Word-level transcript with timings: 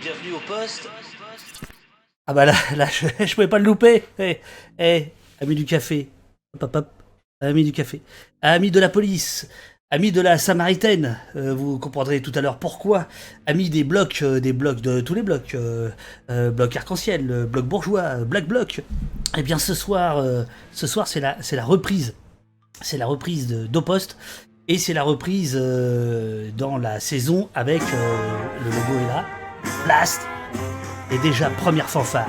Bienvenue 0.00 0.34
au 0.34 0.40
poste. 0.46 0.88
Ah 2.26 2.34
bah 2.34 2.44
là, 2.44 2.52
je, 2.70 3.34
pouvais 3.34 3.48
pas 3.48 3.58
le 3.58 3.64
louper. 3.64 4.04
Eh, 4.18 4.38
eh, 4.78 5.06
ami 5.40 5.54
du 5.56 5.64
café. 5.64 6.08
Hop, 6.54 6.62
hop, 6.62 6.76
hop. 6.76 6.88
Ami 7.40 7.64
du 7.64 7.72
café. 7.72 8.00
Ami 8.40 8.70
de 8.70 8.78
la 8.78 8.88
police. 8.88 9.48
Ami 9.90 10.12
de 10.12 10.20
la 10.20 10.36
Samaritaine, 10.36 11.18
euh, 11.34 11.54
vous 11.54 11.78
comprendrez 11.78 12.20
tout 12.20 12.32
à 12.34 12.42
l'heure 12.42 12.58
pourquoi. 12.58 13.08
Ami 13.46 13.70
des 13.70 13.84
blocs, 13.84 14.20
euh, 14.20 14.38
des 14.38 14.52
blocs 14.52 14.82
de 14.82 15.00
tous 15.00 15.14
les 15.14 15.22
blocs, 15.22 15.54
euh, 15.54 15.90
bloc 16.50 16.76
arc-en-ciel, 16.76 17.46
bloc 17.46 17.64
bourgeois, 17.64 18.16
black 18.16 18.46
bloc. 18.46 18.82
Eh 19.36 19.42
bien 19.42 19.58
ce 19.58 19.72
soir, 19.72 20.22
ce 20.72 20.86
soir 20.86 21.08
c'est 21.08 21.20
la, 21.20 21.38
c'est 21.40 21.56
la 21.56 21.64
reprise, 21.64 22.14
c'est 22.82 22.98
la 22.98 23.06
reprise 23.06 23.46
de 23.46 23.66
d'Opost 23.66 24.18
et 24.68 24.76
c'est 24.76 24.92
la 24.92 25.02
reprise 25.02 25.54
dans 25.54 26.76
la 26.76 27.00
saison 27.00 27.48
avec 27.54 27.80
le 27.80 28.70
logo 28.70 29.04
est 29.04 29.08
là, 29.08 29.24
Blast 29.84 30.20
et 31.10 31.18
déjà 31.18 31.50
première 31.50 31.88
fanfare. 31.88 32.28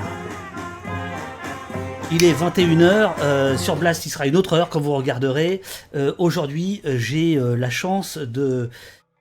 Il 2.12 2.24
est 2.24 2.32
21h, 2.32 3.10
euh, 3.20 3.56
sur 3.56 3.76
Blast 3.76 4.04
il 4.06 4.10
sera 4.10 4.26
une 4.26 4.36
autre 4.36 4.54
heure 4.54 4.68
quand 4.68 4.80
vous 4.80 4.94
regarderez. 4.94 5.60
Euh, 5.94 6.12
Aujourd'hui 6.18 6.80
euh, 6.84 6.96
j'ai 6.98 7.36
la 7.56 7.70
chance 7.70 8.18
de 8.18 8.70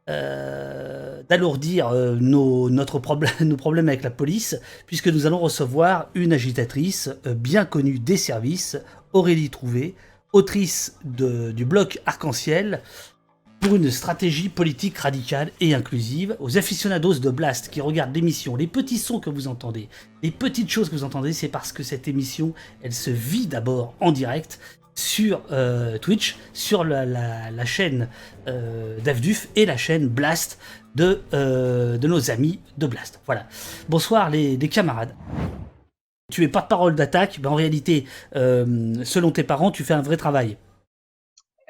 d'alourdir 0.08 1.92
nos, 1.92 2.72
notre 2.72 2.98
problème, 2.98 3.32
nos 3.42 3.58
problèmes 3.58 3.90
avec 3.90 4.02
la 4.02 4.10
police, 4.10 4.60
puisque 4.88 5.08
nous 5.08 5.28
allons 5.28 5.38
recevoir 5.38 6.08
une 6.16 6.34
agitatrice 6.34 7.12
bien 7.26 7.64
connue 7.64 8.00
des 8.00 8.18
services, 8.18 8.76
Aurélie 9.14 9.52
Trouvé, 9.52 9.94
autrice 10.34 10.96
de- 11.04 11.52
du 11.52 11.64
bloc 11.64 12.00
Arc-en-Ciel, 12.08 12.82
pour 13.60 13.76
une 13.76 13.92
stratégie 13.92 14.50
politique 14.50 14.98
radicale 14.98 15.52
et 15.60 15.74
inclusive. 15.74 16.36
Aux 16.40 16.58
aficionados 16.58 17.16
de 17.16 17.30
Blast 17.30 17.70
qui 17.70 17.82
regardent 17.82 18.16
l'émission, 18.16 18.56
les 18.56 18.68
petits 18.68 18.98
sons 18.98 19.20
que 19.20 19.30
vous 19.30 19.48
entendez, 19.48 19.90
les 20.24 20.32
petites 20.32 20.70
choses 20.70 20.90
que 20.90 20.96
vous 20.96 21.04
entendez, 21.04 21.34
c'est 21.34 21.48
parce 21.48 21.72
que 21.72 21.84
cette 21.84 22.08
émission, 22.08 22.54
elle 22.82 22.94
se 22.94 23.10
vit 23.10 23.48
d'abord 23.48 23.94
en 24.00 24.12
direct 24.12 24.60
sur 24.96 25.42
euh, 25.52 25.98
Twitch, 25.98 26.38
sur 26.54 26.84
la, 26.84 27.66
chaîne 27.66 28.10
euh, 28.48 29.00
d'Avduf 29.00 29.48
et 29.56 29.66
la 29.66 29.78
chaîne 29.78 30.08
Blast 30.08 30.60
de, 30.96 31.22
euh, 31.34 31.98
de 31.98 32.08
nos 32.08 32.32
amis 32.32 32.60
de 32.78 32.88
Blast. 32.88 33.22
Voilà. 33.26 33.48
Bonsoir 33.88 34.30
les, 34.30 34.58
camarades. 34.70 35.16
Tu 36.32 36.44
es 36.44 36.48
porte-parole 36.48 36.96
d'attaque, 36.96 37.40
mais 37.42 37.48
en 37.48 37.56
réalité, 37.56 38.06
selon 38.34 39.32
tes 39.32 39.44
parents, 39.44 39.72
tu 39.72 39.84
fais 39.84 39.96
un 39.96 40.02
vrai 40.04 40.16
travail. 40.16 40.58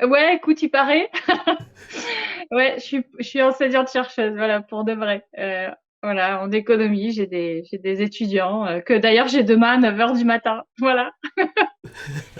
Ouais, 0.01 0.35
écoute, 0.35 0.61
il 0.61 0.69
paraît. 0.69 1.09
ouais, 2.51 2.75
je 2.77 2.81
suis, 2.81 3.03
je 3.19 3.23
suis 3.23 3.41
enseignante 3.41 3.91
chercheuse, 3.91 4.33
voilà, 4.33 4.61
pour 4.61 4.85
de 4.85 4.93
vrai. 4.93 5.25
Euh, 5.37 5.67
voilà, 6.01 6.41
en 6.41 6.51
économie, 6.51 7.11
j'ai 7.11 7.27
des, 7.27 7.65
j'ai 7.69 7.77
des 7.77 8.01
étudiants 8.01 8.65
euh, 8.65 8.79
que 8.79 8.93
d'ailleurs 8.97 9.27
j'ai 9.27 9.43
demain 9.43 9.83
à 9.83 9.91
9h 9.91 10.17
du 10.17 10.23
matin. 10.23 10.63
Voilà. 10.77 11.11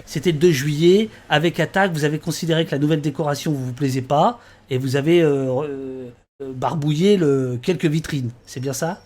C'était 0.06 0.32
le 0.32 0.38
2 0.38 0.50
juillet, 0.50 1.10
avec 1.28 1.60
Attaque, 1.60 1.92
vous 1.92 2.04
avez 2.04 2.18
considéré 2.18 2.64
que 2.64 2.70
la 2.70 2.78
nouvelle 2.78 3.02
décoration 3.02 3.52
vous 3.52 3.66
vous 3.66 3.74
plaisait 3.74 4.00
pas, 4.00 4.40
et 4.70 4.78
vous 4.78 4.96
avez 4.96 5.20
euh, 5.20 6.08
barbouillé 6.40 7.18
le, 7.18 7.58
quelques 7.62 7.84
vitrines. 7.84 8.30
C'est 8.46 8.60
bien 8.60 8.72
ça? 8.72 9.02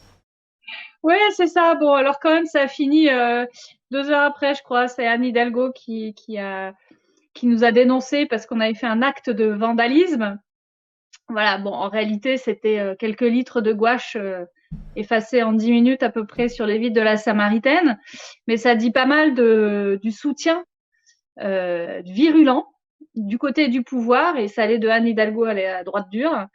Ouais, 1.03 1.19
c'est 1.37 1.49
ça. 1.49 1.75
Bon, 1.75 1.93
alors 1.93 2.21
quand 2.21 2.33
même, 2.33 2.47
ça 2.47 2.63
a 2.63 2.69
fini 2.69 3.09
deux 3.91 4.11
heures 4.11 4.23
après, 4.23 4.55
je 4.55 4.63
crois. 4.63 4.89
C'est 4.89 5.07
Anne 5.07 5.25
Hidalgo 5.25 5.73
qui, 5.73 6.15
qui 6.15 6.39
a, 6.39 6.73
qui 7.35 7.47
nous 7.47 7.65
a 7.65 7.73
dénoncé 7.73 8.27
parce 8.27 8.47
qu'on 8.47 8.61
avait 8.61 8.75
fait 8.75 8.87
un 8.87 9.03
acte 9.03 9.31
de 9.31 9.47
vandalisme. 9.47 10.39
Voilà. 11.29 11.59
Bon, 11.59 11.73
en 11.73 11.89
réalité, 11.89 12.37
c'était 12.37 12.79
euh, 12.79 12.95
quelques 12.97 13.23
litres 13.23 13.61
de 13.61 13.73
gouache 13.73 14.17
euh, 14.17 14.45
effacés 14.97 15.43
en 15.43 15.53
dix 15.53 15.71
minutes 15.71 16.03
à 16.03 16.11
peu 16.11 16.27
près 16.27 16.49
sur 16.49 16.67
les 16.67 16.79
vitres 16.79 16.95
de 16.95 17.01
la 17.01 17.17
Samaritaine, 17.17 17.99
mais 18.47 18.57
ça 18.57 18.75
dit 18.75 18.91
pas 18.91 19.07
mal 19.07 19.35
du 20.01 20.13
soutien 20.13 20.65
euh, 21.41 22.03
virulent 22.05 22.67
du 23.15 23.39
côté 23.39 23.69
du 23.69 23.83
pouvoir 23.83 24.37
et 24.37 24.49
ça 24.49 24.63
allait 24.63 24.79
de 24.79 24.89
Anne 24.89 25.07
Hidalgo, 25.07 25.45
à 25.45 25.85
droite 25.85 26.09
dure 26.11 26.47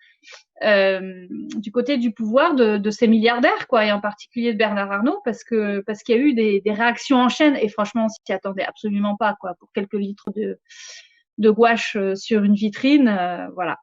euh, 0.63 1.25
du 1.29 1.71
côté 1.71 1.97
du 1.97 2.11
pouvoir 2.11 2.55
de, 2.55 2.77
de 2.77 2.89
ces 2.89 3.07
milliardaires, 3.07 3.67
quoi, 3.67 3.85
et 3.85 3.91
en 3.91 4.01
particulier 4.01 4.53
de 4.53 4.57
Bernard 4.57 4.91
Arnault, 4.91 5.21
parce 5.23 5.43
que 5.43 5.81
parce 5.81 6.03
qu'il 6.03 6.15
y 6.15 6.19
a 6.19 6.21
eu 6.21 6.33
des, 6.33 6.61
des 6.61 6.73
réactions 6.73 7.17
en 7.17 7.29
chaîne, 7.29 7.55
et 7.55 7.69
franchement, 7.69 8.05
on 8.05 8.09
s'y 8.09 8.33
attendait 8.33 8.65
absolument 8.65 9.15
pas, 9.15 9.35
quoi, 9.39 9.53
pour 9.59 9.69
quelques 9.73 9.93
litres 9.93 10.31
de, 10.35 10.59
de 11.39 11.49
gouache 11.49 11.95
euh, 11.95 12.15
sur 12.15 12.43
une 12.43 12.55
vitrine, 12.55 13.07
euh, 13.07 13.47
voilà. 13.55 13.77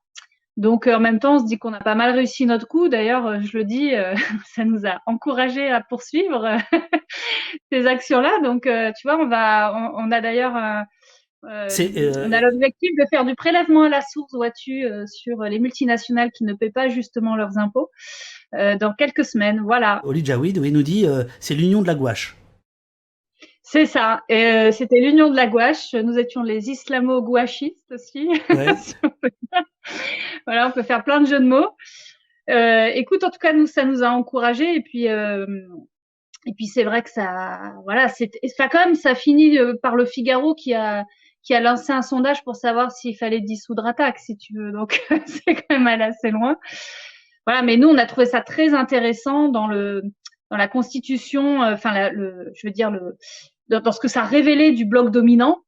Donc 0.56 0.86
euh, 0.86 0.96
en 0.96 1.00
même 1.00 1.18
temps, 1.18 1.36
on 1.36 1.38
se 1.40 1.46
dit 1.46 1.58
qu'on 1.58 1.72
a 1.72 1.80
pas 1.80 1.94
mal 1.94 2.14
réussi 2.14 2.46
notre 2.46 2.66
coup. 2.68 2.88
D'ailleurs, 2.88 3.42
je 3.42 3.58
le 3.58 3.64
dis, 3.64 3.94
euh, 3.94 4.14
ça 4.54 4.64
nous 4.64 4.86
a 4.86 5.00
encouragé 5.06 5.70
à 5.70 5.80
poursuivre 5.82 6.58
ces 7.72 7.86
actions-là. 7.86 8.38
Donc, 8.44 8.62
tu 8.64 9.08
vois, 9.08 9.18
on 9.18 9.28
va, 9.28 9.74
on, 9.74 10.06
on 10.06 10.10
a 10.12 10.20
d'ailleurs 10.20 10.84
euh, 11.44 11.68
euh, 11.80 12.26
on 12.26 12.32
a 12.32 12.40
l'objectif 12.40 12.90
de 12.98 13.04
faire 13.08 13.24
du 13.24 13.34
prélèvement 13.34 13.84
à 13.84 13.88
la 13.88 14.00
source, 14.00 14.32
vois-tu, 14.34 14.84
euh, 14.84 15.06
sur 15.06 15.42
les 15.42 15.58
multinationales 15.58 16.32
qui 16.32 16.44
ne 16.44 16.54
paient 16.54 16.70
pas 16.70 16.88
justement 16.88 17.36
leurs 17.36 17.58
impôts 17.58 17.90
euh, 18.54 18.76
dans 18.76 18.92
quelques 18.94 19.24
semaines. 19.24 19.60
Voilà, 19.60 20.00
Oli 20.04 20.24
Jawid, 20.24 20.58
oui, 20.58 20.72
nous 20.72 20.82
dit 20.82 21.06
c'est 21.40 21.54
l'union 21.54 21.82
de 21.82 21.86
la 21.86 21.94
gouache. 21.94 22.36
c'est 23.62 23.86
ça. 23.86 24.22
C'était 24.28 25.00
l'union 25.00 25.30
de 25.30 25.36
la 25.36 25.46
gouache. 25.46 25.94
Nous 25.94 26.18
étions 26.18 26.42
les 26.42 26.70
islamo-gouachistes 26.70 27.92
aussi. 27.92 28.28
Ouais. 28.50 28.68
voilà, 30.46 30.68
on 30.68 30.72
peut 30.72 30.82
faire 30.82 31.04
plein 31.04 31.20
de 31.20 31.26
jeux 31.26 31.40
de 31.40 31.44
mots. 31.44 31.68
Écoute, 32.48 33.24
en 33.24 33.30
tout 33.30 33.38
cas, 33.38 33.52
nous, 33.52 33.66
ça 33.66 33.84
nous 33.84 34.02
a 34.02 34.08
encouragés. 34.08 34.74
Et 34.74 34.80
puis, 34.80 35.04
et 35.04 36.52
puis 36.56 36.66
c'est 36.66 36.84
vrai 36.84 37.02
que 37.02 37.10
ça, 37.10 37.74
voilà, 37.84 38.08
c'est, 38.08 38.30
enfin, 38.44 38.68
quand 38.70 38.84
même, 38.84 38.94
ça 38.94 39.14
finit 39.14 39.58
par 39.82 39.96
le 39.96 40.06
Figaro 40.06 40.54
qui 40.54 40.74
a, 40.74 41.04
qui 41.46 41.54
a 41.54 41.60
lancé 41.60 41.92
un 41.92 42.02
sondage 42.02 42.42
pour 42.42 42.56
savoir 42.56 42.90
s'il 42.90 43.16
fallait 43.16 43.40
dissoudre 43.40 43.86
Attaque, 43.86 44.18
si 44.18 44.36
tu 44.36 44.52
veux. 44.54 44.72
Donc, 44.72 45.00
c'est 45.26 45.54
quand 45.54 45.70
même 45.70 45.86
allé 45.86 46.02
assez 46.02 46.30
loin. 46.30 46.56
Voilà, 47.46 47.62
mais 47.62 47.76
nous, 47.76 47.88
on 47.88 47.96
a 47.96 48.06
trouvé 48.06 48.26
ça 48.26 48.40
très 48.40 48.74
intéressant 48.74 49.48
dans 49.48 49.68
le, 49.68 50.02
dans 50.50 50.56
la 50.56 50.66
constitution, 50.66 51.62
euh, 51.62 51.74
enfin, 51.74 52.10
le, 52.10 52.50
je 52.56 52.66
veux 52.66 52.72
dire 52.72 52.90
le, 52.90 53.16
dans, 53.68 53.92
ce 53.92 54.00
que 54.00 54.08
ça 54.08 54.22
révélait 54.22 54.72
du 54.72 54.86
bloc 54.86 55.10
dominant 55.10 55.62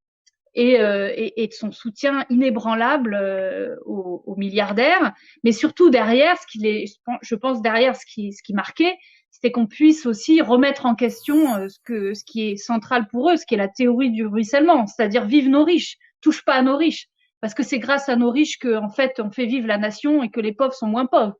et, 0.54 0.80
euh, 0.80 1.12
et, 1.14 1.46
de 1.46 1.52
son 1.52 1.70
soutien 1.70 2.24
inébranlable 2.28 3.14
euh, 3.14 3.76
aux, 3.86 4.24
aux 4.26 4.34
milliardaires, 4.34 5.14
mais 5.44 5.52
surtout 5.52 5.90
derrière, 5.90 6.36
ce 6.38 6.46
qui 6.48 6.58
les, 6.58 6.86
je 7.22 7.34
pense 7.36 7.62
derrière 7.62 7.94
ce 7.94 8.04
qui, 8.04 8.32
ce 8.32 8.42
qui 8.42 8.54
marquait, 8.54 8.96
c'était 9.30 9.52
qu'on 9.52 9.66
puisse 9.66 10.06
aussi 10.06 10.42
remettre 10.42 10.86
en 10.86 10.94
question 10.94 11.54
euh, 11.54 11.68
ce 11.68 11.78
que, 11.84 12.14
ce 12.14 12.24
qui 12.24 12.50
est 12.50 12.56
central 12.56 13.06
pour 13.08 13.30
eux, 13.30 13.36
ce 13.36 13.46
qui 13.46 13.54
est 13.54 13.58
la 13.58 13.68
théorie 13.68 14.10
du 14.10 14.26
ruissellement, 14.26 14.86
c'est-à-dire 14.86 15.24
vive 15.24 15.48
nos 15.48 15.64
riches, 15.64 15.96
touche 16.20 16.44
pas 16.44 16.54
à 16.54 16.62
nos 16.62 16.76
riches, 16.76 17.08
parce 17.40 17.54
que 17.54 17.62
c'est 17.62 17.78
grâce 17.78 18.08
à 18.08 18.16
nos 18.16 18.30
riches 18.30 18.58
que 18.58 18.76
en 18.76 18.88
fait 18.88 19.20
on 19.20 19.30
fait 19.30 19.46
vivre 19.46 19.68
la 19.68 19.78
nation 19.78 20.22
et 20.22 20.30
que 20.30 20.40
les 20.40 20.52
pauvres 20.52 20.74
sont 20.74 20.88
moins 20.88 21.06
pauvres. 21.06 21.38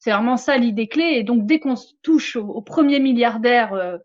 C'est 0.00 0.12
vraiment 0.12 0.36
ça 0.36 0.56
l'idée 0.56 0.88
clé. 0.88 1.14
Et 1.16 1.24
donc 1.24 1.46
dès 1.46 1.58
qu'on 1.58 1.74
touche 2.02 2.36
au, 2.36 2.46
au 2.46 2.62
premier 2.62 3.00
milliardaire 3.00 3.72
euh, 3.72 3.98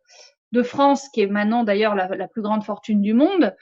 de 0.54 0.64
France, 0.64 1.10
qui 1.10 1.22
est 1.22 1.28
maintenant 1.28 1.64
d'ailleurs 1.64 1.96
la, 1.96 2.08
la 2.16 2.28
plus 2.30 2.42
grande 2.42 2.64
fortune 2.64 3.02
du 3.02 3.14
monde, 3.14 3.54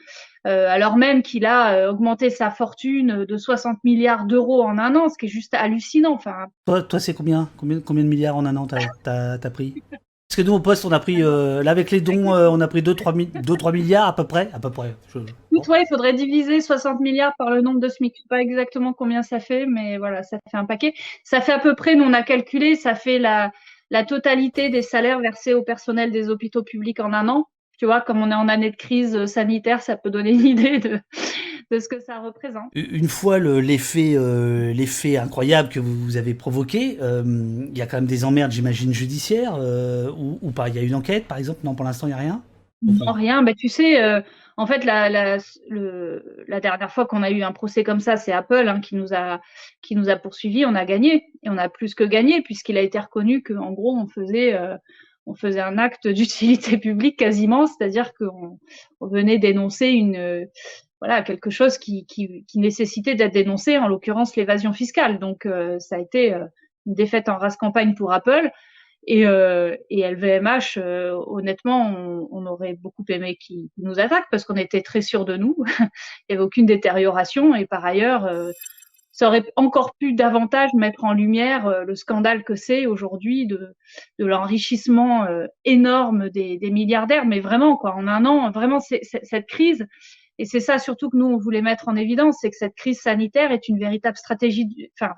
euh, 0.45 0.67
alors 0.69 0.97
même 0.97 1.23
qu'il 1.23 1.45
a 1.45 1.73
euh, 1.73 1.91
augmenté 1.91 2.29
sa 2.29 2.51
fortune 2.51 3.25
de 3.25 3.37
60 3.37 3.77
milliards 3.83 4.25
d'euros 4.25 4.61
en 4.61 4.77
un 4.77 4.95
an, 4.95 5.09
ce 5.09 5.17
qui 5.17 5.25
est 5.25 5.29
juste 5.29 5.53
hallucinant. 5.53 6.13
Enfin, 6.13 6.47
Toi, 6.65 6.83
toi 6.83 6.99
c'est 6.99 7.13
combien, 7.13 7.49
combien 7.57 7.79
Combien 7.79 8.03
de 8.03 8.09
milliards 8.09 8.35
en 8.35 8.45
un 8.45 8.55
an 8.57 8.67
t'as, 8.67 8.79
t'as, 9.03 9.37
t'as 9.37 9.49
pris? 9.49 9.81
Parce 9.89 10.43
que 10.43 10.47
nous, 10.47 10.53
au 10.53 10.59
poste, 10.61 10.85
on 10.85 10.93
a 10.93 10.99
pris, 11.01 11.21
euh, 11.21 11.61
là, 11.61 11.71
avec 11.71 11.91
les 11.91 11.99
dons, 11.99 12.33
euh, 12.33 12.47
on 12.49 12.61
a 12.61 12.67
pris 12.69 12.81
2-3 12.81 13.73
milliards 13.73 14.07
à 14.07 14.15
peu 14.15 14.23
près. 14.25 14.49
À 14.53 14.59
peu 14.59 14.69
près. 14.69 14.95
Je- 15.13 15.19
ouais, 15.19 15.81
il 15.83 15.87
faudrait 15.89 16.13
diviser 16.13 16.61
60 16.61 17.01
milliards 17.01 17.33
par 17.37 17.49
le 17.49 17.59
nombre 17.59 17.81
de 17.81 17.89
SMIC. 17.89 18.13
Je 18.15 18.21
sais 18.21 18.27
pas 18.29 18.39
exactement 18.39 18.93
combien 18.93 19.23
ça 19.23 19.41
fait, 19.41 19.65
mais 19.65 19.97
voilà, 19.97 20.23
ça 20.23 20.37
fait 20.49 20.55
un 20.57 20.63
paquet. 20.65 20.93
Ça 21.25 21.41
fait 21.41 21.51
à 21.51 21.59
peu 21.59 21.75
près, 21.75 21.95
nous 21.95 22.05
on 22.05 22.13
a 22.13 22.23
calculé, 22.23 22.75
ça 22.77 22.95
fait 22.95 23.19
la, 23.19 23.51
la 23.91 24.05
totalité 24.05 24.69
des 24.69 24.81
salaires 24.81 25.19
versés 25.19 25.53
au 25.53 25.61
personnel 25.61 26.11
des 26.11 26.29
hôpitaux 26.29 26.63
publics 26.63 26.99
en 26.99 27.13
un 27.13 27.27
an. 27.27 27.47
Tu 27.77 27.85
vois, 27.85 27.99
comme 27.99 28.21
on 28.21 28.31
est 28.31 28.35
en 28.35 28.47
année 28.47 28.71
de 28.71 28.75
crise 28.75 29.25
sanitaire, 29.25 29.81
ça 29.81 29.97
peut 29.97 30.09
donner 30.09 30.31
une 30.33 30.45
idée 30.45 30.79
de, 30.79 30.99
ce 31.79 31.87
que 31.87 31.99
ça 31.99 32.19
représente. 32.19 32.71
Une 32.73 33.09
fois 33.09 33.39
euh, 33.39 33.59
l'effet 33.61 35.17
incroyable 35.17 35.69
que 35.69 35.79
vous, 35.79 36.17
avez 36.17 36.33
provoqué, 36.33 36.97
euh, 37.01 37.23
il 37.69 37.77
y 37.77 37.81
a 37.81 37.85
quand 37.85 37.97
même 37.97 38.05
des 38.05 38.23
emmerdes, 38.23 38.51
j'imagine, 38.51 38.93
judiciaires, 38.93 39.55
euh, 39.57 40.09
ou, 40.17 40.39
ou 40.41 40.51
pas? 40.51 40.69
Il 40.69 40.75
y 40.75 40.79
a 40.79 40.83
une 40.83 40.95
enquête, 40.95 41.25
par 41.25 41.37
exemple? 41.37 41.59
Non, 41.63 41.75
pour 41.75 41.85
l'instant, 41.85 42.07
il 42.07 42.11
n'y 42.11 42.15
a 42.15 42.17
rien? 42.17 42.41
Non, 42.81 43.11
rien. 43.11 43.43
Ben, 43.43 43.53
tu 43.55 43.69
sais, 43.69 44.01
euh, 44.03 44.21
en 44.57 44.65
fait, 44.65 44.85
la, 44.85 45.09
la, 45.09 45.37
le, 45.69 46.43
la 46.47 46.59
dernière 46.59 46.91
fois 46.91 47.05
qu'on 47.05 47.21
a 47.23 47.29
eu 47.29 47.43
un 47.43 47.51
procès 47.51 47.83
comme 47.83 47.99
ça, 47.99 48.17
c'est 48.17 48.31
Apple 48.31 48.67
hein, 48.67 48.79
qui 48.79 48.95
nous 48.95 49.13
a 49.13 49.39
qui 49.81 49.95
nous 49.95 50.09
a 50.09 50.15
poursuivis. 50.15 50.65
On 50.65 50.75
a 50.75 50.85
gagné 50.85 51.25
et 51.43 51.49
on 51.49 51.57
a 51.57 51.69
plus 51.69 51.93
que 51.93 52.03
gagné 52.03 52.41
puisqu'il 52.41 52.77
a 52.77 52.81
été 52.81 52.99
reconnu 52.99 53.43
que, 53.43 53.53
en 53.53 53.71
gros, 53.71 53.95
on 53.95 54.07
faisait 54.07 54.53
euh, 54.53 54.77
on 55.25 55.35
faisait 55.35 55.61
un 55.61 55.77
acte 55.77 56.07
d'utilité 56.07 56.77
publique 56.77 57.17
quasiment, 57.17 57.67
c'est-à-dire 57.67 58.13
qu'on 58.13 58.59
on 58.99 59.07
venait 59.07 59.37
dénoncer 59.37 59.87
une 59.87 60.47
voilà 60.99 61.23
quelque 61.23 61.49
chose 61.49 61.77
qui 61.77 62.05
qui, 62.05 62.45
qui 62.47 62.59
nécessitait 62.59 63.15
d'être 63.15 63.33
dénoncé, 63.33 63.77
en 63.77 63.87
l'occurrence 63.87 64.35
l'évasion 64.35 64.73
fiscale. 64.73 65.19
Donc 65.19 65.45
euh, 65.45 65.79
ça 65.79 65.95
a 65.97 65.99
été 65.99 66.33
euh, 66.33 66.45
une 66.85 66.95
défaite 66.95 67.29
en 67.29 67.37
race 67.37 67.57
campagne 67.57 67.95
pour 67.95 68.11
Apple. 68.11 68.51
Et, 69.07 69.25
euh, 69.25 69.75
et 69.89 70.03
LVMH, 70.03 70.77
euh, 70.77 71.19
honnêtement, 71.25 71.87
on, 71.87 72.27
on, 72.31 72.45
aurait 72.45 72.75
beaucoup 72.75 73.03
aimé 73.09 73.35
qu'ils 73.35 73.69
nous 73.77 73.99
attaquent 73.99 74.29
parce 74.29 74.45
qu'on 74.45 74.55
était 74.55 74.81
très 74.81 75.01
sûrs 75.01 75.25
de 75.25 75.37
nous. 75.37 75.55
Il 76.29 76.29
n'y 76.29 76.35
avait 76.35 76.43
aucune 76.43 76.67
détérioration. 76.67 77.55
Et 77.55 77.65
par 77.65 77.83
ailleurs, 77.83 78.25
euh, 78.25 78.51
ça 79.11 79.27
aurait 79.27 79.51
encore 79.55 79.95
pu 79.95 80.13
davantage 80.13 80.73
mettre 80.73 81.03
en 81.03 81.13
lumière 81.13 81.67
euh, 81.67 81.83
le 81.83 81.95
scandale 81.95 82.43
que 82.43 82.55
c'est 82.55 82.85
aujourd'hui 82.85 83.45
de, 83.45 83.75
de 84.19 84.25
l'enrichissement 84.25 85.25
euh, 85.25 85.47
énorme 85.65 86.29
des, 86.29 86.57
des, 86.57 86.71
milliardaires. 86.71 87.25
Mais 87.25 87.39
vraiment, 87.39 87.77
quoi, 87.77 87.93
en 87.95 88.07
un 88.07 88.25
an, 88.25 88.51
vraiment, 88.51 88.79
c'est, 88.79 89.01
cette 89.03 89.47
crise, 89.47 89.85
et 90.37 90.45
c'est 90.45 90.59
ça 90.59 90.79
surtout 90.79 91.09
que 91.09 91.17
nous, 91.17 91.27
on 91.27 91.37
voulait 91.37 91.61
mettre 91.61 91.87
en 91.87 91.95
évidence, 91.95 92.37
c'est 92.41 92.49
que 92.49 92.57
cette 92.57 92.75
crise 92.75 92.99
sanitaire 92.99 93.51
est 93.51 93.67
une 93.67 93.77
véritable 93.77 94.17
stratégie, 94.17 94.89
enfin, 94.99 95.13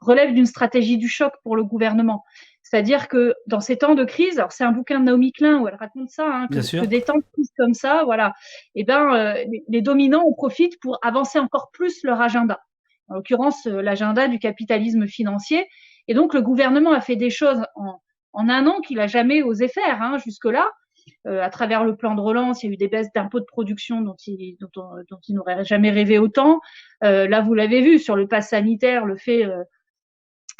relève 0.00 0.34
d'une 0.34 0.46
stratégie 0.46 0.98
du 0.98 1.08
choc 1.08 1.32
pour 1.44 1.56
le 1.56 1.64
gouvernement. 1.64 2.24
C'est-à-dire 2.62 3.08
que 3.08 3.34
dans 3.46 3.60
ces 3.60 3.76
temps 3.76 3.94
de 3.94 4.04
crise, 4.04 4.38
alors 4.38 4.52
c'est 4.52 4.64
un 4.64 4.72
bouquin 4.72 5.00
de 5.00 5.04
Naomi 5.04 5.32
Klein 5.32 5.58
où 5.58 5.68
elle 5.68 5.74
raconte 5.74 6.10
ça, 6.10 6.26
hein, 6.26 6.46
que, 6.48 6.80
que, 6.80 6.86
des 6.86 7.02
temps 7.02 7.18
de 7.18 7.24
crise 7.32 7.50
comme 7.58 7.74
ça, 7.74 8.04
voilà, 8.04 8.32
et 8.74 8.80
eh 8.80 8.84
ben 8.84 9.14
euh, 9.14 9.34
les, 9.34 9.64
les, 9.68 9.82
dominants 9.82 10.24
en 10.26 10.32
profitent 10.32 10.80
pour 10.80 10.98
avancer 11.02 11.38
encore 11.38 11.70
plus 11.72 12.02
leur 12.04 12.20
agenda. 12.20 12.60
En 13.08 13.14
l'occurrence, 13.14 13.66
euh, 13.66 13.82
l'agenda 13.82 14.28
du 14.28 14.38
capitalisme 14.38 15.06
financier. 15.06 15.66
Et 16.08 16.14
donc 16.14 16.34
le 16.34 16.40
gouvernement 16.40 16.92
a 16.92 17.00
fait 17.00 17.16
des 17.16 17.30
choses 17.30 17.62
en, 17.74 18.00
en 18.32 18.48
un 18.48 18.66
an 18.66 18.80
qu'il 18.80 19.00
a 19.00 19.06
jamais 19.06 19.42
osé 19.42 19.68
faire 19.68 20.00
hein, 20.00 20.18
jusque-là. 20.18 20.70
Euh, 21.26 21.42
à 21.42 21.50
travers 21.50 21.84
le 21.84 21.96
plan 21.96 22.14
de 22.14 22.20
relance, 22.20 22.62
il 22.62 22.68
y 22.68 22.70
a 22.70 22.72
eu 22.74 22.76
des 22.76 22.88
baisses 22.88 23.12
d'impôts 23.12 23.40
de 23.40 23.44
production 23.44 24.02
dont 24.02 24.16
il, 24.26 24.56
dont, 24.60 24.68
dont 25.10 25.18
il 25.28 25.34
n'aurait 25.34 25.64
jamais 25.64 25.90
rêvé 25.90 26.18
autant. 26.18 26.60
Là, 27.00 27.40
vous 27.40 27.54
l'avez 27.54 27.80
vu 27.80 27.98
sur 27.98 28.14
le 28.14 28.28
pass 28.28 28.50
sanitaire, 28.50 29.04
le 29.04 29.16
fait 29.16 29.44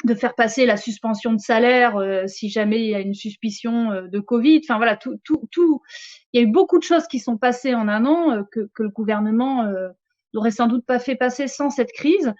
de 0.03 0.15
faire 0.15 0.35
passer 0.35 0.65
la 0.65 0.77
suspension 0.77 1.33
de 1.33 1.39
salaire 1.39 1.95
euh, 1.97 2.27
si 2.27 2.49
jamais 2.49 2.79
il 2.81 2.89
y 2.89 2.95
a 2.95 2.99
une 2.99 3.13
suspicion 3.13 3.91
euh, 3.91 4.07
de 4.07 4.19
Covid. 4.19 4.61
Enfin 4.63 4.77
voilà, 4.77 4.97
tout, 4.97 5.17
tout, 5.23 5.47
tout. 5.51 5.81
Il 6.33 6.41
y 6.41 6.43
a 6.43 6.47
eu 6.47 6.51
beaucoup 6.51 6.77
de 6.77 6.83
choses 6.83 7.07
qui 7.07 7.19
sont 7.19 7.37
passées 7.37 7.73
en 7.73 7.87
un 7.87 8.05
an 8.05 8.31
euh, 8.31 8.43
que, 8.51 8.67
le 8.79 8.89
gouvernement 8.89 9.65
n'aurait 10.33 10.51
sans 10.51 10.67
doute 10.67 10.85
pas 10.85 10.99
fait 10.99 11.15
passer 11.15 11.47
sans 11.47 11.69
cette 11.69 11.91
crise. 11.91 12.33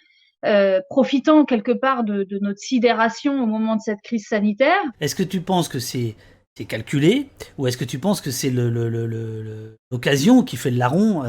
profitant 0.89 1.45
quelque 1.45 1.71
part 1.71 2.03
de, 2.03 2.27
notre 2.41 2.59
sidération 2.59 3.41
au 3.41 3.45
moment 3.45 3.77
de 3.77 3.81
cette 3.81 4.01
crise 4.01 4.27
sanitaire. 4.27 4.81
Est-ce 4.99 5.15
que 5.15 5.23
tu 5.23 5.39
penses 5.39 5.69
que 5.69 5.79
c'est 5.79 6.15
calculé 6.67 7.29
ou 7.57 7.67
est-ce 7.67 7.77
que 7.77 7.85
tu 7.85 7.97
penses 7.97 8.19
que 8.19 8.31
c'est 8.31 8.51
l'occasion 9.91 10.43
qui 10.43 10.57
fait 10.57 10.71
le 10.71 10.77
larron 10.77 11.23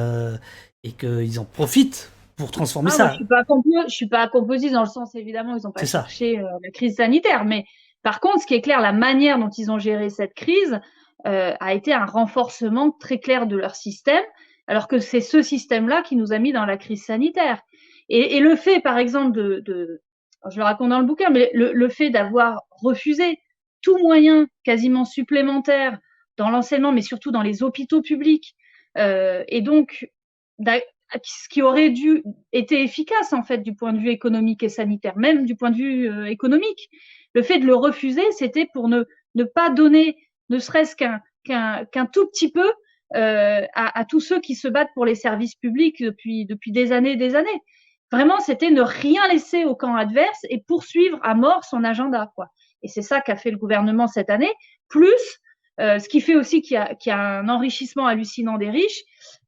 et 0.82 0.92
qu'ils 0.92 1.38
en 1.38 1.44
profitent? 1.44 2.10
Pour 2.36 2.50
transformer 2.50 2.90
ah, 2.92 2.96
ça. 2.96 3.10
Je 3.10 3.16
suis 3.16 3.26
pas 3.26 3.44
je 3.88 3.94
suis 3.94 4.08
pas 4.08 4.28
composite 4.28 4.72
dans 4.72 4.82
le 4.82 4.88
sens 4.88 5.14
évidemment 5.14 5.56
ils 5.56 5.66
ont 5.66 5.72
pas 5.72 5.84
cherché 5.84 6.38
euh, 6.38 6.46
la 6.62 6.70
crise 6.70 6.96
sanitaire, 6.96 7.44
mais 7.44 7.64
par 8.02 8.20
contre 8.20 8.40
ce 8.40 8.46
qui 8.46 8.54
est 8.54 8.60
clair, 8.60 8.80
la 8.80 8.92
manière 8.92 9.38
dont 9.38 9.50
ils 9.50 9.70
ont 9.70 9.78
géré 9.78 10.10
cette 10.10 10.34
crise 10.34 10.80
euh, 11.26 11.54
a 11.60 11.74
été 11.74 11.92
un 11.92 12.04
renforcement 12.04 12.90
très 12.90 13.18
clair 13.18 13.46
de 13.46 13.56
leur 13.56 13.74
système, 13.74 14.24
alors 14.66 14.88
que 14.88 14.98
c'est 14.98 15.20
ce 15.20 15.42
système-là 15.42 16.02
qui 16.02 16.16
nous 16.16 16.32
a 16.32 16.38
mis 16.38 16.52
dans 16.52 16.66
la 16.66 16.76
crise 16.76 17.04
sanitaire. 17.04 17.60
Et, 18.10 18.36
et 18.36 18.40
le 18.40 18.56
fait, 18.56 18.80
par 18.80 18.98
exemple, 18.98 19.32
de, 19.32 19.60
de 19.60 20.02
je 20.50 20.58
le 20.58 20.64
raconte 20.64 20.90
dans 20.90 21.00
le 21.00 21.06
bouquin, 21.06 21.30
mais 21.30 21.50
le, 21.54 21.72
le 21.72 21.88
fait 21.88 22.10
d'avoir 22.10 22.62
refusé 22.70 23.38
tout 23.80 23.96
moyen 23.98 24.46
quasiment 24.64 25.04
supplémentaire 25.04 25.98
dans 26.36 26.50
l'enseignement, 26.50 26.92
mais 26.92 27.02
surtout 27.02 27.30
dans 27.30 27.42
les 27.42 27.62
hôpitaux 27.62 28.02
publics, 28.02 28.54
euh, 28.98 29.44
et 29.48 29.62
donc 29.62 30.08
ce 31.22 31.48
qui 31.48 31.62
aurait 31.62 31.90
dû 31.90 32.22
être 32.52 32.72
efficace 32.72 33.32
en 33.32 33.42
fait 33.42 33.58
du 33.58 33.74
point 33.74 33.92
de 33.92 33.98
vue 33.98 34.10
économique 34.10 34.62
et 34.62 34.68
sanitaire, 34.68 35.16
même 35.16 35.44
du 35.44 35.56
point 35.56 35.70
de 35.70 35.76
vue 35.76 36.10
euh, 36.10 36.26
économique. 36.26 36.90
Le 37.34 37.42
fait 37.42 37.58
de 37.58 37.66
le 37.66 37.74
refuser, 37.74 38.24
c'était 38.32 38.68
pour 38.72 38.88
ne, 38.88 39.04
ne 39.34 39.44
pas 39.44 39.70
donner, 39.70 40.16
ne 40.50 40.58
serait-ce 40.58 40.96
qu'un 40.96 42.06
tout 42.06 42.26
petit 42.28 42.50
peu 42.50 42.72
euh, 43.16 43.66
à, 43.74 43.98
à, 43.98 44.04
tous 44.04 44.20
ceux 44.20 44.40
qui 44.40 44.54
se 44.54 44.66
battent 44.66 44.92
pour 44.94 45.04
les 45.04 45.14
services 45.14 45.54
publics 45.54 46.02
depuis 46.02 46.46
depuis 46.46 46.72
des 46.72 46.92
années 46.92 47.12
et 47.12 47.16
des 47.16 47.36
années. 47.36 47.62
Vraiment, 48.10 48.38
c'était 48.40 48.70
ne 48.70 48.82
rien 48.82 49.26
laisser 49.28 49.64
au 49.64 49.74
camp 49.74 49.96
adverse 49.96 50.40
et 50.48 50.62
poursuivre 50.66 51.18
à 51.22 51.34
mort 51.34 51.64
son 51.64 51.84
agenda, 51.84 52.30
quoi. 52.34 52.48
Et 52.82 52.88
c'est 52.88 53.02
ça 53.02 53.20
qu'a 53.20 53.36
fait 53.36 53.50
le 53.50 53.56
gouvernement 53.56 54.06
cette 54.06 54.30
année. 54.30 54.52
Plus 54.88 55.40
euh, 55.80 55.98
ce 55.98 56.08
qui 56.08 56.20
fait 56.20 56.36
aussi 56.36 56.62
qu'il 56.62 56.76
y, 56.76 57.08
y, 57.08 57.10
a 57.10 57.18
un 57.18 57.48
enrichissement 57.48 58.06
hallucinant 58.06 58.58
des 58.58 58.70
riches, 58.70 59.02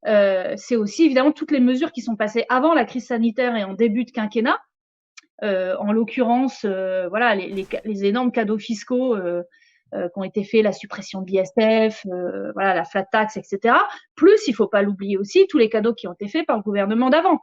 euh, 0.07 0.53
c'est 0.57 0.75
aussi 0.75 1.05
évidemment 1.05 1.31
toutes 1.31 1.51
les 1.51 1.59
mesures 1.59 1.91
qui 1.91 2.01
sont 2.01 2.15
passées 2.15 2.45
avant 2.49 2.73
la 2.73 2.85
crise 2.85 3.07
sanitaire 3.07 3.55
et 3.55 3.63
en 3.63 3.73
début 3.73 4.03
de 4.03 4.11
quinquennat. 4.11 4.59
Euh, 5.43 5.75
en 5.79 5.91
l'occurrence, 5.91 6.65
euh, 6.65 7.07
voilà, 7.09 7.35
les, 7.35 7.49
les, 7.49 7.67
les, 7.85 8.05
énormes 8.05 8.31
cadeaux 8.31 8.57
fiscaux 8.57 9.15
euh, 9.15 9.43
euh, 9.93 10.09
qui 10.09 10.19
ont 10.19 10.23
été 10.23 10.43
faits, 10.43 10.63
la 10.63 10.71
suppression 10.71 11.21
de 11.21 11.29
l'ISF, 11.29 12.05
voilà, 12.55 12.73
la 12.73 12.85
flat 12.85 13.03
tax, 13.03 13.37
etc. 13.37 13.75
Plus, 14.15 14.47
il 14.47 14.55
faut 14.55 14.67
pas 14.67 14.81
l'oublier 14.81 15.17
aussi, 15.17 15.45
tous 15.47 15.59
les 15.59 15.69
cadeaux 15.69 15.93
qui 15.93 16.07
ont 16.07 16.13
été 16.13 16.27
faits 16.27 16.47
par 16.47 16.57
le 16.57 16.63
gouvernement 16.63 17.09
d'avant 17.09 17.39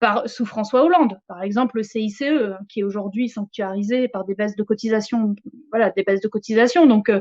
par, 0.00 0.28
sous 0.28 0.44
François 0.44 0.82
Hollande. 0.82 1.20
Par 1.28 1.42
exemple, 1.42 1.76
le 1.76 1.82
CICE, 1.82 2.22
hein, 2.22 2.58
qui 2.68 2.80
est 2.80 2.84
aujourd'hui 2.84 3.28
sanctuarisé 3.28 4.08
par 4.08 4.24
des 4.24 4.34
baisses 4.34 4.56
de 4.56 4.62
cotisation, 4.62 5.36
voilà, 5.70 5.90
des 5.90 6.02
baisses 6.02 6.22
de 6.22 6.28
cotisation. 6.28 6.86
Donc, 6.86 7.12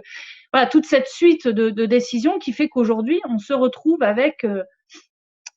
voilà, 0.54 0.68
toute 0.68 0.86
cette 0.86 1.08
suite 1.08 1.48
de, 1.48 1.86
décisions 1.86 2.40
qui 2.40 2.54
fait 2.54 2.70
qu'aujourd'hui, 2.70 3.20
on 3.28 3.38
se 3.38 3.54
retrouve 3.54 4.02
avec 4.04 4.44
euh, 4.44 4.64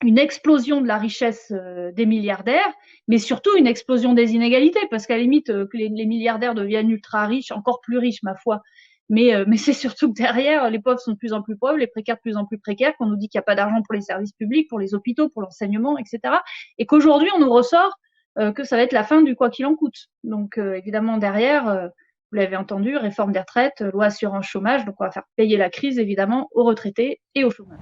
une 0.05 0.19
explosion 0.19 0.81
de 0.81 0.87
la 0.87 0.99
richesse 0.99 1.53
euh, 1.53 1.93
des 1.93 2.07
milliardaires, 2.07 2.73
mais 3.09 3.19
surtout 3.19 3.57
une 3.57 3.67
explosion 3.67 4.13
des 4.15 4.35
inégalités, 4.35 4.87
parce 4.91 5.07
qu'à 5.07 5.17
la 5.17 5.23
limite, 5.23 5.47
que 5.47 5.77
les, 5.77 5.89
milliardaires 5.89 6.55
deviennent 6.55 6.91
ultra 6.91 7.27
riches, 7.27 7.53
encore 7.53 7.81
plus 7.81 7.99
riches, 7.99 8.23
ma 8.23 8.35
foi, 8.35 8.63
mais, 9.09 9.35
euh, 9.35 9.45
c'est 9.57 9.73
surtout 9.73 10.13
que 10.13 10.19
derrière, 10.19 10.71
les 10.71 10.81
pauvres 10.81 11.01
sont 11.01 11.13
de 11.13 11.17
plus 11.17 11.33
en 11.33 11.43
plus 11.43 11.57
pauvres, 11.57 11.77
les 11.77 11.87
précaires 11.87 12.17
de 12.17 12.21
plus 12.21 12.37
en 12.37 12.47
plus 12.47 12.59
précaires, 12.59 12.97
qu'on 12.97 13.07
nous 13.07 13.17
dit 13.17 13.29
qu'il 13.29 13.39
n'y 13.39 13.43
a 13.43 13.45
pas 13.45 13.55
d'argent 13.55 13.83
pour 13.83 13.95
les 13.95 14.01
services 14.01 14.33
publics, 14.33 14.69
pour 14.69 14.79
les 14.79 14.95
hôpitaux, 14.95 15.29
pour 15.29 15.43
l'enseignement, 15.43 15.97
etc. 15.99 16.37
Et 16.79 16.87
qu'aujourd'hui, 16.87 17.29
on 17.37 17.41
nous 17.41 17.51
ressort 17.51 17.93
euh, 18.39 18.53
que 18.53 18.65
ça 18.65 18.77
va 18.77 18.83
être 18.83 18.93
la 18.93 19.05
fin 19.05 19.23
du 19.23 19.37
quoi 19.37 19.51
qu'il 19.51 19.67
en 19.67 19.75
coûte. 19.75 20.09
Donc 20.25 20.57
euh, 20.59 20.75
évidemment, 20.75 21.19
derrière, 21.19 21.69
euh, 21.69 21.89
vous 22.33 22.39
l'avez 22.39 22.57
entendu, 22.57 22.97
réforme 22.97 23.33
des 23.33 23.41
retraites, 23.41 23.83
loi 23.93 24.07
assurance 24.07 24.47
chômage, 24.47 24.87
donc 24.87 24.95
on 24.99 25.05
va 25.05 25.11
faire 25.11 25.25
payer 25.37 25.59
la 25.59 25.69
crise 25.69 25.99
évidemment 25.99 26.49
aux 26.53 26.65
retraités 26.65 27.21
et 27.35 27.45
aux 27.45 27.51
chômeurs. 27.51 27.79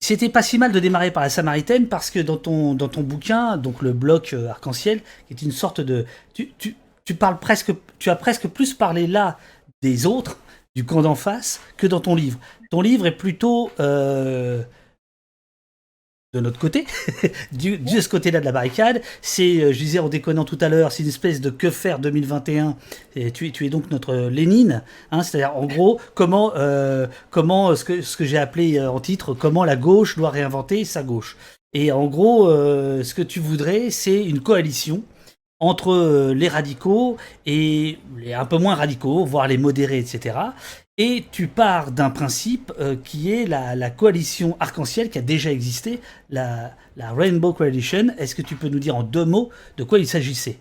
C'était 0.00 0.30
pas 0.30 0.42
si 0.42 0.58
mal 0.58 0.72
de 0.72 0.80
démarrer 0.80 1.10
par 1.10 1.22
la 1.22 1.28
Samaritaine 1.28 1.86
parce 1.86 2.10
que 2.10 2.18
dans 2.18 2.38
ton, 2.38 2.74
bouquin, 3.02 3.58
donc 3.58 3.82
le 3.82 3.92
bloc 3.92 4.34
arc-en-ciel, 4.48 5.00
qui 5.26 5.34
est 5.34 5.42
une 5.42 5.52
sorte 5.52 5.80
de. 5.80 6.06
Tu 6.34 7.14
parles 7.14 7.38
presque. 7.38 7.72
Tu 7.98 8.10
as 8.10 8.16
presque 8.16 8.48
plus 8.48 8.74
parlé 8.74 9.06
là 9.06 9.38
des 9.82 10.06
autres, 10.06 10.38
du 10.74 10.84
camp 10.84 11.02
d'en 11.02 11.14
face, 11.14 11.60
que 11.76 11.86
dans 11.86 12.00
ton 12.00 12.14
livre. 12.14 12.38
Ton 12.70 12.80
livre 12.80 13.06
est 13.06 13.16
plutôt 13.16 13.70
euh, 13.78 14.62
de 16.32 16.40
notre 16.40 16.58
côté, 16.58 16.86
du, 17.52 17.76
de 17.76 18.00
ce 18.00 18.08
côté-là 18.08 18.40
de 18.40 18.44
la 18.46 18.52
barricade. 18.52 19.02
C'est, 19.20 19.60
euh, 19.60 19.72
je 19.72 19.78
disais 19.78 19.98
en 19.98 20.08
déconnant 20.08 20.44
tout 20.44 20.58
à 20.62 20.70
l'heure, 20.70 20.90
c'est 20.90 21.02
une 21.02 21.10
espèce 21.10 21.42
de 21.42 21.50
que 21.50 21.70
faire 21.70 21.98
2021. 21.98 22.76
Et 23.16 23.30
tu, 23.32 23.52
es 23.64 23.68
donc 23.68 23.90
notre 23.90 24.14
Lénine, 24.14 24.82
hein, 25.10 25.22
c'est-à-dire 25.22 25.54
en 25.56 25.66
gros 25.66 26.00
comment, 26.14 26.52
euh, 26.56 27.06
comment 27.30 27.76
ce 27.76 27.84
que, 27.84 28.00
ce 28.00 28.16
que 28.16 28.24
j'ai 28.24 28.38
appelé 28.38 28.80
en 28.80 28.98
titre, 28.98 29.34
comment 29.34 29.64
la 29.64 29.76
gauche 29.76 30.16
doit 30.16 30.30
réinventer 30.30 30.86
sa 30.86 31.02
gauche. 31.02 31.36
Et 31.74 31.92
en 31.92 32.06
gros, 32.06 32.48
euh, 32.48 33.02
ce 33.02 33.14
que 33.14 33.22
tu 33.22 33.40
voudrais, 33.40 33.90
c'est 33.90 34.24
une 34.24 34.40
coalition 34.40 35.02
entre 35.62 35.92
euh, 35.92 36.34
les 36.34 36.48
radicaux 36.48 37.16
et 37.46 37.98
les 38.18 38.34
un 38.34 38.44
peu 38.44 38.58
moins 38.58 38.74
radicaux, 38.74 39.24
voire 39.24 39.46
les 39.46 39.58
modérés, 39.58 39.98
etc. 39.98 40.36
Et 40.98 41.24
tu 41.32 41.48
pars 41.48 41.90
d'un 41.90 42.10
principe 42.10 42.70
euh, 42.78 42.96
qui 43.02 43.32
est 43.32 43.46
la, 43.46 43.74
la 43.74 43.90
coalition 43.90 44.56
arc-en-ciel 44.60 45.08
qui 45.08 45.18
a 45.18 45.22
déjà 45.22 45.50
existé, 45.50 46.00
la, 46.28 46.72
la 46.96 47.12
Rainbow 47.12 47.52
Coalition. 47.54 48.08
Est-ce 48.18 48.34
que 48.34 48.42
tu 48.42 48.56
peux 48.56 48.68
nous 48.68 48.78
dire 48.78 48.94
en 48.96 49.02
deux 49.02 49.24
mots 49.24 49.50
de 49.78 49.84
quoi 49.84 49.98
il 49.98 50.06
s'agissait? 50.06 50.58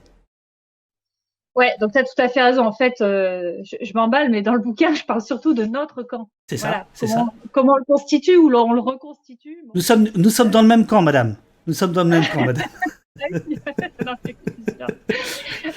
Ouais, 1.54 1.76
donc 1.82 1.92
tu 1.92 1.98
as 2.00 2.04
tout 2.04 2.10
à 2.18 2.30
fait 2.30 2.42
raison. 2.42 2.64
En 2.66 2.72
fait, 2.72 3.02
euh, 3.02 3.58
je, 3.64 3.76
je 3.86 3.92
m'emballe, 3.94 4.30
mais 4.32 4.42
dans 4.42 4.54
le 4.54 4.62
bouquin, 4.62 4.94
je 4.96 5.04
parle 5.04 5.22
surtout 5.22 5.54
de 5.54 5.66
notre 5.66 6.02
camp. 6.02 6.30
C'est 6.50 6.56
ça, 6.56 6.68
Voilà. 6.70 6.88
c'est 6.94 7.08
Comment, 7.08 7.26
ça. 7.26 7.34
comment 7.52 7.74
on 7.74 7.78
le 7.78 7.84
constitue 7.86 8.38
ou 8.38 8.50
on 8.56 8.72
le 8.74 8.80
reconstitue. 8.80 9.58
Bon. 9.66 9.72
Nous 9.76 9.82
sommes, 9.82 10.08
nous 10.16 10.30
sommes 10.30 10.50
dans 10.50 10.62
le 10.62 10.68
même 10.70 10.88
camp, 10.88 11.02
madame. 11.02 11.36
Nous 11.68 11.74
sommes 11.74 11.92
dans 11.92 12.04
le 12.06 12.10
même 12.10 12.26
camp, 12.34 12.46
madame. 12.46 12.70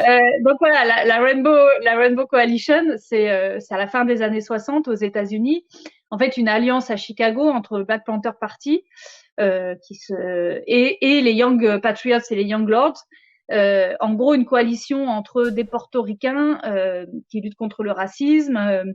Euh, 0.00 0.18
donc 0.40 0.56
voilà, 0.60 1.04
la, 1.04 1.20
Rainbow, 1.20 1.54
la 1.82 1.96
Rainbow 1.96 2.26
Coalition, 2.26 2.84
c'est 2.96 3.30
euh, 3.30 3.58
à 3.70 3.76
la 3.76 3.86
fin 3.86 4.04
des 4.04 4.22
années 4.22 4.40
60 4.40 4.88
aux 4.88 4.94
États-Unis. 4.94 5.66
En 6.10 6.18
fait, 6.18 6.36
une 6.36 6.48
alliance 6.48 6.90
à 6.90 6.96
Chicago 6.96 7.48
entre 7.48 7.78
le 7.78 7.84
Black 7.84 8.04
Panther 8.04 8.30
Party 8.40 8.82
euh, 9.40 9.74
qui 9.86 9.94
se, 9.94 10.62
et, 10.66 11.20
les 11.20 11.32
Young 11.32 11.80
Patriots 11.80 12.18
et 12.30 12.34
les 12.34 12.44
Young 12.44 12.68
Lords. 12.68 13.04
En 13.50 14.14
gros, 14.14 14.34
une 14.34 14.46
coalition 14.46 15.06
entre 15.08 15.50
des 15.50 15.64
portoricains 15.64 16.60
euh, 16.64 17.06
qui 17.28 17.40
luttent 17.40 17.56
contre 17.56 17.82
le 17.82 17.92
racisme, 17.92 18.94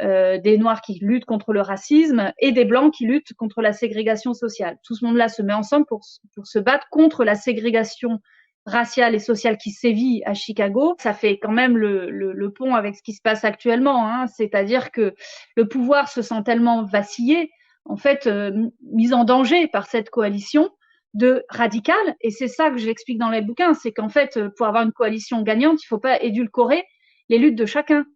euh, 0.00 0.24
euh, 0.24 0.38
des 0.38 0.58
Noirs 0.58 0.80
qui 0.80 0.98
luttent 1.00 1.24
contre 1.24 1.52
le 1.52 1.60
racisme 1.60 2.32
et 2.38 2.52
des 2.52 2.64
Blancs 2.64 2.92
qui 2.94 3.06
luttent 3.06 3.34
contre 3.34 3.62
la 3.62 3.72
ségrégation 3.72 4.32
sociale. 4.32 4.78
Tout 4.84 4.94
ce 4.94 5.04
monde-là 5.04 5.28
se 5.28 5.42
met 5.42 5.52
ensemble 5.52 5.86
pour, 5.86 6.00
se 6.04 6.58
battre 6.58 6.86
contre 6.90 7.24
la 7.24 7.34
ségrégation 7.34 8.20
raciale 8.66 9.14
et 9.14 9.18
sociale 9.18 9.58
qui 9.58 9.70
sévit 9.70 10.22
à 10.24 10.32
Chicago, 10.32 10.94
ça 10.98 11.12
fait 11.12 11.38
quand 11.38 11.52
même 11.52 11.76
le, 11.76 12.10
le, 12.10 12.50
pont 12.50 12.74
avec 12.74 12.96
ce 12.96 13.02
qui 13.02 13.12
se 13.12 13.20
passe 13.20 13.44
actuellement. 13.44 14.06
Hein. 14.08 14.26
C'est-à-dire 14.26 14.90
que 14.90 15.14
le 15.54 15.68
pouvoir 15.68 16.08
se 16.08 16.22
sent 16.22 16.42
tellement 16.46 16.84
vacillé, 16.84 17.50
en 17.84 17.96
fait, 17.96 18.26
euh, 18.26 18.68
mis 18.90 19.12
en 19.12 19.24
danger 19.24 19.66
par 19.66 19.86
cette 19.86 20.08
coalition 20.08 20.70
de 21.12 21.44
radical. 21.50 22.16
Et 22.22 22.30
c'est 22.30 22.48
ça 22.48 22.70
que 22.70 22.78
j'explique 22.78 23.18
dans 23.18 23.30
les 23.30 23.42
bouquins, 23.42 23.74
c'est 23.74 23.92
qu'en 23.92 24.08
fait, 24.08 24.40
pour 24.56 24.66
avoir 24.66 24.84
une 24.84 24.92
coalition 24.92 25.42
gagnante, 25.42 25.82
il 25.82 25.86
ne 25.86 25.96
faut 25.96 26.00
pas 26.00 26.22
édulcorer 26.22 26.84
les 27.28 27.38
luttes 27.38 27.58
de 27.58 27.66
chacun. 27.66 28.06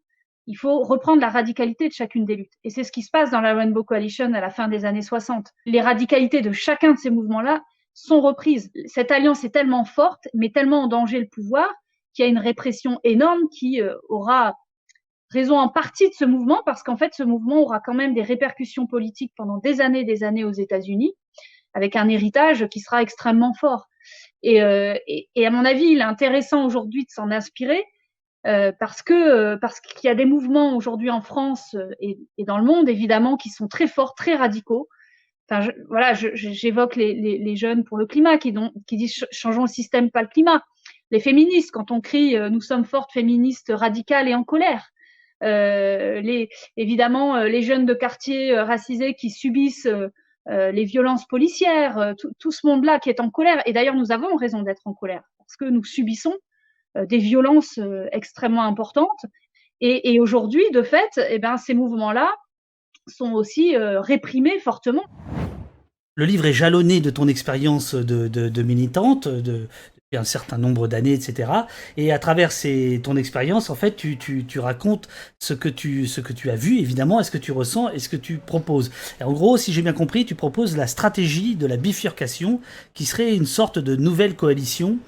Il 0.48 0.56
faut 0.56 0.82
reprendre 0.82 1.20
la 1.20 1.28
radicalité 1.28 1.88
de 1.88 1.92
chacune 1.92 2.24
des 2.24 2.34
luttes. 2.34 2.54
Et 2.64 2.70
c'est 2.70 2.82
ce 2.82 2.90
qui 2.90 3.02
se 3.02 3.10
passe 3.10 3.30
dans 3.30 3.42
la 3.42 3.52
Rainbow 3.52 3.84
Coalition 3.84 4.32
à 4.32 4.40
la 4.40 4.48
fin 4.48 4.66
des 4.66 4.86
années 4.86 5.02
60. 5.02 5.46
Les 5.66 5.82
radicalités 5.82 6.40
de 6.40 6.52
chacun 6.52 6.92
de 6.92 6.98
ces 6.98 7.10
mouvements-là 7.10 7.62
sont 7.92 8.22
reprises. 8.22 8.72
Cette 8.86 9.10
alliance 9.10 9.44
est 9.44 9.50
tellement 9.50 9.84
forte, 9.84 10.26
mais 10.32 10.48
tellement 10.48 10.84
en 10.84 10.86
danger 10.86 11.20
le 11.20 11.28
pouvoir, 11.28 11.68
qu'il 12.14 12.24
y 12.24 12.28
a 12.28 12.30
une 12.30 12.38
répression 12.38 12.98
énorme 13.04 13.42
qui 13.50 13.82
euh, 13.82 13.94
aura 14.08 14.54
raison 15.30 15.58
en 15.58 15.68
partie 15.68 16.08
de 16.08 16.14
ce 16.14 16.24
mouvement, 16.24 16.62
parce 16.64 16.82
qu'en 16.82 16.96
fait, 16.96 17.12
ce 17.12 17.24
mouvement 17.24 17.60
aura 17.60 17.80
quand 17.80 17.92
même 17.92 18.14
des 18.14 18.22
répercussions 18.22 18.86
politiques 18.86 19.34
pendant 19.36 19.58
des 19.58 19.82
années 19.82 20.04
des 20.04 20.24
années 20.24 20.44
aux 20.44 20.52
États-Unis, 20.52 21.12
avec 21.74 21.94
un 21.94 22.08
héritage 22.08 22.66
qui 22.68 22.80
sera 22.80 23.02
extrêmement 23.02 23.52
fort. 23.52 23.86
Et, 24.42 24.62
euh, 24.62 24.94
à 25.36 25.50
mon 25.50 25.66
avis, 25.66 25.88
il 25.88 25.98
est 25.98 26.04
intéressant 26.04 26.64
aujourd'hui 26.64 27.04
de 27.04 27.10
s'en 27.10 27.30
inspirer, 27.30 27.84
euh, 28.46 28.70
parce 28.78 29.02
que 29.02 29.14
euh, 29.14 29.56
parce 29.56 29.80
qu'il 29.80 30.08
y 30.08 30.10
a 30.10 30.14
des 30.14 30.24
mouvements 30.24 30.76
aujourd'hui 30.76 31.10
en 31.10 31.20
France 31.20 31.74
euh, 31.74 31.90
et, 32.00 32.18
et, 32.38 32.44
dans 32.44 32.56
le 32.56 32.64
monde 32.64 32.88
évidemment 32.88 33.36
qui 33.36 33.50
sont 33.50 33.66
très 33.66 33.88
forts, 33.88 34.14
très 34.14 34.36
radicaux. 34.36 34.88
Enfin, 35.50 35.62
je, 35.62 35.70
voilà, 35.88 36.14
j'évoque 36.14 36.94
les, 36.94 37.14
les, 37.14 37.38
les, 37.38 37.56
jeunes 37.56 37.82
pour 37.82 37.96
le 37.98 38.06
climat 38.06 38.38
qui, 38.38 38.54
qui 38.86 38.96
disent 38.96 39.26
changeons 39.32 39.62
le 39.62 39.68
système, 39.68 40.10
pas 40.10 40.22
le 40.22 40.28
climat. 40.28 40.62
Les 41.10 41.20
féministes, 41.20 41.72
quand 41.72 41.90
on 41.90 42.00
crie 42.00 42.36
nous 42.50 42.60
sommes 42.60 42.84
fortes 42.84 43.12
féministes 43.12 43.72
radicales 43.74 44.28
et 44.28 44.34
en 44.34 44.44
colère. 44.44 44.90
Les, 45.40 46.50
évidemment, 46.76 47.42
les 47.44 47.62
jeunes 47.62 47.86
de 47.86 47.94
quartier 47.94 48.60
racisés 48.60 49.14
qui 49.14 49.30
subissent 49.30 49.88
les 50.46 50.84
violences 50.84 51.26
policières, 51.26 52.12
tout, 52.18 52.30
tout 52.38 52.50
ce 52.50 52.66
monde-là 52.66 52.98
qui 52.98 53.08
est 53.08 53.20
en 53.20 53.30
colère. 53.30 53.62
Et 53.64 53.72
d'ailleurs, 53.72 53.94
nous 53.94 54.12
avons 54.12 54.36
raison 54.36 54.60
d'être 54.60 54.82
en 54.84 54.92
colère 54.92 55.22
parce 55.38 55.56
que 55.56 55.64
nous 55.64 55.82
subissons 55.82 56.34
des 56.94 57.18
violences 57.18 57.78
euh, 57.78 58.06
extrêmement 58.12 58.64
importantes. 58.64 59.24
Et, 59.80 60.18
aujourd'hui, 60.18 60.64
de 60.72 60.82
fait, 60.82 61.20
eh 61.30 61.38
ben, 61.38 61.56
ces 61.56 61.72
mouvements-là 61.72 62.34
sont 63.06 63.32
aussi 63.32 63.76
euh, 63.76 64.00
réprimés 64.00 64.58
fortement. 64.58 65.04
Le 66.16 66.24
livre 66.24 66.46
est 66.46 66.52
jalonné 66.52 67.00
de 67.00 67.10
ton 67.10 67.28
expérience 67.28 67.94
de, 67.94 68.26
de, 68.26 68.62
militante, 68.62 69.28
de, 69.28 69.68
un 70.16 70.24
certain 70.24 70.58
nombre 70.58 70.88
d'années, 70.88 71.12
etc. 71.12 71.52
Et 71.96 72.12
à 72.12 72.18
travers 72.18 72.50
ces, 72.50 73.00
ton 73.04 73.16
expérience, 73.16 73.70
en 73.70 73.76
fait, 73.76 73.94
tu, 73.94 74.18
tu, 74.18 74.58
racontes 74.58 75.08
ce 75.38 75.54
que 75.54 75.68
tu, 75.68 76.08
ce 76.08 76.20
que 76.20 76.32
tu 76.32 76.50
as 76.50 76.56
vu, 76.56 76.80
évidemment, 76.80 77.20
est 77.20 77.24
ce 77.24 77.30
que 77.30 77.38
tu 77.38 77.52
ressens 77.52 77.90
et 77.90 78.00
ce 78.00 78.08
que 78.08 78.16
tu 78.16 78.38
proposes? 78.38 78.90
Et 79.20 79.24
en 79.24 79.32
gros, 79.32 79.56
si 79.56 79.72
j'ai 79.72 79.82
bien 79.82 79.92
compris, 79.92 80.24
tu 80.24 80.34
proposes 80.34 80.76
la 80.76 80.88
stratégie 80.88 81.54
de 81.54 81.66
la 81.66 81.76
bifurcation, 81.76 82.60
qui 82.94 83.04
serait 83.04 83.36
une 83.36 83.46
sorte 83.46 83.78
de 83.78 83.94
nouvelle 83.94 84.34
coalition 84.34 84.98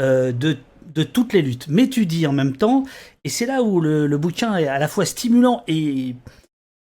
euh, 0.00 0.30
de 0.30 0.56
de 0.94 1.02
toutes 1.02 1.32
les 1.32 1.42
luttes. 1.42 1.66
Mais 1.68 1.88
tu 1.88 2.06
dis 2.06 2.26
en 2.26 2.32
même 2.32 2.56
temps, 2.56 2.84
et 3.24 3.28
c'est 3.28 3.46
là 3.46 3.62
où 3.62 3.80
le, 3.80 4.08
bouquin 4.18 4.56
est 4.56 4.66
à 4.66 4.78
la 4.78 4.88
fois 4.88 5.04
stimulant 5.04 5.62
et, 5.68 6.14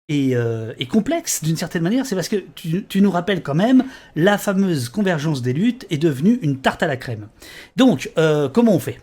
et, 0.09 0.35
euh, 0.35 0.73
complexe 0.89 1.43
d'une 1.43 1.55
certaine 1.55 1.83
manière, 1.83 2.05
c'est 2.05 2.15
parce 2.15 2.29
que 2.29 2.43
tu, 2.55 3.01
nous 3.01 3.11
rappelles 3.11 3.43
quand 3.43 3.55
même 3.55 3.85
la 4.15 4.37
fameuse 4.37 4.89
convergence 4.89 5.41
des 5.41 5.53
luttes 5.53 5.85
est 5.89 5.97
devenue 5.97 6.39
une 6.41 6.59
tarte 6.59 6.83
à 6.83 6.87
la 6.87 6.97
crème. 6.97 7.29
Donc, 7.75 8.11
euh, 8.17 8.49
comment 8.49 8.73
on 8.73 8.79
fait? 8.79 8.99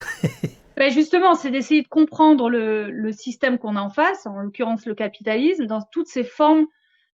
Ben 0.76 0.90
Justement, 0.90 1.36
c'est 1.36 1.52
d'essayer 1.52 1.82
de 1.82 1.88
comprendre 1.88 2.50
le, 2.50 3.12
système 3.12 3.58
qu'on 3.58 3.76
a 3.76 3.80
en 3.80 3.90
face, 3.90 4.26
en 4.26 4.40
l'occurrence 4.40 4.86
le 4.86 4.96
capitalisme, 4.96 5.66
dans 5.66 5.80
toutes 5.92 6.08
ses 6.08 6.24
formes 6.24 6.66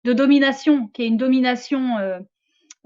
de 0.05 0.13
domination, 0.13 0.87
qui 0.87 1.03
est 1.03 1.07
une 1.07 1.17
domination 1.17 1.97
euh, 1.97 2.19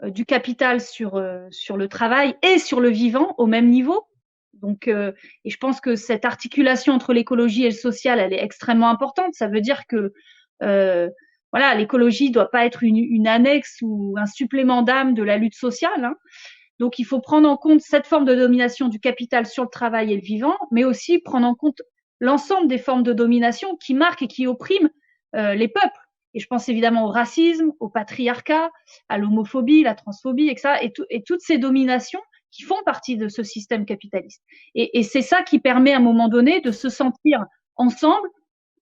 du 0.10 0.26
capital 0.26 0.82
sur, 0.82 1.24
sur 1.52 1.78
le 1.78 1.88
travail 1.88 2.36
et 2.42 2.58
sur 2.58 2.80
le 2.80 2.90
vivant 2.90 3.36
au 3.38 3.46
même 3.46 3.70
niveau. 3.70 4.08
Donc, 4.54 4.88
euh, 4.88 5.12
et 5.46 5.50
je 5.50 5.58
pense 5.58 5.82
que 5.82 5.96
cette 5.96 6.26
articulation 6.26 6.94
entre 6.94 7.14
l'écologie 7.14 7.64
et 7.64 7.70
le 7.70 7.76
social, 7.76 8.20
elle 8.20 8.34
est 8.34 8.44
extrêmement 8.44 8.90
importante. 8.90 9.34
Ça 9.34 9.48
veut 9.48 9.62
dire 9.62 9.86
que 9.88 10.14
euh, 10.62 11.10
voilà, 11.52 11.76
l'écologie 11.76 12.32
doit 12.32 12.50
pas 12.50 12.66
être 12.66 12.84
une, 12.84 12.98
une, 12.98 13.28
annexe 13.28 13.80
ou 13.82 14.16
un 14.18 14.26
supplément 14.26 14.82
d'âme 14.82 15.14
de 15.14 15.24
la 15.24 15.38
lutte 15.38 15.56
sociale. 15.56 16.06
Hein. 16.06 16.16
Donc, 16.80 17.00
il 17.00 17.04
faut 17.04 17.20
prendre 17.20 17.50
en 17.50 17.58
compte 17.58 17.82
cette 17.82 18.08
forme 18.08 18.26
de 18.26 18.36
domination 18.36 18.90
du 18.90 19.00
capital 19.00 19.46
sur 19.46 19.64
le 19.64 19.70
travail 19.70 20.14
et 20.14 20.16
le 20.16 20.22
vivant, 20.22 20.58
mais 20.72 20.84
aussi 20.84 21.20
prendre 21.20 21.48
en 21.48 21.56
compte 21.56 21.82
l'ensemble 22.20 22.68
des 22.68 22.78
formes 22.78 23.04
de 23.04 23.14
domination 23.14 23.76
qui 23.78 23.94
marquent 23.94 24.24
et 24.24 24.28
qui 24.28 24.48
oppriment 24.48 24.90
euh, 25.36 25.54
les 25.54 25.68
peuples. 25.68 26.00
Et 26.34 26.40
je 26.40 26.48
pense 26.48 26.70
évidemment 26.70 27.06
au 27.06 27.10
racisme, 27.10 27.72
au 27.80 27.90
patriarcat, 27.90 28.72
à 29.10 29.18
l'homophobie, 29.18 29.84
la 29.84 29.94
transphobie, 29.94 30.50
et, 30.50 30.58
ça, 30.58 30.82
et, 30.82 30.92
et 31.10 31.22
toutes 31.22 31.42
ces 31.42 31.60
dominations 31.60 32.22
qui 32.54 32.64
font 32.64 32.82
partie 32.86 33.18
de 33.18 33.28
ce 33.28 33.44
système 33.44 33.86
capitaliste. 33.86 34.44
Et, 34.76 35.00
et 35.00 35.04
c'est 35.04 35.22
ça 35.22 35.42
qui 35.44 35.60
permet 35.60 35.94
à 35.94 35.98
un 35.98 36.02
moment 36.02 36.30
donné 36.30 36.62
de 36.62 36.72
se 36.72 36.90
sentir 36.90 37.44
ensemble, 37.76 38.28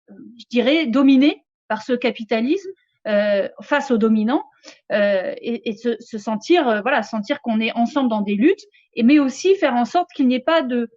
euh, 0.10 0.13
je 0.38 0.46
dirais, 0.50 0.88
dominés 0.88 1.44
par 1.68 1.82
ce 1.82 1.94
capitalisme 1.94 2.70
euh, 3.08 3.48
face 3.62 3.90
aux 3.90 3.98
dominants 3.98 4.44
euh, 4.92 5.34
et, 5.42 5.70
et 5.70 5.74
se, 5.75 5.96
se, 6.00 6.20
sentir, 6.20 6.68
euh, 6.68 6.82
voilà, 6.82 7.01
sentir 7.01 7.42
qu'on 7.42 7.60
est 7.60 7.72
ensemble 7.72 8.10
dans 8.10 8.22
des 8.22 8.36
luttes, 8.36 8.63
et 8.94 9.01
mais 9.01 9.18
aussi 9.18 9.56
faire 9.56 9.74
en 9.74 9.86
sorte 9.86 10.10
qu'il 10.16 10.28
n'y 10.28 10.36
ait 10.36 10.40
pas 10.40 10.62
de, 10.62 10.88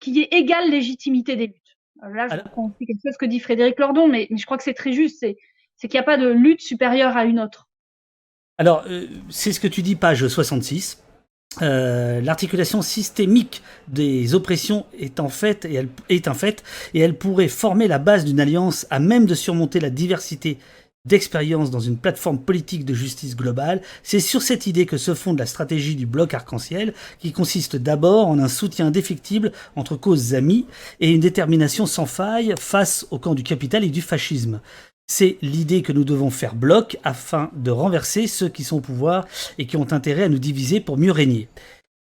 qu'il 0.00 0.16
y 0.16 0.20
ait 0.22 0.28
égale 0.30 0.70
légitimité 0.70 1.36
des 1.36 1.48
luttes. 1.48 1.76
Là, 2.00 2.26
je 2.28 2.32
Alors... 2.32 2.44
comprends 2.44 2.70
quelque 2.78 3.00
chose 3.04 3.18
que 3.18 3.26
dit 3.26 3.38
Frédéric 3.38 3.78
Lordon, 3.78 4.08
mais, 4.08 4.28
mais 4.30 4.38
je 4.38 4.46
crois 4.46 4.56
que 4.56 4.62
c'est 4.62 4.72
très 4.72 4.92
juste. 4.92 5.18
C'est, 5.20 5.36
c'est 5.76 5.88
qu'il 5.88 5.98
n'y 5.98 6.02
a 6.02 6.06
pas 6.06 6.16
de 6.16 6.28
lutte 6.28 6.62
supérieure 6.62 7.18
à 7.18 7.26
une 7.26 7.38
autre. 7.38 7.68
Alors, 8.56 8.86
c'est 9.28 9.52
ce 9.52 9.60
que 9.60 9.68
tu 9.68 9.82
dis, 9.82 9.96
page 9.96 10.26
66. 10.26 11.02
Euh, 11.60 12.20
l'articulation 12.22 12.80
systémique 12.80 13.62
des 13.88 14.34
oppressions 14.34 14.86
est 14.98 15.20
en 15.20 15.28
fait 15.28 15.66
et 15.66 15.74
elle 15.74 15.88
est 16.08 16.26
un 16.26 16.34
fait 16.34 16.62
et 16.94 17.00
elle 17.00 17.18
pourrait 17.18 17.48
former 17.48 17.88
la 17.88 17.98
base 17.98 18.24
d'une 18.24 18.40
alliance 18.40 18.86
à 18.88 19.00
même 19.00 19.26
de 19.26 19.34
surmonter 19.34 19.78
la 19.78 19.90
diversité 19.90 20.58
d'expériences 21.04 21.70
dans 21.70 21.80
une 21.80 21.96
plateforme 21.98 22.38
politique 22.38 22.84
de 22.84 22.94
justice 22.94 23.36
globale. 23.36 23.82
C'est 24.02 24.20
sur 24.20 24.40
cette 24.40 24.66
idée 24.66 24.86
que 24.86 24.96
se 24.96 25.14
fonde 25.14 25.38
la 25.38 25.46
stratégie 25.46 25.96
du 25.96 26.06
bloc 26.06 26.32
arc-en-ciel, 26.32 26.94
qui 27.18 27.32
consiste 27.32 27.76
d'abord 27.76 28.28
en 28.28 28.38
un 28.38 28.48
soutien 28.48 28.86
indéfectible 28.86 29.52
entre 29.74 29.96
causes 29.96 30.34
amies 30.34 30.66
et 31.00 31.10
une 31.10 31.20
détermination 31.20 31.86
sans 31.86 32.06
faille 32.06 32.54
face 32.58 33.06
au 33.10 33.18
camp 33.18 33.34
du 33.34 33.42
capital 33.42 33.84
et 33.84 33.90
du 33.90 34.00
fascisme. 34.00 34.60
C'est 35.14 35.36
l'idée 35.42 35.82
que 35.82 35.92
nous 35.92 36.04
devons 36.04 36.30
faire 36.30 36.54
bloc 36.54 36.96
afin 37.04 37.50
de 37.54 37.70
renverser 37.70 38.26
ceux 38.26 38.48
qui 38.48 38.64
sont 38.64 38.78
au 38.78 38.80
pouvoir 38.80 39.26
et 39.58 39.66
qui 39.66 39.76
ont 39.76 39.92
intérêt 39.92 40.22
à 40.22 40.28
nous 40.30 40.38
diviser 40.38 40.80
pour 40.80 40.96
mieux 40.96 41.12
régner. 41.12 41.50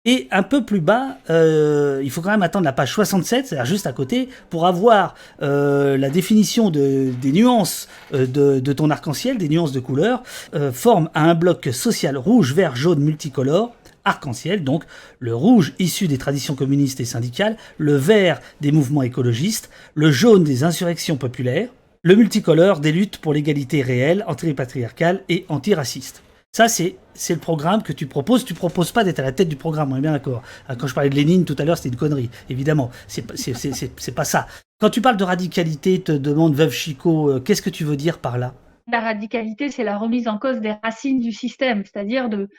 Et 0.05 0.29
un 0.31 0.43
peu 0.43 0.63
plus 0.63 0.79
bas, 0.79 1.17
euh, 1.29 1.99
il 2.05 2.09
faut 2.09 2.21
quand 2.21 2.29
même 2.29 2.41
attendre 2.41 2.63
la 2.63 2.71
page 2.71 2.93
67, 2.93 3.47
c'est-à-dire 3.47 3.65
juste 3.65 3.85
à 3.85 3.91
côté, 3.91 4.29
pour 4.49 4.65
avoir 4.65 5.15
euh, 5.41 5.97
la 5.97 6.09
définition 6.09 6.69
de, 6.69 7.11
des 7.21 7.33
nuances 7.33 7.89
euh, 8.13 8.25
de, 8.25 8.61
de, 8.61 8.71
ton 8.71 8.89
arc-en-ciel, 8.89 9.37
des 9.37 9.49
nuances 9.49 9.73
de 9.73 9.81
couleurs, 9.81 10.23
forme 10.71 11.09
à 11.13 11.29
un 11.29 11.35
bloc 11.35 11.67
social 11.73 12.15
rouge, 12.15 12.53
vert, 12.53 12.77
jaune, 12.77 13.01
multicolore, 13.01 13.75
arc-en-ciel, 14.05 14.63
donc 14.63 14.85
le 15.19 15.35
rouge 15.35 15.73
issu 15.79 16.07
des 16.07 16.17
traditions 16.17 16.55
communistes 16.55 17.01
et 17.01 17.05
syndicales, 17.05 17.57
le 17.77 17.97
vert 17.97 18.39
des 18.61 18.71
mouvements 18.71 19.03
écologistes, 19.03 19.69
le 19.95 20.11
jaune 20.11 20.45
des 20.45 20.63
insurrections 20.63 21.17
populaires, 21.17 21.67
le 22.03 22.15
multicolore 22.15 22.79
des 22.79 22.91
luttes 22.91 23.19
pour 23.19 23.33
l'égalité 23.33 23.81
réelle, 23.81 24.23
anti-patriarcale 24.27 25.23
et 25.29 25.45
antiraciste. 25.49 26.23
Ça, 26.51 26.67
c'est, 26.67 26.97
le 27.29 27.35
programme 27.37 27.81
que 27.83 27.93
tu 27.93 28.07
proposes. 28.07 28.43
Tu 28.43 28.53
proposes 28.53 28.91
pas 28.91 29.03
d'être 29.03 29.19
à 29.19 29.23
la 29.23 29.31
tête 29.31 29.47
du 29.47 29.55
programme, 29.55 29.93
on 29.93 29.97
est 29.97 30.01
bien 30.01 30.11
d'accord. 30.11 30.41
Ah, 30.67 30.75
quand 30.75 30.87
je 30.87 30.93
parlais 30.93 31.09
de 31.09 31.15
Lénine 31.15 31.45
tout 31.45 31.55
à 31.59 31.63
l'heure, 31.63 31.77
c'était 31.77 31.89
une 31.89 31.95
connerie, 31.95 32.29
évidemment. 32.49 32.89
C'est, 33.07 33.25
pas 34.15 34.25
ça. 34.25 34.47
Quand 34.79 34.89
tu 34.89 34.99
parles 34.99 35.17
de 35.17 35.23
radicalité, 35.23 36.01
te 36.01 36.11
demande 36.11 36.55
Veuve 36.55 36.73
Chico, 36.73 37.29
euh, 37.29 37.39
qu'est-ce 37.39 37.61
que 37.61 37.69
tu 37.69 37.83
veux 37.83 37.95
dire 37.95 38.17
par 38.17 38.37
là? 38.37 38.53
La 38.91 38.99
radicalité, 38.99 39.69
c'est 39.69 39.83
la 39.83 39.97
remise 39.97 40.27
en 40.27 40.39
cause 40.39 40.59
des 40.59 40.73
racines 40.83 41.19
du 41.19 41.31
système, 41.31 41.83
c'est-à-dire 41.85 42.27
de, 42.29 42.49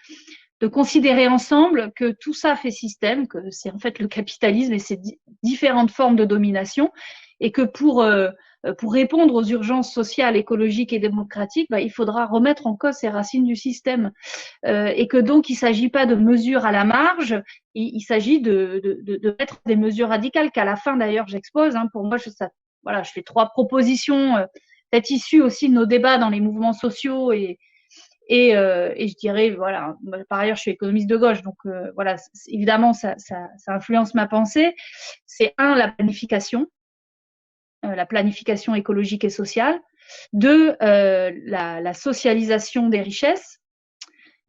de 0.61 0.67
considérer 0.69 1.27
ensemble 1.27 1.91
que 1.97 2.13
tout 2.13 2.33
ça 2.33 2.55
fait 2.55 2.71
système, 2.71 3.27
que 3.27 3.39
c'est 3.51 3.73
en 3.73 3.79
fait 3.79 3.99
le 3.99 4.07
capitalisme 4.07 4.73
et 4.73 4.79
ses 4.79 4.97
di- 4.97 5.19
différentes 5.43 5.91
formes 5.91 6.17
de 6.17 6.25
domination, 6.25 6.93
et 7.41 7.51
que 7.51 7.63
pour 7.63 8.03
euh, 8.03 8.31
pour 8.79 8.93
répondre 8.93 9.35
aux 9.35 9.45
urgences 9.45 9.93
sociales, 9.93 10.37
écologiques 10.37 10.93
et 10.93 10.99
démocratiques, 10.99 11.69
bah, 11.71 11.81
il 11.81 11.91
faudra 11.91 12.27
remettre 12.27 12.67
en 12.67 12.77
cause 12.77 12.95
ces 12.95 13.09
racines 13.09 13.45
du 13.45 13.57
système. 13.57 14.13
Euh, 14.67 14.93
et 14.95 15.09
que 15.09 15.17
donc, 15.17 15.49
il 15.49 15.55
ne 15.55 15.59
s'agit 15.59 15.89
pas 15.89 16.07
de 16.07 16.15
mesures 16.15 16.65
à 16.65 16.73
la 16.73 16.85
marge, 16.85 17.43
il, 17.75 17.97
il 17.97 18.01
s'agit 18.03 18.41
de, 18.41 18.81
de, 18.85 19.19
de, 19.19 19.37
mettre 19.39 19.61
des 19.67 19.77
mesures 19.77 20.09
radicales 20.09 20.51
qu'à 20.51 20.65
la 20.65 20.77
fin, 20.77 20.97
d'ailleurs, 20.97 21.27
j'expose. 21.29 21.75
Hein, 21.77 21.89
pour 21.93 22.05
moi, 22.05 22.19
je, 22.19 22.31
ça, 22.31 22.51
voilà, 22.83 23.03
je 23.03 23.11
fais 23.11 23.23
trois 23.23 23.51
propositions, 23.51 24.37
euh, 24.37 24.47
peut-être 24.91 25.11
issues 25.11 25.43
aussi 25.43 25.69
de 25.69 25.75
nos 25.75 25.87
débats 25.87 26.19
dans 26.19 26.31
les 26.31 26.41
mouvements 26.41 26.75
sociaux 26.75 27.33
et, 27.33 27.59
Et, 28.29 28.51
et 28.53 29.09
je 29.09 29.17
dirais, 29.17 29.51
voilà, 29.51 29.97
par 30.29 30.39
ailleurs, 30.39 30.57
je 30.57 30.63
suis 30.63 30.71
économiste 30.71 31.09
de 31.11 31.19
gauche, 31.19 31.43
donc 31.43 31.57
voilà, 31.97 32.17
évidemment, 32.47 32.95
ça, 32.95 33.15
ça, 33.19 33.49
ça 33.59 33.75
influence 33.75 34.15
ma 34.15 34.27
pensée. 34.27 34.75
C'est 35.27 35.53
un, 35.59 35.75
la 35.75 35.89
planification, 35.89 36.67
la 37.83 38.07
planification 38.07 38.75
écologique 38.75 39.25
et 39.25 39.31
sociale. 39.31 39.81
Deux, 40.33 40.77
la, 40.81 41.81
la 41.81 41.95
socialisation 41.95 42.89
des 42.89 43.01
richesses 43.01 43.63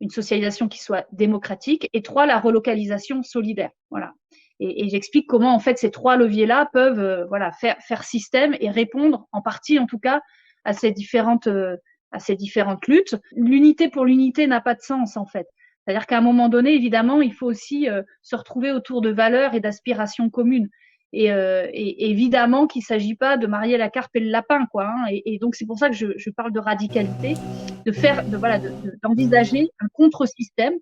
une 0.03 0.09
socialisation 0.09 0.67
qui 0.67 0.81
soit 0.81 1.07
démocratique, 1.13 1.89
et 1.93 2.01
trois, 2.01 2.25
la 2.25 2.37
relocalisation 2.37 3.23
solidaire. 3.23 3.71
Voilà. 3.89 4.13
Et, 4.59 4.89
j'explique 4.89 5.27
comment 5.27 5.55
en 5.55 5.59
fait 5.59 5.77
ces 5.77 5.91
trois 5.91 6.15
leviers-là 6.17 6.69
peuvent 6.71 6.99
euh, 6.99 7.25
voilà 7.25 7.51
faire 7.51 7.75
faire 7.79 8.03
système 8.03 8.55
et 8.59 8.69
répondre 8.69 9.27
en 9.31 9.41
partie 9.41 9.79
en 9.79 9.87
tout 9.87 9.97
cas 9.97 10.21
à 10.63 10.73
ces 10.73 10.91
différentes 10.91 11.47
euh, 11.47 11.75
à 12.11 12.19
ces 12.19 12.35
différentes 12.35 12.87
luttes. 12.87 13.15
L'unité 13.35 13.89
pour 13.89 14.05
l'unité 14.05 14.45
n'a 14.45 14.61
pas 14.61 14.75
de 14.75 14.81
sens 14.81 15.17
en 15.17 15.25
fait. 15.25 15.47
C'est-à-dire 15.83 16.05
qu'à 16.05 16.17
un 16.19 16.21
moment 16.21 16.49
donné, 16.49 16.73
évidemment, 16.75 17.21
il 17.21 17.33
faut 17.33 17.47
aussi 17.47 17.89
euh, 17.89 18.03
se 18.21 18.35
retrouver 18.35 18.71
autour 18.71 19.01
de 19.01 19.09
valeurs 19.09 19.53
et 19.53 19.59
d'aspirations 19.59 20.29
communes. 20.29 20.69
Et, 21.15 21.31
euh, 21.31 21.67
et 21.71 22.09
évidemment 22.09 22.65
qu'il 22.65 22.79
ne 22.79 22.85
s'agit 22.85 23.13
pas 23.13 23.37
de 23.37 23.45
marier 23.45 23.77
la 23.77 23.89
carpe 23.89 24.15
et 24.15 24.19
le 24.19 24.31
lapin, 24.31 24.65
quoi. 24.71 24.87
Hein. 24.87 25.05
Et, 25.11 25.37
donc 25.37 25.53
c'est 25.53 25.67
pour 25.67 25.77
ça 25.77 25.89
que 25.89 25.95
je, 25.95 26.29
parle 26.31 26.51
de 26.51 26.59
radicalité, 26.59 27.35
de 27.85 27.91
faire, 27.91 28.27
de 28.27 28.35
voilà, 28.35 28.59
d'envisager 29.03 29.69
un 29.79 29.87
contre-système 29.93 30.73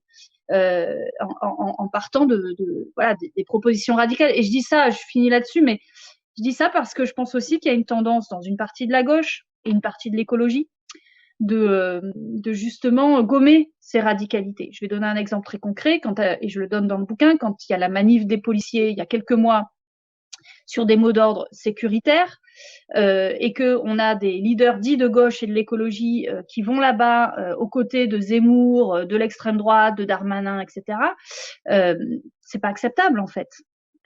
euh, 0.51 0.95
en, 1.41 1.87
partant 1.89 2.25
de, 2.25 2.55
de 2.57 2.91
voilà 2.95 3.15
des, 3.35 3.43
propositions 3.43 3.95
radicales. 3.95 4.31
Et 4.33 4.41
je 4.43 4.49
dis 4.49 4.61
ça, 4.61 4.89
je 4.89 4.99
finis 5.09 5.29
là-dessus, 5.29 5.61
mais 5.61 5.79
je 6.37 6.43
dis 6.43 6.53
ça 6.53 6.69
parce 6.69 6.93
que 6.93 7.03
je 7.03 7.11
pense 7.11 7.35
aussi 7.35 7.59
qu'il 7.59 7.69
y 7.69 7.75
a 7.75 7.77
une 7.77 7.85
tendance 7.85 8.29
dans 8.29 8.41
une 8.41 8.55
partie 8.55 8.87
de 8.87 8.93
la 8.93 9.03
gauche 9.03 9.43
et 9.65 9.69
une 9.69 9.81
partie 9.81 10.11
de 10.11 10.15
l'écologie 10.15 10.69
de, 11.41 12.01
de 12.15 12.53
justement 12.53 13.21
gommer 13.21 13.69
ces 13.81 13.99
radicalités. 13.99 14.69
Je 14.71 14.79
vais 14.79 14.87
donner 14.87 15.07
un 15.07 15.17
exemple 15.17 15.45
très 15.45 15.59
concret, 15.59 15.99
et 16.39 16.47
je 16.47 16.59
le 16.61 16.67
donne 16.67 16.87
dans 16.87 16.97
le 16.97 17.05
bouquin, 17.05 17.35
quand 17.35 17.67
il 17.67 17.73
y 17.73 17.75
a 17.75 17.77
la 17.77 17.89
manif 17.89 18.25
des 18.25 18.37
policiers 18.37 18.91
il 18.91 18.97
y 18.97 19.01
a 19.01 19.05
quelques 19.05 19.33
mois 19.33 19.71
sur 20.71 20.85
des 20.85 20.95
mots 20.95 21.11
d'ordre 21.11 21.49
sécuritaires 21.51 22.37
euh, 22.95 23.33
et 23.39 23.51
que 23.51 23.77
on 23.83 23.99
a 23.99 24.15
des 24.15 24.37
leaders 24.37 24.79
dits 24.79 24.95
de 24.95 25.09
gauche 25.09 25.43
et 25.43 25.47
de 25.47 25.51
l'écologie 25.51 26.29
euh, 26.29 26.43
qui 26.47 26.61
vont 26.61 26.79
là-bas 26.79 27.35
euh, 27.37 27.55
aux 27.57 27.67
côtés 27.67 28.07
de 28.07 28.17
Zemmour, 28.21 29.05
de 29.05 29.17
l'extrême 29.17 29.57
droite, 29.57 29.97
de 29.97 30.05
Darmanin, 30.05 30.61
etc. 30.61 30.97
C'est 32.41 32.59
pas 32.59 32.69
acceptable 32.69 33.19
en 33.19 33.27
fait. 33.27 33.49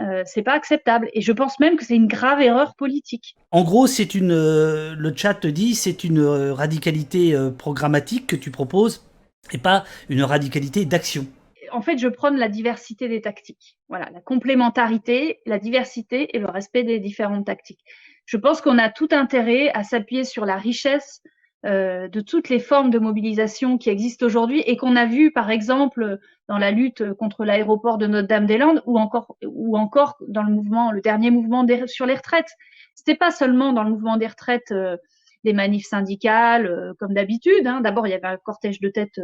Euh, 0.02 0.24
c'est 0.26 0.42
pas 0.42 0.54
acceptable 0.54 1.10
et 1.14 1.22
je 1.22 1.32
pense 1.32 1.60
même 1.60 1.78
que 1.78 1.86
c'est 1.86 1.96
une 1.96 2.08
grave 2.08 2.42
erreur 2.42 2.76
politique. 2.76 3.36
En 3.52 3.64
gros, 3.64 3.86
c'est 3.86 4.16
une 4.16 4.36
le 4.36 5.14
chat 5.16 5.36
te 5.36 5.48
dit 5.48 5.76
c'est 5.76 6.04
une 6.04 6.22
radicalité 6.52 7.38
programmatique 7.60 8.26
que 8.26 8.36
tu 8.36 8.50
proposes 8.50 9.06
et 9.54 9.60
pas 9.60 9.84
une 10.10 10.24
radicalité 10.24 10.86
d'action 10.86 11.28
en 11.76 11.82
fait, 11.82 11.98
je 11.98 12.08
prône 12.08 12.38
la 12.38 12.48
diversité 12.48 13.10
des 13.10 13.22
tactiques. 13.22 13.78
Voilà, 13.90 14.10
la 14.14 14.22
complémentarité, 14.22 15.42
la 15.46 15.60
diversité 15.60 16.36
et 16.36 16.40
le 16.40 16.48
respect 16.48 16.84
des 16.84 17.00
différentes 17.00 17.46
tactiques. 17.46 17.84
Je 18.26 18.38
pense 18.38 18.62
qu'on 18.62 18.78
a 18.78 18.90
tout 18.90 19.10
intérêt 19.12 19.70
à 19.74 19.84
s'appuyer 19.84 20.24
sur 20.24 20.46
la 20.46 20.56
richesse 20.56 21.22
euh, 21.66 22.08
de 22.08 22.22
toutes 22.22 22.48
les 22.48 22.60
formes 22.60 22.92
de 22.92 22.98
mobilisation 22.98 23.78
qui 23.78 23.90
existent 23.90 24.26
aujourd'hui 24.26 24.62
et 24.62 24.78
qu'on 24.78 24.96
a 24.96 25.06
vu, 25.06 25.32
par 25.32 25.52
exemple, 25.52 26.20
dans 26.48 26.58
la 26.58 26.72
lutte 26.72 27.14
contre 27.14 27.44
l'aéroport 27.44 27.98
de 27.98 28.08
Notre-Dame-des-Landes 28.08 28.82
ou 28.86 28.98
encore, 28.98 30.18
dans 30.28 30.44
le 30.44 31.02
dernier 31.02 31.30
mouvement 31.30 31.66
sur 31.88 32.06
les 32.06 32.16
retraites. 32.16 32.52
C'était 32.96 33.16
pas 33.16 33.32
seulement 33.32 33.74
dans 33.74 33.84
le 33.84 33.90
mouvement 33.90 34.16
des 34.16 34.28
retraites 34.28 34.72
euh, 34.72 34.96
des 35.44 35.54
manifs 35.54 35.88
syndicales 35.88 36.68
euh, 36.68 36.94
comme 37.00 37.14
d'habitude. 37.14 37.68
Hein. 37.68 37.82
D'abord, 37.82 38.08
il 38.08 38.12
y 38.12 38.14
avait 38.14 38.28
un 38.28 38.38
cortège 38.38 38.80
de 38.80 38.90
tête 38.90 39.20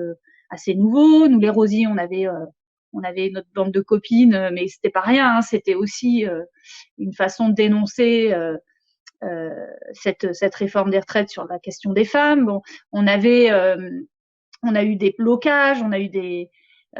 assez 0.51 0.75
nouveau. 0.75 1.27
Nous, 1.27 1.39
les 1.39 1.49
Rosiers, 1.49 1.87
on 1.87 1.97
avait 1.97 2.27
euh, 2.27 2.45
on 2.93 3.03
avait 3.03 3.29
notre 3.33 3.47
bande 3.55 3.71
de 3.71 3.81
copines, 3.81 4.35
euh, 4.35 4.51
mais 4.53 4.67
c'était 4.67 4.91
pas 4.91 5.01
rien. 5.01 5.37
Hein, 5.37 5.41
c'était 5.41 5.75
aussi 5.75 6.27
euh, 6.27 6.43
une 6.99 7.13
façon 7.13 7.49
de 7.49 7.55
dénoncer 7.55 8.33
cette, 9.93 10.33
cette 10.33 10.55
réforme 10.55 10.89
des 10.89 10.99
retraites 10.99 11.29
sur 11.29 11.45
la 11.45 11.59
question 11.59 11.93
des 11.93 12.05
femmes. 12.05 12.45
Bon, 12.45 12.61
on 12.91 13.05
avait, 13.05 13.51
on 14.63 14.75
a 14.75 14.83
eu 14.83 14.95
des 14.95 15.13
blocages, 15.15 15.81
on 15.83 15.91
a 15.91 15.99
eu 15.99 16.09
des, 16.09 16.49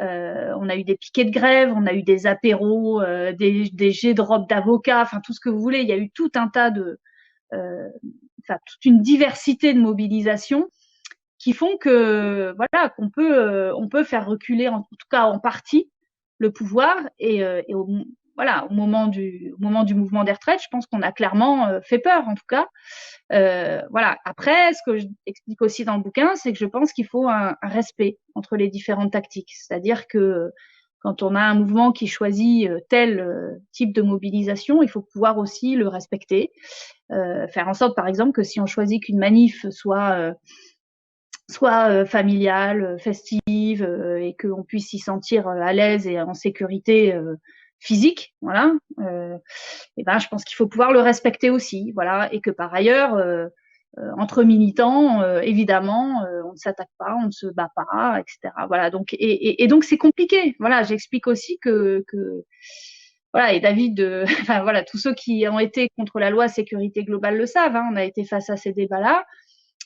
euh, 0.00 0.54
on 0.58 0.68
a 0.68 0.76
eu 0.76 0.84
des 0.84 0.96
piquets 0.96 1.24
de 1.24 1.30
grève, 1.30 1.72
on 1.74 1.86
a 1.86 1.92
eu 1.92 2.02
des 2.02 2.26
apéros, 2.26 3.02
euh, 3.02 3.32
des, 3.32 3.68
des 3.70 3.90
jets 3.90 4.14
de 4.14 4.22
robes 4.22 4.48
d'avocats, 4.48 5.02
enfin 5.02 5.20
tout 5.22 5.34
ce 5.34 5.40
que 5.40 5.50
vous 5.50 5.60
voulez. 5.60 5.80
Il 5.80 5.88
y 5.88 5.92
a 5.92 5.98
eu 5.98 6.10
tout 6.10 6.30
un 6.34 6.48
tas 6.48 6.70
de, 6.70 6.98
euh, 7.52 7.88
enfin 8.42 8.58
toute 8.66 8.84
une 8.84 9.02
diversité 9.02 9.74
de 9.74 9.80
mobilisations 9.80 10.68
qui 11.42 11.52
font 11.52 11.76
que 11.76 12.54
voilà 12.56 12.88
qu'on 12.90 13.10
peut 13.10 13.36
euh, 13.36 13.74
on 13.76 13.88
peut 13.88 14.04
faire 14.04 14.26
reculer 14.26 14.68
en, 14.68 14.82
tout 14.82 15.08
cas 15.10 15.24
en 15.24 15.40
partie 15.40 15.90
le 16.38 16.52
pouvoir 16.52 16.96
et, 17.18 17.42
euh, 17.42 17.62
et 17.66 17.74
au, 17.74 17.88
voilà 18.36 18.64
au 18.70 18.72
moment 18.72 19.08
du 19.08 19.52
au 19.52 19.60
moment 19.60 19.82
du 19.82 19.94
mouvement 19.94 20.22
des 20.22 20.30
retraites 20.30 20.62
je 20.62 20.68
pense 20.70 20.86
qu'on 20.86 21.02
a 21.02 21.10
clairement 21.10 21.66
euh, 21.66 21.80
fait 21.82 21.98
peur 21.98 22.28
en 22.28 22.34
tout 22.34 22.46
cas. 22.48 22.68
Euh, 23.32 23.82
voilà. 23.90 24.18
Après 24.24 24.72
ce 24.72 24.78
que 24.86 24.98
j'explique 25.26 25.62
aussi 25.62 25.84
dans 25.84 25.96
le 25.96 26.02
bouquin 26.02 26.36
c'est 26.36 26.52
que 26.52 26.58
je 26.58 26.66
pense 26.66 26.92
qu'il 26.92 27.06
faut 27.06 27.28
un, 27.28 27.56
un, 27.60 27.68
respect 27.68 28.18
entre 28.36 28.56
les 28.56 28.68
différentes 28.68 29.12
tactiques. 29.12 29.52
C'est-à-dire 29.52 30.06
que 30.06 30.52
quand 31.00 31.24
on 31.24 31.34
a 31.34 31.40
un 31.40 31.54
mouvement 31.54 31.90
qui 31.90 32.06
choisit 32.06 32.70
tel 32.88 33.58
type 33.72 33.92
de 33.92 34.02
mobilisation, 34.02 34.84
il 34.84 34.88
faut 34.88 35.02
pouvoir 35.02 35.38
aussi 35.38 35.74
le 35.74 35.88
respecter, 35.88 36.52
euh, 37.10 37.48
faire 37.48 37.66
en 37.66 37.74
sorte, 37.74 37.96
par 37.96 38.06
exemple, 38.06 38.30
que 38.30 38.44
si 38.44 38.60
on 38.60 38.66
choisit 38.66 39.02
qu'une 39.02 39.18
manif 39.18 39.68
soit 39.70 40.32
soit 41.52 41.90
euh, 41.90 42.04
familiale, 42.04 42.82
euh, 42.84 42.98
festive, 42.98 43.82
euh, 43.82 44.16
et 44.16 44.36
qu'on 44.36 44.62
puisse 44.64 44.88
s'y 44.88 44.98
sentir 44.98 45.48
à 45.48 45.72
l'aise 45.72 46.06
et 46.06 46.20
en 46.20 46.34
sécurité 46.34 47.14
physique, 47.78 48.34
voilà. 48.40 48.72
et 49.00 50.04
ben, 50.04 50.18
je 50.20 50.28
pense 50.28 50.44
qu'il 50.44 50.54
faut 50.54 50.68
pouvoir 50.68 50.92
le 50.92 51.00
respecter 51.00 51.50
aussi, 51.50 51.90
voilà, 51.94 52.32
et 52.32 52.40
que 52.40 52.50
par 52.50 52.72
ailleurs, 52.72 53.16
entre 54.18 54.44
militants, 54.44 55.24
évidemment, 55.40 56.24
on 56.46 56.52
ne 56.52 56.56
s'attaque 56.56 56.90
pas, 56.98 57.16
on 57.20 57.26
ne 57.26 57.32
se 57.32 57.46
bat 57.46 57.70
pas, 57.74 58.20
etc. 58.20 58.54
Voilà. 58.68 58.90
Donc, 58.90 59.16
et, 59.18 59.66
donc 59.66 59.82
c'est 59.82 59.98
compliqué. 59.98 60.54
Voilà, 60.60 60.84
j'explique 60.84 61.26
aussi 61.26 61.58
que, 61.60 62.04
voilà, 63.32 63.52
et 63.52 63.58
David, 63.58 64.24
voilà, 64.46 64.84
tous 64.84 64.98
ceux 64.98 65.14
qui 65.14 65.44
ont 65.48 65.58
été 65.58 65.88
contre 65.98 66.20
la 66.20 66.30
loi 66.30 66.46
sécurité 66.46 67.02
globale 67.02 67.36
le 67.36 67.46
savent. 67.46 67.74
Hein, 67.74 67.88
on 67.92 67.96
a 67.96 68.04
été 68.04 68.24
face 68.24 68.48
à 68.48 68.56
ces 68.56 68.72
débats-là 68.72 69.24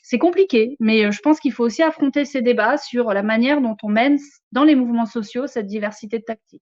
c'est 0.09 0.19
compliqué, 0.19 0.77
mais 0.79 1.05
euh, 1.05 1.11
je 1.11 1.21
pense 1.21 1.41
qu'il 1.41 1.53
faut 1.53 1.65
aussi 1.65 1.83
affronter 1.83 2.25
ces 2.25 2.41
débats 2.41 2.77
sur 2.77 3.13
la 3.13 3.25
manière 3.25 3.61
dont 3.61 3.77
on 3.83 3.89
mène 3.89 4.19
dans 4.53 4.63
les 4.63 4.77
mouvements 4.77 5.05
sociaux 5.05 5.49
cette 5.49 5.67
diversité 5.67 6.21
de 6.21 6.23
tactiques. 6.23 6.63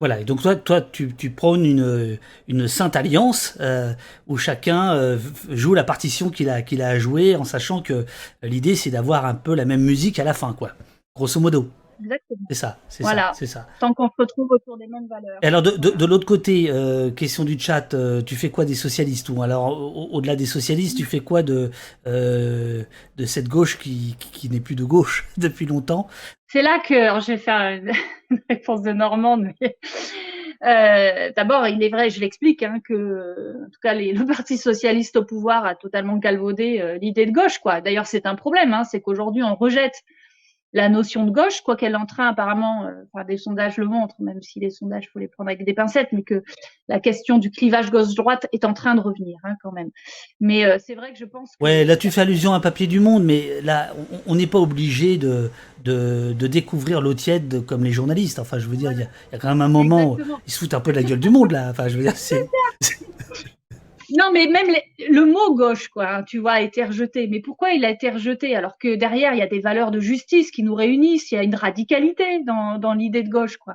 Voilà, 0.00 0.18
et 0.18 0.24
donc 0.24 0.42
toi, 0.42 0.56
toi 0.56 0.80
tu, 0.80 1.30
prônes 1.30 1.64
une, 1.64 2.18
une 2.48 2.66
sainte 2.66 2.96
alliance 2.96 3.56
euh, 3.60 3.92
où 4.26 4.38
chacun 4.38 4.94
euh, 4.94 5.18
joue 5.50 5.74
la 5.74 5.84
partition 5.84 6.30
qu'il 6.30 6.50
a, 6.50 6.62
qu'il 6.62 6.82
a 6.82 6.88
à 6.88 6.98
jouer 6.98 7.36
en 7.36 7.44
sachant 7.44 7.80
que 7.80 8.06
l'idée 8.42 8.74
c'est 8.74 8.90
d'avoir 8.90 9.24
un 9.24 9.34
peu 9.36 9.54
la 9.54 9.66
même 9.66 9.82
musique 9.82 10.18
à 10.18 10.24
la 10.24 10.34
fin, 10.34 10.52
quoi, 10.52 10.72
grosso 11.14 11.38
modo. 11.38 11.70
Exactement. 12.02 12.40
C'est 12.48 12.54
ça, 12.54 12.78
c'est 12.88 13.02
voilà. 13.02 13.28
ça, 13.28 13.32
c'est 13.34 13.46
ça. 13.46 13.66
Tant 13.78 13.94
qu'on 13.94 14.08
se 14.08 14.14
retrouve 14.18 14.50
autour 14.50 14.76
des 14.78 14.86
mêmes 14.86 15.06
valeurs. 15.08 15.38
Et 15.42 15.46
alors 15.46 15.62
de, 15.62 15.72
de, 15.72 15.90
de 15.90 16.04
l'autre 16.04 16.26
côté, 16.26 16.70
euh, 16.70 17.10
question 17.10 17.44
du 17.44 17.58
chat, 17.58 17.94
euh, 17.94 18.22
tu 18.22 18.36
fais 18.36 18.50
quoi 18.50 18.64
des 18.64 18.74
socialistes 18.74 19.28
ou 19.28 19.42
alors 19.42 20.14
au-delà 20.14 20.36
des 20.36 20.46
socialistes, 20.46 20.96
tu 20.96 21.04
fais 21.04 21.20
quoi 21.20 21.42
de 21.42 21.70
euh, 22.06 22.82
de 23.16 23.24
cette 23.24 23.48
gauche 23.48 23.78
qui, 23.78 24.16
qui, 24.18 24.30
qui 24.30 24.50
n'est 24.50 24.60
plus 24.60 24.74
de 24.76 24.84
gauche 24.84 25.28
depuis 25.36 25.66
longtemps? 25.66 26.08
C'est 26.48 26.62
là 26.62 26.80
que 26.80 26.94
alors, 26.94 27.20
je 27.20 27.32
vais 27.32 27.38
faire 27.38 27.60
une, 27.60 27.92
une 28.30 28.42
réponse 28.48 28.82
de 28.82 28.92
Normande. 28.92 29.48
Mais... 29.60 29.76
Euh, 30.62 31.30
D'abord, 31.36 31.66
il 31.68 31.82
est 31.82 31.88
vrai, 31.88 32.10
je 32.10 32.20
l'explique, 32.20 32.62
hein, 32.62 32.80
que 32.84 33.64
en 33.64 33.70
tout 33.70 33.80
cas 33.82 33.94
les, 33.94 34.12
le 34.12 34.26
Parti 34.26 34.58
socialiste 34.58 35.16
au 35.16 35.24
pouvoir 35.24 35.64
a 35.64 35.74
totalement 35.74 36.16
galvaudé 36.16 36.80
euh, 36.80 36.98
l'idée 36.98 37.26
de 37.26 37.32
gauche. 37.32 37.58
quoi. 37.58 37.80
D'ailleurs, 37.80 38.06
c'est 38.06 38.26
un 38.26 38.34
problème, 38.34 38.74
hein, 38.74 38.84
c'est 38.84 39.00
qu'aujourd'hui 39.00 39.42
on 39.42 39.54
rejette 39.54 40.02
la 40.72 40.88
notion 40.88 41.24
de 41.24 41.30
gauche, 41.30 41.62
quoi 41.62 41.76
qu'elle 41.76 41.92
est 41.92 41.96
en 41.96 42.06
train 42.06 42.28
apparemment, 42.28 42.84
euh, 42.84 42.92
enfin, 43.12 43.24
des 43.24 43.36
sondages 43.36 43.76
le 43.76 43.86
montrent, 43.86 44.14
même 44.20 44.40
si 44.42 44.60
les 44.60 44.70
sondages 44.70 45.08
faut 45.12 45.18
les 45.18 45.28
prendre 45.28 45.50
avec 45.50 45.64
des 45.64 45.74
pincettes, 45.74 46.08
mais 46.12 46.22
que 46.22 46.42
la 46.88 47.00
question 47.00 47.38
du 47.38 47.50
clivage 47.50 47.90
gauche-droite 47.90 48.46
est 48.52 48.64
en 48.64 48.72
train 48.72 48.94
de 48.94 49.00
revenir 49.00 49.38
hein, 49.44 49.54
quand 49.62 49.72
même. 49.72 49.90
Mais 50.38 50.64
euh, 50.64 50.78
c'est 50.78 50.94
vrai 50.94 51.12
que 51.12 51.18
je 51.18 51.24
pense. 51.24 51.56
Que... 51.56 51.64
Ouais, 51.64 51.84
là 51.84 51.96
tu 51.96 52.10
fais 52.10 52.20
allusion 52.20 52.52
à 52.52 52.60
papier 52.60 52.86
du 52.86 53.00
Monde, 53.00 53.24
mais 53.24 53.60
là 53.62 53.92
on 54.26 54.34
n'est 54.34 54.46
pas 54.46 54.58
obligé 54.58 55.16
de, 55.18 55.50
de, 55.84 56.32
de 56.38 56.46
découvrir 56.46 57.00
l'eau 57.00 57.14
tiède 57.14 57.64
comme 57.66 57.84
les 57.84 57.92
journalistes. 57.92 58.38
Enfin, 58.38 58.58
je 58.58 58.68
veux 58.68 58.76
dire, 58.76 58.92
il 58.92 58.98
y, 58.98 59.02
y, 59.02 59.34
a 59.34 59.38
quand 59.38 59.48
même 59.48 59.62
un 59.62 59.68
moment, 59.68 60.12
Exactement. 60.12 60.36
où 60.36 60.40
ils 60.46 60.52
se 60.52 60.58
foutent 60.58 60.74
un 60.74 60.80
peu 60.80 60.92
de 60.92 60.96
la 60.96 61.02
gueule 61.02 61.20
du 61.20 61.30
monde 61.30 61.52
là. 61.52 61.68
Enfin, 61.70 61.88
je 61.88 61.96
veux 61.96 62.02
dire, 62.02 62.16
c'est. 62.16 62.48
non, 64.18 64.30
mais 64.32 64.46
même 64.46 64.68
le 65.08 65.24
mot 65.24 65.54
gauche, 65.54 65.88
quoi, 65.88 66.08
hein, 66.08 66.22
tu 66.22 66.38
vois, 66.38 66.52
a 66.52 66.60
été 66.60 66.84
rejeté. 66.84 67.26
Mais 67.28 67.40
pourquoi 67.40 67.70
il 67.70 67.84
a 67.84 67.90
été 67.90 68.10
rejeté 68.10 68.56
alors 68.56 68.78
que 68.78 68.94
derrière 68.94 69.34
il 69.34 69.38
y 69.38 69.42
a 69.42 69.46
des 69.46 69.60
valeurs 69.60 69.90
de 69.90 70.00
justice 70.00 70.50
qui 70.50 70.62
nous 70.62 70.74
réunissent, 70.74 71.30
il 71.32 71.36
y 71.36 71.38
a 71.38 71.42
une 71.42 71.54
radicalité 71.54 72.40
dans, 72.44 72.78
dans 72.78 72.94
l'idée 72.94 73.22
de 73.22 73.28
gauche, 73.28 73.56
quoi. 73.56 73.74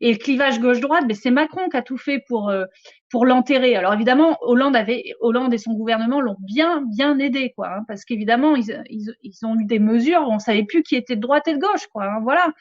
Et 0.00 0.12
le 0.12 0.18
clivage 0.18 0.60
gauche-droite, 0.60 1.06
ben 1.06 1.14
c'est 1.14 1.30
Macron 1.30 1.68
qui 1.68 1.76
a 1.76 1.82
tout 1.82 1.98
fait 1.98 2.22
pour 2.26 2.48
euh, 2.48 2.64
pour 3.10 3.26
l'enterrer. 3.26 3.76
Alors 3.76 3.94
évidemment, 3.94 4.38
Hollande 4.40 4.74
avait 4.74 5.04
Hollande 5.20 5.54
et 5.54 5.58
son 5.58 5.72
gouvernement 5.74 6.20
l'ont 6.20 6.36
bien 6.40 6.82
bien 6.96 7.18
aidé, 7.18 7.52
quoi, 7.56 7.68
hein, 7.68 7.84
parce 7.86 8.04
qu'évidemment 8.04 8.56
ils, 8.56 8.82
ils, 8.90 9.14
ils, 9.22 9.46
ont 9.46 9.58
eu 9.58 9.64
des 9.64 9.78
mesures 9.78 10.22
où 10.22 10.32
on 10.32 10.38
savait 10.38 10.64
plus 10.64 10.82
qui 10.82 10.96
était 10.96 11.16
de 11.16 11.20
droite 11.20 11.46
et 11.48 11.54
de 11.54 11.58
gauche, 11.58 11.86
quoi. 11.92 12.04
Hein, 12.04 12.20
voilà. 12.22 12.52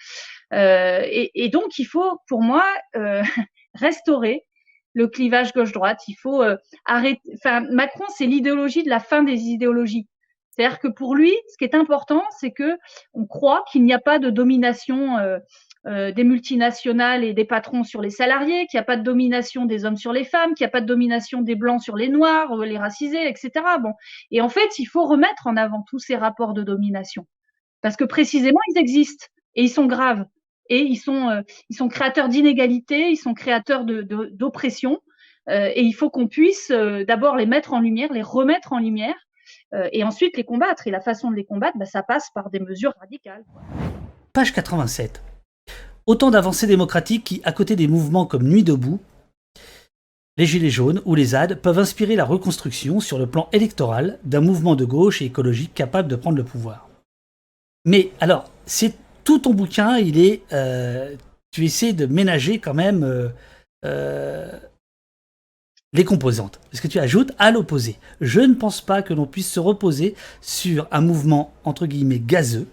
Euh, 0.53 1.01
et, 1.05 1.49
donc 1.49 1.79
il 1.79 1.85
faut, 1.85 2.19
pour 2.27 2.41
moi, 2.41 2.63
euh, 2.95 3.23
restaurer 3.73 4.45
le 4.93 5.07
clivage 5.07 5.53
gauche-droite. 5.53 6.01
Il 6.07 6.15
faut 6.15 6.41
euh, 6.41 6.57
arrêter. 6.85 7.21
Enfin, 7.35 7.61
Macron, 7.71 8.05
c'est 8.15 8.25
l'idéologie 8.25 8.83
de 8.83 8.89
la 8.89 8.99
fin 8.99 9.23
des 9.23 9.39
idéologies. 9.43 10.07
C'est-à-dire 10.51 10.79
que 10.79 10.89
pour 10.89 11.15
lui, 11.15 11.33
ce 11.47 11.57
qui 11.57 11.63
est 11.63 11.75
important, 11.75 12.23
c'est 12.39 12.51
que 12.51 12.77
on 13.13 13.25
croit 13.25 13.63
qu'il 13.71 13.83
n'y 13.83 13.93
a 13.93 13.99
pas 13.99 14.19
de 14.19 14.29
domination 14.29 15.17
euh, 15.17 15.39
euh, 15.87 16.11
des 16.11 16.25
multinationales 16.25 17.23
et 17.23 17.33
des 17.33 17.45
patrons 17.45 17.83
sur 17.83 18.01
les 18.01 18.09
salariés, 18.09 18.67
qu'il 18.67 18.77
n'y 18.77 18.81
a 18.81 18.85
pas 18.85 18.97
de 18.97 19.03
domination 19.03 19.65
des 19.65 19.85
hommes 19.85 19.95
sur 19.95 20.11
les 20.11 20.25
femmes, 20.25 20.53
qu'il 20.53 20.65
n'y 20.65 20.69
a 20.69 20.71
pas 20.71 20.81
de 20.81 20.85
domination 20.85 21.41
des 21.41 21.55
blancs 21.55 21.81
sur 21.81 21.95
les 21.95 22.09
noirs, 22.09 22.55
les 22.57 22.77
racisés, 22.77 23.27
etc. 23.29 23.51
Bon, 23.81 23.93
et 24.29 24.41
en 24.41 24.49
fait, 24.49 24.77
il 24.77 24.85
faut 24.85 25.05
remettre 25.05 25.47
en 25.47 25.55
avant 25.55 25.83
tous 25.89 25.99
ces 25.99 26.17
rapports 26.17 26.53
de 26.53 26.63
domination 26.63 27.25
parce 27.81 27.95
que 27.95 28.03
précisément, 28.03 28.59
ils 28.69 28.79
existent 28.79 29.25
et 29.55 29.63
ils 29.63 29.69
sont 29.69 29.85
graves 29.85 30.25
et 30.71 30.83
ils 30.83 30.97
sont, 30.97 31.29
euh, 31.29 31.41
ils 31.69 31.75
sont 31.75 31.89
créateurs 31.89 32.29
d'inégalités, 32.29 33.09
ils 33.09 33.17
sont 33.17 33.33
créateurs 33.33 33.83
d'oppression. 33.85 35.01
De, 35.47 35.53
euh, 35.53 35.71
et 35.75 35.81
il 35.81 35.91
faut 35.91 36.09
qu'on 36.09 36.27
puisse 36.27 36.71
euh, 36.71 37.03
d'abord 37.03 37.35
les 37.35 37.45
mettre 37.45 37.73
en 37.73 37.81
lumière, 37.81 38.11
les 38.13 38.21
remettre 38.21 38.73
en 38.73 38.79
lumière, 38.79 39.15
et 39.93 40.03
ensuite 40.03 40.35
les 40.35 40.43
combattre. 40.43 40.87
Et 40.87 40.91
la 40.91 40.99
façon 40.99 41.31
de 41.31 41.35
les 41.35 41.45
combattre, 41.45 41.77
bah, 41.77 41.85
ça 41.85 42.03
passe 42.03 42.29
par 42.33 42.49
des 42.49 42.59
mesures 42.59 42.93
radicales. 42.99 43.43
Page 44.33 44.53
87. 44.53 45.21
Autant 46.05 46.29
d'avancées 46.29 46.67
démocratiques 46.67 47.23
qui, 47.23 47.41
à 47.45 47.53
côté 47.53 47.77
des 47.77 47.87
mouvements 47.87 48.25
comme 48.25 48.43
Nuit 48.43 48.63
debout, 48.63 48.99
les 50.37 50.45
Gilets 50.45 50.69
jaunes 50.69 51.01
ou 51.05 51.15
les 51.15 51.25
ZAD 51.25 51.61
peuvent 51.61 51.79
inspirer 51.79 52.15
la 52.15 52.25
reconstruction 52.25 52.99
sur 52.99 53.17
le 53.17 53.27
plan 53.27 53.47
électoral 53.53 54.19
d'un 54.23 54.41
mouvement 54.41 54.75
de 54.75 54.85
gauche 54.85 55.21
et 55.21 55.25
écologique 55.25 55.73
capable 55.73 56.09
de 56.09 56.15
prendre 56.17 56.37
le 56.37 56.43
pouvoir. 56.43 56.89
Mais 57.85 58.11
alors, 58.19 58.49
c'est 58.65 58.93
tout 59.23 59.39
ton 59.39 59.53
bouquin, 59.53 59.97
il 59.97 60.19
est, 60.19 60.41
euh, 60.53 61.15
tu 61.51 61.65
essaies 61.65 61.93
de 61.93 62.05
ménager 62.05 62.59
quand 62.59 62.73
même 62.73 63.03
euh, 63.03 63.29
euh, 63.85 64.51
les 65.93 66.05
composantes. 66.05 66.59
Parce 66.71 66.81
que 66.81 66.87
tu 66.87 66.99
ajoutes 66.99 67.31
à 67.37 67.51
l'opposé. 67.51 67.97
Je 68.21 68.41
ne 68.41 68.53
pense 68.53 68.81
pas 68.81 69.01
que 69.01 69.13
l'on 69.13 69.25
puisse 69.25 69.51
se 69.51 69.59
reposer 69.59 70.15
sur 70.41 70.87
un 70.91 71.01
mouvement 71.01 71.53
entre 71.63 71.85
guillemets 71.85 72.19
gazeux, 72.19 72.67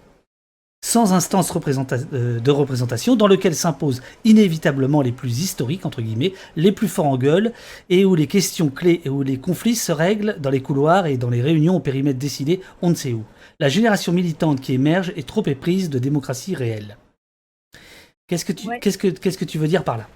sans 0.84 1.12
instance 1.12 1.48
de 1.48 2.50
représentation, 2.50 3.16
dans 3.16 3.26
lequel 3.26 3.54
s'imposent 3.54 4.00
inévitablement 4.24 5.02
les 5.02 5.10
plus 5.10 5.40
historiques, 5.40 5.84
entre 5.84 6.02
guillemets, 6.02 6.34
les 6.54 6.70
plus 6.70 6.86
forts 6.86 7.06
en 7.06 7.18
gueule, 7.18 7.52
et 7.90 8.04
où 8.04 8.14
les 8.14 8.28
questions 8.28 8.68
clés 8.68 9.00
et 9.04 9.08
où 9.08 9.24
les 9.24 9.38
conflits 9.38 9.74
se 9.74 9.90
règlent 9.90 10.36
dans 10.38 10.50
les 10.50 10.62
couloirs 10.62 11.06
et 11.06 11.16
dans 11.16 11.30
les 11.30 11.42
réunions 11.42 11.76
au 11.76 11.80
périmètre 11.80 12.20
décidé, 12.20 12.60
on 12.80 12.90
ne 12.90 12.94
sait 12.94 13.12
où 13.12 13.24
la 13.58 13.68
génération 13.68 14.12
militante 14.12 14.60
qui 14.60 14.72
émerge 14.72 15.12
est 15.16 15.26
trop 15.26 15.44
éprise 15.46 15.90
de 15.90 15.98
démocratie 15.98 16.54
réelle. 16.54 16.96
Qu'est-ce 18.26 18.44
que 18.44 18.52
tu, 18.52 18.68
qu'est-ce 18.80 18.98
que, 18.98 19.08
qu'est-ce 19.08 19.38
que 19.38 19.44
tu 19.44 19.58
veux 19.58 19.68
dire 19.68 19.84
par 19.84 19.98
là? 19.98 20.06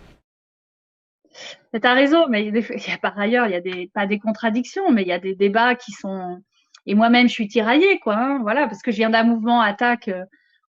Tu 1.73 1.81
as 1.83 1.95
raison, 1.95 2.27
mais 2.29 2.47
il 2.47 2.55
y 2.55 2.93
a, 2.93 2.99
par 2.99 3.19
ailleurs, 3.19 3.47
il 3.47 3.53
y 3.53 3.57
a 3.57 3.61
des, 3.61 3.91
pas 3.95 4.07
des 4.07 4.19
contradictions, 4.19 4.91
mais 4.93 5.03
il 5.03 5.09
y 5.09 5.13
a 5.13 5.19
des 5.19 5.35
débats 5.35 5.75
qui 5.75 5.93
sont. 5.93 6.43
Et 6.85 6.95
moi-même, 6.95 7.29
je 7.29 7.33
suis 7.33 7.49
tiraillée, 7.49 7.99
quoi. 8.01 8.17
Hein, 8.17 8.39
voilà, 8.43 8.67
parce 8.67 8.83
que 8.83 8.91
je 8.91 8.99
viens 8.99 9.11
d'un 9.11 9.25
mouvement 9.25 9.61
attaque 9.61 10.09
euh, 10.09 10.25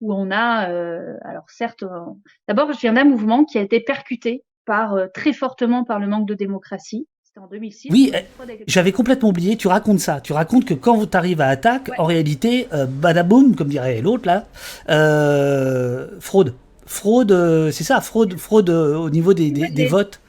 où 0.01 0.15
on 0.15 0.31
a, 0.31 0.71
euh, 0.71 1.17
alors 1.23 1.49
certes, 1.51 1.83
euh, 1.83 2.05
d'abord, 2.47 2.73
je 2.73 2.79
viens 2.79 2.93
d'un 2.93 3.05
mouvement 3.05 3.45
qui 3.45 3.59
a 3.59 3.63
été 3.63 3.81
percuté 3.81 4.45
par 4.65 4.97
très 5.13 5.33
fortement 5.33 5.85
par 5.85 5.99
le 5.99 6.07
manque 6.07 6.27
de 6.27 6.35
démocratie 6.35 7.07
en 7.41 7.47
2006. 7.49 7.91
Oui, 7.91 8.13
eh, 8.15 8.65
j'avais 8.67 8.93
complètement 8.93 9.31
oublié, 9.31 9.57
tu 9.57 9.67
racontes 9.67 9.99
ça. 9.99 10.21
Tu 10.21 10.33
racontes 10.33 10.65
que 10.65 10.75
quand 10.75 11.11
tu 11.11 11.17
arrives 11.17 11.41
à 11.41 11.49
attaque, 11.49 11.91
en 11.99 12.05
réalité, 12.05 12.69
euh, 12.73 12.87
badaboum, 12.87 13.57
comme 13.57 13.69
dirait 13.69 14.01
l'autre 14.01 14.27
là, 14.27 14.47
euh, 14.89 16.21
fraude. 16.21 16.55
Fraude, 16.87 17.33
euh, 17.33 17.71
c'est 17.71 17.85
ça, 17.85 18.01
fraude, 18.01 18.37
fraude 18.37 18.71
au 18.71 19.11
niveau 19.11 19.35
des, 19.35 19.51
des, 19.51 19.87
votes. 19.87 20.21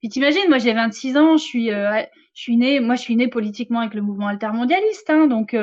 Puis 0.00 0.08
t'imagines, 0.08 0.48
moi 0.48 0.58
j'ai 0.58 0.72
26 0.72 1.16
ans, 1.16 1.36
je 1.36 1.42
suis, 1.42 1.68
je 1.68 2.06
suis 2.34 2.56
né, 2.56 2.80
moi 2.80 2.94
je 2.94 3.02
suis 3.02 3.16
né 3.16 3.28
politiquement 3.28 3.80
avec 3.80 3.94
le 3.94 4.02
mouvement 4.02 4.28
altermondialiste, 4.28 5.10
hein, 5.10 5.26
donc 5.26 5.56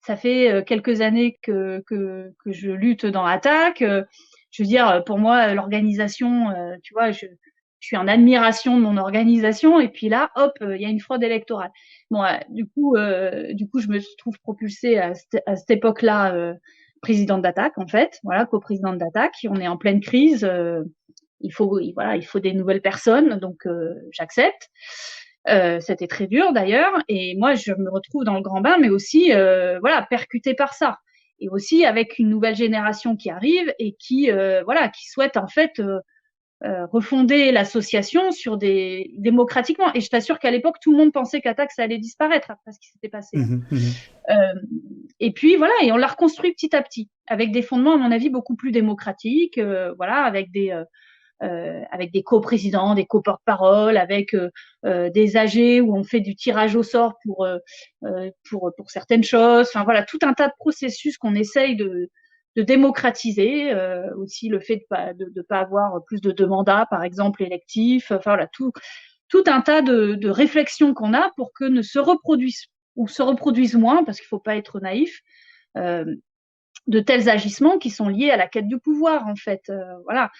ça 0.00 0.16
fait 0.16 0.62
quelques 0.66 1.00
années 1.00 1.38
que, 1.42 1.82
que, 1.86 2.32
que, 2.44 2.52
je 2.52 2.70
lutte 2.70 3.06
dans 3.06 3.24
Attaque. 3.24 3.80
je 3.80 4.62
veux 4.62 4.68
dire, 4.68 5.02
pour 5.04 5.18
moi, 5.18 5.52
l'organisation, 5.54 6.54
tu 6.82 6.94
vois, 6.94 7.10
je, 7.10 7.26
je 7.80 7.86
suis 7.86 7.96
en 7.96 8.08
admiration 8.08 8.76
de 8.76 8.82
mon 8.82 8.96
organisation 8.96 9.80
et 9.80 9.88
puis 9.88 10.08
là 10.08 10.30
hop 10.36 10.52
euh, 10.62 10.76
il 10.76 10.82
y 10.82 10.86
a 10.86 10.88
une 10.88 11.00
fraude 11.00 11.22
électorale. 11.22 11.70
Bon 12.10 12.24
du 12.48 12.66
coup 12.66 12.96
euh, 12.96 13.52
du 13.54 13.68
coup 13.68 13.80
je 13.80 13.88
me 13.88 14.00
trouve 14.16 14.38
propulsée 14.40 14.98
à, 14.98 15.14
cette 15.14 15.70
époque-là 15.70 16.34
euh, 16.34 16.54
présidente 17.02 17.42
d'attaque 17.42 17.78
en 17.78 17.86
fait 17.86 18.18
voilà 18.24 18.46
co-présidente 18.46 18.98
d'attaque. 18.98 19.34
On 19.48 19.60
est 19.60 19.68
en 19.68 19.76
pleine 19.76 20.00
crise 20.00 20.48
il 21.40 21.52
faut 21.52 21.80
voilà 21.94 22.16
il 22.16 22.26
faut 22.26 22.40
des 22.40 22.52
nouvelles 22.52 22.82
personnes 22.82 23.38
donc 23.38 23.66
j'accepte. 24.10 24.70
C'était 25.80 26.08
très 26.08 26.26
dur 26.26 26.52
d'ailleurs 26.52 26.92
et 27.08 27.36
moi 27.36 27.54
je 27.54 27.72
me 27.72 27.90
retrouve 27.90 28.24
dans 28.24 28.34
le 28.34 28.42
grand 28.42 28.60
bain 28.60 28.76
mais 28.80 28.90
aussi 28.90 29.30
voilà 29.30 30.06
percutée 30.10 30.54
par 30.54 30.74
ça. 30.74 30.98
Et 31.40 31.48
aussi 31.48 31.84
avec 31.84 32.18
une 32.18 32.28
nouvelle 32.30 32.56
génération 32.56 33.14
qui 33.14 33.30
arrive 33.30 33.72
et 33.78 33.94
qui 34.00 34.32
voilà 34.32 34.88
qui 34.88 35.08
souhaite 35.08 35.36
en 35.36 35.46
fait 35.46 35.80
euh, 36.64 36.86
refonder 36.86 37.52
l'association 37.52 38.32
sur 38.32 38.56
des 38.56 39.12
démocratiquement. 39.18 39.94
Et 39.94 40.00
je 40.00 40.10
t'assure 40.10 40.40
qu'à 40.40 40.50
l'époque, 40.50 40.78
tout 40.82 40.90
le 40.90 40.98
monde 40.98 41.12
pensait 41.12 41.40
qu'Attaque 41.40 41.70
ça 41.70 41.84
allait 41.84 41.98
disparaître 41.98 42.50
après 42.50 42.72
ce 42.72 42.80
qui 42.80 42.88
s'était 42.88 43.08
passé. 43.08 43.36
Mmh 43.36 43.62
mmh 43.70 43.76
euh, 44.30 44.60
et 45.20 45.32
puis 45.32 45.54
voilà, 45.54 45.72
et 45.82 45.92
on 45.92 45.96
l'a 45.96 46.08
reconstruit 46.08 46.52
petit 46.52 46.74
à 46.74 46.82
petit 46.82 47.08
avec 47.28 47.52
des 47.52 47.62
fondements, 47.62 47.94
à 47.94 47.96
mon 47.96 48.10
avis, 48.10 48.28
beaucoup 48.28 48.56
plus 48.56 48.72
démocratiques. 48.72 49.58
Euh, 49.58 49.94
voilà, 49.96 50.24
avec 50.24 50.50
des 50.50 50.70
euh, 51.44 51.82
avec 51.92 52.12
des 52.12 52.24
co-présidents, 52.24 52.96
des 52.96 53.06
co-porte-parole, 53.06 53.96
avec 53.96 54.34
des 54.84 55.36
AG 55.36 55.80
où 55.80 55.96
on 55.96 56.02
fait 56.02 56.20
du 56.20 56.34
tirage 56.34 56.74
au 56.74 56.82
sort 56.82 57.14
pour 57.22 57.46
pour 58.50 58.72
pour 58.76 58.90
certaines 58.90 59.22
choses. 59.22 59.68
Enfin 59.72 59.84
voilà, 59.84 60.02
tout 60.02 60.18
un 60.22 60.32
tas 60.32 60.48
de 60.48 60.54
processus 60.58 61.18
qu'on 61.18 61.36
essaye 61.36 61.76
de 61.76 62.10
de 62.58 62.64
démocratiser 62.64 63.72
euh, 63.72 64.12
aussi 64.16 64.48
le 64.48 64.58
fait 64.58 64.78
de 64.78 64.84
pas 64.90 65.14
de, 65.14 65.42
pas 65.42 65.60
avoir 65.60 66.04
plus 66.04 66.20
de 66.20 66.44
mandats, 66.44 66.88
par 66.90 67.04
exemple 67.04 67.44
électifs. 67.44 68.10
Enfin 68.10 68.32
voilà, 68.34 68.48
tout 68.48 68.72
tout 69.28 69.44
un 69.46 69.60
tas 69.60 69.80
de, 69.80 70.14
de 70.14 70.28
réflexions 70.28 70.92
qu'on 70.92 71.14
a 71.14 71.30
pour 71.36 71.52
que 71.52 71.64
ne 71.64 71.82
se 71.82 72.00
reproduisent 72.00 72.66
ou 72.96 73.06
se 73.06 73.22
reproduisent 73.22 73.76
moins, 73.76 74.02
parce 74.02 74.18
qu'il 74.18 74.26
faut 74.26 74.40
pas 74.40 74.56
être 74.56 74.80
naïf, 74.80 75.20
euh, 75.76 76.04
de 76.88 76.98
tels 76.98 77.28
agissements 77.28 77.78
qui 77.78 77.90
sont 77.90 78.08
liés 78.08 78.30
à 78.30 78.36
la 78.36 78.48
quête 78.48 78.66
du 78.66 78.80
pouvoir 78.80 79.28
en 79.28 79.36
fait. 79.36 79.62
Euh, 79.70 79.94
voilà. 80.02 80.32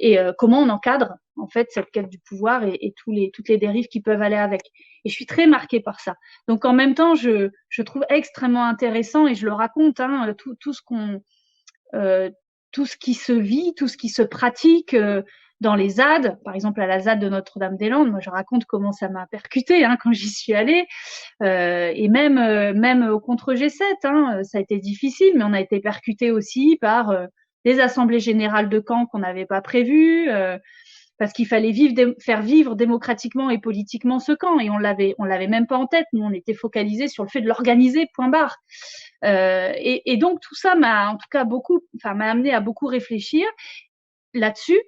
Et 0.00 0.18
comment 0.38 0.58
on 0.58 0.68
encadre 0.68 1.14
en 1.36 1.46
fait 1.46 1.68
cette 1.70 1.92
quête 1.92 2.08
du 2.08 2.18
pouvoir 2.18 2.64
et, 2.64 2.76
et, 2.80 2.92
tous 2.96 3.12
les, 3.12 3.30
toutes 3.30 3.48
les 3.48 3.58
dérives 3.58 3.86
qui 3.86 4.00
peuvent 4.00 4.22
aller 4.22 4.34
avec. 4.34 4.62
Et 5.04 5.10
je 5.10 5.14
suis 5.14 5.26
très 5.26 5.46
marquée 5.46 5.78
par 5.78 6.00
ça. 6.00 6.16
Donc 6.48 6.64
en 6.64 6.72
même 6.72 6.96
temps, 6.96 7.14
je, 7.14 7.50
je 7.68 7.82
trouve 7.82 8.04
extrêmement 8.08 8.64
intéressant 8.64 9.28
et 9.28 9.36
je 9.36 9.46
le 9.46 9.52
raconte 9.52 10.00
hein, 10.00 10.34
tout, 10.36 10.56
tout 10.56 10.72
ce 10.72 10.82
qu'on 10.82 11.22
tout 12.72 12.86
ce 12.86 12.96
qui 12.96 13.14
se 13.14 13.32
vit, 13.32 13.74
tout 13.76 13.86
ce 13.86 13.96
qui 13.96 14.08
se 14.08 14.22
pratique 14.22 14.94
euh, 14.94 15.22
dans 15.60 15.76
les 15.76 15.90
ZAD, 15.90 16.38
par 16.42 16.56
exemple 16.56 16.80
à 16.80 16.86
la 16.86 16.98
ZAD 16.98 17.20
de 17.20 17.28
Notre-Dame-des-Landes, 17.28 18.10
moi 18.10 18.18
je 18.20 18.30
raconte 18.30 18.64
comment 18.64 18.90
ça 18.90 19.08
m'a 19.08 19.26
percuté 19.26 19.84
hein, 19.84 19.96
quand 20.02 20.12
j'y 20.12 20.28
suis 20.28 20.54
allée, 20.54 20.86
euh, 21.42 21.92
et 21.94 22.08
même 22.08 22.34
même 22.76 23.08
au 23.08 23.20
contre 23.20 23.54
G7, 23.54 23.82
hein, 24.02 24.42
ça 24.42 24.58
a 24.58 24.60
été 24.60 24.78
difficile, 24.78 25.34
mais 25.36 25.44
on 25.44 25.52
a 25.52 25.60
été 25.60 25.78
percuté 25.78 26.32
aussi 26.32 26.78
par 26.80 27.14
des 27.64 27.78
assemblées 27.78 28.18
générales 28.18 28.68
de 28.68 28.80
camps 28.80 29.06
qu'on 29.06 29.20
n'avait 29.20 29.46
pas 29.46 29.60
prévues, 29.60 30.28
parce 31.22 31.32
qu'il 31.32 31.46
fallait 31.46 31.72
faire 32.18 32.42
vivre 32.42 32.74
démocratiquement 32.74 33.48
et 33.48 33.58
politiquement 33.58 34.18
ce 34.18 34.32
camp, 34.32 34.58
et 34.58 34.70
on 34.70 34.78
l'avait 34.78 35.14
on 35.18 35.24
l'avait 35.24 35.46
même 35.46 35.68
pas 35.68 35.76
en 35.76 35.86
tête, 35.86 36.08
nous 36.12 36.24
on 36.24 36.32
était 36.32 36.52
focalisés 36.52 37.06
sur 37.06 37.22
le 37.22 37.28
fait 37.28 37.40
de 37.40 37.46
l'organiser, 37.46 38.08
point 38.12 38.26
barre. 38.26 38.56
Euh, 39.24 39.72
et, 39.76 40.16
donc 40.16 40.40
tout 40.40 40.56
ça 40.56 40.74
m'a 40.74 41.10
en 41.10 41.16
tout 41.16 41.28
cas 41.30 41.44
beaucoup, 41.44 41.78
enfin 41.94 42.14
m'a 42.14 42.28
amené 42.28 42.52
à 42.52 42.58
beaucoup 42.58 42.88
réfléchir 42.88 43.46
là-dessus. 44.34 44.80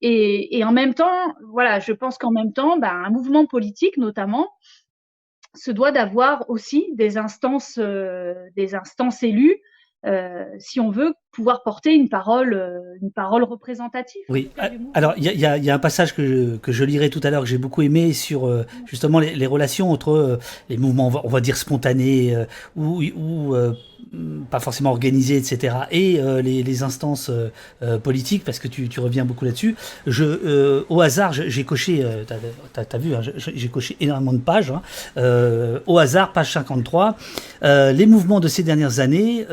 Et, 0.00 0.58
et, 0.58 0.64
en 0.64 0.72
même 0.72 0.92
temps, 0.92 1.32
voilà, 1.52 1.78
je 1.78 1.92
pense 1.92 2.18
qu'en 2.18 2.32
même 2.32 2.52
temps, 2.52 2.78
ben, 2.78 2.90
un 2.90 3.10
mouvement 3.10 3.46
politique 3.46 3.96
notamment 3.96 4.48
se 5.54 5.70
doit 5.70 5.92
d'avoir 5.92 6.50
aussi 6.50 6.88
des 6.94 7.16
instances, 7.16 7.78
euh, 7.78 8.34
des 8.56 8.74
instances 8.74 9.22
élues, 9.22 9.60
euh, 10.04 10.46
si 10.58 10.80
on 10.80 10.90
veut 10.90 11.14
pouvoir 11.36 11.62
porter 11.62 11.94
une 11.94 12.08
parole, 12.08 12.58
une 13.00 13.12
parole 13.12 13.44
représentative. 13.44 14.22
Oui. 14.28 14.50
Alors 14.94 15.14
il 15.16 15.24
y 15.24 15.46
a, 15.46 15.56
y 15.56 15.70
a, 15.70 15.74
un 15.74 15.78
passage 15.78 16.14
que 16.14 16.26
je, 16.26 16.56
que 16.56 16.72
je 16.72 16.84
lirai 16.84 17.10
tout 17.10 17.20
à 17.22 17.30
l'heure 17.30 17.42
que 17.42 17.48
j'ai 17.48 17.58
beaucoup 17.58 17.82
aimé 17.82 18.12
sur 18.12 18.64
justement 18.86 19.20
les, 19.20 19.34
les, 19.34 19.46
relations 19.46 19.92
entre 19.92 20.38
les 20.68 20.76
mouvements, 20.76 21.12
on 21.22 21.28
va, 21.28 21.40
dire 21.40 21.56
spontanés 21.56 22.34
ou, 22.74 23.02
ou 23.02 23.54
pas 24.50 24.60
forcément 24.60 24.90
organisé, 24.90 25.36
etc., 25.36 25.74
et 25.90 26.20
euh, 26.20 26.40
les, 26.42 26.62
les, 26.62 26.82
instances 26.82 27.30
euh, 27.30 27.48
euh, 27.82 27.98
politiques, 27.98 28.44
parce 28.44 28.58
que 28.58 28.68
tu, 28.68 28.88
tu 28.88 29.00
reviens 29.00 29.24
beaucoup 29.24 29.44
là-dessus. 29.44 29.76
Je, 30.06 30.84
au 30.88 31.00
hasard, 31.00 31.32
j'ai 31.32 31.64
coché, 31.64 32.04
t'as 32.26 32.82
as, 32.92 32.98
vu, 32.98 33.14
hein, 33.14 33.20
j'ai 33.36 33.68
coché 33.68 33.96
énormément 34.00 34.32
de 34.32 34.38
pages. 34.38 34.70
Hein, 34.70 34.82
au 35.86 35.98
hasard, 35.98 36.32
page 36.32 36.52
53, 36.52 37.16
les 37.62 38.06
mouvements 38.06 38.40
de 38.40 38.48
ces 38.48 38.62
dernières 38.62 39.00
années 39.00 39.46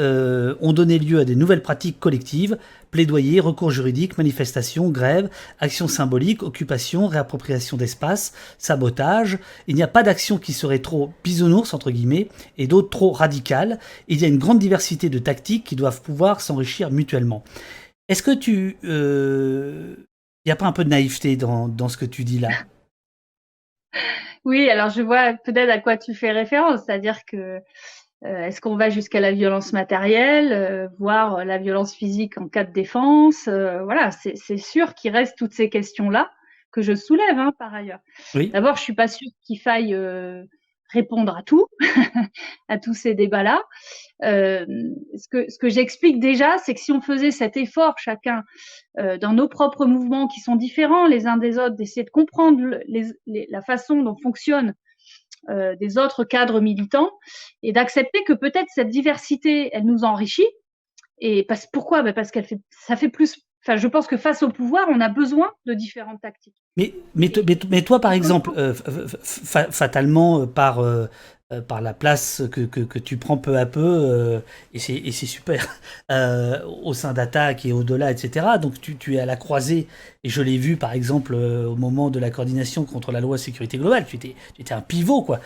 ont 0.62 0.74
donné 0.74 1.00
lieu 1.00 1.20
à 1.20 1.26
des 1.26 1.36
nouvelles 1.36 1.62
pratiques 1.62 1.73
collectives, 2.00 2.58
plaidoyer, 2.92 3.40
recours 3.40 3.72
juridique, 3.72 4.18
manifestation, 4.18 4.90
grève, 4.90 5.30
action 5.60 5.88
symbolique, 5.88 6.44
occupation, 6.44 7.08
réappropriation 7.08 7.78
d'espace, 7.78 8.34
sabotage. 8.58 9.40
Il 9.68 9.76
n'y 9.76 9.84
a 9.84 9.88
pas 9.88 10.04
d'action 10.04 10.38
qui 10.38 10.54
serait 10.54 10.80
trop 10.80 11.14
bisounours, 11.24 11.74
entre 11.74 11.92
guillemets, 11.92 12.30
et 12.58 12.68
d'autres 12.68 12.90
trop 12.90 13.12
radicales. 13.12 13.80
Il 14.08 14.22
y 14.22 14.26
a 14.26 14.28
une 14.28 14.38
grande 14.38 14.60
diversité 14.60 15.10
de 15.10 15.20
tactiques 15.20 15.64
qui 15.64 15.76
doivent 15.76 16.02
pouvoir 16.02 16.42
s'enrichir 16.42 16.92
mutuellement. 16.92 17.44
Est-ce 18.10 18.24
que 18.24 18.36
tu... 18.36 18.78
Il 18.84 18.90
euh, 18.90 19.96
n'y 20.46 20.52
a 20.52 20.56
pas 20.56 20.66
un 20.66 20.72
peu 20.72 20.84
de 20.84 20.90
naïveté 20.90 21.36
dans, 21.36 21.68
dans 21.68 21.90
ce 21.90 21.98
que 21.98 22.06
tu 22.06 22.24
dis 22.24 22.40
là? 22.40 22.50
Oui, 24.46 24.70
alors 24.70 24.90
je 24.90 25.02
vois 25.02 25.34
peut-être 25.46 25.70
à 25.70 25.80
quoi 25.80 25.96
tu 25.96 26.14
fais 26.14 26.32
référence, 26.32 26.82
c'est-à-dire 26.86 27.24
que 27.26 27.62
est-ce 28.26 28.62
qu'on 28.62 28.78
va 28.78 28.90
jusqu'à 28.90 29.20
la 29.20 29.32
violence 29.32 29.74
matérielle, 29.74 30.54
euh, 30.54 30.88
voire 30.98 31.44
la 31.44 31.58
violence 31.58 31.94
physique 31.94 32.38
en 32.38 32.48
cas 32.48 32.64
de 32.64 32.72
défense 32.72 33.48
euh, 33.48 33.84
Voilà, 33.84 34.12
c'est 34.12 34.58
sûr 34.58 34.94
qu'il 34.94 35.12
reste 35.12 35.38
toutes 35.38 35.54
ces 35.54 35.70
questions-là 35.70 36.32
que 36.72 36.82
je 36.82 36.96
soulève 36.96 37.38
hein, 37.38 37.54
par 37.60 37.74
ailleurs. 37.74 38.00
D'abord, 38.34 38.78
je 38.78 38.82
suis 38.82 38.96
pas 38.96 39.08
sûre 39.08 39.30
qu'il 39.46 39.60
faille 39.60 39.96
répondre 40.92 41.36
à 41.36 41.44
tout, 41.44 41.68
à 42.68 42.78
tous 42.80 42.94
ces 42.94 43.14
débats-là. 43.14 43.62
ce 44.22 45.28
que, 45.30 45.50
ce 45.50 45.60
que 45.60 45.70
j'explique 45.70 46.20
déjà, 46.20 46.58
c'est 46.58 46.74
que 46.74 46.80
si 46.80 46.92
on 46.92 47.02
faisait 47.02 47.32
cet 47.32 47.58
effort 47.58 47.96
chacun 48.00 48.44
dans 48.98 49.34
nos 49.34 49.48
propres 49.48 49.86
mouvements 49.86 50.28
qui 50.28 50.40
sont 50.40 50.56
différents 50.56 51.06
les 51.06 51.28
uns 51.28 51.38
des 51.38 51.60
autres, 51.60 51.76
d'essayer 51.76 52.06
de 52.06 52.10
comprendre 52.10 52.80
la 53.28 53.62
façon 53.62 54.02
dont 54.02 54.16
fonctionne 54.16 54.74
euh, 55.50 55.76
des 55.76 55.98
autres 55.98 56.24
cadres 56.24 56.62
militants 56.62 57.12
et 57.62 57.72
d'accepter 57.74 58.24
que 58.24 58.34
peut-être 58.34 58.68
cette 58.74 58.90
diversité, 58.90 59.70
elle 59.74 59.86
nous 59.86 60.04
enrichit. 60.04 60.48
Et 61.20 61.44
parce, 61.44 61.68
pourquoi? 61.72 62.02
Ben 62.02 62.14
Parce 62.14 62.32
qu'elle 62.32 62.46
fait, 62.46 62.60
ça 62.70 62.96
fait 62.96 63.10
plus. 63.10 63.40
Enfin, 63.66 63.78
je 63.78 63.88
pense 63.88 64.08
que 64.08 64.18
face 64.18 64.44
au 64.44 64.50
pouvoir, 64.50 64.88
on 64.90 65.00
a 65.00 65.10
besoin 65.10 65.52
de 65.66 65.74
différentes 65.74 66.22
tactiques. 66.22 66.62
Mais, 66.76 66.94
mais, 67.16 67.32
mais, 67.70 67.82
toi, 67.82 68.02
par 68.02 68.12
exemple, 68.12 68.52
euh, 68.58 68.74
fatalement, 69.24 70.42
euh, 70.42 70.46
par 70.46 70.80
euh, 71.54 71.62
par 71.62 71.82
la 71.82 71.94
place 71.94 72.42
que, 72.52 73.00
tu 73.00 73.18
prends 73.18 73.38
peu 73.38 73.58
à 73.58 73.66
peu, 73.66 73.82
euh, 73.82 74.40
et 74.74 74.80
c'est 74.80 75.26
super, 75.26 75.68
euh, 76.12 76.60
au 76.84 76.94
sein 76.94 77.14
d'Attaque 77.14 77.66
et 77.66 77.72
au-delà, 77.72 78.12
etc. 78.12 78.46
Donc 78.62 78.80
tu, 78.82 78.96
tu, 78.96 79.16
es 79.16 79.20
à 79.20 79.26
la 79.26 79.36
croisée, 79.36 79.88
et 80.24 80.30
je 80.30 80.42
l'ai 80.42 80.58
vu 80.58 80.78
par 80.78 80.94
exemple 80.94 81.36
au 81.36 81.76
moment 81.76 82.10
de 82.10 82.20
la 82.20 82.30
coordination 82.30 82.86
contre 82.86 83.12
la 83.12 83.22
loi 83.22 83.38
sécurité 83.38 83.78
globale, 83.78 84.06
tu 84.06 84.18
tu 84.18 84.36
étais 84.60 84.74
un 84.74 84.82
pivot, 84.82 85.22
quoi. 85.24 85.40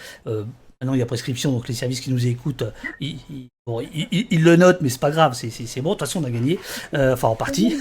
Maintenant, 0.80 0.94
il 0.94 1.00
y 1.00 1.02
a 1.02 1.06
prescription, 1.08 1.52
donc 1.52 1.68
les 1.68 1.74
services 1.74 2.02
qui 2.02 2.12
nous 2.12 2.28
écoutent, 2.28 2.64
ils, 3.00 3.20
bon, 3.66 3.82
ils, 3.82 4.44
le 4.44 4.56
notent, 4.58 4.82
mais 4.82 4.90
c'est 4.90 5.00
pas 5.00 5.10
grave, 5.10 5.34
c'est 5.34 5.82
bon, 5.82 5.90
de 5.90 5.94
toute 5.96 6.02
façon, 6.02 6.22
on 6.22 6.26
a 6.26 6.30
gagné, 6.30 6.60
enfin 6.94 7.30
en 7.30 7.36
partie. 7.36 7.76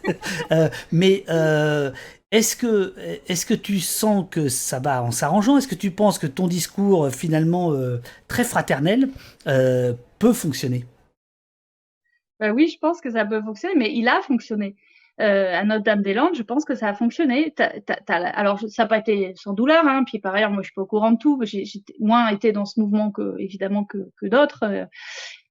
mais 0.92 1.24
est-ce 2.32 2.56
que, 2.56 2.94
est 3.28 3.46
que 3.46 3.52
tu 3.52 3.78
sens 3.78 4.26
que 4.30 4.48
ça 4.48 4.80
va 4.80 5.02
en 5.02 5.10
s'arrangeant? 5.10 5.58
Est-ce 5.58 5.68
que 5.68 5.74
tu 5.74 5.90
penses 5.90 6.18
que 6.18 6.26
ton 6.26 6.48
discours, 6.48 7.04
euh, 7.04 7.10
finalement 7.10 7.72
euh, 7.72 7.98
très 8.26 8.42
fraternel, 8.42 9.10
euh, 9.46 9.92
peut 10.18 10.32
fonctionner? 10.32 10.86
Bah 12.40 12.52
Oui, 12.52 12.68
je 12.68 12.78
pense 12.78 13.02
que 13.02 13.10
ça 13.10 13.26
peut 13.26 13.42
fonctionner, 13.42 13.74
mais 13.76 13.92
il 13.94 14.08
a 14.08 14.22
fonctionné. 14.22 14.76
À 15.18 15.64
Notre-Dame-des-Landes, 15.64 16.34
je 16.34 16.42
pense 16.42 16.64
que 16.64 16.74
ça 16.74 16.88
a 16.88 16.94
fonctionné. 16.94 17.54
alors, 18.08 18.58
ça 18.68 18.82
n'a 18.82 18.88
pas 18.88 18.98
été 18.98 19.32
sans 19.36 19.52
douleur, 19.52 19.86
hein, 19.86 20.04
puis 20.04 20.18
par 20.18 20.34
ailleurs, 20.34 20.50
moi, 20.50 20.62
je 20.62 20.66
suis 20.66 20.74
pas 20.74 20.82
au 20.82 20.86
courant 20.86 21.12
de 21.12 21.18
tout. 21.18 21.38
J'ai 21.42 21.64
moins 22.00 22.28
été 22.28 22.50
dans 22.52 22.64
ce 22.64 22.80
mouvement 22.80 23.10
que, 23.10 23.36
évidemment, 23.38 23.84
que, 23.84 23.98
d'autres. 24.22 24.88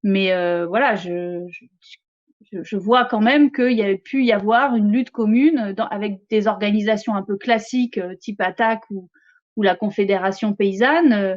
mais 0.03 0.33
voilà, 0.65 0.95
je, 0.95 2.75
vois 2.75 3.05
quand 3.05 3.21
même 3.21 3.51
qu'il 3.51 3.73
y 3.73 3.83
a 3.83 3.97
pu 3.97 4.23
y 4.23 4.31
avoir 4.31 4.75
une 4.75 4.91
lutte 4.91 5.11
commune 5.11 5.75
avec 5.89 6.21
des 6.29 6.47
organisations 6.47 7.15
un 7.15 7.23
peu 7.23 7.37
classiques, 7.37 7.97
euh, 7.97 8.15
type 8.15 8.41
Attaque 8.41 8.83
ou, 8.89 9.09
la 9.57 9.75
Confédération 9.75 10.53
paysanne, 10.53 11.13
euh, 11.13 11.35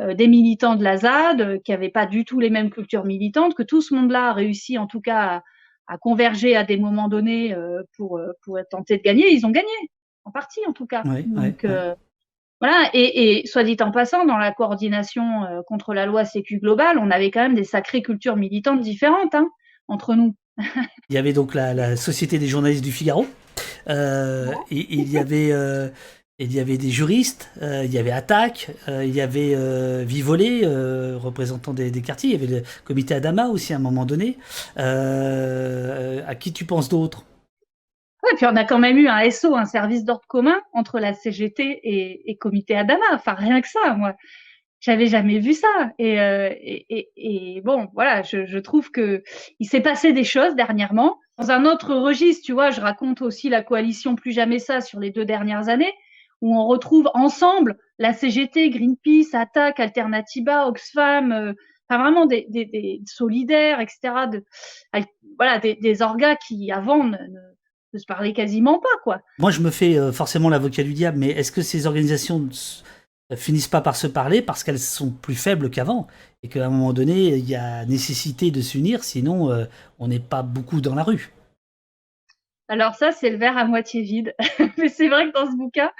euh, 0.00 0.14
des 0.14 0.28
militants 0.28 0.76
de 0.76 0.84
la 0.84 0.96
ZAD 0.98 1.60
qui 1.62 1.72
n'avaient 1.72 1.88
pas 1.88 2.06
du 2.06 2.24
tout 2.24 2.38
les 2.38 2.50
mêmes 2.50 2.70
cultures 2.70 3.04
militantes, 3.04 3.54
que 3.54 3.64
tout 3.64 3.80
ce 3.80 3.94
monde-là 3.94 4.28
a 4.28 4.32
réussi 4.32 4.78
en 4.78 4.86
tout 4.86 5.00
cas 5.00 5.18
à, 5.18 5.42
converger 6.00 6.56
à 6.56 6.64
des 6.64 6.76
moments 6.76 7.08
donnés 7.08 7.54
pour, 7.96 8.20
pour 8.42 8.58
tenter 8.70 8.98
de 8.98 9.02
gagner. 9.02 9.30
Ils 9.32 9.46
ont 9.46 9.50
gagné, 9.50 9.68
en 10.24 10.30
partie 10.30 10.60
en 10.66 10.72
tout 10.72 10.86
cas. 10.86 11.02
Donc, 11.02 11.66
Voilà, 12.60 12.88
et, 12.94 13.40
et, 13.40 13.46
soit 13.46 13.64
dit 13.64 13.76
en 13.80 13.90
passant, 13.90 14.24
dans 14.24 14.38
la 14.38 14.52
coordination 14.52 15.42
contre 15.66 15.92
la 15.92 16.06
loi 16.06 16.24
Sécu 16.24 16.58
globale, 16.58 16.98
on 16.98 17.10
avait 17.10 17.30
quand 17.30 17.42
même 17.42 17.54
des 17.54 17.64
sacrées 17.64 18.02
cultures 18.02 18.36
militantes 18.36 18.80
différentes 18.80 19.34
hein, 19.34 19.48
entre 19.88 20.14
nous. 20.14 20.34
il 21.08 21.14
y 21.14 21.18
avait 21.18 21.32
donc 21.32 21.54
la, 21.54 21.96
Société 21.96 22.38
des 22.38 22.46
journalistes 22.46 22.84
du 22.84 22.92
Figaro. 22.92 23.26
Euh, 23.88 24.52
et, 24.70 24.94
il 24.94 25.10
y 25.10 25.18
avait 25.18 25.52
euh, 26.40 26.44
il 26.44 26.52
y 26.52 26.60
avait 26.60 26.78
des 26.78 26.90
juristes, 26.90 27.50
euh, 27.62 27.84
il 27.84 27.92
y 27.92 27.98
avait 27.98 28.10
Attaque, 28.10 28.70
il 28.88 29.14
y 29.14 29.20
avait 29.20 30.04
Vivolé, 30.04 30.62
représentant 31.16 31.72
des, 31.72 31.90
quartiers, 32.02 32.30
il 32.30 32.40
y 32.40 32.44
avait 32.44 32.60
le 32.60 32.62
comité 32.84 33.14
Adama 33.14 33.48
aussi 33.48 33.72
à 33.72 33.76
un 33.76 33.80
moment 33.80 34.06
donné. 34.06 34.38
à 34.76 36.34
qui 36.34 36.52
tu 36.52 36.64
penses 36.64 36.88
d'autres 36.88 37.24
Ouais, 38.22 38.36
puis 38.36 38.46
on 38.46 38.56
a 38.56 38.64
quand 38.64 38.78
même 38.78 38.96
eu 38.96 39.06
un 39.06 39.30
SO, 39.30 39.54
un 39.54 39.66
service 39.66 40.02
d'ordre 40.02 40.24
commun 40.26 40.58
entre 40.72 40.98
la 40.98 41.12
CGT 41.12 41.62
et, 41.62 42.30
et 42.30 42.36
comité 42.36 42.74
Adama. 42.74 43.04
Enfin, 43.12 43.34
rien 43.34 43.60
que 43.60 43.68
ça, 43.68 43.94
moi 43.94 44.14
j'avais 44.84 45.06
jamais 45.06 45.38
vu 45.38 45.54
ça. 45.54 45.92
Euh, 46.00 46.50
et, 46.60 47.62
bon, 47.64 47.88
voilà, 47.94 48.22
je, 48.22 48.44
je, 48.44 48.58
trouve 48.58 48.90
que 48.90 49.22
il 49.58 49.66
s'est 49.66 49.80
passé 49.80 50.12
des 50.12 50.24
choses 50.24 50.54
dernièrement. 50.56 51.18
Dans 51.38 51.50
un 51.50 51.64
autre 51.64 51.94
registre, 51.94 52.44
tu 52.44 52.52
vois, 52.52 52.70
je 52.70 52.82
raconte 52.82 53.22
aussi 53.22 53.48
la 53.48 53.62
coalition 53.62 54.14
Plus 54.14 54.32
Jamais 54.32 54.58
Ça 54.58 54.82
sur 54.82 55.00
les 55.00 55.10
deux 55.10 55.24
dernières 55.24 55.70
années, 55.70 55.92
où 56.44 56.54
on 56.54 56.66
retrouve 56.66 57.10
ensemble 57.14 57.78
la 57.98 58.12
CGT, 58.12 58.68
Greenpeace, 58.68 59.32
Attaque, 59.32 59.80
Alternativa, 59.80 60.68
Oxfam, 60.68 61.32
euh, 61.32 61.54
enfin 61.88 62.02
vraiment 62.02 62.26
des, 62.26 62.46
des, 62.50 62.66
des, 62.66 63.00
solidaires, 63.06 63.80
etc. 63.80 64.26
De, 64.30 64.44
voilà, 65.38 65.58
des, 65.58 65.74
des 65.76 66.02
orgas 66.02 66.36
qui 66.36 66.70
avant 66.70 67.02
ne, 67.02 67.16
ne, 67.16 67.98
se 67.98 68.04
parlaient 68.04 68.34
quasiment 68.34 68.78
pas, 68.78 69.00
quoi. 69.02 69.20
Moi, 69.38 69.50
je 69.52 69.60
me 69.60 69.70
fais 69.70 69.96
euh, 69.96 70.12
forcément 70.12 70.50
l'avocat 70.50 70.82
du 70.82 70.92
diable, 70.92 71.16
mais 71.16 71.30
est-ce 71.30 71.50
que 71.50 71.62
ces 71.62 71.86
organisations 71.86 72.46
finissent 73.36 73.68
pas 73.68 73.80
par 73.80 73.96
se 73.96 74.06
parler 74.06 74.42
parce 74.42 74.64
qu'elles 74.64 74.78
sont 74.78 75.10
plus 75.10 75.34
faibles 75.34 75.70
qu'avant 75.70 76.06
et 76.42 76.48
qu'à 76.48 76.66
un 76.66 76.68
moment 76.68 76.92
donné, 76.92 77.36
il 77.36 77.48
y 77.48 77.54
a 77.54 77.86
nécessité 77.86 78.50
de 78.50 78.60
s'unir, 78.60 79.02
sinon 79.02 79.50
euh, 79.50 79.64
on 79.98 80.08
n'est 80.08 80.20
pas 80.20 80.42
beaucoup 80.42 80.82
dans 80.82 80.94
la 80.94 81.04
rue? 81.04 81.32
Alors 82.68 82.94
ça, 82.94 83.12
c'est 83.12 83.30
le 83.30 83.36
verre 83.36 83.58
à 83.58 83.64
moitié 83.64 84.02
vide. 84.02 84.34
Mais 84.78 84.88
c'est 84.88 85.08
vrai 85.08 85.26
que 85.28 85.32
dans 85.32 85.50
ce 85.50 85.56
bouquin, 85.56 85.90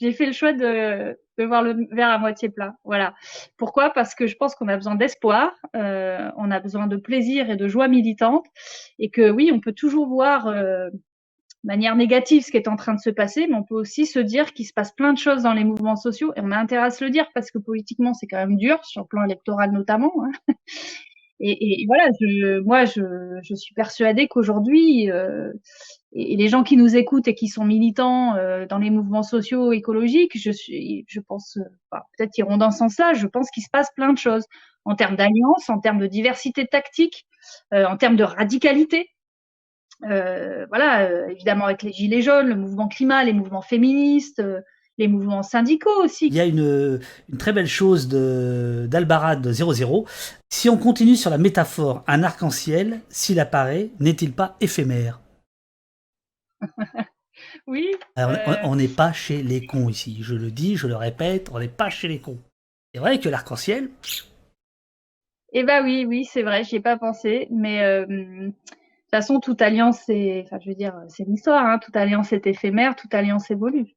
j'ai 0.00 0.12
fait 0.12 0.26
le 0.26 0.32
choix 0.32 0.52
de, 0.52 1.18
de, 1.38 1.44
voir 1.44 1.62
le 1.62 1.86
verre 1.90 2.08
à 2.08 2.18
moitié 2.18 2.48
plein. 2.48 2.74
Voilà. 2.84 3.14
Pourquoi? 3.56 3.90
Parce 3.90 4.14
que 4.14 4.26
je 4.26 4.36
pense 4.36 4.54
qu'on 4.54 4.68
a 4.68 4.76
besoin 4.76 4.94
d'espoir, 4.94 5.52
euh, 5.76 6.30
on 6.36 6.50
a 6.50 6.60
besoin 6.60 6.86
de 6.86 6.96
plaisir 6.96 7.50
et 7.50 7.56
de 7.56 7.68
joie 7.68 7.88
militante, 7.88 8.46
et 8.98 9.10
que 9.10 9.30
oui, 9.30 9.50
on 9.52 9.60
peut 9.60 9.72
toujours 9.72 10.08
voir 10.08 10.48
euh, 10.48 10.88
manière 11.64 11.94
négative 11.96 12.42
ce 12.44 12.50
qui 12.50 12.56
est 12.56 12.68
en 12.68 12.76
train 12.76 12.94
de 12.94 13.00
se 13.00 13.10
passer, 13.10 13.46
mais 13.46 13.54
on 13.54 13.62
peut 13.62 13.74
aussi 13.74 14.06
se 14.06 14.18
dire 14.18 14.52
qu'il 14.54 14.66
se 14.66 14.72
passe 14.72 14.92
plein 14.92 15.12
de 15.12 15.18
choses 15.18 15.42
dans 15.42 15.52
les 15.52 15.64
mouvements 15.64 15.96
sociaux, 15.96 16.32
et 16.36 16.40
on 16.42 16.50
a 16.50 16.56
intérêt 16.56 16.86
à 16.86 16.90
se 16.90 17.04
le 17.04 17.10
dire 17.10 17.26
parce 17.34 17.50
que 17.50 17.58
politiquement 17.58 18.14
c'est 18.14 18.26
quand 18.26 18.38
même 18.38 18.56
dur, 18.56 18.82
sur 18.84 19.02
le 19.02 19.06
plan 19.06 19.24
électoral 19.24 19.72
notamment. 19.72 20.12
Hein. 20.24 20.54
Et, 21.40 21.82
et, 21.82 21.86
voilà, 21.86 22.04
je, 22.20 22.60
moi 22.60 22.84
je, 22.84 23.00
je 23.42 23.54
suis 23.54 23.74
persuadée 23.74 24.28
qu'aujourd'hui, 24.28 25.10
euh, 25.10 25.50
et, 26.12 26.36
les 26.36 26.48
gens 26.48 26.62
qui 26.62 26.76
nous 26.76 26.96
écoutent 26.96 27.28
et 27.28 27.34
qui 27.34 27.48
sont 27.48 27.64
militants 27.64 28.34
euh, 28.36 28.66
dans 28.66 28.78
les 28.78 28.90
mouvements 28.90 29.22
sociaux 29.22 29.72
écologiques, 29.72 30.38
je 30.38 30.50
suis, 30.50 31.04
je 31.08 31.20
pense, 31.20 31.56
euh, 31.56 31.98
peut-être 32.16 32.36
iront 32.38 32.56
dans 32.56 32.70
ce 32.70 32.78
sens-là. 32.78 33.14
Je 33.14 33.26
pense 33.26 33.50
qu'il 33.50 33.62
se 33.62 33.70
passe 33.70 33.88
plein 33.94 34.12
de 34.12 34.18
choses 34.18 34.44
en 34.84 34.94
termes 34.94 35.16
d'alliance, 35.16 35.68
en 35.68 35.78
termes 35.78 35.98
de 35.98 36.06
diversité 36.06 36.66
tactique, 36.66 37.26
euh, 37.72 37.86
en 37.86 37.96
termes 37.96 38.16
de 38.16 38.24
radicalité. 38.24 39.08
Euh, 40.04 40.66
voilà, 40.68 41.30
évidemment 41.30 41.66
avec 41.66 41.82
les 41.82 41.92
gilets 41.92 42.22
jaunes, 42.22 42.48
le 42.48 42.56
mouvement 42.56 42.88
climat, 42.88 43.22
les 43.22 43.34
mouvements 43.34 43.62
féministes, 43.62 44.42
les 45.00 45.08
mouvements 45.08 45.42
syndicaux 45.42 46.04
aussi. 46.04 46.28
Il 46.28 46.34
y 46.34 46.40
a 46.40 46.44
une, 46.44 47.00
très 47.38 47.52
belle 47.52 47.66
chose 47.66 48.08
d'Albarad 48.08 49.50
00. 49.50 50.04
Si 50.50 50.68
on 50.68 50.76
continue 50.76 51.16
sur 51.16 51.30
la 51.30 51.38
métaphore, 51.38 52.04
un 52.06 52.22
arc-en-ciel, 52.22 53.00
s'il 53.08 53.40
apparaît, 53.40 53.90
n'est-il 53.98 54.32
pas 54.32 54.56
éphémère? 54.60 55.20
Oui. 57.66 57.90
on 58.64 58.76
n'est 58.76 58.88
pas 58.88 59.12
chez 59.12 59.42
les 59.42 59.64
cons 59.64 59.88
ici. 59.88 60.18
Je 60.20 60.34
le 60.34 60.50
dis, 60.50 60.76
je 60.76 60.86
le 60.86 60.94
répète, 60.94 61.50
on 61.52 61.58
n'est 61.58 61.68
pas 61.68 61.88
chez 61.88 62.06
les 62.06 62.18
cons. 62.18 62.38
C'est 62.92 63.00
vrai 63.00 63.18
que 63.18 63.28
l'arc-en-ciel. 63.28 63.88
Eh 65.52 65.64
ben 65.64 65.82
oui, 65.82 66.04
oui, 66.06 66.24
c'est 66.24 66.42
vrai, 66.42 66.64
j'y 66.64 66.76
ai 66.76 66.80
pas 66.80 66.98
pensé, 66.98 67.48
mais 67.50 67.82
euh, 67.82 68.06
de 68.06 68.50
toute 68.50 69.10
façon, 69.10 69.40
toute 69.40 69.62
alliance, 69.62 70.00
c'est, 70.04 70.42
enfin, 70.44 70.58
je 70.62 70.68
veux 70.68 70.74
dire, 70.74 70.94
c'est 71.08 71.26
l'histoire. 71.26 71.64
Hein, 71.64 71.78
toute 71.78 71.96
alliance 71.96 72.32
est 72.32 72.46
éphémère, 72.46 72.94
toute 72.94 73.14
alliance 73.14 73.50
évolue. 73.50 73.94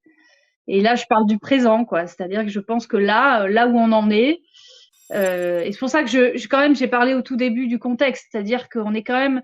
Et 0.68 0.82
là, 0.82 0.96
je 0.96 1.06
parle 1.10 1.26
du 1.26 1.40
présent, 1.40 1.86
quoi. 1.86 2.08
C'est-à-dire 2.08 2.44
que 2.44 2.50
je 2.50 2.60
pense 2.60 2.88
que 2.88 2.98
là, 2.98 3.48
là 3.48 3.68
où 3.68 3.78
on 3.78 3.92
en 3.92 4.10
est, 4.10 4.42
euh, 5.12 5.62
et 5.62 5.72
c'est 5.72 5.80
pour 5.80 5.90
ça 5.90 6.04
que 6.04 6.10
je, 6.10 6.48
quand 6.48 6.60
même, 6.60 6.76
j'ai 6.76 6.88
parlé 6.88 7.14
au 7.14 7.22
tout 7.22 7.36
début 7.36 7.68
du 7.68 7.80
contexte, 7.80 8.28
c'est-à-dire 8.32 8.70
qu'on 8.70 8.94
est 8.94 9.04
quand 9.04 9.20
même 9.20 9.42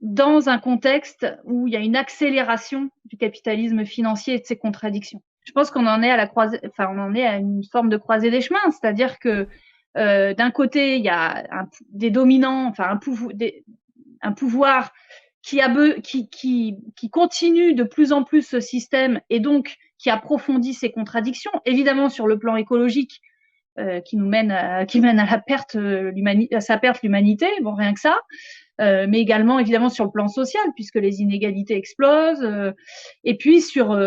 dans 0.00 0.48
un 0.48 0.58
contexte 0.58 1.26
où 1.44 1.66
il 1.66 1.72
y 1.72 1.76
a 1.76 1.80
une 1.80 1.96
accélération 1.96 2.90
du 3.04 3.16
capitalisme 3.16 3.84
financier 3.84 4.34
et 4.34 4.38
de 4.38 4.44
ses 4.44 4.56
contradictions. 4.56 5.22
Je 5.44 5.52
pense 5.52 5.70
qu'on 5.70 5.86
en 5.86 6.02
est 6.02 6.10
à 6.10 6.16
la 6.16 6.26
croisée, 6.26 6.58
enfin, 6.66 6.88
on 6.90 6.98
en 6.98 7.14
est 7.14 7.26
à 7.26 7.36
une 7.36 7.62
forme 7.70 7.88
de 7.88 7.96
croisée 7.96 8.30
des 8.30 8.40
chemins, 8.40 8.70
c'est-à-dire 8.70 9.18
que 9.18 9.46
euh, 9.96 10.34
d'un 10.34 10.50
côté, 10.50 10.96
il 10.96 11.04
y 11.04 11.08
a 11.08 11.44
des 11.90 12.10
dominants, 12.10 12.66
enfin 12.66 12.98
un, 14.22 14.32
pouvoir, 14.32 14.92
qui, 15.42 15.60
qui 16.30 17.10
continue 17.10 17.74
de 17.74 17.84
plus 17.84 18.12
en 18.12 18.24
plus 18.24 18.42
ce 18.42 18.60
système 18.60 19.20
et 19.30 19.40
donc 19.40 19.76
qui 20.04 20.10
approfondit 20.10 20.74
ces 20.74 20.92
contradictions, 20.92 21.50
évidemment 21.64 22.10
sur 22.10 22.26
le 22.26 22.38
plan 22.38 22.56
écologique, 22.56 23.22
euh, 23.78 24.02
qui 24.02 24.18
nous 24.18 24.26
mène 24.26 24.50
à, 24.50 24.84
qui 24.84 25.00
mène 25.00 25.18
à 25.18 25.24
la 25.24 25.38
perte 25.38 25.76
euh, 25.76 26.12
à 26.52 26.60
sa 26.60 26.76
perte 26.76 27.00
l'humanité, 27.02 27.46
bon 27.62 27.72
rien 27.72 27.94
que 27.94 28.00
ça, 28.00 28.20
euh, 28.82 29.06
mais 29.08 29.18
également 29.18 29.58
évidemment 29.58 29.88
sur 29.88 30.04
le 30.04 30.10
plan 30.10 30.28
social 30.28 30.62
puisque 30.74 30.96
les 30.96 31.22
inégalités 31.22 31.74
explosent, 31.74 32.46
et 33.24 33.38
puis 33.38 33.62
sur 33.62 33.98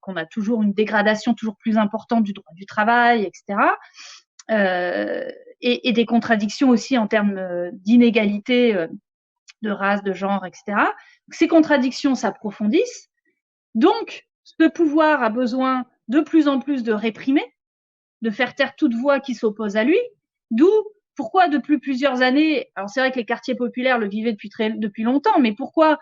qu'on 0.00 0.16
a 0.16 0.26
toujours 0.26 0.62
une 0.62 0.74
dégradation 0.74 1.32
toujours 1.32 1.56
plus 1.56 1.78
importante 1.78 2.22
du 2.22 2.34
droit 2.34 2.52
du 2.54 2.66
travail, 2.66 3.22
etc. 3.22 3.58
Et, 5.62 5.92
des 5.92 6.04
contradictions 6.04 6.68
aussi 6.68 6.98
en 6.98 7.06
termes 7.06 7.70
d'inégalité 7.72 8.74
de 9.62 9.70
race, 9.70 10.02
de 10.02 10.12
genre, 10.12 10.44
etc. 10.44 10.86
ces 11.30 11.48
contradictions 11.48 12.14
s'approfondissent. 12.14 13.08
Donc, 13.74 14.26
ce 14.44 14.68
pouvoir 14.68 15.22
a 15.22 15.30
besoin 15.30 15.86
de 16.08 16.20
plus 16.20 16.48
en 16.48 16.60
plus 16.60 16.82
de 16.82 16.92
réprimer, 16.92 17.44
de 18.22 18.30
faire 18.30 18.54
taire 18.54 18.76
toute 18.76 18.94
voix 18.94 19.20
qui 19.20 19.34
s'oppose 19.34 19.76
à 19.76 19.84
lui, 19.84 19.98
d'où 20.50 20.70
pourquoi 21.16 21.48
depuis 21.48 21.78
plusieurs 21.78 22.22
années, 22.22 22.70
alors 22.74 22.90
c'est 22.90 23.00
vrai 23.00 23.10
que 23.10 23.16
les 23.16 23.24
quartiers 23.24 23.54
populaires 23.54 23.98
le 23.98 24.08
vivaient 24.08 24.32
depuis 24.32 24.50
très, 24.50 24.74
longtemps, 24.98 25.38
mais 25.40 25.52
pourquoi 25.52 25.98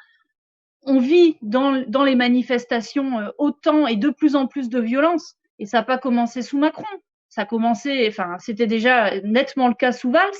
on 0.82 0.98
vit 0.98 1.36
dans, 1.42 1.72
les 2.04 2.16
manifestations 2.16 3.20
euh, 3.20 3.28
autant 3.38 3.86
et 3.86 3.96
de 3.96 4.10
plus 4.10 4.34
en 4.34 4.46
plus 4.46 4.68
de 4.68 4.80
violence? 4.80 5.36
Et 5.58 5.66
ça 5.66 5.78
n'a 5.78 5.84
pas 5.84 5.98
commencé 5.98 6.42
sous 6.42 6.58
Macron, 6.58 6.86
ça 7.28 7.42
a 7.42 7.44
commencé, 7.44 8.06
enfin 8.08 8.36
c'était 8.38 8.66
déjà 8.66 9.20
nettement 9.20 9.68
le 9.68 9.74
cas 9.74 9.92
sous 9.92 10.10
Valls, 10.10 10.30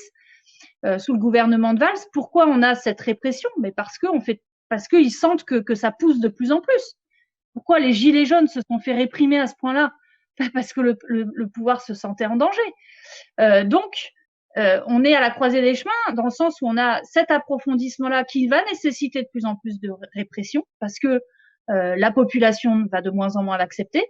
euh, 0.84 0.98
sous 0.98 1.12
le 1.12 1.18
gouvernement 1.18 1.74
de 1.74 1.80
Valls. 1.80 1.98
Pourquoi 2.12 2.48
on 2.48 2.62
a 2.62 2.74
cette 2.74 3.00
répression? 3.00 3.50
Mais 3.60 3.72
parce 3.72 3.98
qu'ils 4.88 5.12
sentent 5.12 5.44
que 5.44 5.74
ça 5.74 5.92
pousse 5.92 6.18
de 6.18 6.28
plus 6.28 6.50
en 6.50 6.60
plus. 6.60 6.96
Pourquoi 7.54 7.78
les 7.78 7.92
gilets 7.92 8.24
jaunes 8.24 8.48
se 8.48 8.60
sont 8.60 8.78
fait 8.78 8.94
réprimer 8.94 9.38
à 9.38 9.46
ce 9.46 9.54
point-là? 9.58 9.92
Parce 10.54 10.72
que 10.72 10.80
le, 10.80 11.48
pouvoir 11.48 11.80
se 11.80 11.94
sentait 11.94 12.26
en 12.26 12.36
danger. 12.36 12.60
Euh, 13.40 13.64
donc, 13.64 13.92
euh, 14.56 14.80
on 14.86 15.04
est 15.04 15.14
à 15.14 15.20
la 15.20 15.30
croisée 15.30 15.62
des 15.62 15.74
chemins 15.74 16.14
dans 16.14 16.24
le 16.24 16.30
sens 16.30 16.60
où 16.60 16.68
on 16.68 16.76
a 16.76 17.02
cet 17.04 17.30
approfondissement-là 17.30 18.24
qui 18.24 18.48
va 18.48 18.62
nécessiter 18.64 19.22
de 19.22 19.28
plus 19.32 19.44
en 19.44 19.56
plus 19.56 19.80
de 19.80 19.90
répression 20.14 20.64
parce 20.78 20.98
que 20.98 21.20
euh, 21.70 21.94
la 21.96 22.10
population 22.10 22.86
va 22.90 23.00
de 23.00 23.10
moins 23.10 23.36
en 23.36 23.42
moins 23.42 23.56
l'accepter. 23.56 24.04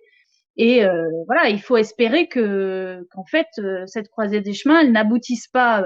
Et 0.56 0.84
voilà, 1.26 1.48
il 1.48 1.62
faut 1.62 1.78
espérer 1.78 2.28
que 2.28 3.06
qu'en 3.10 3.24
fait 3.24 3.46
cette 3.86 4.10
croisée 4.10 4.42
des 4.42 4.52
chemins, 4.52 4.82
elle 4.82 4.92
n'aboutisse 4.92 5.48
pas 5.48 5.82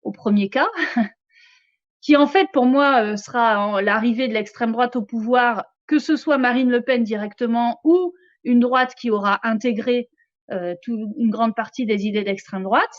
au 0.00 0.12
premier 0.12 0.48
cas, 0.48 0.70
qui 2.00 2.16
en 2.16 2.26
fait 2.26 2.46
pour 2.54 2.64
moi 2.64 3.18
sera 3.18 3.82
l'arrivée 3.82 4.28
de 4.28 4.32
l'extrême 4.32 4.72
droite 4.72 4.96
au 4.96 5.02
pouvoir, 5.02 5.66
que 5.92 5.98
ce 5.98 6.16
soit 6.16 6.38
Marine 6.38 6.70
Le 6.70 6.80
Pen 6.80 7.04
directement 7.04 7.78
ou 7.84 8.14
une 8.44 8.60
droite 8.60 8.94
qui 8.98 9.10
aura 9.10 9.40
intégré 9.42 10.08
une 10.50 11.30
grande 11.30 11.54
partie 11.54 11.86
des 11.86 12.06
idées 12.06 12.24
d'extrême 12.24 12.62
droite. 12.62 12.94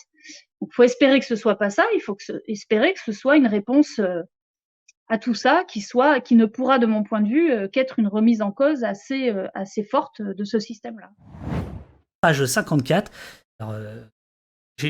Il 0.62 0.68
faut 0.72 0.84
espérer 0.84 1.20
que 1.20 1.26
ce 1.26 1.36
soit 1.36 1.58
pas 1.58 1.72
ça. 1.72 1.84
Il 1.96 2.02
faut 2.02 2.16
espérer 2.48 2.94
que 2.94 3.00
ce 3.04 3.12
soit 3.12 3.36
une 3.36 3.48
réponse 3.48 3.98
euh, 3.98 4.22
à 5.08 5.18
tout 5.18 5.34
ça 5.34 5.64
qui 5.68 5.82
soit, 5.82 6.20
qui 6.20 6.36
ne 6.36 6.46
pourra, 6.46 6.78
de 6.78 6.86
mon 6.86 7.04
point 7.04 7.22
de 7.22 7.30
vue, 7.30 7.52
euh, 7.52 7.68
qu'être 7.68 7.98
une 7.98 8.08
remise 8.08 8.44
en 8.44 8.52
cause 8.52 8.84
assez, 8.84 9.30
euh, 9.30 9.48
assez 9.56 9.84
forte 9.84 10.22
de 10.22 10.44
ce 10.44 10.60
système-là. 10.60 11.10
Page 12.22 12.46
54. 12.46 13.12
Alors, 13.60 13.76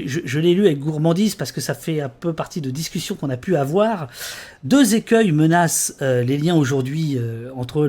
je, 0.06 0.39
l'ai 0.39 0.53
lu 0.53 0.65
avec 0.65 0.79
gourmandise 0.79 1.36
parce 1.36 1.51
que 1.51 1.62
ça 1.62 1.73
fait 1.73 2.01
un 2.01 2.10
peu 2.10 2.34
partie 2.34 2.62
de 2.62 2.69
discussions 2.69 3.15
qu'on 3.15 3.29
a 3.29 3.38
pu 3.38 3.56
avoir. 3.56 4.08
Deux 4.63 4.95
écueils 4.95 5.32
menacent 5.32 5.95
euh, 6.01 6.23
les 6.23 6.38
liens 6.38 6.56
aujourd'hui 6.56 7.17
euh, 7.17 7.49
entre 7.56 7.82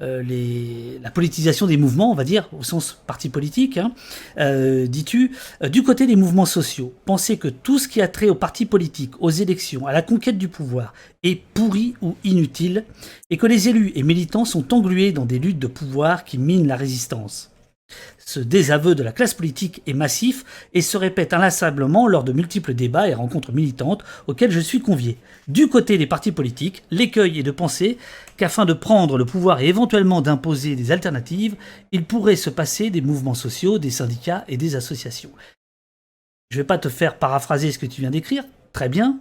euh, 0.00 0.98
la 1.02 1.10
politisation 1.10 1.66
des 1.66 1.76
mouvements, 1.76 2.10
on 2.10 2.14
va 2.14 2.24
dire, 2.24 2.48
au 2.58 2.62
sens 2.62 3.00
parti 3.06 3.28
politique, 3.28 3.78
hein, 3.78 3.92
dis-tu, 4.86 5.32
du 5.68 5.82
côté 5.82 6.06
des 6.06 6.16
mouvements 6.16 6.46
sociaux. 6.46 6.92
Pensez 7.04 7.36
que 7.36 7.48
tout 7.48 7.78
ce 7.78 7.88
qui 7.88 8.00
a 8.00 8.08
trait 8.08 8.28
aux 8.28 8.34
partis 8.34 8.66
politiques, 8.66 9.12
aux 9.20 9.30
élections, 9.30 9.86
à 9.86 9.92
la 9.92 10.02
conquête 10.02 10.38
du 10.38 10.48
pouvoir 10.48 10.94
est 11.22 11.40
pourri 11.54 11.94
ou 12.02 12.16
inutile, 12.24 12.84
et 13.30 13.36
que 13.36 13.46
les 13.46 13.68
élus 13.68 13.92
et 13.94 14.02
militants 14.02 14.44
sont 14.44 14.72
englués 14.72 15.12
dans 15.12 15.26
des 15.26 15.38
luttes 15.38 15.58
de 15.58 15.66
pouvoir 15.66 16.24
qui 16.24 16.38
minent 16.38 16.66
la 16.66 16.76
résistance. 16.76 17.50
Ce 18.18 18.40
désaveu 18.40 18.94
de 18.94 19.02
la 19.02 19.12
classe 19.12 19.34
politique 19.34 19.82
est 19.86 19.92
massif 19.92 20.44
et 20.72 20.82
se 20.82 20.96
répète 20.96 21.32
inlassablement 21.32 22.06
lors 22.06 22.24
de 22.24 22.32
multiples 22.32 22.74
débats 22.74 23.08
et 23.08 23.14
rencontres 23.14 23.52
militantes 23.52 24.04
auxquelles 24.26 24.50
je 24.50 24.60
suis 24.60 24.80
convié. 24.80 25.18
Du 25.48 25.68
côté 25.68 25.98
des 25.98 26.06
partis 26.06 26.32
politiques, 26.32 26.82
l'écueil 26.90 27.38
est 27.38 27.44
de 27.44 27.50
penser 27.50 27.98
qu'afin 28.36 28.64
de 28.64 28.72
prendre 28.72 29.18
le 29.18 29.26
pouvoir 29.26 29.60
et 29.60 29.68
éventuellement 29.68 30.22
d'imposer 30.22 30.76
des 30.76 30.92
alternatives, 30.92 31.56
il 31.92 32.04
pourrait 32.04 32.36
se 32.36 32.50
passer 32.50 32.90
des 32.90 33.00
mouvements 33.00 33.34
sociaux, 33.34 33.78
des 33.78 33.90
syndicats 33.90 34.44
et 34.48 34.56
des 34.56 34.76
associations. 34.76 35.32
Je 36.50 36.58
ne 36.58 36.62
vais 36.62 36.66
pas 36.66 36.78
te 36.78 36.88
faire 36.88 37.16
paraphraser 37.16 37.72
ce 37.72 37.78
que 37.78 37.86
tu 37.86 38.00
viens 38.00 38.10
d'écrire, 38.10 38.44
très 38.72 38.88
bien, 38.88 39.18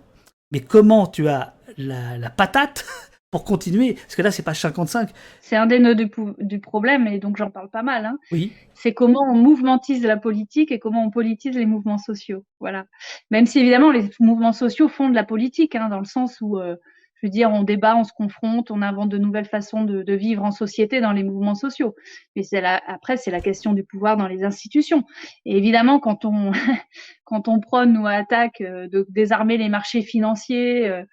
mais 0.51 0.61
comment 0.61 1.07
tu 1.07 1.27
as 1.27 1.53
la, 1.77 2.17
la 2.17 2.29
patate 2.29 2.85
pour 3.31 3.43
continuer 3.43 3.93
Parce 3.93 4.15
que 4.15 4.21
là, 4.21 4.31
c'est 4.31 4.43
pas 4.43 4.53
55. 4.53 5.09
C'est 5.41 5.55
un 5.55 5.67
des 5.67 5.79
nœuds 5.79 5.95
du, 5.95 6.59
problème, 6.59 7.07
et 7.07 7.19
donc 7.19 7.37
j'en 7.37 7.51
parle 7.51 7.69
pas 7.69 7.83
mal. 7.83 8.05
Hein. 8.05 8.17
Oui. 8.31 8.51
C'est 8.73 8.93
comment 8.93 9.21
on 9.21 9.35
mouvementise 9.35 10.03
la 10.03 10.17
politique 10.17 10.71
et 10.71 10.79
comment 10.79 11.03
on 11.05 11.11
politise 11.11 11.55
les 11.55 11.65
mouvements 11.65 11.97
sociaux. 11.97 12.45
Voilà. 12.59 12.85
Même 13.29 13.45
si 13.45 13.59
évidemment 13.59 13.91
les 13.91 14.09
mouvements 14.19 14.53
sociaux 14.53 14.87
font 14.87 15.09
de 15.09 15.15
la 15.15 15.23
politique, 15.23 15.75
hein, 15.75 15.89
dans 15.89 15.99
le 15.99 16.05
sens 16.05 16.37
où 16.41 16.57
euh, 16.57 16.75
je 17.21 17.27
veux 17.27 17.31
dire, 17.31 17.51
on 17.51 17.63
débat, 17.63 17.95
on 17.97 18.03
se 18.03 18.13
confronte, 18.13 18.71
on 18.71 18.81
invente 18.81 19.09
de 19.09 19.17
nouvelles 19.17 19.45
façons 19.45 19.83
de, 19.83 20.13
vivre 20.13 20.43
en 20.43 20.51
société 20.51 21.01
dans 21.01 21.11
les 21.11 21.23
mouvements 21.23 21.55
sociaux. 21.55 21.95
Mais 22.35 22.43
c'est 22.43 22.61
la, 22.61 22.81
après, 22.87 23.17
c'est 23.17 23.31
la 23.31 23.41
question 23.41 23.73
du 23.73 23.83
pouvoir 23.83 24.17
dans 24.17 24.27
les 24.27 24.43
institutions. 24.43 25.03
Et 25.45 25.57
évidemment, 25.57 25.99
quand 25.99 26.25
on, 26.25 26.51
quand 27.25 27.47
on 27.47 27.59
prône 27.59 27.97
ou 27.97 28.07
attaque 28.07 28.61
euh, 28.61 28.87
de 28.87 29.05
désarmer 29.09 29.57
les 29.57 29.69
marchés 29.69 30.01
financiers, 30.01 30.87
euh, 30.87 31.03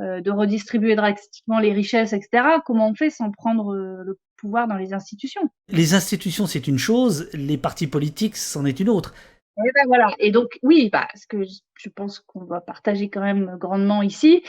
euh, 0.00 0.20
de 0.20 0.30
redistribuer 0.30 0.96
drastiquement 0.96 1.58
les 1.58 1.72
richesses, 1.72 2.12
etc., 2.12 2.44
comment 2.64 2.88
on 2.88 2.94
fait 2.94 3.10
sans 3.10 3.30
prendre 3.30 3.74
le 3.74 4.18
pouvoir 4.38 4.66
dans 4.66 4.76
les 4.76 4.94
institutions? 4.94 5.42
Les 5.68 5.92
institutions, 5.92 6.46
c'est 6.46 6.66
une 6.66 6.78
chose, 6.78 7.28
les 7.34 7.58
partis 7.58 7.86
politiques, 7.86 8.36
c'en 8.36 8.64
est 8.64 8.80
une 8.80 8.88
autre. 8.88 9.14
Et 9.58 9.70
ben 9.74 9.84
voilà. 9.86 10.14
Et 10.18 10.30
donc, 10.30 10.58
oui, 10.62 10.88
bah, 10.90 11.08
ce 11.14 11.26
que 11.26 11.42
je 11.42 11.88
pense 11.90 12.20
qu'on 12.20 12.44
va 12.44 12.62
partager 12.62 13.10
quand 13.10 13.20
même 13.20 13.56
grandement 13.58 14.02
ici, 14.02 14.42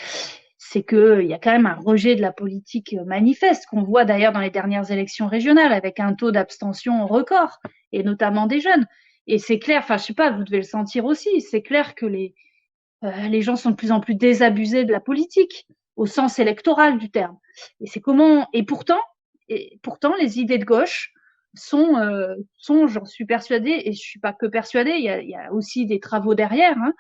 c'est 0.64 0.84
qu'il 0.84 1.26
y 1.26 1.34
a 1.34 1.40
quand 1.40 1.52
même 1.52 1.66
un 1.66 1.74
rejet 1.74 2.16
de 2.16 2.22
la 2.22 2.32
politique 2.32 2.96
manifeste, 3.08 3.66
qu'on 3.66 3.82
voit 3.82 4.06
d'ailleurs 4.06 4.32
dans 4.32 4.40
les 4.40 4.52
dernières 4.52 4.92
élections 4.92 5.28
régionales, 5.28 5.74
avec 5.74 6.00
un 6.00 6.14
taux 6.14 6.30
d'abstention 6.30 7.08
record, 7.08 7.58
et 7.92 8.04
notamment 8.04 8.46
des 8.46 8.60
jeunes. 8.60 8.86
Et 9.26 9.40
c'est 9.40 9.58
clair, 9.58 9.80
enfin 9.80 9.98
je 9.98 10.04
sais 10.04 10.14
pas, 10.14 10.30
vous 10.30 10.44
devez 10.44 10.58
le 10.58 10.64
sentir 10.64 11.06
aussi, 11.06 11.42
c'est 11.42 11.64
clair 11.64 11.96
que 11.96 12.06
les, 12.06 12.36
euh, 13.04 13.28
les 13.28 13.42
gens 13.42 13.56
sont 13.56 13.72
de 13.72 13.76
plus 13.76 13.92
en 13.92 14.02
plus 14.02 14.14
désabusés 14.14 14.86
de 14.86 14.92
la 14.92 15.00
politique, 15.00 15.66
au 15.96 16.06
sens 16.06 16.38
électoral 16.38 17.00
du 17.00 17.10
terme. 17.10 17.40
Et 17.80 17.88
c'est 17.88 18.00
comment, 18.00 18.48
et 18.54 18.62
pourtant, 18.62 19.02
et 19.50 19.80
pourtant 19.82 20.14
les 20.22 20.40
idées 20.40 20.60
de 20.60 20.66
gauche 20.66 21.12
sont, 21.54 21.98
euh, 21.98 22.36
sont 22.58 22.88
j'en 22.88 23.06
suis 23.06 23.26
persuadée, 23.26 23.82
et 23.86 23.94
je 23.94 24.00
suis 24.00 24.20
pas 24.20 24.34
que 24.34 24.46
persuadée, 24.46 24.92
il 24.92 25.04
y 25.04 25.10
a, 25.10 25.22
il 25.22 25.30
y 25.30 25.36
a 25.36 25.52
aussi 25.52 25.86
des 25.86 26.00
travaux 26.00 26.36
derrière 26.36 26.78
hein, 26.78 26.94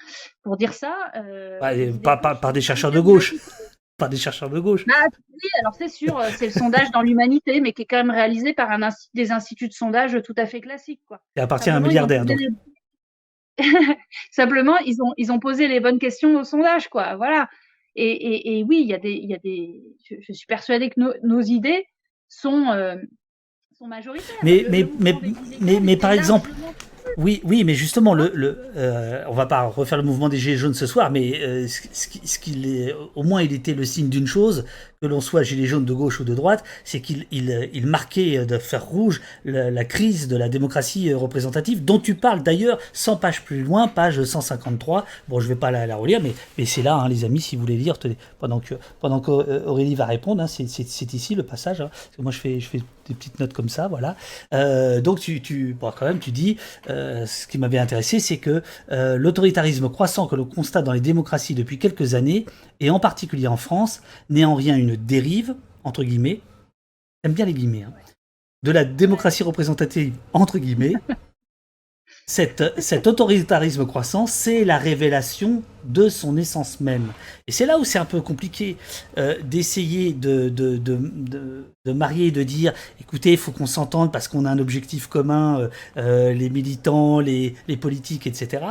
pour 0.43 0.57
dire 0.57 0.73
ça. 0.73 0.95
Euh, 1.15 1.93
par, 2.03 2.39
par, 2.39 2.53
des 2.53 2.61
chercheurs 2.61 2.91
de 2.91 2.99
gauche. 2.99 3.35
pas 3.97 4.09
des 4.09 4.17
chercheurs 4.17 4.49
de 4.49 4.59
gauche. 4.59 4.85
Ah, 4.91 5.05
oui, 5.29 5.49
alors 5.59 5.75
c'est 5.75 5.87
sûr, 5.87 6.17
euh, 6.17 6.29
c'est 6.35 6.47
le 6.47 6.51
sondage 6.51 6.89
dans 6.91 7.01
l'humanité, 7.01 7.61
mais 7.61 7.71
qui 7.71 7.83
est 7.83 7.85
quand 7.85 7.97
même 7.97 8.11
réalisé 8.11 8.53
par 8.53 8.71
un 8.71 8.89
des 9.13 9.31
instituts 9.31 9.67
de 9.67 9.73
sondage 9.73 10.21
tout 10.23 10.35
à 10.37 10.45
fait 10.45 10.59
classiques. 10.59 11.01
Quoi. 11.07 11.21
Et 11.35 11.39
appartient 11.39 11.69
à 11.69 11.75
un 11.75 11.79
milliardaire. 11.79 12.25
Donc. 12.25 12.39
Simplement, 14.31 14.77
ils 14.79 15.01
ont, 15.01 15.13
ils 15.17 15.31
ont 15.31 15.39
posé 15.39 15.67
les 15.67 15.79
bonnes 15.79 15.99
questions 15.99 16.39
au 16.39 16.43
sondage, 16.43 16.89
quoi. 16.89 17.15
Voilà. 17.15 17.47
Et, 17.95 18.09
et, 18.09 18.59
et 18.59 18.63
oui, 18.63 18.81
il 18.81 18.87
y 18.87 18.93
a 18.93 18.97
des, 18.97 19.11
il 19.11 19.29
y 19.29 19.35
a 19.35 19.37
des. 19.37 19.83
Je, 20.09 20.33
suis 20.33 20.47
persuadée 20.47 20.89
que 20.89 20.99
nos, 20.99 21.13
nos 21.23 21.41
idées 21.41 21.85
sont, 22.29 22.69
euh, 22.69 22.95
sont 23.81 23.87
majoritaires. 23.87 24.35
Mais, 24.43 24.65
mais, 24.69 24.87
mais, 24.99 25.13
mais, 25.59 25.79
mais, 25.79 25.97
par 25.97 26.11
exemple, 26.11 26.49
oui, 27.17 27.41
oui, 27.43 27.63
mais 27.63 27.73
justement, 27.73 28.13
le, 28.13 28.31
le 28.33 28.57
euh, 28.75 29.23
on 29.27 29.33
va 29.33 29.45
pas 29.45 29.63
refaire 29.63 29.97
le 29.97 30.03
mouvement 30.03 30.29
des 30.29 30.37
gilets 30.37 30.57
jaunes 30.57 30.73
ce 30.73 30.85
soir, 30.85 31.11
mais 31.11 31.41
euh, 31.41 31.67
ce, 31.67 31.81
ce 32.23 32.49
est, 32.49 32.95
au 33.15 33.23
moins, 33.23 33.41
il 33.41 33.53
était 33.53 33.73
le 33.73 33.85
signe 33.85 34.09
d'une 34.09 34.27
chose, 34.27 34.65
que 35.01 35.07
l'on 35.07 35.19
soit 35.19 35.41
gilet 35.41 35.65
jaune 35.65 35.83
de 35.83 35.93
gauche 35.93 36.19
ou 36.19 36.23
de 36.23 36.35
droite, 36.35 36.63
c'est 36.83 37.01
qu'il 37.01 37.25
il, 37.31 37.69
il 37.73 37.87
marquait 37.87 38.45
de 38.45 38.57
fer 38.59 38.85
rouge 38.85 39.21
la, 39.45 39.83
crise 39.83 40.27
de 40.27 40.37
la 40.37 40.47
démocratie 40.47 41.11
représentative, 41.13 41.83
dont 41.83 41.97
tu 41.97 42.13
parles 42.13 42.43
d'ailleurs 42.43 42.77
100 42.93 43.17
pages 43.17 43.43
plus 43.43 43.63
loin, 43.63 43.87
page 43.87 44.23
153. 44.23 45.05
Bon, 45.27 45.39
je 45.39 45.47
vais 45.47 45.55
pas 45.55 45.71
la, 45.71 45.87
la 45.87 45.95
relire, 45.95 46.21
mais, 46.21 46.33
mais 46.57 46.65
c'est 46.65 46.83
là, 46.83 46.95
hein, 46.95 47.09
les 47.09 47.25
amis, 47.25 47.41
si 47.41 47.55
vous 47.55 47.61
voulez 47.61 47.77
lire, 47.77 47.97
tenez, 47.97 48.17
pendant 48.39 48.59
que 48.59 48.75
pendant 48.99 49.19
qu'Aurélie 49.19 49.95
va 49.95 50.05
répondre, 50.05 50.43
hein, 50.43 50.47
c'est 50.47 51.13
ici 51.13 51.35
le 51.35 51.43
passage. 51.43 51.81
Hein, 51.81 51.89
parce 51.91 52.15
que 52.15 52.21
moi, 52.21 52.31
je 52.31 52.37
fais, 52.37 52.59
je 52.59 52.67
fais 52.67 52.81
des 53.07 53.15
petites 53.15 53.39
notes 53.39 53.53
comme 53.53 53.69
ça, 53.69 53.87
voilà. 53.87 54.15
Euh, 54.53 55.01
donc, 55.01 55.19
tu, 55.19 55.41
tu 55.41 55.75
bon, 55.79 55.91
quand 55.97 56.05
même, 56.05 56.19
tu 56.19 56.31
dis, 56.31 56.57
euh, 56.89 57.00
ce 57.25 57.47
qui 57.47 57.57
m'avait 57.57 57.77
intéressé, 57.77 58.19
c'est 58.19 58.37
que 58.37 58.61
euh, 58.91 59.17
l'autoritarisme 59.17 59.89
croissant 59.89 60.27
que 60.27 60.35
l'on 60.35 60.45
constate 60.45 60.85
dans 60.85 60.93
les 60.93 61.01
démocraties 61.01 61.55
depuis 61.55 61.79
quelques 61.79 62.13
années, 62.13 62.45
et 62.79 62.89
en 62.89 62.99
particulier 62.99 63.47
en 63.47 63.57
France, 63.57 64.01
n'est 64.29 64.45
en 64.45 64.55
rien 64.55 64.75
une 64.75 64.95
dérive, 64.95 65.55
entre 65.83 66.03
guillemets, 66.03 66.41
j'aime 67.23 67.33
bien 67.33 67.45
les 67.45 67.53
guillemets, 67.53 67.83
hein, 67.83 67.93
de 68.63 68.71
la 68.71 68.85
démocratie 68.85 69.43
représentative, 69.43 70.13
entre 70.33 70.59
guillemets, 70.59 70.93
cet 72.31 73.07
autoritarisme 73.07 73.85
croissant, 73.85 74.25
c'est 74.25 74.63
la 74.63 74.77
révélation 74.77 75.63
de 75.83 76.07
son 76.07 76.37
essence 76.37 76.79
même. 76.79 77.11
Et 77.47 77.51
c'est 77.51 77.65
là 77.65 77.77
où 77.77 77.83
c'est 77.83 77.99
un 77.99 78.05
peu 78.05 78.21
compliqué 78.21 78.77
euh, 79.17 79.35
d'essayer 79.43 80.13
de, 80.13 80.47
de, 80.47 81.91
marier, 81.91 82.31
de 82.31 82.43
dire, 82.43 82.71
écoutez, 83.01 83.33
il 83.33 83.37
faut 83.37 83.51
qu'on 83.51 83.65
s'entende 83.65 84.13
parce 84.13 84.29
qu'on 84.29 84.45
a 84.45 84.49
un 84.49 84.59
objectif 84.59 85.07
commun, 85.07 85.59
euh, 85.59 85.69
euh, 85.97 86.33
les 86.33 86.49
militants, 86.49 87.19
les, 87.19 87.53
politiques, 87.81 88.27
etc. 88.27 88.63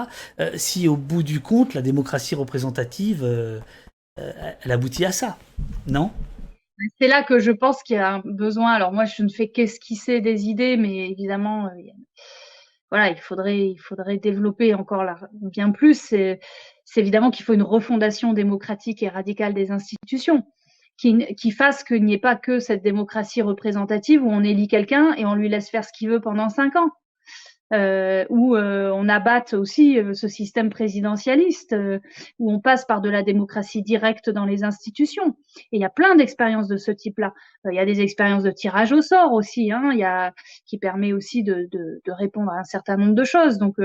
si 0.54 0.88
au 0.88 0.96
bout 0.96 1.22
du 1.22 1.40
compte, 1.40 1.74
la 1.74 1.82
démocratie 1.82 2.34
représentative 2.34 3.26
elle 4.16 4.70
aboutit 4.72 5.04
à 5.04 5.12
ça, 5.12 5.36
non? 5.86 6.10
C'est 6.98 7.08
là 7.08 7.22
que 7.22 7.38
je 7.40 7.50
pense 7.50 7.82
qu'il 7.82 7.96
y 7.96 7.98
a 7.98 8.14
un 8.14 8.22
besoin. 8.24 8.72
Alors 8.72 8.92
moi, 8.92 9.04
je 9.04 9.22
ne 9.22 9.28
fais 9.28 9.48
qu'esquisser 9.48 10.20
des 10.20 10.44
idées, 10.44 10.76
mais 10.76 11.10
évidemment, 11.10 11.70
voilà, 12.90 13.10
il 13.10 13.18
faudrait, 13.18 13.68
il 13.68 13.78
faudrait 13.78 14.18
développer 14.18 14.74
encore 14.74 15.04
là, 15.04 15.16
bien 15.32 15.70
plus. 15.70 15.94
C'est, 15.94 16.40
évidemment 16.96 17.30
qu'il 17.30 17.44
faut 17.44 17.52
une 17.54 17.62
refondation 17.62 18.32
démocratique 18.32 19.02
et 19.02 19.08
radicale 19.08 19.54
des 19.54 19.70
institutions, 19.70 20.44
qui, 20.96 21.34
qui 21.36 21.50
fasse 21.52 21.84
qu'il 21.84 22.04
n'y 22.04 22.14
ait 22.14 22.18
pas 22.18 22.36
que 22.36 22.58
cette 22.58 22.82
démocratie 22.82 23.42
représentative 23.42 24.24
où 24.24 24.30
on 24.30 24.42
élit 24.42 24.68
quelqu'un 24.68 25.14
et 25.14 25.24
on 25.24 25.34
lui 25.34 25.48
laisse 25.48 25.70
faire 25.70 25.84
ce 25.84 25.92
qu'il 25.92 26.10
veut 26.10 26.20
pendant 26.20 26.48
cinq 26.48 26.76
ans 26.76 26.90
euh, 27.72 28.24
où 28.28 28.56
euh, 28.56 28.90
on 28.94 29.08
abatte 29.08 29.54
aussi 29.54 29.98
euh, 29.98 30.14
ce 30.14 30.28
système 30.28 30.70
présidentialiste, 30.70 31.72
euh, 31.72 32.00
où 32.38 32.52
on 32.52 32.60
passe 32.60 32.84
par 32.84 33.00
de 33.00 33.08
la 33.08 33.22
démocratie 33.22 33.82
directe 33.82 34.30
dans 34.30 34.44
les 34.44 34.64
institutions. 34.64 35.36
Et 35.72 35.78
il 35.78 35.80
y 35.80 35.84
a 35.84 35.90
plein 35.90 36.16
d'expériences 36.16 36.68
de 36.68 36.76
ce 36.76 36.90
type-là. 36.90 37.32
Il 37.70 37.74
y 37.74 37.78
a 37.78 37.86
des 37.86 38.00
expériences 38.00 38.42
de 38.42 38.50
tirage 38.50 38.92
au 38.92 39.02
sort 39.02 39.32
aussi, 39.32 39.70
hein, 39.70 39.92
y 39.92 40.02
a, 40.02 40.32
qui 40.66 40.78
permet 40.78 41.12
aussi 41.12 41.42
de, 41.42 41.68
de, 41.70 42.00
de, 42.04 42.12
répondre 42.12 42.50
à 42.50 42.58
un 42.58 42.64
certain 42.64 42.96
nombre 42.96 43.14
de 43.14 43.24
choses. 43.24 43.58
Donc 43.58 43.76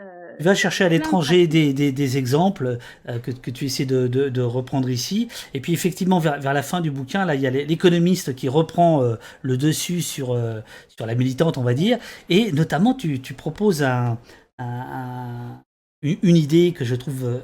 euh, 0.00 0.36
va 0.40 0.54
chercher 0.54 0.84
à 0.84 0.88
l'étranger 0.88 1.46
des, 1.46 1.72
des, 1.74 1.92
des, 1.92 2.16
exemples 2.16 2.78
euh, 3.08 3.18
que, 3.18 3.30
que, 3.30 3.50
tu 3.50 3.66
essaies 3.66 3.84
de, 3.84 4.06
de, 4.06 4.28
de, 4.28 4.40
reprendre 4.40 4.88
ici. 4.88 5.28
Et 5.52 5.60
puis 5.60 5.72
effectivement, 5.72 6.18
vers, 6.18 6.40
vers, 6.40 6.54
la 6.54 6.62
fin 6.62 6.80
du 6.80 6.90
bouquin, 6.90 7.26
là, 7.26 7.34
il 7.34 7.40
y 7.40 7.46
a 7.46 7.50
l'économiste 7.50 8.34
qui 8.34 8.48
reprend 8.48 9.02
euh, 9.02 9.16
le 9.42 9.56
dessus 9.56 10.00
sur, 10.00 10.32
euh, 10.32 10.60
sur 10.88 11.06
la 11.06 11.14
militante, 11.14 11.58
on 11.58 11.62
va 11.62 11.74
dire. 11.74 11.98
Et 12.30 12.52
notamment, 12.52 12.94
tu, 12.94 13.20
tu 13.20 13.34
proposes 13.34 13.82
un, 13.82 14.18
un, 14.58 15.62
une 16.02 16.36
idée 16.36 16.72
que 16.72 16.84
je 16.84 16.94
trouve 16.94 17.42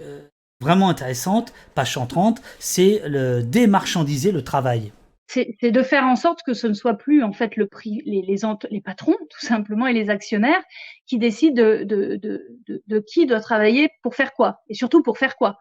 vraiment 0.60 0.88
intéressante, 0.88 1.52
page 1.74 1.92
130, 1.94 2.40
c'est 2.58 3.02
le 3.06 3.42
démarchandiser 3.42 4.32
le 4.32 4.42
travail 4.42 4.92
c'est 5.28 5.70
de 5.70 5.82
faire 5.82 6.04
en 6.04 6.16
sorte 6.16 6.42
que 6.42 6.54
ce 6.54 6.66
ne 6.66 6.72
soit 6.72 6.94
plus 6.94 7.22
en 7.22 7.32
fait 7.32 7.56
le 7.56 7.66
prix, 7.66 8.02
les, 8.06 8.22
les, 8.22 8.36
les 8.70 8.80
patrons 8.80 9.16
tout 9.30 9.44
simplement 9.44 9.86
et 9.86 9.92
les 9.92 10.08
actionnaires 10.08 10.62
qui 11.06 11.18
décident 11.18 11.62
de, 11.62 11.84
de, 11.84 12.16
de, 12.16 12.82
de, 12.86 12.98
qui 13.00 13.26
doit 13.26 13.40
travailler 13.40 13.90
pour 14.02 14.14
faire 14.14 14.32
quoi 14.32 14.60
et 14.68 14.74
surtout 14.74 15.02
pour 15.02 15.18
faire 15.18 15.36
quoi. 15.36 15.58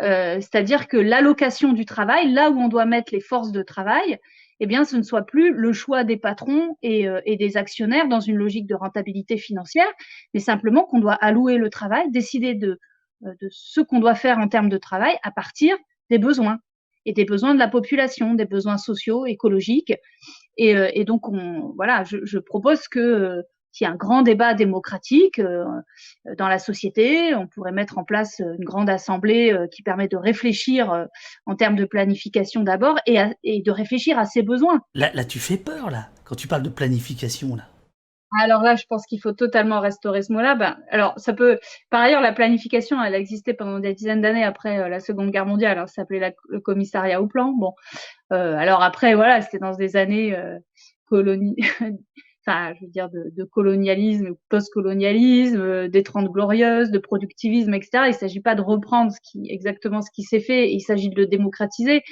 Euh, 0.00 0.36
C'est-à-dire 0.40 0.86
que 0.88 0.96
l'allocation 0.96 1.72
du 1.72 1.84
travail, 1.84 2.32
là 2.32 2.50
où 2.50 2.58
on 2.60 2.68
doit 2.68 2.86
mettre 2.86 3.12
les 3.12 3.20
forces 3.20 3.52
de 3.52 3.62
travail, 3.62 4.18
eh 4.60 4.66
bien, 4.66 4.84
ce 4.84 4.96
ne 4.96 5.02
soit 5.02 5.22
plus 5.22 5.52
le 5.52 5.72
choix 5.72 6.04
des 6.04 6.16
patrons 6.16 6.76
et, 6.82 7.08
euh, 7.08 7.20
et 7.24 7.36
des 7.36 7.56
actionnaires 7.56 8.08
dans 8.08 8.20
une 8.20 8.36
logique 8.36 8.66
de 8.66 8.74
rentabilité 8.74 9.38
financière, 9.38 9.90
mais 10.34 10.40
simplement 10.40 10.84
qu'on 10.84 11.00
doit 11.00 11.14
allouer 11.14 11.56
le 11.56 11.70
travail, 11.70 12.10
décider 12.10 12.54
de, 12.54 12.78
euh, 13.24 13.34
de 13.40 13.48
ce 13.50 13.80
qu'on 13.80 13.98
doit 14.00 14.14
faire 14.14 14.38
en 14.38 14.48
termes 14.48 14.68
de 14.68 14.78
travail 14.78 15.16
à 15.22 15.30
partir 15.30 15.76
des 16.10 16.18
besoins 16.18 16.58
des 17.12 17.24
besoins 17.24 17.54
de 17.54 17.58
la 17.58 17.68
population, 17.68 18.34
des 18.34 18.44
besoins 18.44 18.78
sociaux, 18.78 19.26
écologiques. 19.26 19.94
Et, 20.56 20.76
euh, 20.76 21.04
donc, 21.04 21.28
on, 21.28 21.72
voilà, 21.76 22.04
je, 22.04 22.38
propose 22.38 22.88
que 22.88 22.98
euh, 22.98 23.42
qu'il 23.72 23.86
y 23.86 23.88
ait 23.88 23.92
un 23.92 23.96
grand 23.96 24.22
débat 24.22 24.52
démocratique 24.52 25.38
euh, 25.38 25.64
dans 26.36 26.48
la 26.48 26.58
société. 26.58 27.34
On 27.36 27.46
pourrait 27.46 27.72
mettre 27.72 27.98
en 27.98 28.04
place 28.04 28.40
une 28.40 28.64
grande 28.64 28.90
assemblée 28.90 29.56
qui 29.72 29.82
permet 29.82 30.08
de 30.08 30.16
réfléchir 30.16 31.06
en 31.46 31.54
termes 31.54 31.76
de 31.76 31.84
planification 31.84 32.64
d'abord 32.64 32.96
et, 33.06 33.18
et, 33.44 33.62
de 33.62 33.70
réfléchir 33.70 34.18
à 34.18 34.24
ses 34.24 34.42
besoins. 34.42 34.80
Là, 34.94 35.10
là, 35.14 35.24
tu 35.24 35.38
fais 35.38 35.56
peur, 35.56 35.88
là, 35.88 36.08
quand 36.24 36.34
tu 36.34 36.48
parles 36.48 36.64
de 36.64 36.68
planification, 36.68 37.54
là. 37.54 37.64
Alors 38.38 38.62
là, 38.62 38.76
je 38.76 38.84
pense 38.88 39.06
qu'il 39.06 39.20
faut 39.20 39.32
totalement 39.32 39.80
restaurer 39.80 40.22
ce 40.22 40.32
mot-là. 40.32 40.54
Ben, 40.54 40.78
alors, 40.90 41.14
ça 41.18 41.32
peut. 41.32 41.58
Par 41.90 42.00
ailleurs, 42.00 42.20
la 42.20 42.32
planification, 42.32 43.02
elle 43.02 43.14
a 43.14 43.18
existé 43.18 43.54
pendant 43.54 43.80
des 43.80 43.92
dizaines 43.92 44.20
d'années 44.20 44.44
après 44.44 44.78
euh, 44.78 44.88
la 44.88 45.00
Seconde 45.00 45.30
Guerre 45.32 45.46
mondiale. 45.46 45.72
Alors, 45.72 45.88
ça 45.88 45.96
s'appelait 45.96 46.34
le 46.48 46.60
commissariat 46.60 47.20
au 47.20 47.26
plan. 47.26 47.52
Bon, 47.52 47.74
euh, 48.32 48.56
alors 48.56 48.82
après, 48.82 49.14
voilà, 49.14 49.42
c'était 49.42 49.58
dans 49.58 49.72
des 49.72 49.96
années 49.96 50.36
euh, 50.36 50.58
enfin, 52.46 52.74
je 52.74 52.84
veux 52.84 52.90
dire, 52.90 53.10
de, 53.10 53.30
de 53.36 53.44
colonialisme, 53.44 54.34
post-colonialisme, 54.48 55.60
euh, 55.60 55.88
des 55.88 56.02
Trente 56.02 56.30
Glorieuses, 56.30 56.90
de 56.90 56.98
productivisme, 56.98 57.74
etc. 57.74 58.04
Il 58.06 58.08
ne 58.08 58.12
s'agit 58.12 58.40
pas 58.40 58.54
de 58.54 58.62
reprendre 58.62 59.12
ce 59.12 59.18
qui, 59.22 59.50
exactement 59.50 60.02
ce 60.02 60.10
qui 60.10 60.22
s'est 60.22 60.40
fait, 60.40 60.72
il 60.72 60.80
s'agit 60.80 61.10
de 61.10 61.16
le 61.16 61.26
démocratiser. 61.26 62.02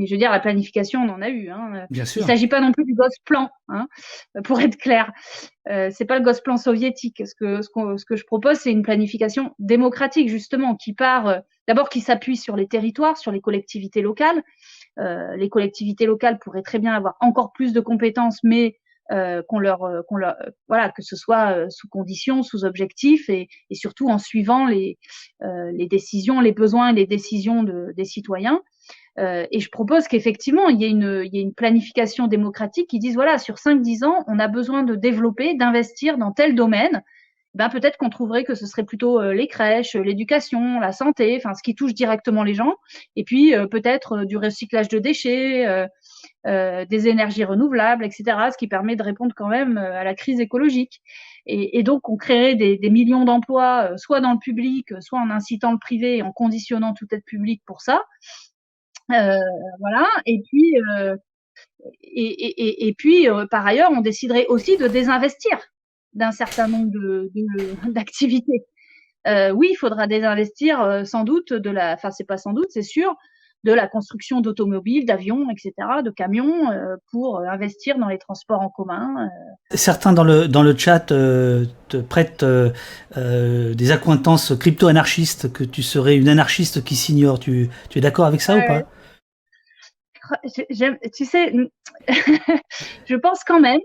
Mais 0.00 0.06
je 0.06 0.14
veux 0.14 0.18
dire, 0.18 0.30
la 0.30 0.40
planification, 0.40 1.02
on 1.02 1.10
en 1.10 1.20
a 1.20 1.28
eu. 1.28 1.50
Hein. 1.50 1.86
Bien 1.90 2.06
sûr. 2.06 2.22
Il 2.22 2.24
ne 2.24 2.28
s'agit 2.28 2.48
pas 2.48 2.62
non 2.62 2.72
plus 2.72 2.86
du 2.86 2.94
Gosplan, 2.94 3.50
hein, 3.68 3.86
pour 4.44 4.58
être 4.58 4.78
clair. 4.78 5.12
Euh, 5.68 5.90
c'est 5.92 6.06
pas 6.06 6.18
le 6.18 6.24
Gosplan 6.24 6.56
soviétique. 6.56 7.22
Ce 7.26 7.34
que, 7.34 7.60
ce, 7.60 7.68
ce 7.98 8.04
que 8.06 8.16
je 8.16 8.24
propose, 8.24 8.56
c'est 8.56 8.72
une 8.72 8.82
planification 8.82 9.54
démocratique, 9.58 10.30
justement, 10.30 10.74
qui 10.74 10.94
part, 10.94 11.26
euh, 11.28 11.38
d'abord, 11.68 11.90
qui 11.90 12.00
s'appuie 12.00 12.38
sur 12.38 12.56
les 12.56 12.66
territoires, 12.66 13.18
sur 13.18 13.30
les 13.30 13.42
collectivités 13.42 14.00
locales. 14.00 14.42
Euh, 14.98 15.36
les 15.36 15.50
collectivités 15.50 16.06
locales 16.06 16.38
pourraient 16.38 16.62
très 16.62 16.78
bien 16.78 16.94
avoir 16.94 17.16
encore 17.20 17.52
plus 17.52 17.74
de 17.74 17.80
compétences, 17.80 18.38
mais 18.42 18.78
euh, 19.12 19.42
qu'on 19.48 19.58
leur, 19.58 19.82
euh, 19.82 20.02
qu'on 20.08 20.16
leur, 20.16 20.36
euh, 20.40 20.50
voilà, 20.68 20.88
que 20.90 21.02
ce 21.02 21.16
soit 21.16 21.68
sous 21.68 21.88
conditions, 21.88 22.44
sous 22.44 22.64
objectifs 22.64 23.28
et, 23.28 23.48
et 23.68 23.74
surtout 23.74 24.08
en 24.08 24.18
suivant 24.18 24.66
les, 24.66 24.98
les 25.72 25.88
décisions, 25.88 26.40
les 26.40 26.52
besoins 26.52 26.90
et 26.90 26.94
les 26.94 27.06
décisions 27.06 27.64
de, 27.64 27.92
des 27.96 28.04
citoyens. 28.04 28.62
Euh, 29.18 29.46
et 29.50 29.60
je 29.60 29.68
propose 29.70 30.08
qu'effectivement, 30.08 30.68
il 30.68 30.80
y, 30.80 30.84
ait 30.84 30.90
une, 30.90 31.52
planification 31.54 32.26
démocratique 32.26 32.88
qui 32.88 32.98
dise, 32.98 33.14
voilà, 33.14 33.38
sur 33.38 33.56
5-10 33.56 34.04
ans, 34.04 34.24
on 34.28 34.38
a 34.38 34.48
besoin 34.48 34.82
de 34.82 34.94
développer, 34.94 35.54
d'investir 35.54 36.16
dans 36.18 36.32
tel 36.32 36.54
domaine. 36.54 37.02
Ben, 37.54 37.68
peut-être 37.68 37.98
qu'on 37.98 38.10
trouverait 38.10 38.44
que 38.44 38.54
ce 38.54 38.64
serait 38.64 38.84
plutôt 38.84 39.20
les 39.32 39.48
crèches, 39.48 39.96
l'éducation, 39.96 40.78
la 40.78 40.92
santé, 40.92 41.34
enfin 41.36 41.52
ce 41.52 41.64
qui 41.64 41.74
touche 41.74 41.94
directement 41.94 42.44
les 42.44 42.54
gens, 42.54 42.74
et 43.16 43.24
puis 43.24 43.52
peut-être 43.72 44.24
du 44.24 44.36
recyclage 44.36 44.86
de 44.86 45.00
déchets, 45.00 45.88
euh, 46.46 46.86
des 46.86 47.06
énergies 47.06 47.44
renouvelables, 47.44 48.02
etc., 48.02 48.24
ce 48.50 48.56
qui 48.56 48.66
permet 48.66 48.96
de 48.96 49.02
répondre 49.02 49.34
quand 49.36 49.48
même 49.48 49.76
euh, 49.76 49.92
à 49.92 50.04
la 50.04 50.14
crise 50.14 50.40
écologique. 50.40 51.02
Et, 51.44 51.82
donc, 51.82 52.08
on 52.08 52.16
créerait 52.16 52.54
des, 52.54 52.78
des 52.78 52.88
millions 52.88 53.26
d'emplois, 53.26 53.90
euh, 53.90 53.96
soit 53.98 54.20
dans 54.20 54.32
le 54.32 54.38
public, 54.38 54.88
soit 55.00 55.20
en 55.20 55.28
incitant 55.30 55.72
le 55.72 55.78
privé 55.78 56.22
en 56.22 56.32
conditionnant 56.32 56.94
toute 56.94 57.12
aide 57.12 57.24
publique 57.24 57.62
pour 57.66 57.82
ça. 57.82 58.04
Euh, 59.12 59.38
voilà. 59.78 60.06
Et 60.26 60.40
puis, 60.48 60.74
euh, 60.78 61.16
et, 62.02 62.22
et, 62.22 62.88
et, 62.88 62.94
puis, 62.94 63.26
par 63.50 63.66
ailleurs, 63.66 63.90
on 63.92 64.00
déciderait 64.00 64.46
aussi 64.46 64.76
de 64.76 64.86
désinvestir 64.86 65.58
d'un 66.12 66.32
certain 66.32 66.68
nombre 66.68 67.28
d'activités. 67.90 68.64
De, 69.26 69.52
oui, 69.52 69.68
il 69.72 69.76
faudra 69.76 70.06
désinvestir 70.06 71.02
sans 71.06 71.24
doute 71.24 71.52
de 71.52 71.70
la, 71.70 71.94
enfin 71.94 72.10
c'est 72.10 72.26
pas 72.26 72.38
sans 72.38 72.52
doute, 72.52 72.68
c'est 72.70 72.82
sûr, 72.82 73.16
de 73.64 73.72
la 73.72 73.86
construction 73.86 74.40
d'automobiles, 74.40 75.04
d'avions, 75.04 75.48
etc., 75.50 75.72
de 76.04 76.10
camions, 76.10 76.70
euh, 76.70 76.96
pour 77.10 77.40
investir 77.40 77.98
dans 77.98 78.08
les 78.08 78.18
transports 78.18 78.60
en 78.60 78.70
commun. 78.70 79.26
Euh. 79.26 79.76
Certains 79.76 80.12
dans 80.12 80.24
le, 80.24 80.48
dans 80.48 80.62
le 80.62 80.76
chat 80.76 81.12
euh, 81.12 81.66
te 81.88 81.98
prêtent 81.98 82.44
des 83.14 83.90
accointances 83.90 84.56
crypto-anarchistes, 84.58 85.52
que 85.52 85.64
tu 85.64 85.82
serais 85.82 86.16
une 86.16 86.28
anarchiste 86.28 86.82
qui 86.84 86.96
s'ignore. 86.96 87.38
Tu, 87.38 87.68
tu 87.90 87.98
es 87.98 88.00
d'accord 88.00 88.26
avec 88.26 88.40
ça 88.40 88.56
ou 88.56 88.60
pas? 88.66 88.82
Tu 91.12 91.24
sais, 91.24 91.52
je 93.06 93.16
pense 93.16 93.44
quand 93.44 93.60
même, 93.60 93.80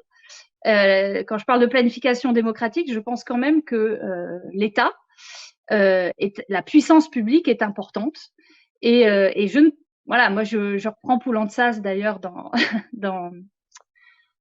quand 0.63 1.37
je 1.37 1.45
parle 1.45 1.61
de 1.61 1.65
planification 1.67 2.31
démocratique, 2.31 2.91
je 2.91 2.99
pense 2.99 3.23
quand 3.23 3.37
même 3.37 3.63
que 3.63 3.99
l'État, 4.53 4.93
la 5.69 6.61
puissance 6.65 7.09
publique 7.09 7.47
est 7.47 7.61
importante 7.61 8.17
et, 8.81 9.07
euh, 9.07 9.31
et 9.35 9.47
je 9.47 9.59
voilà, 10.05 10.29
moi 10.29 10.43
je, 10.43 10.77
je 10.77 10.89
reprends 10.89 11.19
d'ailleurs 11.79 12.19
dans, 12.19 12.51
dans, 12.93 13.31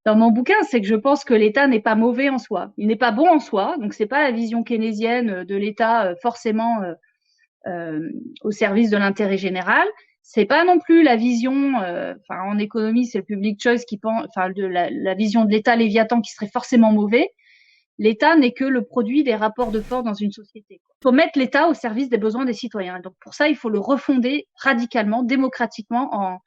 dans 0.04 0.16
mon 0.16 0.30
bouquin, 0.30 0.62
c'est 0.68 0.80
que 0.80 0.86
je 0.86 0.94
pense 0.94 1.24
que 1.24 1.32
l'État 1.32 1.66
n'est 1.66 1.80
pas 1.80 1.94
mauvais 1.94 2.28
en 2.28 2.38
soi. 2.38 2.72
Il 2.76 2.86
n'est 2.86 2.96
pas 2.96 3.10
bon 3.12 3.26
en 3.28 3.38
soi, 3.38 3.76
donc 3.80 3.94
c'est 3.94 4.06
pas 4.06 4.22
la 4.22 4.30
vision 4.30 4.62
keynésienne 4.62 5.44
de 5.44 5.56
l'État 5.56 6.06
euh, 6.06 6.14
forcément 6.20 6.82
euh, 6.82 6.92
euh, 7.66 8.10
au 8.42 8.50
service 8.50 8.90
de 8.90 8.98
l'intérêt 8.98 9.38
général. 9.38 9.88
C'est 10.26 10.46
pas 10.46 10.64
non 10.64 10.78
plus 10.78 11.02
la 11.02 11.16
vision, 11.16 11.80
euh, 11.82 12.14
en 12.30 12.58
économie 12.58 13.06
c'est 13.06 13.18
le 13.18 13.24
public 13.24 13.62
choice 13.62 13.84
qui 13.86 13.98
pense, 13.98 14.26
enfin 14.28 14.50
de 14.50 14.64
la, 14.64 14.88
la 14.90 15.14
vision 15.14 15.44
de 15.44 15.50
l'État 15.50 15.76
Léviathan 15.76 16.20
qui 16.20 16.32
serait 16.32 16.50
forcément 16.50 16.92
mauvais 16.92 17.30
l'État 17.98 18.36
n'est 18.36 18.52
que 18.52 18.64
le 18.64 18.84
produit 18.84 19.24
des 19.24 19.34
rapports 19.34 19.70
de 19.70 19.80
force 19.80 20.04
dans 20.04 20.14
une 20.14 20.32
société. 20.32 20.80
Il 20.80 21.02
faut 21.02 21.12
mettre 21.12 21.38
l'État 21.38 21.68
au 21.68 21.74
service 21.74 22.08
des 22.08 22.18
besoins 22.18 22.44
des 22.44 22.52
citoyens. 22.52 23.00
Donc 23.00 23.14
pour 23.20 23.34
ça, 23.34 23.48
il 23.48 23.56
faut 23.56 23.68
le 23.68 23.78
refonder 23.78 24.48
radicalement, 24.56 25.22
démocratiquement, 25.22 26.14
en 26.14 26.38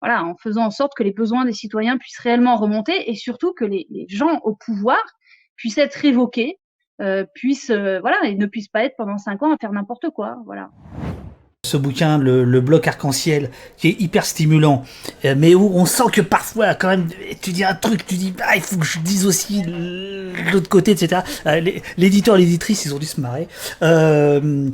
voilà, 0.00 0.24
en 0.24 0.36
faisant 0.36 0.66
en 0.66 0.70
sorte 0.70 0.92
que 0.94 1.02
les 1.02 1.12
besoins 1.12 1.46
des 1.46 1.54
citoyens 1.54 1.96
puissent 1.96 2.18
réellement 2.18 2.56
remonter 2.56 3.10
et 3.10 3.14
surtout 3.14 3.54
que 3.54 3.64
les, 3.64 3.86
gens 4.08 4.38
au 4.44 4.54
pouvoir 4.54 5.02
puissent 5.56 5.78
être 5.78 5.94
révoqués, 5.94 6.58
euh, 7.00 7.24
puissent 7.34 7.70
euh, 7.70 8.00
voilà, 8.00 8.22
et 8.24 8.34
ne 8.34 8.46
puissent 8.46 8.68
pas 8.68 8.84
être 8.84 8.96
pendant 8.98 9.16
cinq 9.16 9.42
ans 9.42 9.52
à 9.52 9.56
faire 9.56 9.72
n'importe 9.72 10.10
quoi. 10.10 10.36
Voilà 10.44 10.70
ce 11.64 11.76
bouquin, 11.76 12.18
le, 12.18 12.60
bloc 12.60 12.86
arc-en-ciel, 12.86 13.50
qui 13.76 13.88
est 13.88 14.00
hyper 14.00 14.24
stimulant, 14.24 14.84
euh, 15.24 15.34
mais 15.36 15.54
où 15.54 15.70
on 15.74 15.86
sent 15.86 16.04
que 16.12 16.20
parfois, 16.20 16.74
quand 16.74 16.88
même, 16.88 17.08
tu 17.40 17.52
dis 17.52 17.64
un 17.64 17.74
truc, 17.74 18.06
tu 18.06 18.14
dis, 18.14 18.34
ah, 18.42 18.56
il 18.56 18.62
faut 18.62 18.76
que 18.76 18.86
je 18.86 18.98
dise 19.00 19.26
aussi 19.26 19.62
l'autre 20.52 20.68
côté, 20.68 20.92
etc. 20.92 21.22
Euh, 21.46 21.60
l'éditeur, 21.96 22.36
l'éditrice, 22.36 22.84
ils 22.84 22.94
ont 22.94 22.98
dû 22.98 23.06
se 23.06 23.20
marrer. 23.20 23.48
Euh, 23.82 24.70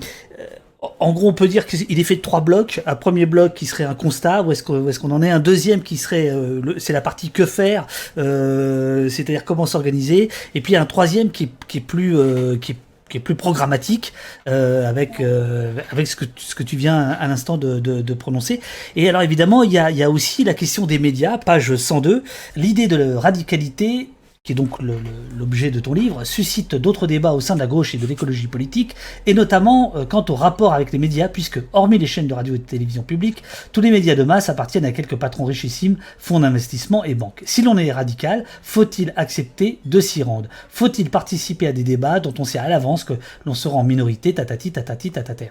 en 0.99 1.13
gros, 1.13 1.29
on 1.29 1.35
peut 1.35 1.49
dire 1.49 1.67
qu'il 1.67 2.01
est 2.01 2.05
fait 2.05 2.17
de 2.17 2.23
trois 2.23 2.41
blocs. 2.41 2.81
Un 2.87 2.97
premier 2.97 3.27
bloc 3.27 3.53
qui 3.55 3.67
serait 3.67 3.85
un 3.85 3.95
constat, 3.95 4.43
où 4.43 4.53
est-ce 4.53 4.63
qu'on 4.63 5.11
en 5.11 5.23
est? 5.23 5.31
Un 5.31 5.39
deuxième 5.39 5.83
qui 5.83 5.99
serait, 5.99 6.33
c'est 6.79 6.95
la 6.95 7.03
partie 7.03 7.31
que 7.31 7.45
faire, 7.45 7.87
c'est-à-dire 8.17 9.45
comment 9.45 9.67
s'organiser. 9.67 10.31
Et 10.55 10.63
puis 10.63 10.77
un 10.77 10.87
troisième 10.87 11.33
qui, 11.33 11.51
est 11.75 11.81
plus, 11.81 12.17
qui 12.63 12.77
qui 13.11 13.19
est 13.19 13.21
plus 13.21 13.35
programmatique 13.35 14.15
euh, 14.49 14.89
avec 14.89 15.21
euh, 15.21 15.75
avec 15.91 16.07
ce 16.07 16.17
que 16.17 16.25
ce 16.37 16.55
que 16.55 16.63
tu 16.63 16.77
viens 16.77 17.11
à 17.11 17.27
l'instant 17.29 17.59
de, 17.59 18.15
prononcer. 18.15 18.61
Et 18.97 19.09
alors 19.09 19.23
évidemment, 19.23 19.63
il 19.63 19.73
y 19.73 19.79
a, 19.79 19.91
il 19.91 19.97
y 19.97 20.03
a 20.03 20.11
aussi 20.11 20.45
la 20.45 20.55
question 20.55 20.87
des 20.87 20.99
médias, 20.99 21.39
page 21.39 21.77
102, 21.77 22.25
l'idée 22.57 22.87
de 22.87 23.15
radicalité 23.15 24.11
qui 24.43 24.53
est 24.53 24.55
donc 24.55 24.81
l'objet 24.81 25.71
de 25.71 25.81
ton 25.81 25.93
livre, 25.93 26.25
suscite 26.25 26.75
d'autres 26.75 27.07
débats 27.07 27.33
au 27.33 27.41
sein 27.41 27.55
de 27.55 27.61
la 27.61 27.67
gauche 27.67 27.95
et 27.95 27.99
de 27.99 28.07
l'écologie 28.07 28.47
politique, 28.47 28.97
et 29.27 29.35
notamment 29.35 29.93
euh, 29.97 30.07
quant 30.07 30.25
au 30.31 30.35
rapport 30.35 30.73
avec 30.73 30.93
les 30.93 30.99
médias, 30.99 31.29
puisque, 31.29 31.61
hormis 31.75 31.99
les 31.99 32.07
chaînes 32.07 32.27
de 32.27 32.33
radio 32.33 32.55
et 32.55 32.59
de 32.59 32.65
télévision 32.65 33.03
publiques, 33.03 33.43
tous 33.73 33.83
les 33.83 33.91
médias 33.91 34.15
de 34.15 34.23
masse 34.23 34.49
appartiennent 34.49 34.87
à 34.87 34.93
quelques 34.93 35.17
patrons 35.17 35.45
richissimes, 35.45 35.99
fonds 36.19 36.41
d'investissement 36.41 37.05
et 37.05 37.15
banques. 37.15 37.43
Si 37.45 37.61
l'on 37.61 37.77
est 37.77 37.93
radical, 37.93 38.45
faut-il 38.63 39.13
accepter 39.17 39.79
de 39.85 40.01
s'y 40.01 40.23
rendre? 40.23 40.49
Faut-il 40.71 41.11
participer 41.11 41.67
à 41.67 41.73
des 41.73 41.85
débats 41.85 42.19
dont 42.19 42.35
on 42.39 42.45
sait 42.45 42.59
à 42.59 42.69
l'avance 42.69 43.05
que 43.05 43.15
l'on 43.45 43.55
sera 43.55 43.77
en 43.77 43.85
minorité, 43.85 44.33
tatati, 44.33 44.73
tatati, 44.73 45.11
tatater 45.11 45.51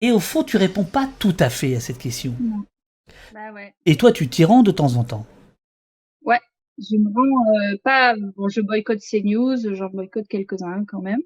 Et 0.00 0.12
au 0.12 0.20
fond, 0.20 0.44
tu 0.44 0.56
réponds 0.56 0.84
pas 0.84 1.08
tout 1.18 1.36
à 1.40 1.50
fait 1.50 1.74
à 1.74 1.80
cette 1.80 1.98
question. 1.98 2.34
Bah 3.32 3.52
ouais. 3.52 3.74
Et 3.86 3.96
toi, 3.96 4.12
tu 4.12 4.28
t'y 4.28 4.44
rends 4.44 4.62
de 4.62 4.70
temps 4.70 4.94
en 4.94 5.02
temps 5.02 5.26
je 6.78 6.96
me 6.96 7.08
rends 7.14 7.72
euh, 7.72 7.76
pas. 7.84 8.14
Bon, 8.36 8.48
je 8.48 8.60
boycotte 8.60 9.00
CNews, 9.00 9.74
j'en 9.74 9.88
boycotte 9.88 10.28
quelques-uns 10.28 10.84
quand 10.86 11.00
même, 11.00 11.20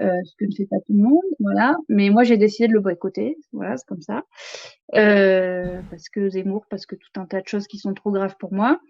euh, 0.00 0.10
ce 0.24 0.34
que 0.38 0.44
ne 0.46 0.52
fait 0.54 0.66
pas 0.66 0.78
tout 0.86 0.92
le 0.92 1.02
monde, 1.02 1.22
voilà. 1.40 1.76
Mais 1.88 2.10
moi, 2.10 2.24
j'ai 2.24 2.36
décidé 2.36 2.68
de 2.68 2.72
le 2.74 2.80
boycotter, 2.80 3.36
voilà, 3.52 3.76
c'est 3.76 3.86
comme 3.86 4.02
ça, 4.02 4.24
euh, 4.96 5.80
parce 5.90 6.08
que 6.08 6.28
Zemmour, 6.30 6.66
parce 6.70 6.86
que 6.86 6.96
tout 6.96 7.20
un 7.20 7.26
tas 7.26 7.40
de 7.40 7.48
choses 7.48 7.66
qui 7.66 7.78
sont 7.78 7.94
trop 7.94 8.10
graves 8.10 8.36
pour 8.38 8.52
moi. 8.52 8.80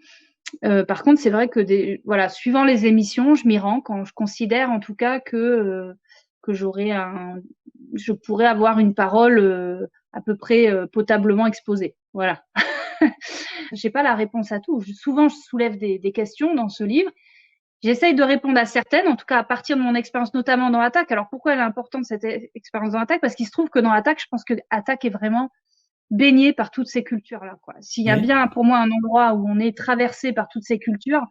Euh, 0.65 0.83
par 0.85 1.03
contre, 1.03 1.21
c'est 1.21 1.29
vrai 1.29 1.47
que 1.49 1.59
des, 1.59 2.01
voilà, 2.05 2.29
suivant 2.29 2.63
les 2.63 2.85
émissions, 2.85 3.35
je 3.35 3.47
m'y 3.47 3.57
rends 3.57 3.81
quand 3.81 4.05
je 4.05 4.13
considère 4.13 4.69
en 4.71 4.79
tout 4.79 4.95
cas 4.95 5.19
que 5.19 5.37
euh, 5.37 5.93
que 6.41 6.53
j'aurais 6.53 6.91
un, 6.91 7.35
je 7.93 8.13
pourrais 8.13 8.47
avoir 8.47 8.79
une 8.79 8.93
parole 8.95 9.39
euh, 9.39 9.87
à 10.13 10.21
peu 10.21 10.35
près 10.35 10.69
potablement 10.91 11.47
exposée, 11.47 11.95
voilà. 12.13 12.43
J'ai 13.71 13.89
pas 13.89 14.03
la 14.03 14.15
réponse 14.15 14.51
à 14.51 14.59
tout. 14.59 14.81
souvent, 14.93 15.29
je 15.29 15.35
soulève 15.35 15.77
des, 15.77 15.99
des, 15.99 16.11
questions 16.11 16.53
dans 16.53 16.69
ce 16.69 16.83
livre. 16.83 17.11
J'essaye 17.83 18.13
de 18.13 18.23
répondre 18.23 18.59
à 18.59 18.65
certaines, 18.65 19.07
en 19.07 19.15
tout 19.15 19.25
cas 19.25 19.39
à 19.39 19.43
partir 19.43 19.75
de 19.75 19.81
mon 19.81 19.95
expérience, 19.95 20.33
notamment 20.33 20.69
dans 20.69 20.79
Attaque. 20.79 21.11
Alors 21.11 21.29
pourquoi 21.29 21.53
elle 21.53 21.59
est 21.59 21.63
importante 21.63 22.05
cette 22.05 22.23
expérience 22.53 22.93
dans 22.93 22.99
Attaque? 22.99 23.21
Parce 23.21 23.35
qu'il 23.35 23.47
se 23.47 23.51
trouve 23.51 23.69
que 23.69 23.79
dans 23.79 23.91
Attaque, 23.91 24.21
je 24.21 24.27
pense 24.29 24.43
que 24.43 24.53
Attaque 24.69 25.03
est 25.05 25.09
vraiment 25.09 25.49
baigné 26.11 26.53
par 26.53 26.69
toutes 26.69 26.87
ces 26.87 27.03
cultures-là. 27.03 27.57
S'il 27.79 28.03
y 28.03 28.09
a 28.09 28.17
bien 28.17 28.47
pour 28.47 28.65
moi 28.65 28.77
un 28.77 28.91
endroit 28.91 29.33
où 29.33 29.49
on 29.49 29.59
est 29.59 29.75
traversé 29.75 30.33
par 30.33 30.47
toutes 30.49 30.63
ces 30.63 30.77
cultures 30.77 31.25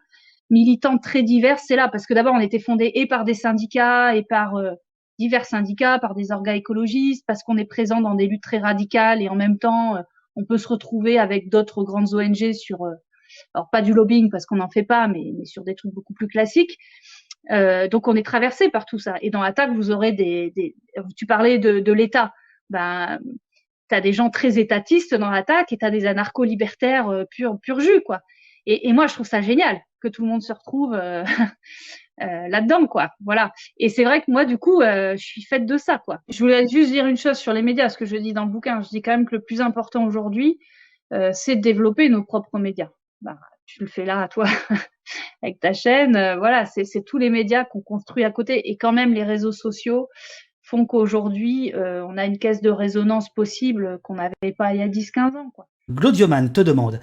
militantes 0.48 1.02
très 1.02 1.22
diverses, 1.22 1.64
c'est 1.68 1.76
là. 1.76 1.88
Parce 1.88 2.06
que 2.06 2.14
d'abord, 2.14 2.34
on 2.34 2.40
était 2.40 2.58
fondé 2.58 2.90
et 2.94 3.06
par 3.06 3.24
des 3.24 3.34
syndicats 3.34 4.16
et 4.16 4.24
par 4.24 4.56
euh, 4.56 4.72
divers 5.18 5.44
syndicats, 5.44 5.98
par 5.98 6.14
des 6.14 6.32
organes 6.32 6.56
écologistes, 6.56 7.24
parce 7.26 7.44
qu'on 7.44 7.58
est 7.58 7.66
présent 7.66 8.00
dans 8.00 8.14
des 8.14 8.26
luttes 8.26 8.42
très 8.42 8.58
radicales 8.58 9.22
et 9.22 9.28
en 9.28 9.36
même 9.36 9.58
temps, 9.58 9.96
euh, 9.96 10.02
on 10.40 10.44
peut 10.44 10.58
se 10.58 10.68
retrouver 10.68 11.18
avec 11.18 11.48
d'autres 11.48 11.84
grandes 11.84 12.14
ONG 12.14 12.52
sur, 12.52 12.82
euh, 12.82 12.94
alors 13.54 13.68
pas 13.70 13.82
du 13.82 13.92
lobbying 13.92 14.30
parce 14.30 14.46
qu'on 14.46 14.56
n'en 14.56 14.70
fait 14.70 14.82
pas, 14.82 15.08
mais, 15.08 15.44
sur 15.44 15.64
des 15.64 15.74
trucs 15.74 15.92
beaucoup 15.92 16.14
plus 16.14 16.28
classiques. 16.28 16.78
Euh, 17.50 17.88
donc 17.88 18.08
on 18.08 18.16
est 18.16 18.24
traversé 18.24 18.68
par 18.68 18.86
tout 18.86 18.98
ça. 18.98 19.14
Et 19.22 19.30
dans 19.30 19.42
Attaque, 19.42 19.72
vous 19.72 19.90
aurez 19.90 20.12
des, 20.12 20.52
tu 21.16 21.26
parlais 21.26 21.58
de, 21.58 21.80
de 21.80 21.92
l'État. 21.92 22.32
Ben, 22.70 23.18
tu 23.88 23.94
as 23.94 24.00
des 24.00 24.12
gens 24.12 24.30
très 24.30 24.58
étatistes 24.58 25.14
dans 25.14 25.30
l'attaque 25.30 25.72
et 25.72 25.78
tu 25.78 25.84
as 25.84 25.90
des 25.90 26.06
anarcho-libertaires 26.06 27.08
euh, 27.08 27.24
pur, 27.30 27.58
pur 27.60 27.80
jus, 27.80 28.02
quoi. 28.04 28.20
Et, 28.72 28.92
moi, 28.92 29.08
je 29.08 29.14
trouve 29.14 29.26
ça 29.26 29.40
génial 29.40 29.80
que 30.00 30.06
tout 30.06 30.22
le 30.22 30.28
monde 30.28 30.42
se 30.42 30.52
retrouve 30.52 30.94
euh, 30.94 31.24
euh, 32.22 32.48
là-dedans, 32.48 32.86
quoi. 32.86 33.10
Voilà. 33.24 33.50
Et 33.78 33.88
c'est 33.88 34.04
vrai 34.04 34.20
que 34.20 34.30
moi, 34.30 34.44
du 34.44 34.58
coup, 34.58 34.80
euh, 34.80 35.16
je 35.16 35.24
suis 35.24 35.42
faite 35.42 35.66
de 35.66 35.76
ça, 35.76 35.98
quoi. 35.98 36.20
Je 36.28 36.38
voulais 36.38 36.68
juste 36.68 36.92
dire 36.92 37.06
une 37.06 37.16
chose 37.16 37.36
sur 37.36 37.52
les 37.52 37.62
médias, 37.62 37.88
ce 37.88 37.98
que 37.98 38.04
je 38.04 38.16
dis 38.16 38.32
dans 38.32 38.44
le 38.44 38.52
bouquin. 38.52 38.80
Je 38.80 38.88
dis 38.88 39.02
quand 39.02 39.10
même 39.10 39.26
que 39.26 39.34
le 39.34 39.42
plus 39.42 39.60
important 39.60 40.04
aujourd'hui, 40.04 40.60
c'est 41.32 41.56
de 41.56 41.60
développer 41.60 42.08
nos 42.08 42.22
propres 42.22 42.60
médias. 42.60 42.90
Bah, 43.20 43.36
tu 43.66 43.80
le 43.80 43.88
fais 43.88 44.04
là, 44.04 44.28
toi, 44.28 44.44
avec 45.42 45.58
ta 45.58 45.72
chaîne. 45.72 46.12
voilà, 46.38 46.66
c'est 46.66 47.04
tous 47.04 47.18
les 47.18 47.30
médias 47.30 47.64
qu'on 47.64 47.80
construit 47.80 48.22
à 48.22 48.30
côté. 48.30 48.70
Et 48.70 48.76
quand 48.76 48.92
même, 48.92 49.12
les 49.12 49.24
réseaux 49.24 49.50
sociaux 49.50 50.08
font 50.62 50.86
qu'aujourd'hui, 50.86 51.72
on 51.74 52.16
a 52.16 52.24
une 52.26 52.38
caisse 52.38 52.62
de 52.62 52.70
résonance 52.70 53.28
possible 53.34 53.98
qu'on 54.04 54.14
n'avait 54.14 54.54
pas 54.56 54.72
il 54.72 54.78
y 54.78 54.82
a 54.82 54.88
10-15 54.88 55.36
ans, 55.36 55.50
quoi. 55.50 55.66
Glodioman 55.90 56.52
te 56.52 56.60
demande 56.60 57.00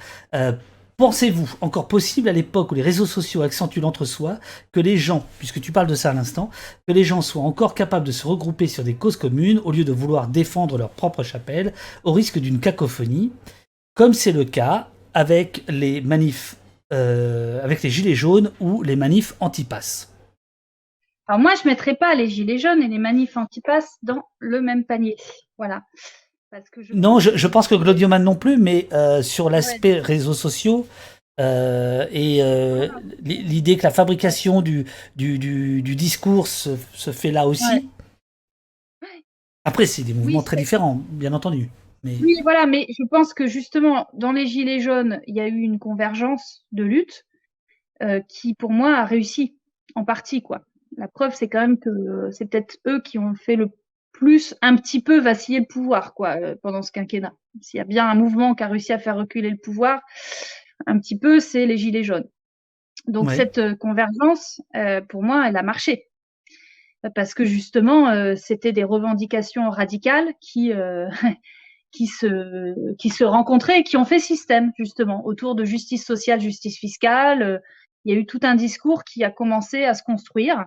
Pensez-vous 0.98 1.48
encore 1.62 1.88
possible 1.88 2.28
à 2.28 2.32
l'époque 2.32 2.72
où 2.72 2.76
les 2.76 2.82
réseaux 2.82 3.06
sociaux 3.06 3.44
accentuent 3.44 3.82
l'entre-soi 3.82 4.40
que 4.72 4.80
les 4.80 4.98
gens, 4.98 5.24
puisque 5.38 5.62
tu 5.62 5.72
parles 5.72 5.86
de 5.86 5.94
ça 5.94 6.10
à 6.10 6.14
l'instant, 6.14 6.50
que 6.88 6.92
les 6.92 7.04
gens 7.04 7.22
soient 7.22 7.44
encore 7.44 7.76
capables 7.76 8.08
de 8.08 8.12
se 8.12 8.26
regrouper 8.26 8.66
sur 8.66 8.84
des 8.84 8.96
causes 8.96 9.16
communes 9.16 9.60
au 9.64 9.72
lieu 9.72 9.84
de 9.84 9.92
vouloir 9.92 10.28
défendre 10.28 10.76
leur 10.76 10.90
propre 10.90 11.22
chapelle 11.22 11.72
au 12.04 12.14
risque 12.14 12.40
d'une 12.40 12.60
cacophonie, 12.60 13.32
comme 13.94 14.14
c'est 14.14 14.32
le 14.32 14.44
cas 14.44 14.90
avec 15.14 15.64
les 15.68 16.02
manifs, 16.02 16.56
euh, 16.92 17.64
avec 17.64 17.84
les 17.84 17.92
gilets 17.92 18.16
jaunes 18.16 18.52
ou 18.60 18.82
les 18.82 18.96
manifs 18.96 19.36
anti-pass 19.40 20.12
Alors 21.28 21.40
moi, 21.40 21.54
je 21.62 21.70
mettrais 21.70 21.96
pas 21.96 22.16
les 22.16 22.28
gilets 22.28 22.58
jaunes 22.58 22.82
et 22.82 22.88
les 22.88 22.98
manifs 22.98 23.38
anti-pass 23.38 23.98
dans 24.02 24.24
le 24.40 24.62
même 24.62 24.84
panier. 24.84 25.16
Voilà. 25.60 25.84
Non, 26.94 27.20
je, 27.20 27.48
pense 27.48 27.68
que 27.68 27.76
Glodioman 27.76 28.24
non 28.24 28.36
plus, 28.36 28.58
mais 28.58 28.88
euh, 28.94 29.22
sur 29.22 29.50
l'aspect 29.50 30.00
réseaux 30.00 30.34
sociaux 30.34 30.88
euh, 31.40 32.08
et 32.12 32.42
euh, 32.42 32.88
l'idée 33.22 33.78
que 33.78 33.84
la 33.84 33.92
fabrication 33.92 34.62
du, 34.62 34.86
du, 35.16 35.38
du, 35.38 35.96
discours 35.96 36.48
se, 36.48 36.78
fait 37.12 37.32
là 37.32 37.48
aussi. 37.48 37.90
Après, 39.66 39.86
c'est 39.86 40.04
des 40.04 40.14
mouvements 40.14 40.42
très 40.42 40.56
différents, 40.56 41.02
bien 41.10 41.34
entendu. 41.34 41.70
Mais... 42.04 42.16
Oui, 42.22 42.40
voilà, 42.44 42.66
mais 42.66 42.86
je 42.90 43.04
pense 43.06 43.34
que 43.34 43.48
justement, 43.48 44.08
dans 44.14 44.32
les 44.32 44.48
Gilets 44.48 44.80
jaunes, 44.80 45.20
il 45.28 45.36
y 45.36 45.42
a 45.42 45.48
eu 45.48 45.60
une 45.60 45.80
convergence 45.80 46.66
de 46.72 46.84
lutte 46.84 47.26
qui, 48.30 48.54
pour 48.54 48.72
moi, 48.72 48.96
a 48.96 49.06
réussi 49.06 49.58
en 49.96 50.06
partie. 50.06 50.42
quoi. 50.42 50.62
La 50.96 51.10
preuve, 51.10 51.36
c'est 51.36 51.50
quand 51.50 51.60
même 51.60 51.78
que 51.78 52.30
c'est 52.32 52.46
peut-être 52.46 52.78
eux 52.88 53.02
qui 53.02 53.20
ont 53.20 53.36
fait 53.36 53.58
le 53.58 53.70
plus 54.18 54.56
un 54.64 54.76
petit 54.76 55.02
peu 55.02 55.20
vaciller 55.20 55.60
le 55.60 55.66
pouvoir 55.66 56.14
quoi 56.16 56.38
pendant 56.64 56.82
ce 56.82 56.92
quinquennat. 56.92 57.34
S'il 57.62 57.78
y 57.78 57.82
a 57.82 57.86
bien 57.86 58.10
un 58.10 58.16
mouvement 58.16 58.56
qui 58.56 58.64
a 58.64 58.68
réussi 58.68 58.92
à 58.92 59.00
faire 59.00 59.16
reculer 59.16 59.50
le 59.52 59.58
pouvoir, 59.58 60.02
un 60.88 61.00
petit 61.00 61.18
peu, 61.18 61.40
c'est 61.40 61.66
les 61.66 61.78
gilets 61.78 62.04
jaunes. 62.04 62.28
Donc 63.06 63.32
cette 63.32 63.76
convergence, 63.76 64.62
pour 65.10 65.24
moi, 65.24 65.48
elle 65.48 65.56
a 65.56 65.64
marché 65.64 66.08
parce 67.16 67.34
que 67.34 67.46
justement, 67.46 68.36
c'était 68.36 68.72
des 68.72 68.84
revendications 68.84 69.70
radicales 69.70 70.34
qui 70.42 70.72
qui 71.92 72.08
se 72.08 72.96
qui 72.96 73.10
se 73.10 73.24
rencontraient 73.24 73.80
et 73.80 73.84
qui 73.84 73.98
ont 73.98 74.06
fait 74.06 74.20
système 74.20 74.72
justement 74.78 75.26
autour 75.26 75.56
de 75.56 75.64
justice 75.64 76.06
sociale, 76.06 76.42
justice 76.42 76.78
fiscale. 76.80 77.62
Il 78.04 78.14
y 78.14 78.18
a 78.18 78.20
eu 78.20 78.26
tout 78.26 78.40
un 78.44 78.56
discours 78.56 79.04
qui 79.04 79.24
a 79.24 79.30
commencé 79.30 79.84
à 79.84 79.94
se 79.94 80.04
construire 80.04 80.66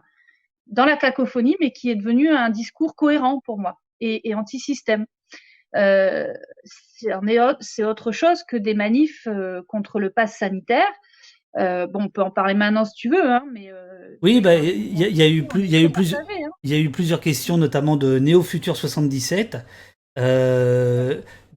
dans 0.71 0.85
la 0.85 0.97
cacophonie, 0.97 1.57
mais 1.61 1.73
qui 1.73 1.91
est 1.91 1.97
devenu 1.97 2.31
un 2.31 2.49
discours 2.49 2.97
cohérent 2.97 3.41
pour 3.45 3.59
moi 3.59 3.79
et, 4.01 4.29
et 4.29 4.35
anti-système. 4.35 5.07
Euh, 5.77 6.33
c'est 7.61 7.85
autre 7.85 8.13
chose 8.13 8.43
que 8.45 8.57
des 8.57 8.75
manifs 8.75 9.27
euh, 9.27 9.63
contre 9.69 10.01
le 10.01 10.11
pass 10.11 10.39
sanitaire. 10.39 10.91
Euh, 11.59 11.87
bon, 11.87 12.05
on 12.05 12.09
peut 12.09 12.23
en 12.23 12.31
parler 12.31 12.55
maintenant 12.55 12.85
si 12.85 12.95
tu 12.95 13.11
veux, 13.11 13.25
hein, 13.25 13.45
mais 13.53 13.71
oui, 14.23 14.41
bah 14.41 14.55
il 14.55 14.99
y, 14.99 15.17
y, 15.17 15.23
a 15.23 15.29
eu 15.29 15.45
plus, 15.45 15.65
il 15.65 15.71
y 15.71 15.77
a 15.77 15.81
eu 15.81 15.91
plusieurs, 15.91 16.21
hein. 16.21 16.51
y 16.65 16.75
a 16.75 16.79
eu 16.79 16.91
plusieurs 16.91 17.21
questions, 17.21 17.57
notamment 17.57 17.97
de 17.97 18.19
Néo 18.19 18.43
Futur 18.43 18.77
77. 18.77 19.59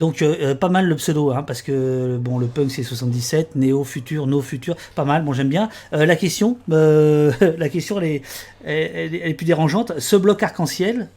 Euh, 0.04 0.06
donc 0.06 0.22
euh, 0.22 0.54
pas 0.56 0.70
mal 0.70 0.88
le 0.88 0.96
pseudo, 0.96 1.32
hein, 1.32 1.44
parce 1.44 1.62
que 1.62 2.18
bon 2.18 2.40
le 2.40 2.48
punk 2.48 2.72
c'est 2.72 2.84
77, 2.84 3.56
Néo 3.56 3.84
Futur, 3.84 4.28
No 4.28 4.42
Futur, 4.42 4.78
pas 4.96 5.04
mal. 5.06 5.24
Bon 5.24 5.34
j'aime 5.34 5.50
bien. 5.50 5.70
Euh, 5.94 6.06
la 6.06 6.16
question, 6.16 6.58
la 6.68 7.70
question 7.70 8.00
elle 8.00 8.22
est, 8.66 9.34
plus 9.34 9.46
dérangeante. 9.46 10.00
Ce 10.00 10.16
bloc 10.16 10.42
arc-en-ciel 10.44 11.10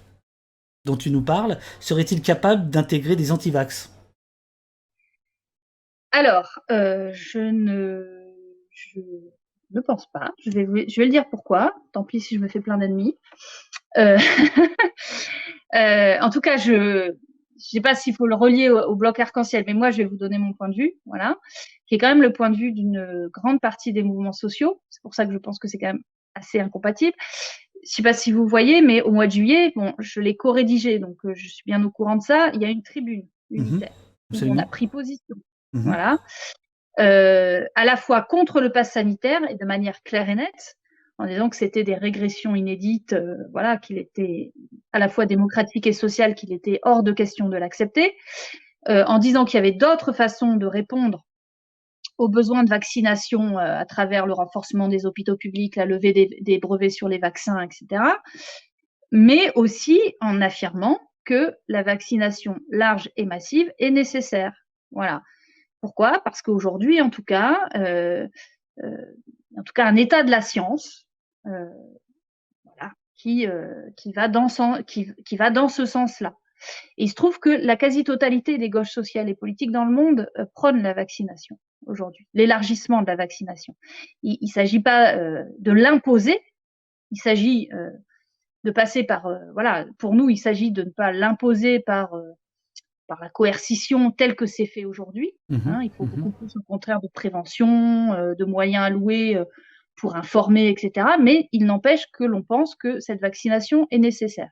dont 0.85 0.97
tu 0.97 1.11
nous 1.11 1.23
parles, 1.23 1.59
serait-il 1.81 2.23
capable 2.23 2.71
d'intégrer 2.71 3.17
des 3.17 3.33
antivax? 3.33 3.93
Alors, 6.13 6.61
je 6.71 7.51
ne, 7.51 8.05
pense 9.85 10.07
pas. 10.13 10.31
Je 10.45 10.53
vais, 10.53 10.89
je 10.89 11.01
vais 11.01 11.07
le 11.07 11.11
dire 11.11 11.29
pourquoi. 11.29 11.75
Tant 11.93 12.05
pis 12.05 12.21
si 12.21 12.37
je 12.37 12.41
me 12.41 12.47
fais 12.47 12.61
plein 12.61 12.79
d'ennemis. 12.79 13.19
en 13.97 14.21
tout 16.31 16.41
cas, 16.41 16.57
je, 16.57 17.17
je 17.59 17.69
sais 17.69 17.81
pas 17.81 17.95
s'il 17.95 18.15
faut 18.15 18.27
le 18.27 18.35
relier 18.35 18.69
au, 18.69 18.95
bloc 18.95 19.19
arc-en-ciel, 19.19 19.65
mais 19.67 19.75
moi, 19.75 19.91
je 19.91 19.99
vais 19.99 20.05
vous 20.05 20.17
donner 20.17 20.39
mon 20.39 20.53
point 20.53 20.69
de 20.69 20.77
vue, 20.77 20.95
voilà, 21.07 21.37
qui 21.87 21.95
est 21.95 21.99
quand 21.99 22.09
même 22.09 22.23
le 22.23 22.33
point 22.33 22.51
de 22.51 22.57
vue 22.57 22.73
d'une 22.73 23.29
grande 23.33 23.61
partie 23.61 23.93
des 23.93 24.03
mouvements 24.03 24.33
sociaux. 24.33 24.81
C'est 24.91 25.03
pour 25.03 25.15
ça 25.15 25.27
que 25.27 25.33
je 25.33 25.39
pense 25.39 25.59
que 25.59 25.69
c'est 25.69 25.79
quand 25.79 25.89
même 25.89 26.03
assez 26.35 26.61
incompatible. 26.61 27.17
Je 27.83 27.91
sais 27.93 28.03
pas 28.03 28.13
si 28.13 28.33
vous 28.33 28.47
voyez, 28.47 28.83
mais 28.83 29.03
au 29.03 29.13
mois 29.13 29.27
de 29.27 29.33
juillet, 29.33 29.73
bon, 29.77 29.95
je 29.99 30.21
l'ai 30.21 30.37
co-rédigé, 30.37 30.99
donc 30.99 31.17
euh, 31.25 31.35
je 31.35 31.49
suis 31.49 31.63
bien 31.67 31.85
au 31.85 31.91
courant 31.91 32.17
de 32.17 32.23
ça. 32.23 32.51
Il 32.55 32.61
y 32.61 32.65
a 32.65 32.69
une 32.69 32.83
tribune 32.83 33.27
mhm. 33.51 33.67
unitaire. 33.67 33.93
on 34.43 34.59
a 34.59 34.67
pris 34.67 34.87
position. 34.87 35.37
Mhm. 35.73 35.83
Voilà. 35.83 36.19
Euh, 36.99 37.65
à 37.75 37.85
la 37.85 37.97
fois 37.97 38.23
contre 38.23 38.61
le 38.61 38.73
pass 38.73 38.93
sanitaire 38.93 39.41
et 39.51 39.55
de 39.55 39.65
manière 39.65 40.03
claire 40.03 40.29
et 40.31 40.35
nette, 40.35 40.77
en 41.19 41.27
disant 41.27 41.49
que 41.49 41.57
c'était 41.57 41.85
des 41.85 41.95
régressions 41.95 42.55
inédites, 42.55 43.15
euh, 43.15 43.37
voilà, 43.53 43.79
qu'il 43.79 43.99
était 43.99 44.53
à 44.93 44.99
la 44.99 45.09
fois 45.09 45.27
démocratique 45.27 45.87
et 45.87 45.93
social, 45.93 46.35
qu'il 46.35 46.53
était 46.53 46.79
hors 46.83 47.03
de 47.03 47.13
question 47.13 47.49
de 47.49 47.57
l'accepter, 47.57 48.15
euh, 48.89 49.05
en 49.07 49.19
disant 49.19 49.45
qu'il 49.45 49.57
y 49.57 49.59
avait 49.59 49.73
d'autres 49.73 50.13
façons 50.13 50.57
de 50.57 50.67
répondre 50.67 51.25
aux 52.19 52.29
besoins 52.29 52.65
de 52.65 52.71
vaccination 52.71 53.59
euh, 53.59 53.79
à 53.79 53.85
travers 53.87 54.27
le 54.27 54.33
renforcement 54.33 54.89
des 54.89 55.07
hôpitaux 55.07 55.37
publics, 55.37 55.77
la 55.77 55.87
levée 55.87 56.13
des, 56.13 56.29
des, 56.41 56.59
brevets 56.59 56.91
sur 56.91 57.09
les 57.09 57.19
vaccins, 57.19 57.61
etc. 57.61 58.03
Mais 59.11 59.53
aussi 59.55 60.01
en 60.21 60.41
affirmant 60.41 61.01
que 61.25 61.55
la 61.69 61.83
vaccination 61.83 62.57
large 62.71 63.11
et 63.17 63.25
massive 63.25 63.73
est 63.79 63.91
nécessaire. 63.91 64.53
Voilà. 64.93 65.23
Pourquoi? 65.81 66.21
Parce 66.25 66.43
qu'aujourd'hui, 66.43 67.01
en 67.01 67.11
tout 67.11 67.25
cas, 67.25 67.59
en 67.75 69.63
tout 69.65 69.73
cas, 69.75 69.85
un 69.85 69.97
état 69.97 70.23
de 70.23 70.31
la 70.31 70.41
science 70.41 71.06
voilà, 71.47 72.93
qui, 73.15 73.47
euh, 73.47 73.91
qui, 73.97 74.13
va 74.13 74.29
dans 74.29 74.49
qui, 74.87 75.13
qui 75.25 75.37
va 75.37 75.51
dans 75.51 75.69
ce 75.69 75.87
sens-là. 75.87 76.35
Et 76.97 77.05
il 77.05 77.09
se 77.09 77.15
trouve 77.15 77.39
que 77.39 77.51
la 77.51 77.77
quasi-totalité 77.77 78.59
des 78.59 78.71
gauches 78.71 78.91
sociales 78.91 79.29
et 79.29 79.35
politiques 79.35 79.73
dans 79.73 79.85
le 79.85 79.93
monde 79.93 80.31
euh, 80.39 80.47
prônent 80.55 80.83
la 80.83 80.95
vaccination 80.95 81.59
aujourd'hui, 81.87 82.27
l'élargissement 82.35 83.03
de 83.03 83.07
la 83.07 83.17
vaccination. 83.17 83.77
Il 84.23 84.39
ne 84.41 84.49
s'agit 84.49 84.81
pas 84.81 85.15
euh, 85.15 85.45
de 85.59 85.71
l'imposer, 85.71 86.41
il 87.13 87.19
s'agit 87.19 87.69
euh, 87.73 87.91
de 88.65 88.71
passer 88.71 89.05
par, 89.05 89.29
voilà, 89.53 89.87
pour 89.99 90.15
nous, 90.15 90.29
il 90.29 90.39
s'agit 90.39 90.73
de 90.73 90.83
ne 90.83 90.91
pas 90.91 91.13
l'imposer 91.13 91.79
par, 91.79 92.11
par 93.07 93.21
la 93.21 93.29
coercition 93.29 94.11
telle 94.11 94.35
que 94.35 94.47
c'est 94.47 94.67
fait 94.67 94.85
aujourd'hui. 94.85 95.33
Mmh 95.49 95.69
hein, 95.69 95.81
il 95.85 95.93
faut 95.93 96.05
mmh 96.05 96.17
beaucoup 96.17 96.31
plus, 96.33 96.57
au 96.57 96.63
contraire, 96.63 97.01
de 97.01 97.07
prévention, 97.07 98.35
de 98.35 98.45
moyens 98.45 98.83
alloués 98.83 99.41
pour 99.97 100.17
informer, 100.17 100.69
etc. 100.69 101.07
Mais 101.21 101.49
il 101.53 101.65
n'empêche 101.65 102.07
que 102.13 102.25
l'on 102.25 102.43
pense 102.43 102.75
que 102.75 103.01
cette 103.01 103.21
vaccination 103.21 103.87
est 103.91 103.99
nécessaire. 103.99 104.51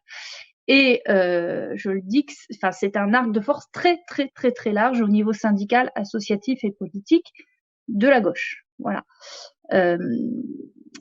Et 0.67 1.03
euh, 1.09 1.73
je 1.75 1.91
le 1.91 2.01
dis, 2.01 2.25
enfin, 2.55 2.73
c'est 2.73 2.97
un 2.97 3.13
arc 3.13 3.31
de 3.31 3.41
force 3.41 3.71
très, 3.73 4.01
très, 4.09 4.29
très, 4.29 4.51
très 4.51 4.73
large 4.73 5.01
au 5.03 5.09
niveau 5.09 5.33
syndical, 5.33 5.91
associatif 5.95 6.65
et 6.65 6.73
politique 6.73 7.33
de 7.89 8.09
la 8.09 8.21
gauche. 8.21 8.65
Voilà. 8.79 9.05
Euh, 9.73 9.99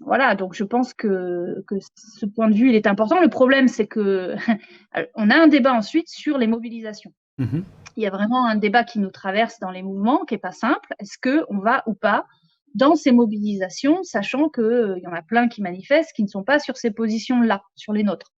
voilà, 0.01 0.35
donc 0.35 0.53
je 0.53 0.65
pense 0.65 0.93
que, 0.93 1.63
que 1.65 1.75
ce 1.95 2.25
point 2.25 2.49
de 2.49 2.55
vue, 2.55 2.69
il 2.69 2.75
est 2.75 2.87
important. 2.87 3.21
Le 3.21 3.29
problème, 3.29 3.69
c'est 3.69 3.87
que 3.87 4.35
on 5.15 5.29
a 5.29 5.35
un 5.35 5.47
débat 5.47 5.73
ensuite 5.73 6.09
sur 6.09 6.37
les 6.37 6.47
mobilisations. 6.47 7.13
Mmh 7.37 7.61
il 7.95 8.03
y 8.03 8.07
a 8.07 8.09
vraiment 8.09 8.47
un 8.47 8.55
débat 8.55 8.83
qui 8.83 8.99
nous 8.99 9.11
traverse 9.11 9.59
dans 9.59 9.71
les 9.71 9.83
mouvements, 9.83 10.25
qui 10.25 10.35
est 10.35 10.39
pas 10.39 10.51
simple. 10.51 10.93
Est-ce 10.99 11.17
que 11.17 11.45
on 11.49 11.59
va 11.59 11.83
ou 11.85 11.93
pas 11.93 12.25
dans 12.73 12.95
ces 12.95 13.11
mobilisations, 13.11 14.03
sachant 14.03 14.49
qu'il 14.49 14.63
euh, 14.63 14.99
y 14.99 15.07
en 15.07 15.13
a 15.13 15.21
plein 15.21 15.47
qui 15.47 15.61
manifestent 15.61 16.13
qui 16.13 16.23
ne 16.23 16.27
sont 16.27 16.43
pas 16.43 16.59
sur 16.59 16.77
ces 16.77 16.91
positions-là, 16.91 17.63
sur 17.75 17.93
les 17.93 18.03
nôtres. 18.03 18.33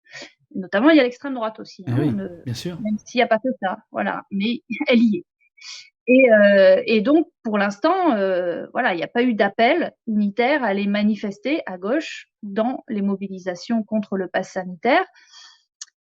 Notamment, 0.54 0.90
il 0.90 0.98
y 0.98 1.00
a 1.00 1.04
l'extrême 1.04 1.34
droite 1.34 1.60
aussi. 1.60 1.84
Ah 1.88 1.92
hein, 1.92 2.30
bien 2.46 2.54
sûr. 2.54 2.80
Même 2.82 2.98
s'il 3.04 3.20
n'y 3.20 3.24
a 3.24 3.28
pas 3.28 3.40
que 3.40 3.50
ça, 3.62 3.78
voilà. 3.92 4.24
Mais 4.32 4.62
elle 4.88 5.00
y 5.00 5.18
est. 5.18 5.26
Et, 6.08 6.32
euh, 6.32 6.84
et 6.86 7.02
donc, 7.02 7.28
pour 7.44 7.58
l'instant, 7.58 8.14
euh, 8.14 8.68
voilà, 8.74 8.94
il 8.94 8.98
n'y 8.98 9.04
a 9.04 9.08
pas 9.08 9.24
eu 9.24 9.34
d'appel 9.34 9.92
unitaire 10.06 10.64
à 10.64 10.68
aller 10.68 10.86
manifester 10.86 11.62
à 11.66 11.78
gauche 11.78 12.28
dans 12.44 12.84
les 12.88 13.02
mobilisations 13.02 13.84
contre 13.84 14.18
le 14.18 14.28
pass 14.28 14.52
sanitaire. 14.52 15.06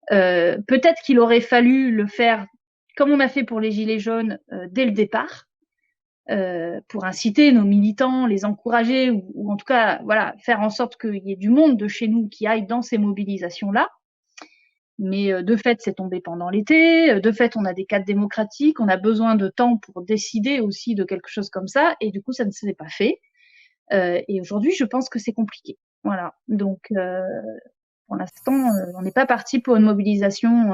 Peut-être 0.09 1.01
qu'il 1.03 1.19
aurait 1.19 1.41
fallu 1.41 1.91
le 1.91 2.05
faire 2.05 2.45
comme 2.95 3.11
on 3.11 3.19
a 3.19 3.27
fait 3.27 3.43
pour 3.43 3.59
les 3.59 3.71
Gilets 3.71 3.99
jaunes 3.99 4.37
dès 4.69 4.85
le 4.85 4.91
départ, 4.91 5.47
euh, 6.31 6.81
pour 6.87 7.05
inciter 7.05 7.51
nos 7.51 7.63
militants, 7.63 8.25
les 8.25 8.45
encourager 8.45 9.11
ou, 9.11 9.51
en 9.51 9.57
tout 9.57 9.65
cas 9.65 10.01
voilà 10.05 10.33
faire 10.39 10.59
en 10.61 10.71
sorte 10.71 10.99
qu'il 10.99 11.21
y 11.23 11.31
ait 11.31 11.35
du 11.35 11.49
monde 11.49 11.77
de 11.77 11.87
chez 11.87 12.07
nous 12.07 12.27
qui 12.29 12.47
aille 12.47 12.65
dans 12.65 12.81
ces 12.81 12.97
mobilisations 12.97 13.71
là. 13.71 13.89
Mais 14.97 15.31
euh, 15.31 15.43
de 15.43 15.55
fait, 15.55 15.81
c'est 15.81 15.93
tombé 15.93 16.21
pendant 16.21 16.49
l'été. 16.49 17.11
Euh, 17.11 17.19
de 17.19 17.31
fait, 17.31 17.55
on 17.57 17.65
a 17.65 17.73
des 17.73 17.85
cadres 17.85 18.05
démocratiques. 18.05 18.79
On 18.79 18.87
a 18.87 18.97
besoin 18.97 19.35
de 19.35 19.49
temps 19.49 19.77
pour 19.77 20.01
décider 20.01 20.61
aussi 20.61 20.95
de 20.95 21.03
quelque 21.03 21.29
chose 21.29 21.49
comme 21.51 21.67
ça. 21.67 21.95
Et 22.01 22.09
du 22.09 22.23
coup, 22.23 22.31
ça 22.31 22.45
ne 22.45 22.51
s'est 22.51 22.73
pas 22.73 22.89
fait. 22.89 23.19
et 23.91 24.41
aujourd'hui, 24.41 24.73
je 24.73 24.85
pense 24.85 25.09
que 25.09 25.19
c'est 25.19 25.33
compliqué. 25.33 25.77
Voilà. 26.03 26.33
Donc, 26.47 26.87
pour 28.07 28.15
l'instant, 28.15 28.69
on 28.97 29.01
n'est 29.01 29.11
pas 29.11 29.25
parti 29.25 29.59
pour 29.59 29.75
une 29.75 29.83
mobilisation, 29.83 30.73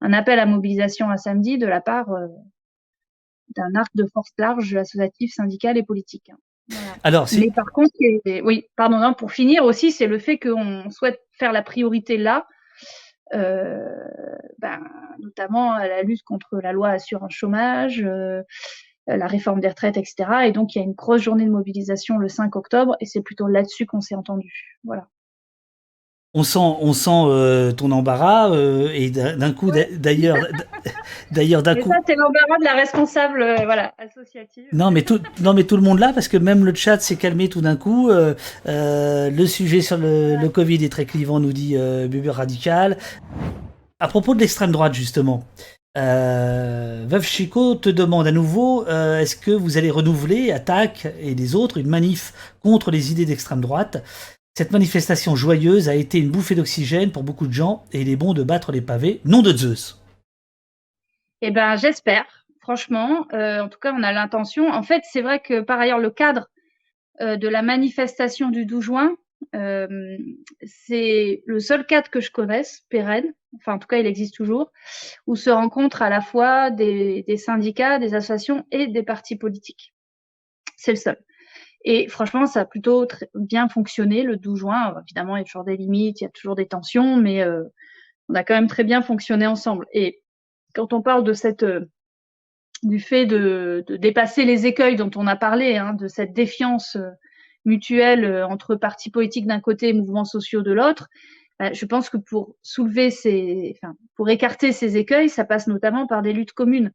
un 0.00 0.12
appel 0.12 0.38
à 0.40 0.46
mobilisation 0.46 1.10
à 1.10 1.16
samedi 1.16 1.58
de 1.58 1.66
la 1.66 1.80
part 1.80 2.08
d'un 3.56 3.74
arc 3.74 3.90
de 3.94 4.06
force 4.06 4.30
large 4.38 4.74
associatif, 4.76 5.32
syndical 5.34 5.76
et 5.76 5.82
politique. 5.82 6.30
Alors, 7.02 7.26
Mais 7.38 7.50
par 7.50 7.72
contre, 7.72 7.92
oui, 8.44 8.66
pardon, 8.76 8.98
non, 8.98 9.14
pour 9.14 9.32
finir 9.32 9.64
aussi, 9.64 9.90
c'est 9.92 10.06
le 10.06 10.18
fait 10.18 10.38
qu'on 10.38 10.88
souhaite 10.90 11.20
faire 11.32 11.52
la 11.52 11.62
priorité 11.62 12.16
là, 12.16 12.46
euh, 13.34 13.88
ben, 14.58 14.80
notamment 15.18 15.72
à 15.72 15.88
la 15.88 16.02
lutte 16.02 16.22
contre 16.22 16.60
la 16.60 16.72
loi 16.72 16.90
assurance 16.90 17.32
chômage, 17.32 18.02
euh, 18.04 18.42
la 19.06 19.26
réforme 19.26 19.60
des 19.60 19.68
retraites, 19.68 19.96
etc. 19.96 20.46
Et 20.46 20.52
donc, 20.52 20.74
il 20.74 20.78
y 20.78 20.80
a 20.80 20.84
une 20.84 20.92
grosse 20.92 21.22
journée 21.22 21.44
de 21.44 21.50
mobilisation 21.50 22.18
le 22.18 22.28
5 22.28 22.54
octobre, 22.54 22.96
et 23.00 23.06
c'est 23.06 23.22
plutôt 23.22 23.48
là-dessus 23.48 23.86
qu'on 23.86 24.00
s'est 24.00 24.14
entendu. 24.14 24.78
Voilà 24.84 25.08
on 26.32 26.44
sent, 26.44 26.58
on 26.58 26.92
sent 26.92 27.10
euh, 27.10 27.72
ton 27.72 27.90
embarras 27.90 28.50
euh, 28.50 28.90
et 28.94 29.10
d'un 29.10 29.52
coup, 29.52 29.72
d'ailleurs, 29.98 30.36
d'ailleurs 31.32 31.62
d'un 31.62 31.74
coup. 31.74 31.88
Ça, 31.88 31.96
c'est 32.06 32.14
l'embarras 32.14 32.58
de 32.60 32.64
la 32.64 32.74
responsable, 32.74 33.42
euh, 33.42 33.56
voilà, 33.64 33.92
associative. 33.98 34.66
Non, 34.72 34.92
mais 34.92 35.02
tout, 35.02 35.20
non, 35.40 35.54
mais 35.54 35.64
tout 35.64 35.76
le 35.76 35.82
monde 35.82 35.98
là, 35.98 36.12
parce 36.14 36.28
que 36.28 36.36
même 36.36 36.64
le 36.64 36.72
chat 36.74 37.00
s'est 37.00 37.16
calmé 37.16 37.48
tout 37.48 37.60
d'un 37.60 37.76
coup. 37.76 38.10
le 38.10 39.46
sujet 39.46 39.80
sur 39.80 39.96
le, 39.96 40.36
le, 40.36 40.48
Covid 40.48 40.84
est 40.84 40.92
très 40.92 41.04
clivant, 41.04 41.40
nous 41.40 41.52
dit 41.52 41.76
Bubur 42.08 42.34
Radical. 42.34 42.96
À 43.98 44.08
propos 44.08 44.34
de 44.34 44.40
l'extrême 44.40 44.70
droite, 44.70 44.94
justement. 44.94 45.44
Veuve 45.96 47.24
Chico 47.24 47.74
te 47.74 47.88
demande 47.90 48.28
à 48.28 48.32
nouveau 48.32 48.86
est-ce 48.86 49.34
que 49.34 49.50
vous 49.50 49.78
allez 49.78 49.90
renouveler, 49.90 50.52
Attaque 50.52 51.08
et 51.20 51.34
les 51.34 51.56
autres, 51.56 51.78
une 51.78 51.88
manif 51.88 52.54
contre 52.62 52.92
les 52.92 53.10
idées 53.10 53.26
d'extrême 53.26 53.60
droite? 53.60 54.04
Cette 54.60 54.72
manifestation 54.72 55.36
joyeuse 55.36 55.88
a 55.88 55.94
été 55.94 56.18
une 56.18 56.28
bouffée 56.28 56.54
d'oxygène 56.54 57.12
pour 57.12 57.22
beaucoup 57.22 57.46
de 57.46 57.52
gens 57.54 57.82
et 57.94 58.02
il 58.02 58.10
est 58.10 58.16
bon 58.16 58.34
de 58.34 58.42
battre 58.42 58.72
les 58.72 58.82
pavés. 58.82 59.22
Nom 59.24 59.40
de 59.40 59.56
Zeus. 59.56 59.98
Eh 61.40 61.50
ben, 61.50 61.76
j'espère. 61.76 62.26
Franchement, 62.60 63.26
euh, 63.32 63.62
en 63.62 63.70
tout 63.70 63.78
cas, 63.78 63.94
on 63.94 64.02
a 64.02 64.12
l'intention. 64.12 64.68
En 64.68 64.82
fait, 64.82 65.00
c'est 65.10 65.22
vrai 65.22 65.40
que 65.40 65.62
par 65.62 65.80
ailleurs, 65.80 65.98
le 65.98 66.10
cadre 66.10 66.50
euh, 67.22 67.36
de 67.36 67.48
la 67.48 67.62
manifestation 67.62 68.50
du 68.50 68.66
12 68.66 68.84
juin, 68.84 69.16
euh, 69.54 70.18
c'est 70.62 71.42
le 71.46 71.58
seul 71.58 71.86
cadre 71.86 72.10
que 72.10 72.20
je 72.20 72.30
connaisse, 72.30 72.84
pérenne, 72.90 73.32
enfin 73.56 73.76
en 73.76 73.78
tout 73.78 73.88
cas 73.88 73.96
il 73.96 74.04
existe 74.04 74.34
toujours, 74.34 74.72
où 75.26 75.36
se 75.36 75.48
rencontrent 75.48 76.02
à 76.02 76.10
la 76.10 76.20
fois 76.20 76.70
des, 76.70 77.24
des 77.26 77.38
syndicats, 77.38 77.98
des 77.98 78.14
associations 78.14 78.66
et 78.72 78.88
des 78.88 79.04
partis 79.04 79.36
politiques. 79.36 79.94
C'est 80.76 80.92
le 80.92 80.98
seul. 80.98 81.16
Et 81.84 82.08
franchement, 82.08 82.46
ça 82.46 82.60
a 82.60 82.64
plutôt 82.64 83.06
bien 83.34 83.68
fonctionné 83.68 84.22
le 84.22 84.36
12 84.36 84.58
juin. 84.58 84.94
Évidemment, 85.02 85.36
il 85.36 85.40
y 85.40 85.42
a 85.42 85.44
toujours 85.44 85.64
des 85.64 85.76
limites, 85.76 86.20
il 86.20 86.24
y 86.24 86.26
a 86.26 86.30
toujours 86.30 86.54
des 86.54 86.66
tensions, 86.66 87.16
mais 87.16 87.42
euh, 87.42 87.64
on 88.28 88.34
a 88.34 88.44
quand 88.44 88.54
même 88.54 88.68
très 88.68 88.84
bien 88.84 89.02
fonctionné 89.02 89.46
ensemble. 89.46 89.86
Et 89.92 90.22
quand 90.74 90.92
on 90.92 91.02
parle 91.02 91.24
de 91.24 91.32
cette 91.32 91.62
euh, 91.62 91.86
du 92.82 92.98
fait 92.98 93.26
de, 93.26 93.84
de, 93.86 93.96
dépasser 93.96 94.44
les 94.44 94.66
écueils 94.66 94.96
dont 94.96 95.10
on 95.16 95.26
a 95.26 95.36
parlé, 95.36 95.76
hein, 95.76 95.94
de 95.94 96.08
cette 96.08 96.32
défiance 96.32 96.96
euh, 96.96 97.10
mutuelle 97.64 98.24
euh, 98.24 98.46
entre 98.46 98.74
partis 98.74 99.10
politiques 99.10 99.46
d'un 99.46 99.60
côté 99.60 99.88
et 99.88 99.92
mouvements 99.92 100.24
sociaux 100.24 100.62
de 100.62 100.72
l'autre, 100.72 101.08
bah, 101.58 101.72
je 101.72 101.84
pense 101.84 102.08
que 102.08 102.16
pour 102.16 102.56
soulever 102.62 103.10
ces, 103.10 103.76
enfin, 103.76 103.94
pour 104.16 104.30
écarter 104.30 104.72
ces 104.72 104.96
écueils, 104.96 105.28
ça 105.28 105.44
passe 105.44 105.66
notamment 105.66 106.06
par 106.06 106.22
des 106.22 106.32
luttes 106.32 106.52
communes. 106.52 106.92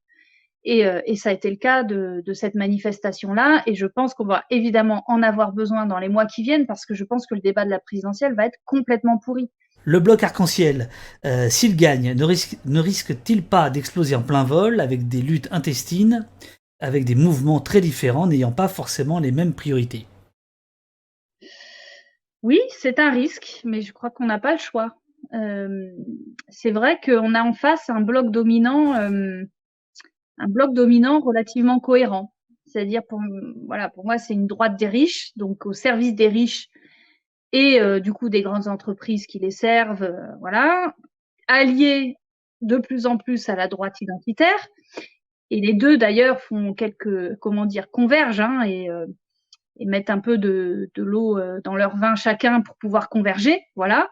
Et, 0.66 0.86
euh, 0.86 1.02
et 1.06 1.16
ça 1.16 1.30
a 1.30 1.32
été 1.32 1.50
le 1.50 1.56
cas 1.58 1.84
de, 1.84 2.24
de 2.26 2.34
cette 2.34 2.56
manifestation-là. 2.56 3.62
Et 3.68 3.76
je 3.76 3.86
pense 3.86 4.14
qu'on 4.14 4.26
va 4.26 4.44
évidemment 4.50 5.04
en 5.08 5.22
avoir 5.22 5.54
besoin 5.54 5.86
dans 5.86 6.00
les 6.00 6.10
mois 6.10 6.26
qui 6.26 6.44
viennent 6.44 6.66
parce 6.66 6.86
que 6.86 6.96
je 6.96 7.04
pense 7.04 7.28
que 7.28 7.36
le 7.36 7.42
débat 7.42 7.66
de 7.66 7.70
la 7.70 7.80
présidentielle 7.80 8.34
va 8.34 8.48
être 8.48 8.58
complètement 8.66 9.20
pourri. 9.20 9.50
Le 9.84 10.00
bloc 10.00 10.24
arc-en-ciel, 10.24 10.90
euh, 11.26 11.48
s'il 11.50 11.76
gagne, 11.76 12.16
ne, 12.16 12.24
risque, 12.24 12.58
ne 12.66 12.80
risque-t-il 12.80 13.44
pas 13.44 13.70
d'exploser 13.70 14.16
en 14.16 14.24
plein 14.24 14.44
vol 14.44 14.80
avec 14.80 15.08
des 15.08 15.22
luttes 15.22 15.48
intestines, 15.52 16.28
avec 16.80 17.06
des 17.06 17.14
mouvements 17.14 17.60
très 17.60 17.82
différents 17.82 18.26
n'ayant 18.26 18.52
pas 18.52 18.68
forcément 18.68 19.20
les 19.20 19.32
mêmes 19.32 19.54
priorités? 19.54 20.08
Oui, 22.42 22.60
c'est 22.70 22.98
un 23.00 23.12
risque, 23.12 23.62
mais 23.64 23.82
je 23.82 23.94
crois 23.94 24.10
qu'on 24.10 24.26
n'a 24.26 24.40
pas 24.40 24.54
le 24.54 24.60
choix. 24.60 24.96
Euh, 25.34 25.90
c'est 26.50 26.72
vrai 26.72 27.00
qu'on 27.04 27.36
a 27.36 27.44
en 27.44 27.54
face 27.54 27.90
un 27.90 28.02
bloc 28.02 28.32
dominant, 28.32 28.94
un 30.38 30.48
bloc 30.48 30.74
dominant 30.74 31.20
relativement 31.20 31.80
cohérent. 31.80 32.34
C'est-à-dire, 32.66 33.02
pour, 33.08 33.22
voilà, 33.68 33.90
pour 33.90 34.06
moi, 34.06 34.18
c'est 34.18 34.34
une 34.34 34.48
droite 34.48 34.78
des 34.78 34.88
riches, 34.88 35.32
donc 35.36 35.66
au 35.66 35.74
service 35.74 36.16
des 36.16 36.28
riches 36.28 36.70
et 37.52 37.80
euh, 37.80 38.00
du 38.00 38.12
coup 38.12 38.28
des 38.28 38.42
grandes 38.42 38.68
entreprises 38.68 39.28
qui 39.28 39.40
les 39.40 39.52
servent, 39.52 40.04
euh, 40.04 40.36
voilà, 40.40 40.94
alliés 41.48 42.18
de 42.62 42.78
plus 42.78 43.06
en 43.06 43.18
plus 43.18 43.48
à 43.50 43.56
la 43.56 43.68
droite 43.68 44.02
identitaire. 44.02 44.68
Et 45.52 45.62
les 45.62 45.74
deux 45.74 45.98
d'ailleurs 45.98 46.42
font 46.42 46.74
quelques, 46.74 47.38
comment 47.38 47.66
dire, 47.66 47.92
convergent 47.92 48.42
hein, 48.42 48.64
et, 48.64 48.90
euh, 48.90 49.06
et, 49.80 49.86
mettent 49.86 50.10
un 50.10 50.20
peu 50.20 50.38
de, 50.38 50.90
de 50.96 51.04
l'eau 51.04 51.40
dans 51.64 51.76
leur 51.76 51.96
vin 51.96 52.16
chacun 52.16 52.62
pour 52.62 52.76
pouvoir 52.78 53.10
converger, 53.10 53.62
voilà. 53.76 54.10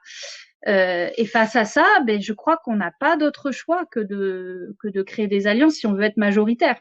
Et 0.65 1.25
face 1.25 1.55
à 1.55 1.65
ça, 1.65 1.85
ben, 2.05 2.21
je 2.21 2.33
crois 2.33 2.57
qu'on 2.57 2.75
n'a 2.75 2.91
pas 2.99 3.17
d'autre 3.17 3.51
choix 3.51 3.85
que 3.91 3.99
de, 3.99 4.75
que 4.79 4.87
de 4.87 5.01
créer 5.01 5.27
des 5.27 5.47
alliances 5.47 5.75
si 5.75 5.87
on 5.87 5.93
veut 5.93 6.03
être 6.03 6.17
majoritaire. 6.17 6.79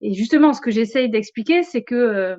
Et 0.00 0.12
justement, 0.12 0.52
ce 0.52 0.60
que 0.60 0.70
j'essaye 0.70 1.08
d'expliquer, 1.08 1.62
c'est 1.62 1.84
que 1.84 2.36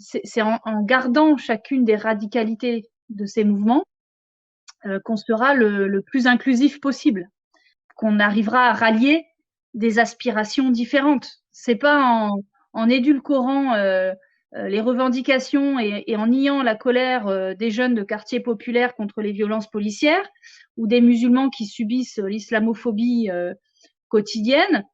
c'est 0.00 0.42
en, 0.42 0.58
en, 0.64 0.82
gardant 0.82 1.36
chacune 1.36 1.84
des 1.84 1.96
radicalités 1.96 2.88
de 3.10 3.26
ces 3.26 3.44
mouvements 3.44 3.84
euh, 4.86 4.98
qu'on 5.04 5.16
sera 5.16 5.54
le, 5.54 5.88
le, 5.88 6.02
plus 6.02 6.26
inclusif 6.26 6.80
possible, 6.80 7.28
qu'on 7.96 8.18
arrivera 8.18 8.68
à 8.68 8.72
rallier 8.72 9.26
des 9.74 9.98
aspirations 9.98 10.70
différentes. 10.70 11.28
C'est 11.50 11.76
pas 11.76 12.02
en, 12.02 12.42
en 12.72 12.88
édulcorant 12.88 13.74
euh, 13.74 14.12
euh 14.12 14.14
les 14.52 14.80
revendications 14.80 15.78
et, 15.78 16.04
et, 16.06 16.16
en 16.16 16.26
niant 16.26 16.62
la 16.62 16.74
colère 16.74 17.28
euh, 17.28 17.54
des 17.54 17.70
jeunes 17.70 17.94
de 17.94 18.02
quartiers 18.02 18.40
populaires 18.40 18.94
contre 18.94 19.22
les 19.22 19.32
violences 19.32 19.70
policières 19.70 20.28
ou 20.76 20.86
des 20.86 21.00
musulmans 21.00 21.50
qui 21.50 21.66
subissent 21.66 22.18
l'islamophobie 22.18 23.30
euh, 23.30 23.54
quotidienne 24.08 24.84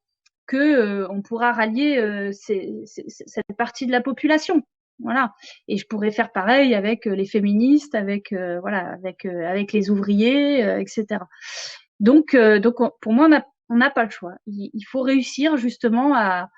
que 0.47 1.07
on 1.11 1.23
pourra 1.23 1.53
rallier 1.53 2.31
ces, 2.33 2.83
ces, 2.85 3.05
cette 3.09 3.57
partie 3.57 3.87
de 3.87 3.91
la 3.91 4.01
population. 4.01 4.63
Voilà. 4.99 5.35
Et 5.69 5.77
je 5.77 5.87
pourrais 5.87 6.11
faire 6.11 6.33
pareil 6.33 6.75
avec 6.75 7.07
euh, 7.07 7.15
les 7.15 7.27
féministes, 7.27 7.95
avec 7.95 8.33
euh, 8.33 8.61
voilà, 8.61 8.93
avec 8.93 9.27
euh, 9.27 9.47
avec 9.47 9.73
les 9.73 9.91
ouvriers, 9.91 10.61
etc. 10.81 11.21
Donc 12.01 12.37
donc 12.37 12.77
pour 13.01 13.13
moi 13.13 13.29
on 13.69 13.77
n'a 13.77 13.91
pas 13.91 14.05
le 14.05 14.11
choix. 14.11 14.35
Il, 14.47 14.71
il, 14.73 14.83
faut 14.83 15.01
réussir 15.01 15.57
justement 15.57 16.15
à, 16.15 16.49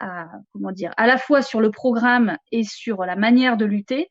à 0.00 0.28
comment 0.52 0.72
dire, 0.72 0.92
à 0.96 1.06
la 1.06 1.18
fois 1.18 1.42
sur 1.42 1.60
le 1.60 1.70
programme 1.70 2.36
et 2.52 2.64
sur 2.64 3.04
la 3.04 3.16
manière 3.16 3.56
de 3.56 3.64
lutter, 3.64 4.10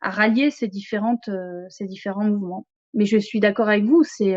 à 0.00 0.10
rallier 0.10 0.50
ces 0.50 0.68
différentes 0.68 1.30
ces 1.70 1.86
différents 1.86 2.24
mouvements. 2.24 2.66
Mais 2.94 3.06
je 3.06 3.18
suis 3.18 3.40
d'accord 3.40 3.68
avec 3.68 3.84
vous, 3.84 4.02
c'est 4.04 4.36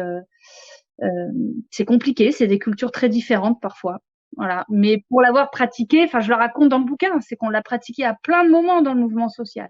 c'est 1.71 1.85
compliqué, 1.85 2.31
c'est 2.31 2.47
des 2.47 2.59
cultures 2.59 2.91
très 2.91 3.09
différentes 3.09 3.59
parfois. 3.61 3.99
Voilà. 4.37 4.65
Mais 4.69 5.03
pour 5.09 5.21
l'avoir 5.21 5.51
pratiqué, 5.51 6.03
enfin, 6.03 6.19
je 6.21 6.29
le 6.29 6.35
raconte 6.35 6.69
dans 6.69 6.79
le 6.79 6.85
bouquin, 6.85 7.19
c'est 7.21 7.35
qu'on 7.35 7.49
l'a 7.49 7.61
pratiqué 7.61 8.05
à 8.05 8.15
plein 8.23 8.45
de 8.45 8.49
moments 8.49 8.81
dans 8.81 8.93
le 8.93 9.01
mouvement 9.01 9.29
social. 9.29 9.69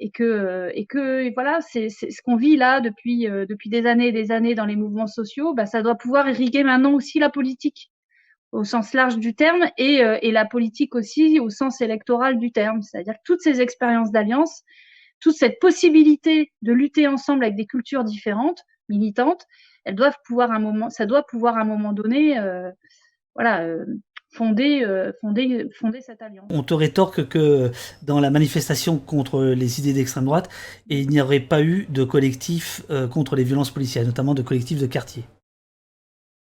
Et 0.00 0.10
que, 0.10 0.70
et 0.74 0.86
que, 0.86 1.32
voilà, 1.34 1.60
c'est 1.60 1.88
ce 1.88 2.20
qu'on 2.22 2.36
vit 2.36 2.56
là 2.56 2.80
depuis, 2.80 3.28
euh, 3.28 3.46
depuis 3.46 3.70
des 3.70 3.86
années 3.86 4.08
et 4.08 4.12
des 4.12 4.32
années 4.32 4.54
dans 4.54 4.66
les 4.66 4.76
mouvements 4.76 5.06
sociaux, 5.06 5.54
bah, 5.54 5.66
ça 5.66 5.82
doit 5.82 5.94
pouvoir 5.94 6.28
irriguer 6.28 6.64
maintenant 6.64 6.92
aussi 6.92 7.20
la 7.20 7.30
politique 7.30 7.90
au 8.54 8.62
sens 8.62 8.94
large 8.94 9.18
du 9.18 9.34
terme 9.34 9.64
et, 9.76 10.02
euh, 10.02 10.16
et 10.22 10.30
la 10.30 10.44
politique 10.44 10.94
aussi 10.94 11.40
au 11.40 11.50
sens 11.50 11.80
électoral 11.80 12.38
du 12.38 12.52
terme. 12.52 12.82
C'est-à-dire 12.82 13.14
que 13.14 13.22
toutes 13.24 13.40
ces 13.40 13.60
expériences 13.60 14.12
d'alliance, 14.12 14.62
toute 15.20 15.34
cette 15.34 15.58
possibilité 15.58 16.52
de 16.62 16.72
lutter 16.72 17.08
ensemble 17.08 17.44
avec 17.44 17.56
des 17.56 17.66
cultures 17.66 18.04
différentes, 18.04 18.62
militantes, 18.88 19.44
elles 19.84 19.96
doivent 19.96 20.16
pouvoir 20.24 20.52
un 20.52 20.60
moment, 20.60 20.88
ça 20.88 21.04
doit 21.04 21.24
pouvoir 21.26 21.56
à 21.56 21.62
un 21.62 21.64
moment 21.64 21.92
donné 21.92 22.38
euh, 22.38 22.70
voilà, 23.34 23.62
euh, 23.62 23.84
fonder, 24.30 24.84
fonder, 25.20 25.66
fonder 25.78 26.00
cette 26.00 26.22
alliance. 26.22 26.46
On 26.50 26.62
te 26.62 26.74
rétorque 26.74 27.28
que 27.28 27.70
dans 28.02 28.20
la 28.20 28.30
manifestation 28.30 28.98
contre 28.98 29.44
les 29.44 29.80
idées 29.80 29.92
d'extrême 29.92 30.24
droite, 30.24 30.48
il 30.88 31.08
n'y 31.08 31.20
aurait 31.20 31.40
pas 31.40 31.62
eu 31.62 31.86
de 31.88 32.02
collectif 32.04 32.82
contre 33.12 33.36
les 33.36 33.44
violences 33.44 33.70
policières, 33.70 34.04
notamment 34.04 34.34
de 34.34 34.42
collectifs 34.42 34.80
de 34.80 34.86
quartier. 34.86 35.24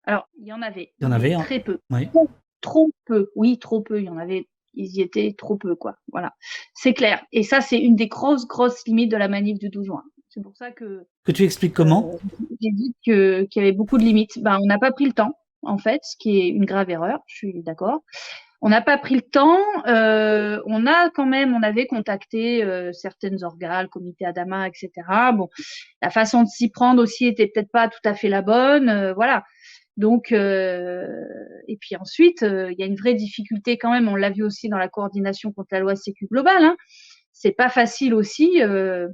Alors, 0.06 0.28
il 0.38 0.46
y 0.46 0.52
en 0.52 0.62
avait. 0.62 0.92
Il 0.98 1.04
y 1.04 1.06
en 1.06 1.12
avait 1.12 1.34
hein. 1.34 1.40
très 1.40 1.60
peu. 1.60 1.78
Oui. 1.90 2.08
Trop, 2.08 2.28
trop, 2.60 2.90
peu. 3.04 3.30
Oui, 3.36 3.58
trop 3.58 3.80
peu. 3.80 4.00
Il 4.00 4.06
y 4.06 4.08
en 4.08 4.18
avait. 4.18 4.48
Ils 4.74 4.96
y 4.96 5.00
étaient 5.00 5.34
trop 5.36 5.56
peu, 5.56 5.74
quoi. 5.74 5.96
Voilà. 6.12 6.32
C'est 6.74 6.94
clair. 6.94 7.24
Et 7.32 7.42
ça, 7.42 7.60
c'est 7.60 7.78
une 7.78 7.96
des 7.96 8.08
grosses, 8.08 8.46
grosses 8.46 8.86
limites 8.86 9.10
de 9.10 9.16
la 9.16 9.28
manif 9.28 9.58
du 9.58 9.68
12 9.70 9.86
juin. 9.86 10.02
C'est 10.28 10.42
pour 10.42 10.56
ça 10.56 10.70
que. 10.70 11.06
Que 11.24 11.32
tu 11.32 11.44
expliques 11.44 11.74
comment? 11.74 12.10
euh, 12.12 12.18
J'ai 12.60 12.70
dit 12.70 12.94
qu'il 13.02 13.48
y 13.56 13.58
avait 13.58 13.72
beaucoup 13.72 13.98
de 13.98 14.04
limites. 14.04 14.38
Ben, 14.42 14.58
on 14.62 14.66
n'a 14.66 14.78
pas 14.78 14.92
pris 14.92 15.06
le 15.06 15.12
temps 15.12 15.34
en 15.66 15.78
fait, 15.78 16.00
ce 16.04 16.16
qui 16.16 16.38
est 16.38 16.48
une 16.48 16.64
grave 16.64 16.90
erreur, 16.90 17.20
je 17.26 17.36
suis 17.36 17.62
d'accord. 17.62 18.00
On 18.62 18.70
n'a 18.70 18.80
pas 18.80 18.96
pris 18.96 19.14
le 19.14 19.20
temps. 19.20 19.58
Euh, 19.86 20.60
on 20.64 20.86
a 20.86 21.10
quand 21.10 21.26
même, 21.26 21.54
on 21.54 21.62
avait 21.62 21.86
contacté 21.86 22.64
euh, 22.64 22.90
certaines 22.92 23.44
organes, 23.44 23.88
comité 23.88 24.24
Adama, 24.24 24.66
etc. 24.66 24.90
Bon, 25.34 25.48
la 26.00 26.10
façon 26.10 26.42
de 26.42 26.48
s'y 26.48 26.70
prendre 26.70 27.02
aussi 27.02 27.26
était 27.26 27.48
peut-être 27.48 27.70
pas 27.70 27.88
tout 27.88 28.00
à 28.04 28.14
fait 28.14 28.28
la 28.28 28.40
bonne. 28.42 28.88
Euh, 28.88 29.12
voilà. 29.12 29.44
Donc, 29.96 30.32
euh, 30.32 31.24
et 31.68 31.76
puis 31.80 31.96
ensuite, 31.96 32.42
euh, 32.42 32.70
il 32.72 32.78
y 32.78 32.82
a 32.82 32.86
une 32.86 32.96
vraie 32.96 33.14
difficulté 33.14 33.78
quand 33.78 33.90
même. 33.90 34.08
On 34.08 34.16
l'a 34.16 34.30
vu 34.30 34.42
aussi 34.42 34.68
dans 34.68 34.78
la 34.78 34.88
coordination 34.88 35.52
contre 35.52 35.68
la 35.72 35.80
loi 35.80 35.96
Sécu 35.96 36.26
globale. 36.30 36.64
Hein. 36.64 36.76
C'est 37.32 37.52
pas 37.52 37.70
facile 37.70 38.14
aussi 38.14 38.62
euh, 38.62 39.08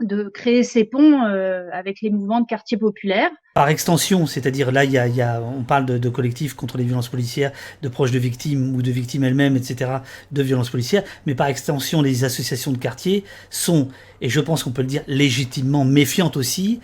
de 0.00 0.28
créer 0.28 0.62
ces 0.62 0.84
ponts 0.84 1.24
euh, 1.24 1.68
avec 1.72 2.00
les 2.02 2.10
mouvements 2.10 2.40
de 2.40 2.46
quartier 2.46 2.76
populaires. 2.76 3.30
Par 3.54 3.68
extension, 3.68 4.26
c'est-à-dire 4.26 4.70
là, 4.70 4.84
y 4.84 4.96
a, 4.96 5.08
y 5.08 5.22
a, 5.22 5.42
on 5.42 5.64
parle 5.64 5.86
de, 5.86 5.98
de, 5.98 6.08
collectifs 6.08 6.54
contre 6.54 6.78
les 6.78 6.84
violences 6.84 7.08
policières, 7.08 7.50
de 7.82 7.88
proches 7.88 8.12
de 8.12 8.18
victimes 8.20 8.76
ou 8.76 8.82
de 8.82 8.92
victimes 8.92 9.24
elles-mêmes, 9.24 9.56
etc., 9.56 9.90
de 10.30 10.42
violences 10.42 10.70
policières, 10.70 11.02
mais 11.26 11.34
par 11.34 11.48
extension, 11.48 12.00
les 12.00 12.22
associations 12.22 12.70
de 12.70 12.78
quartier 12.78 13.24
sont, 13.50 13.88
et 14.20 14.28
je 14.28 14.38
pense 14.38 14.62
qu'on 14.62 14.70
peut 14.70 14.82
le 14.82 14.88
dire, 14.88 15.02
légitimement 15.08 15.84
méfiantes 15.84 16.36
aussi. 16.36 16.80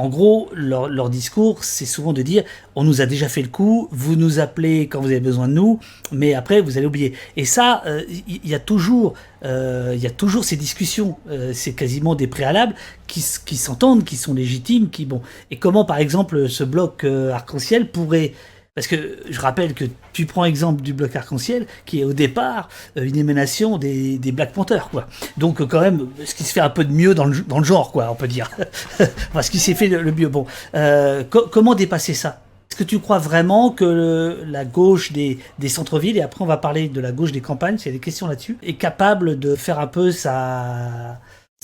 Euh, 0.00 0.04
en 0.04 0.08
gros, 0.08 0.48
leur, 0.54 1.10
discours, 1.10 1.64
c'est 1.64 1.86
souvent 1.86 2.12
de 2.12 2.22
dire 2.22 2.44
on 2.74 2.84
nous 2.84 3.00
a 3.00 3.06
déjà 3.06 3.28
fait 3.28 3.42
le 3.42 3.48
coup, 3.48 3.88
vous 3.90 4.16
nous 4.16 4.38
appelez 4.38 4.88
quand 4.88 5.00
vous 5.00 5.08
avez 5.08 5.20
besoin 5.20 5.48
de 5.48 5.52
nous, 5.52 5.78
mais 6.12 6.34
après 6.34 6.60
vous 6.60 6.78
allez 6.78 6.86
oublier. 6.86 7.14
Et 7.36 7.44
ça, 7.44 7.82
il 7.86 7.90
euh, 7.90 8.38
y, 8.44 8.54
a 8.54 8.58
toujours, 8.58 9.14
il 9.42 9.48
euh, 9.48 9.96
y 9.96 10.06
a 10.06 10.10
toujours 10.10 10.44
ces 10.44 10.56
discussions. 10.56 11.16
Euh, 11.28 11.52
c'est 11.54 11.72
quasiment 11.72 12.14
des 12.14 12.26
préalables 12.26 12.74
qui, 13.06 13.24
qui 13.44 13.56
s'entendent, 13.56 14.04
qui 14.04 14.16
sont 14.16 14.34
légitimes, 14.34 14.88
qui 14.88 15.04
bon. 15.04 15.20
Et 15.50 15.56
comment, 15.56 15.84
par 15.84 15.98
exemple, 15.98 16.48
ce 16.48 16.64
bloc 16.64 17.04
arc-en-ciel 17.04 17.90
pourrait 17.90 18.32
Parce 18.74 18.86
que 18.86 19.18
je 19.28 19.40
rappelle 19.40 19.74
que 19.74 19.84
tu 20.12 20.26
prends 20.26 20.44
exemple 20.44 20.82
du 20.82 20.92
bloc 20.92 21.14
arc-en-ciel, 21.16 21.66
qui 21.86 22.00
est 22.00 22.04
au 22.04 22.12
départ 22.12 22.68
euh, 22.96 23.04
une 23.04 23.16
émanation 23.16 23.78
des, 23.78 24.18
Black 24.32 24.52
Panthers, 24.52 24.88
quoi. 24.90 25.08
Donc 25.36 25.60
quand 25.66 25.80
même, 25.80 26.08
ce 26.24 26.34
qui 26.34 26.44
se 26.44 26.52
fait 26.52 26.60
un 26.60 26.70
peu 26.70 26.84
de 26.84 26.92
mieux 26.92 27.14
dans 27.14 27.24
le, 27.24 27.64
genre, 27.64 27.90
quoi, 27.90 28.08
on 28.10 28.14
peut 28.14 28.28
dire. 28.28 28.50
enfin, 29.00 29.42
ce 29.42 29.50
qui 29.50 29.58
s'est 29.58 29.74
fait 29.74 29.88
le, 29.88 30.12
mieux. 30.12 30.28
Bon, 30.28 30.46
euh, 30.74 31.24
comment 31.24 31.74
dépasser 31.74 32.14
ça? 32.14 32.40
Est-ce 32.70 32.78
que 32.78 32.84
tu 32.84 33.00
crois 33.00 33.18
vraiment 33.18 33.70
que 33.70 34.44
la 34.46 34.64
gauche 34.64 35.10
des, 35.12 35.38
centres-villes, 35.68 36.16
et 36.16 36.22
après 36.22 36.42
on 36.42 36.46
va 36.46 36.56
parler 36.56 36.88
de 36.88 37.00
la 37.00 37.10
gauche 37.10 37.32
des 37.32 37.40
campagnes, 37.40 37.78
s'il 37.78 37.90
y 37.90 37.94
a 37.94 37.98
des 37.98 38.04
questions 38.04 38.28
là-dessus, 38.28 38.58
est 38.62 38.74
capable 38.74 39.40
de 39.40 39.56
faire 39.56 39.80
un 39.80 39.88
peu 39.88 40.12
sa, 40.12 41.18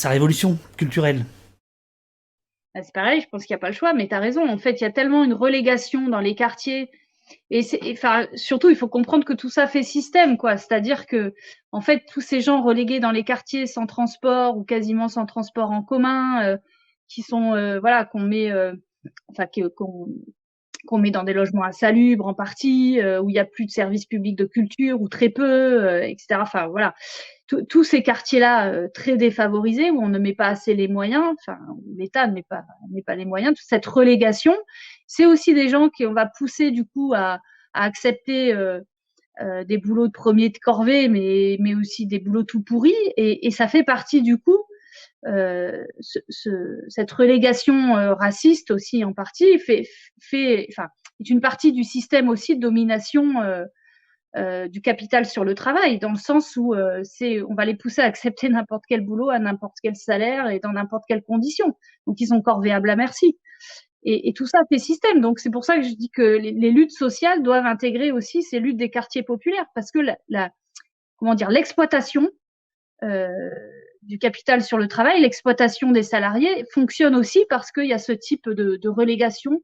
révolution 0.04 0.58
culturelle? 0.76 1.24
C'est 2.82 2.94
pareil, 2.94 3.20
je 3.20 3.28
pense 3.28 3.44
qu'il 3.44 3.54
n'y 3.54 3.58
a 3.58 3.60
pas 3.60 3.68
le 3.68 3.74
choix, 3.74 3.92
mais 3.94 4.08
tu 4.08 4.14
as 4.14 4.18
raison. 4.20 4.48
En 4.48 4.58
fait, 4.58 4.80
il 4.80 4.84
y 4.84 4.86
a 4.86 4.92
tellement 4.92 5.24
une 5.24 5.34
relégation 5.34 6.08
dans 6.08 6.20
les 6.20 6.34
quartiers. 6.34 6.90
Et, 7.50 7.64
enfin, 7.90 8.26
surtout, 8.34 8.70
il 8.70 8.76
faut 8.76 8.88
comprendre 8.88 9.24
que 9.24 9.32
tout 9.32 9.50
ça 9.50 9.66
fait 9.66 9.82
système, 9.82 10.36
quoi. 10.36 10.56
C'est-à-dire 10.56 11.06
que, 11.06 11.34
en 11.72 11.80
fait, 11.80 12.04
tous 12.12 12.20
ces 12.20 12.40
gens 12.40 12.62
relégués 12.62 13.00
dans 13.00 13.10
les 13.10 13.24
quartiers 13.24 13.66
sans 13.66 13.86
transport 13.86 14.56
ou 14.56 14.64
quasiment 14.64 15.08
sans 15.08 15.26
transport 15.26 15.70
en 15.70 15.82
commun, 15.82 16.44
euh, 16.44 16.56
qui 17.08 17.22
sont, 17.22 17.54
euh, 17.54 17.80
voilà, 17.80 18.04
qu'on 18.04 18.20
met, 18.20 18.50
euh, 18.50 18.74
enfin, 19.30 19.46
qu'on 19.76 20.08
qu'on 20.86 20.98
met 20.98 21.10
dans 21.10 21.24
des 21.24 21.32
logements 21.32 21.64
insalubres 21.64 22.26
en 22.26 22.34
partie, 22.34 23.00
où 23.20 23.28
il 23.28 23.32
n'y 23.32 23.40
a 23.40 23.44
plus 23.44 23.66
de 23.66 23.72
services 23.72 24.06
publics 24.06 24.36
de 24.36 24.44
culture 24.44 25.00
ou 25.00 25.08
très 25.08 25.30
peu, 25.30 26.04
etc. 26.04 26.38
Enfin, 26.40 26.68
voilà 26.68 26.94
tous 27.46 27.84
ces 27.84 28.02
quartiers-là 28.02 28.72
euh, 28.72 28.88
très 28.92 29.16
défavorisés 29.16 29.90
où 29.90 30.02
on 30.02 30.08
ne 30.08 30.18
met 30.18 30.34
pas 30.34 30.48
assez 30.48 30.74
les 30.74 30.88
moyens, 30.88 31.24
enfin 31.38 31.58
l'État 31.96 32.26
ne 32.26 32.34
met 32.34 32.42
pas, 32.42 32.64
met 32.90 33.02
pas 33.02 33.14
les 33.14 33.24
moyens, 33.24 33.54
toute 33.56 33.68
cette 33.68 33.86
relégation, 33.86 34.56
c'est 35.06 35.26
aussi 35.26 35.54
des 35.54 35.68
gens 35.68 35.88
qui 35.88 36.06
on 36.06 36.12
va 36.12 36.26
pousser 36.26 36.70
du 36.70 36.84
coup 36.84 37.12
à, 37.14 37.40
accepter 37.78 38.54
euh, 38.54 38.80
euh, 39.42 39.62
des 39.64 39.76
boulots 39.76 40.06
de 40.06 40.12
premier 40.12 40.48
de 40.48 40.56
corvée, 40.56 41.08
mais, 41.08 41.58
mais 41.60 41.74
aussi 41.74 42.06
des 42.06 42.18
boulots 42.18 42.44
tout 42.44 42.62
pourris, 42.62 42.94
et, 43.18 43.46
et 43.46 43.50
ça 43.50 43.68
fait 43.68 43.84
partie 43.84 44.22
du 44.22 44.38
coup 44.38 44.58
ce, 45.24 46.20
ce, 46.28 46.50
cette 46.88 47.10
relégation 47.10 47.94
raciste 48.14 48.70
aussi 48.70 49.04
en 49.04 49.12
partie 49.12 49.58
fait, 49.58 49.84
fait, 50.20 50.68
enfin, 50.70 50.88
est 51.20 51.28
une 51.28 51.40
partie 51.40 51.72
du 51.72 51.82
système 51.82 52.28
aussi 52.28 52.54
de 52.54 52.60
domination 52.60 53.42
euh, 54.36 54.68
du 54.68 54.82
capital 54.82 55.24
sur 55.24 55.44
le 55.44 55.54
travail, 55.54 55.98
dans 55.98 56.10
le 56.10 56.18
sens 56.18 56.56
où 56.56 56.74
euh, 56.74 57.00
c'est, 57.04 57.42
on 57.42 57.54
va 57.54 57.64
les 57.64 57.74
pousser 57.74 58.02
à 58.02 58.04
accepter 58.04 58.48
n'importe 58.48 58.84
quel 58.86 59.00
boulot 59.00 59.30
à 59.30 59.38
n'importe 59.38 59.76
quel 59.82 59.96
salaire 59.96 60.50
et 60.50 60.60
dans 60.60 60.72
n'importe 60.72 61.04
quelle 61.08 61.22
condition. 61.22 61.76
Donc 62.06 62.20
ils 62.20 62.26
sont 62.26 62.42
corvéables 62.42 62.90
à 62.90 62.96
merci. 62.96 63.38
Et, 64.02 64.28
et, 64.28 64.32
tout 64.34 64.46
ça 64.46 64.60
fait 64.70 64.78
système. 64.78 65.20
Donc 65.20 65.38
c'est 65.38 65.50
pour 65.50 65.64
ça 65.64 65.76
que 65.76 65.82
je 65.82 65.94
dis 65.94 66.10
que 66.10 66.22
les, 66.22 66.52
les, 66.52 66.70
luttes 66.70 66.92
sociales 66.92 67.42
doivent 67.42 67.66
intégrer 67.66 68.12
aussi 68.12 68.42
ces 68.42 68.60
luttes 68.60 68.76
des 68.76 68.90
quartiers 68.90 69.22
populaires, 69.22 69.66
parce 69.74 69.90
que 69.90 69.98
la, 69.98 70.16
la 70.28 70.50
comment 71.16 71.34
dire, 71.34 71.50
l'exploitation 71.50 72.28
euh, 73.02 73.28
du 74.02 74.18
capital 74.18 74.62
sur 74.62 74.78
le 74.78 74.86
travail, 74.86 75.20
l'exploitation 75.20 75.90
des 75.90 76.02
salariés 76.02 76.64
fonctionne 76.72 77.16
aussi 77.16 77.44
parce 77.48 77.72
qu'il 77.72 77.86
y 77.86 77.92
a 77.92 77.98
ce 77.98 78.12
type 78.12 78.48
de, 78.48 78.76
de 78.76 78.88
relégation 78.88 79.62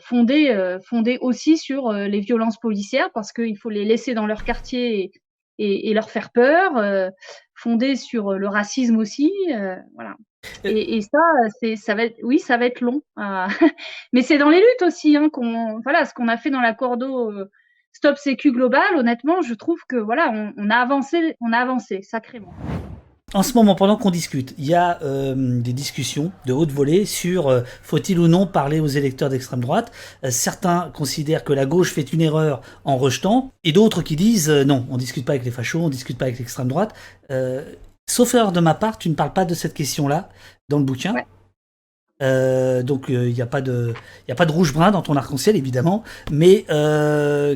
fondée, 0.00 0.50
euh, 0.50 0.78
fondée 0.80 1.18
aussi 1.20 1.58
sur 1.58 1.88
euh, 1.88 2.06
les 2.06 2.20
violences 2.20 2.58
policières 2.58 3.10
parce 3.12 3.32
qu'il 3.32 3.56
faut 3.58 3.70
les 3.70 3.84
laisser 3.84 4.14
dans 4.14 4.26
leur 4.26 4.44
quartier 4.44 5.12
et, 5.58 5.90
et, 5.90 5.94
leur 5.94 6.10
faire 6.10 6.30
peur, 6.32 7.10
fondée 7.54 7.96
sur 7.96 8.34
le 8.34 8.46
racisme 8.46 8.98
aussi, 8.98 9.32
voilà. 9.94 10.14
Et, 10.64 10.96
et, 10.96 11.00
ça, 11.00 11.18
c'est, 11.58 11.76
ça 11.76 11.94
va 11.94 12.04
être, 12.04 12.18
oui, 12.22 12.38
ça 12.38 12.58
va 12.58 12.66
être 12.66 12.82
long. 12.82 13.00
Mais 14.12 14.20
c'est 14.20 14.36
dans 14.36 14.50
les 14.50 14.58
luttes 14.60 14.82
aussi, 14.82 15.16
hein, 15.16 15.30
qu'on, 15.30 15.80
voilà, 15.80 16.04
ce 16.04 16.12
qu'on 16.12 16.28
a 16.28 16.36
fait 16.36 16.50
dans 16.50 16.60
la 16.60 16.74
Cordo 16.74 17.32
Stop 17.92 18.18
Sécu 18.18 18.52
Global. 18.52 18.96
Honnêtement, 18.96 19.40
je 19.40 19.54
trouve 19.54 19.80
que 19.88 19.96
voilà, 19.96 20.30
on, 20.30 20.52
on 20.58 20.68
a 20.68 20.76
avancé, 20.76 21.36
on 21.40 21.54
a 21.54 21.58
avancé 21.58 22.02
sacrément 22.02 22.52
en 23.36 23.42
ce 23.42 23.52
moment, 23.52 23.74
pendant 23.74 23.98
qu'on 23.98 24.10
discute, 24.10 24.54
il 24.56 24.64
y 24.64 24.74
a 24.74 24.98
euh, 25.02 25.60
des 25.60 25.74
discussions 25.74 26.32
de 26.46 26.54
haute 26.54 26.72
volée 26.72 27.04
sur 27.04 27.48
euh, 27.48 27.60
faut-il 27.82 28.18
ou 28.18 28.28
non 28.28 28.46
parler 28.46 28.80
aux 28.80 28.86
électeurs 28.86 29.28
d'extrême 29.28 29.60
droite. 29.60 29.92
Euh, 30.24 30.30
certains 30.30 30.90
considèrent 30.94 31.44
que 31.44 31.52
la 31.52 31.66
gauche 31.66 31.92
fait 31.92 32.14
une 32.14 32.22
erreur 32.22 32.62
en 32.86 32.96
rejetant, 32.96 33.50
et 33.62 33.72
d'autres 33.72 34.00
qui 34.00 34.16
disent 34.16 34.48
non, 34.48 34.86
on 34.88 34.96
discute 34.96 35.26
pas 35.26 35.32
avec 35.32 35.44
les 35.44 35.50
fachos, 35.50 35.80
on 35.80 35.90
discute 35.90 36.16
pas 36.16 36.24
avec 36.24 36.38
l'extrême 36.38 36.68
droite. 36.68 36.94
sauf 38.08 38.34
erreur 38.34 38.52
de 38.52 38.60
ma 38.60 38.72
part, 38.72 38.96
tu 38.96 39.10
ne 39.10 39.14
parles 39.14 39.34
pas 39.34 39.44
de 39.44 39.54
cette 39.54 39.74
question-là 39.74 40.30
dans 40.70 40.78
le 40.78 40.84
bouquin. 40.84 41.14
donc 42.20 43.04
il 43.08 43.34
n'y 43.34 43.42
a 43.42 43.46
pas 43.46 43.60
de, 43.60 43.92
il 44.26 44.32
a 44.32 44.34
pas 44.34 44.46
de 44.46 44.52
rouge 44.52 44.72
brun 44.72 44.92
dans 44.92 45.02
ton 45.02 45.14
arc-en-ciel 45.14 45.56
évidemment, 45.56 46.04
mais 46.30 46.64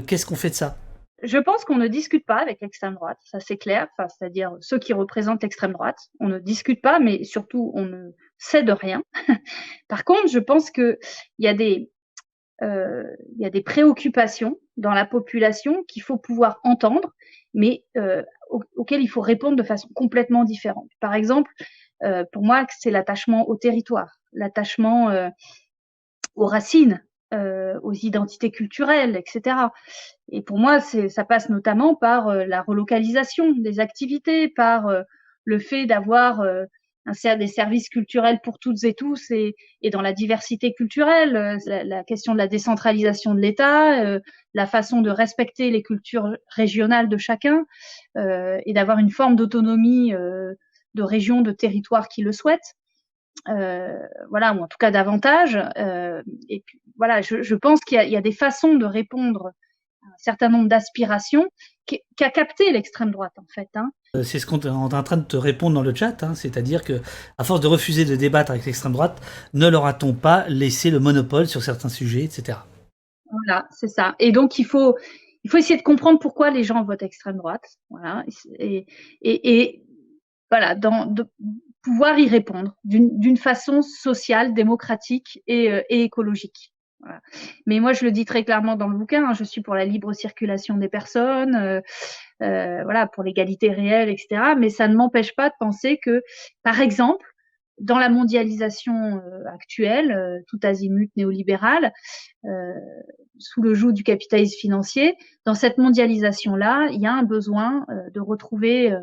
qu'est-ce 0.06 0.26
qu'on 0.26 0.36
fait 0.36 0.50
de 0.50 0.54
ça? 0.56 0.76
Je 1.22 1.38
pense 1.38 1.64
qu'on 1.64 1.76
ne 1.76 1.88
discute 1.88 2.26
pas 2.26 2.38
avec 2.38 2.60
l'extrême 2.60 2.94
droite, 2.94 3.18
ça 3.24 3.40
c'est 3.40 3.56
clair, 3.56 3.88
enfin, 3.92 4.08
c'est-à-dire 4.08 4.56
ceux 4.60 4.78
qui 4.78 4.92
représentent 4.92 5.42
l'extrême 5.42 5.72
droite. 5.72 5.98
On 6.20 6.28
ne 6.28 6.38
discute 6.38 6.82
pas, 6.82 6.98
mais 6.98 7.24
surtout 7.24 7.72
on 7.74 7.84
ne 7.84 8.10
sait 8.38 8.62
de 8.62 8.72
rien. 8.72 9.02
Par 9.88 10.04
contre, 10.04 10.28
je 10.28 10.38
pense 10.38 10.70
qu'il 10.70 10.98
y 11.38 11.48
a 11.48 11.54
des 11.54 11.90
euh, 12.62 13.04
y 13.38 13.46
a 13.46 13.50
des 13.50 13.62
préoccupations 13.62 14.58
dans 14.76 14.92
la 14.92 15.06
population 15.06 15.82
qu'il 15.84 16.02
faut 16.02 16.18
pouvoir 16.18 16.60
entendre, 16.62 17.12
mais 17.54 17.84
euh, 17.96 18.22
auxquelles 18.76 19.02
il 19.02 19.08
faut 19.08 19.20
répondre 19.20 19.56
de 19.56 19.62
façon 19.62 19.88
complètement 19.94 20.44
différente. 20.44 20.90
Par 21.00 21.14
exemple, 21.14 21.52
euh, 22.02 22.24
pour 22.32 22.42
moi, 22.42 22.66
c'est 22.78 22.90
l'attachement 22.90 23.48
au 23.48 23.56
territoire, 23.56 24.10
l'attachement 24.32 25.10
euh, 25.10 25.28
aux 26.34 26.46
racines, 26.46 27.04
euh, 27.32 27.78
aux 27.84 27.92
identités 27.92 28.50
culturelles, 28.50 29.14
etc. 29.14 29.56
Et 30.32 30.42
pour 30.42 30.58
moi, 30.58 30.80
ça 30.80 31.24
passe 31.24 31.48
notamment 31.48 31.94
par 31.94 32.26
euh, 32.26 32.44
la 32.44 32.60
relocalisation 32.60 33.52
des 33.52 33.78
activités, 33.78 34.48
par 34.48 34.88
euh, 34.88 35.02
le 35.44 35.60
fait 35.60 35.86
d'avoir 35.86 36.40
un, 36.40 37.36
des 37.36 37.46
services 37.46 37.88
culturels 37.88 38.40
pour 38.42 38.58
toutes 38.58 38.82
et 38.82 38.94
tous 38.94 39.30
et, 39.30 39.54
et 39.80 39.90
dans 39.90 40.02
la 40.02 40.12
diversité 40.12 40.74
culturelle, 40.74 41.58
la, 41.66 41.84
la, 41.84 42.02
question 42.02 42.32
de 42.32 42.38
la 42.38 42.48
décentralisation 42.48 43.32
de 43.34 43.40
l'État, 43.40 44.18
la 44.54 44.66
façon 44.66 45.00
de 45.00 45.10
respecter 45.10 45.70
les 45.70 45.82
cultures 45.82 46.36
régionales 46.48 47.08
de 47.08 47.16
chacun 47.16 47.64
et 48.16 48.72
d'avoir 48.74 48.98
une 48.98 49.10
forme 49.10 49.34
d'autonomie 49.34 50.12
de 50.12 51.02
région, 51.02 51.40
de 51.40 51.52
territoire 51.52 52.08
qui 52.08 52.22
le 52.22 52.32
souhaitent. 52.32 52.74
Euh, 53.48 53.98
voilà, 54.28 54.52
ou 54.54 54.60
en 54.62 54.68
tout 54.68 54.76
cas 54.78 54.90
davantage. 54.90 55.58
Euh, 55.78 56.22
et 56.48 56.62
puis, 56.66 56.79
voilà, 57.00 57.22
je, 57.22 57.42
je 57.42 57.54
pense 57.54 57.80
qu'il 57.80 57.98
y, 58.02 58.10
y, 58.10 58.16
a 58.16 58.20
des 58.20 58.30
façons 58.30 58.74
de 58.74 58.84
répondre 58.84 59.52
à 60.02 60.06
un 60.06 60.18
certain 60.18 60.50
nombre 60.50 60.68
d'aspirations 60.68 61.48
qu'a 61.86 62.28
capté 62.28 62.70
l'extrême 62.72 63.10
droite 63.10 63.32
en 63.38 63.46
fait. 63.48 63.70
Hein. 63.74 63.90
Euh, 64.14 64.22
c'est 64.22 64.38
ce 64.38 64.44
qu'on 64.44 64.60
est 64.60 64.68
en 64.68 65.02
train 65.02 65.16
de 65.16 65.24
te 65.24 65.38
répondre 65.38 65.74
dans 65.74 65.82
le 65.82 65.94
chat, 65.94 66.22
hein, 66.22 66.34
c'est-à-dire 66.34 66.84
que 66.84 67.00
à 67.38 67.44
force 67.44 67.62
de 67.62 67.66
refuser 67.68 68.04
de 68.04 68.16
débattre 68.16 68.50
avec 68.50 68.66
l'extrême 68.66 68.92
droite, 68.92 69.18
ne 69.54 69.66
leur 69.66 69.86
a-t-on 69.86 70.12
pas 70.12 70.46
laissé 70.48 70.90
le 70.90 71.00
monopole 71.00 71.46
sur 71.46 71.62
certains 71.62 71.88
sujets, 71.88 72.24
etc. 72.24 72.58
Voilà, 73.30 73.66
c'est 73.70 73.88
ça. 73.88 74.14
Et 74.18 74.30
donc 74.30 74.58
il 74.58 74.66
faut 74.66 74.94
il 75.42 75.50
faut 75.50 75.56
essayer 75.56 75.78
de 75.78 75.82
comprendre 75.82 76.18
pourquoi 76.18 76.50
les 76.50 76.64
gens 76.64 76.84
votent 76.84 77.02
extrême 77.02 77.38
droite, 77.38 77.64
voilà, 77.88 78.24
et, 78.58 78.84
et, 79.22 79.62
et 79.62 79.82
voilà, 80.50 80.74
dans, 80.74 81.06
de, 81.06 81.24
pouvoir 81.82 82.18
y 82.18 82.28
répondre 82.28 82.76
d'une 82.84 83.36
façon 83.36 83.82
sociale, 83.82 84.54
démocratique 84.54 85.42
et, 85.46 85.70
euh, 85.70 85.82
et 85.88 86.02
écologique. 86.02 86.72
Mais 87.66 87.80
moi, 87.80 87.92
je 87.92 88.04
le 88.04 88.12
dis 88.12 88.24
très 88.24 88.44
clairement 88.44 88.76
dans 88.76 88.88
le 88.88 88.96
bouquin, 88.96 89.28
hein, 89.28 89.34
je 89.34 89.44
suis 89.44 89.62
pour 89.62 89.74
la 89.74 89.84
libre 89.84 90.12
circulation 90.12 90.76
des 90.76 90.88
personnes, 90.88 91.54
euh, 91.54 91.80
euh, 92.42 92.82
voilà, 92.84 93.06
pour 93.06 93.22
l'égalité 93.22 93.70
réelle, 93.70 94.08
etc. 94.08 94.54
Mais 94.58 94.70
ça 94.70 94.88
ne 94.88 94.94
m'empêche 94.94 95.34
pas 95.34 95.48
de 95.48 95.54
penser 95.58 95.98
que, 96.02 96.22
par 96.62 96.80
exemple, 96.80 97.26
dans 97.78 97.98
la 97.98 98.10
mondialisation 98.10 99.16
euh, 99.16 99.44
actuelle, 99.52 100.42
tout 100.48 100.60
azimut 100.62 101.10
néolibérale, 101.16 101.92
sous 103.38 103.62
le 103.62 103.72
joug 103.72 103.92
du 103.92 104.02
capitalisme 104.02 104.58
financier, 104.58 105.16
dans 105.46 105.54
cette 105.54 105.78
mondialisation-là, 105.78 106.88
il 106.92 107.00
y 107.00 107.06
a 107.06 107.12
un 107.12 107.22
besoin 107.22 107.86
de 108.12 108.20
retrouver 108.20 108.94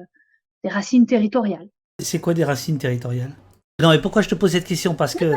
des 0.64 0.70
racines 0.70 1.08
territoriales. 1.08 1.70
C'est 2.00 2.22
quoi 2.22 2.36
des 2.36 2.44
racines 2.44 2.78
territoriales? 2.78 3.34
Non, 3.80 3.90
mais 3.90 4.02
pourquoi 4.02 4.22
je 4.22 4.30
te 4.30 4.36
pose 4.36 4.52
cette 4.52 4.66
question? 4.66 4.96
Parce 4.96 5.14
que 5.14 5.34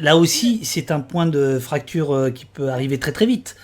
là 0.00 0.16
aussi, 0.16 0.64
c'est 0.64 0.90
un 0.90 1.00
point 1.00 1.26
de 1.26 1.58
fracture 1.58 2.14
euh, 2.14 2.30
qui 2.30 2.46
peut 2.46 2.70
arriver 2.70 2.98
très 2.98 3.12
très 3.12 3.26
vite. 3.26 3.56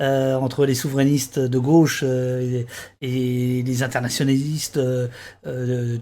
Euh, 0.00 0.34
entre 0.36 0.64
les 0.64 0.76
souverainistes 0.76 1.40
de 1.40 1.58
gauche 1.58 2.04
euh, 2.04 2.62
et, 3.00 3.62
les 3.64 3.82
internationalistes 3.82 4.76
euh, 4.76 5.08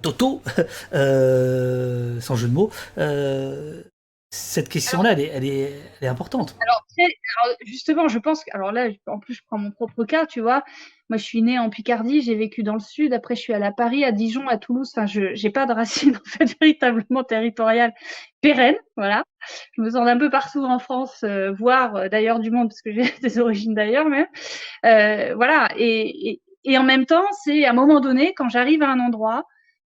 totaux, 0.03 0.43
sans 0.93 2.37
jeu 2.37 2.49
de 2.49 2.53
mots. 2.53 2.71
cette 4.31 4.69
question-là, 4.69 5.13
elle, 5.13 5.47
est, 5.47 6.07
importante. 6.07 6.57
Alors, 6.61 6.85
justement, 7.65 8.09
je 8.09 8.19
pense 8.19 8.45
que, 8.45 8.51
alors 8.53 8.71
là, 8.71 8.89
en 9.07 9.19
plus, 9.19 9.33
je 9.33 9.43
prends 9.47 9.57
mon 9.57 9.71
propre 9.71 10.05
cas, 10.05 10.27
tu 10.27 10.43
vois. 10.43 10.63
Moi, 11.09 11.19
je 11.19 11.25
suis 11.25 11.41
née 11.43 11.59
en 11.59 11.71
Picardie, 11.71 12.21
j'ai 12.21 12.35
vécu 12.35 12.63
dans 12.65 12.75
le 12.75 12.81
sud. 12.81 13.13
Après, 13.13 13.37
je 13.37 13.41
suis 13.41 13.53
allée 13.53 13.65
à 13.65 13.73
Paris, 13.73 14.05
à 14.05 14.11
Dijon, 14.11 14.49
à 14.49 14.59
Toulouse. 14.59 14.91
Enfin, 14.95 15.07
je 15.07 15.41
n'ai 15.41 15.51
pas 15.51 15.67
de 15.67 15.73
racines 15.73 16.17
en 16.17 16.29
fait 16.29 16.57
véritablement 16.61 17.23
territoriales 17.23 17.95
pérennes. 18.41 18.77
Voilà. 18.97 19.23
Je 19.73 19.83
me 19.83 19.91
sens 19.91 20.05
d'un 20.05 20.19
peu 20.19 20.31
partout 20.31 20.65
en 20.65 20.79
France, 20.79 21.23
euh, 21.23 21.53
voire 21.53 21.95
euh, 21.97 22.09
d'ailleurs 22.09 22.41
du 22.41 22.51
monde, 22.51 22.69
parce 22.69 22.83
que 22.83 22.93
j'ai 22.93 23.05
des 23.23 23.39
origines 23.39 23.75
d'ailleurs 23.75 24.09
même. 24.09 24.27
Euh, 24.85 25.35
voilà. 25.37 25.69
Et, 25.77 26.31
et, 26.31 26.43
et, 26.65 26.79
en 26.79 26.83
même 26.83 27.07
temps, 27.07 27.27
c'est 27.45 27.65
à 27.65 27.71
un 27.71 27.75
moment 27.75 28.01
donné, 28.01 28.35
quand 28.35 28.49
j'arrive 28.49 28.83
à 28.83 28.91
un 28.91 28.99
endroit, 28.99 29.45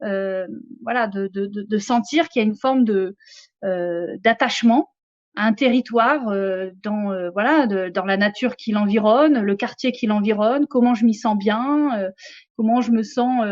euh, 0.04 0.46
voilà, 0.84 1.08
de, 1.08 1.28
de, 1.28 1.46
de, 1.46 1.62
de 1.62 1.78
sentir 1.78 2.28
qu'il 2.28 2.42
y 2.42 2.46
a 2.46 2.48
une 2.48 2.56
forme 2.56 2.84
de 2.84 3.16
euh, 3.64 4.18
d'attachement 4.20 4.90
un 5.36 5.54
territoire 5.54 6.30
euh, 6.30 6.72
dans 6.84 7.12
euh, 7.12 7.30
voilà 7.32 7.68
de, 7.68 7.90
dans 7.90 8.06
la 8.06 8.18
nature 8.18 8.56
qui 8.56 8.72
l'environne, 8.72 9.40
le 9.40 9.56
quartier 9.56 9.92
qui 9.92 10.08
l'environne, 10.08 10.66
comment 10.68 10.96
je 10.96 11.06
m'y 11.06 11.14
sens 11.14 11.38
bien, 11.38 12.00
euh, 12.00 12.12
comment 12.58 12.82
je 12.82 12.92
me 12.92 13.04
sens 13.04 13.46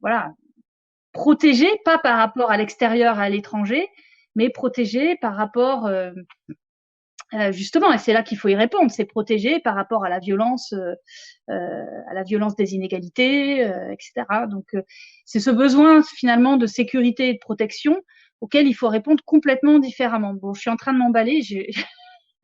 voilà 0.00 0.32
protégé, 1.12 1.68
pas 1.84 1.98
par 1.98 2.18
rapport 2.18 2.50
à 2.50 2.56
l'extérieur, 2.56 3.18
à 3.18 3.28
l'étranger, 3.28 3.88
mais 4.34 4.50
protégé 4.50 5.16
par 5.16 5.34
rapport 5.36 5.88
justement, 7.50 7.92
et 7.92 7.98
c'est 7.98 8.12
là 8.12 8.22
qu'il 8.22 8.38
faut 8.38 8.48
y 8.48 8.54
répondre, 8.54 8.90
c'est 8.90 9.04
protégé 9.04 9.60
par 9.60 9.74
rapport 9.74 10.04
à 10.04 10.08
la 10.08 10.18
violence, 10.18 10.72
euh, 10.72 11.84
à 12.10 12.14
la 12.14 12.22
violence 12.22 12.56
des 12.56 12.74
inégalités, 12.74 13.64
euh, 13.66 13.92
etc. 13.92 14.26
Donc, 14.50 14.74
c'est 15.24 15.40
ce 15.40 15.50
besoin 15.50 16.02
finalement 16.02 16.56
de 16.56 16.66
sécurité 16.66 17.28
et 17.28 17.34
de 17.34 17.38
protection 17.38 18.02
auxquels 18.40 18.66
il 18.66 18.74
faut 18.74 18.88
répondre 18.88 19.22
complètement 19.24 19.78
différemment. 19.78 20.34
Bon, 20.34 20.54
je 20.54 20.60
suis 20.60 20.70
en 20.70 20.76
train 20.76 20.92
de 20.92 20.98
m'emballer, 20.98 21.42
j'ai 21.42 21.70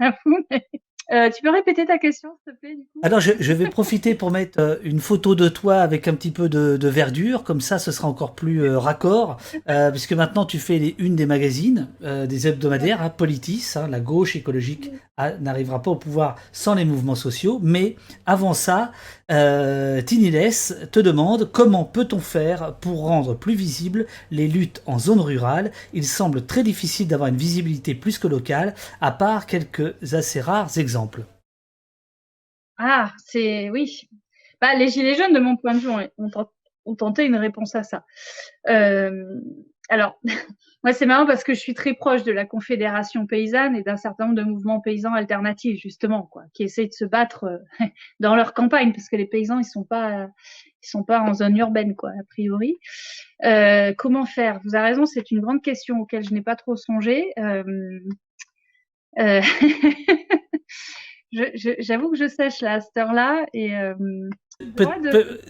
euh, 1.12 1.28
tu 1.30 1.42
peux 1.42 1.50
répéter 1.50 1.84
ta 1.84 1.98
question, 1.98 2.30
s'il 2.44 2.54
te 2.54 2.60
plaît 2.60 2.74
du 2.74 2.82
coup? 2.82 3.00
Alors, 3.02 3.20
je, 3.20 3.32
je, 3.38 3.52
vais 3.52 3.68
profiter 3.68 4.14
pour 4.14 4.30
mettre 4.30 4.58
euh, 4.58 4.76
une 4.82 5.00
photo 5.00 5.34
de 5.34 5.48
toi 5.48 5.76
avec 5.76 6.08
un 6.08 6.14
petit 6.14 6.30
peu 6.30 6.48
de, 6.48 6.78
de 6.78 6.88
verdure, 6.88 7.44
comme 7.44 7.60
ça, 7.60 7.78
ce 7.78 7.92
sera 7.92 8.08
encore 8.08 8.34
plus 8.34 8.62
euh, 8.62 8.78
raccord, 8.78 9.36
euh, 9.68 9.90
puisque 9.90 10.14
maintenant 10.14 10.46
tu 10.46 10.58
fais 10.58 10.78
les 10.78 10.94
unes 10.98 11.16
des 11.16 11.26
magazines, 11.26 11.88
des 12.00 12.48
hebdomadaires, 12.48 13.02
hein, 13.02 13.10
Politis, 13.10 13.72
hein, 13.76 13.88
la 13.88 14.00
gauche 14.00 14.36
écologique 14.36 14.90
n'arrivera 15.40 15.80
pas 15.80 15.92
au 15.92 15.96
pouvoir 15.96 16.36
sans 16.52 16.74
les 16.74 16.84
mouvements 16.84 17.14
sociaux, 17.14 17.60
mais 17.62 17.96
avant 18.26 18.52
ça, 18.52 18.90
Tiniles 19.28 20.50
te 20.90 21.00
demande 21.00 21.50
comment 21.52 21.84
peut-on 21.84 22.18
faire 22.18 22.74
pour 22.80 23.02
rendre 23.02 23.34
plus 23.34 23.54
visibles 23.54 24.06
les 24.30 24.48
luttes 24.48 24.82
en 24.86 24.98
zone 24.98 25.20
rurale. 25.20 25.70
Il 25.92 26.04
semble 26.04 26.44
très 26.44 26.62
difficile 26.62 27.06
d'avoir 27.06 27.28
une 27.28 27.36
visibilité 27.36 27.94
plus 27.94 28.18
que 28.18 28.26
locale, 28.26 28.74
à 29.00 29.12
part 29.12 29.46
quelques 29.46 29.94
assez 30.12 30.40
rares 30.40 30.78
exemples. 30.78 30.93
Ah, 32.78 33.12
c'est 33.24 33.70
oui. 33.70 34.08
Bah, 34.60 34.74
les 34.74 34.88
Gilets 34.88 35.14
jaunes, 35.14 35.32
de 35.32 35.40
mon 35.40 35.56
point 35.56 35.74
de 35.74 35.78
vue, 35.78 35.90
ont, 36.86 36.94
tenté 36.94 37.24
une 37.24 37.36
réponse 37.36 37.74
à 37.74 37.82
ça. 37.82 38.04
Euh, 38.68 39.40
alors, 39.88 40.18
moi, 40.84 40.92
c'est 40.92 41.06
marrant 41.06 41.26
parce 41.26 41.44
que 41.44 41.54
je 41.54 41.60
suis 41.60 41.74
très 41.74 41.94
proche 41.94 42.24
de 42.24 42.32
la 42.32 42.44
Confédération 42.44 43.26
paysanne 43.26 43.76
et 43.76 43.82
d'un 43.82 43.96
certain 43.96 44.26
nombre 44.26 44.36
de 44.36 44.42
mouvements 44.42 44.80
paysans 44.80 45.12
alternatifs, 45.12 45.80
justement, 45.80 46.22
quoi, 46.22 46.44
qui 46.52 46.64
essaient 46.64 46.86
de 46.86 46.92
se 46.92 47.04
battre 47.04 47.44
euh, 47.44 47.58
dans 48.20 48.34
leur 48.34 48.54
campagne, 48.54 48.92
parce 48.92 49.08
que 49.08 49.16
les 49.16 49.26
paysans, 49.26 49.58
ils 49.58 49.64
sont 49.64 49.84
pas, 49.84 50.28
ils 50.82 50.88
sont 50.88 51.04
pas 51.04 51.20
en 51.20 51.34
zone 51.34 51.56
urbaine, 51.56 51.94
a 52.02 52.24
priori. 52.28 52.78
Euh, 53.44 53.92
comment 53.96 54.24
faire? 54.24 54.60
Vous 54.64 54.74
avez 54.74 54.88
raison, 54.88 55.06
c'est 55.06 55.30
une 55.30 55.40
grande 55.40 55.62
question 55.62 56.00
auquel 56.00 56.24
je 56.24 56.32
n'ai 56.32 56.42
pas 56.42 56.56
trop 56.56 56.76
songé. 56.76 57.32
Euh 59.18 59.40
J'avoue 61.80 62.12
que 62.12 62.16
je 62.16 62.28
sèche 62.28 62.60
là, 62.60 62.74
à 62.74 62.80
cette 62.80 62.96
heure-là, 62.96 63.44
et 63.52 63.76
euh, 63.76 63.94
Peut, 64.76 64.86
peut, 65.10 65.40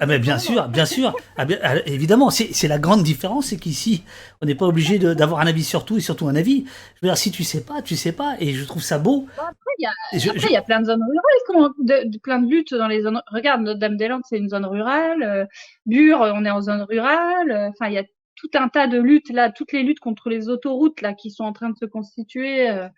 ah 0.00 0.06
mais 0.06 0.18
bien 0.18 0.38
sûr, 0.38 0.66
bien 0.68 0.86
sûr, 0.86 1.14
ah 1.36 1.44
bien, 1.44 1.58
ah, 1.62 1.76
évidemment, 1.84 2.30
c'est 2.30 2.68
la 2.68 2.78
grande 2.78 3.02
différence, 3.02 3.48
c'est 3.48 3.58
qu'ici, 3.58 4.02
on 4.40 4.46
n'est 4.46 4.54
pas 4.54 4.64
obligé 4.64 4.98
d'avoir 4.98 5.40
un 5.40 5.46
avis 5.46 5.62
sur 5.62 5.84
tout 5.84 5.98
et 5.98 6.00
surtout 6.00 6.26
un 6.26 6.34
avis. 6.34 6.64
Je 6.94 7.00
veux 7.02 7.08
dire, 7.08 7.18
si 7.18 7.30
tu 7.30 7.44
sais 7.44 7.62
pas, 7.62 7.82
tu 7.82 7.96
sais 7.96 8.12
pas, 8.12 8.34
et 8.40 8.54
je 8.54 8.64
trouve 8.64 8.82
ça 8.82 8.98
beau. 8.98 9.26
Après, 9.36 9.52
il 9.78 9.82
y, 9.82 10.28
a, 10.28 10.50
y 10.50 10.56
a 10.56 10.62
plein 10.62 10.80
de 10.80 10.86
zones 10.86 11.02
rurales, 11.02 11.70
de, 11.80 12.08
de, 12.08 12.18
plein 12.18 12.38
de 12.38 12.48
luttes 12.48 12.72
dans 12.72 12.88
les 12.88 13.02
zones. 13.02 13.20
Regarde, 13.26 13.60
Notre-Dame-des-Landes, 13.60 14.22
c'est 14.26 14.38
une 14.38 14.48
zone 14.48 14.64
rurale. 14.64 15.22
Euh, 15.22 15.44
Bure, 15.84 16.20
on 16.34 16.42
est 16.46 16.50
en 16.50 16.62
zone 16.62 16.80
rurale. 16.80 17.50
Euh, 17.50 17.68
enfin, 17.68 17.88
il 17.88 17.92
y 17.92 17.98
a 17.98 18.04
tout 18.36 18.50
un 18.54 18.68
tas 18.68 18.86
de 18.86 18.98
luttes 18.98 19.30
là, 19.30 19.50
toutes 19.50 19.72
les 19.72 19.82
luttes 19.82 20.00
contre 20.00 20.30
les 20.30 20.48
autoroutes 20.48 21.00
là 21.00 21.14
qui 21.14 21.30
sont 21.30 21.44
en 21.44 21.52
train 21.52 21.70
de 21.70 21.76
se 21.76 21.86
constituer, 21.86 22.70
euh, 22.70 22.88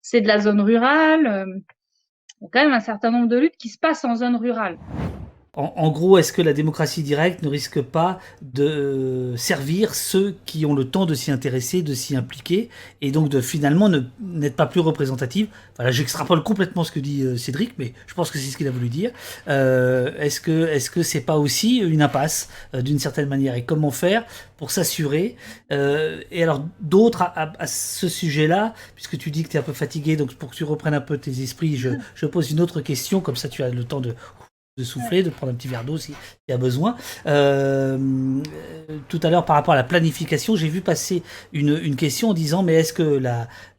c'est 0.00 0.20
de 0.20 0.28
la 0.28 0.38
zone 0.38 0.60
rurale. 0.60 1.26
Euh, 1.26 1.58
il 2.40 2.46
a 2.46 2.48
quand 2.52 2.64
même 2.64 2.72
un 2.72 2.80
certain 2.80 3.10
nombre 3.10 3.28
de 3.28 3.38
luttes 3.38 3.56
qui 3.56 3.68
se 3.68 3.78
passent 3.78 4.04
en 4.04 4.16
zone 4.16 4.36
rurale. 4.36 4.78
En, 5.56 5.90
gros, 5.90 6.18
est-ce 6.18 6.32
que 6.32 6.42
la 6.42 6.52
démocratie 6.52 7.04
directe 7.04 7.42
ne 7.42 7.48
risque 7.48 7.80
pas 7.80 8.18
de 8.42 9.34
servir 9.36 9.94
ceux 9.94 10.36
qui 10.46 10.66
ont 10.66 10.74
le 10.74 10.84
temps 10.84 11.06
de 11.06 11.14
s'y 11.14 11.30
intéresser, 11.30 11.82
de 11.82 11.94
s'y 11.94 12.16
impliquer, 12.16 12.70
et 13.00 13.12
donc 13.12 13.28
de 13.28 13.40
finalement 13.40 13.88
n'être 14.20 14.56
pas 14.56 14.66
plus 14.66 14.80
représentative? 14.80 15.46
Voilà, 15.76 15.92
j'extrapole 15.92 16.42
complètement 16.42 16.82
ce 16.82 16.90
que 16.90 16.98
dit 16.98 17.22
euh, 17.22 17.36
Cédric, 17.36 17.74
mais 17.78 17.92
je 18.06 18.14
pense 18.14 18.32
que 18.32 18.38
c'est 18.38 18.50
ce 18.50 18.56
qu'il 18.56 18.66
a 18.66 18.72
voulu 18.72 18.88
dire. 18.88 19.12
Euh, 19.46 20.12
est-ce 20.18 20.40
que 20.40 20.66
est-ce 20.66 20.90
que 20.90 21.02
c'est 21.04 21.20
pas 21.20 21.36
aussi 21.36 21.78
une 21.78 22.02
impasse 22.02 22.48
euh, 22.74 22.82
d'une 22.82 22.98
certaine 22.98 23.28
manière? 23.28 23.54
Et 23.54 23.64
comment 23.64 23.92
faire 23.92 24.24
pour 24.56 24.70
s'assurer 24.70 25.36
euh, 25.72 26.20
Et 26.30 26.42
alors 26.42 26.64
d'autres 26.80 27.22
à, 27.22 27.52
à, 27.58 27.66
ce 27.66 28.08
sujet-là, 28.08 28.74
puisque 28.94 29.18
tu 29.18 29.30
dis 29.30 29.44
que 29.44 29.48
tu 29.48 29.56
es 29.56 29.60
un 29.60 29.64
peu 29.64 29.72
fatigué, 29.72 30.16
donc 30.16 30.34
pour 30.34 30.50
que 30.50 30.56
tu 30.56 30.64
reprennes 30.64 30.94
un 30.94 31.00
peu 31.00 31.18
tes 31.18 31.42
esprits, 31.42 31.76
je, 31.76 31.90
je 32.14 32.26
pose 32.26 32.50
une 32.50 32.60
autre 32.60 32.80
question, 32.80 33.20
comme 33.20 33.36
ça 33.36 33.48
tu 33.48 33.62
as 33.62 33.70
le 33.70 33.84
temps 33.84 34.00
de 34.00 34.14
de 34.76 34.82
souffler, 34.82 35.22
de 35.22 35.30
prendre 35.30 35.52
un 35.52 35.54
petit 35.54 35.68
verre 35.68 35.84
d'eau 35.84 35.96
s'il 35.96 36.16
y 36.48 36.52
a 36.52 36.56
besoin. 36.56 36.96
Euh, 37.26 37.96
tout 39.08 39.20
à 39.22 39.30
l'heure, 39.30 39.44
par 39.44 39.54
rapport 39.54 39.74
à 39.74 39.76
la 39.76 39.84
planification, 39.84 40.56
j'ai 40.56 40.68
vu 40.68 40.80
passer 40.80 41.22
une, 41.52 41.94
question 41.94 42.30
en 42.30 42.34
disant 42.34 42.64
mais 42.64 42.74
est-ce 42.74 42.92
que 42.92 43.02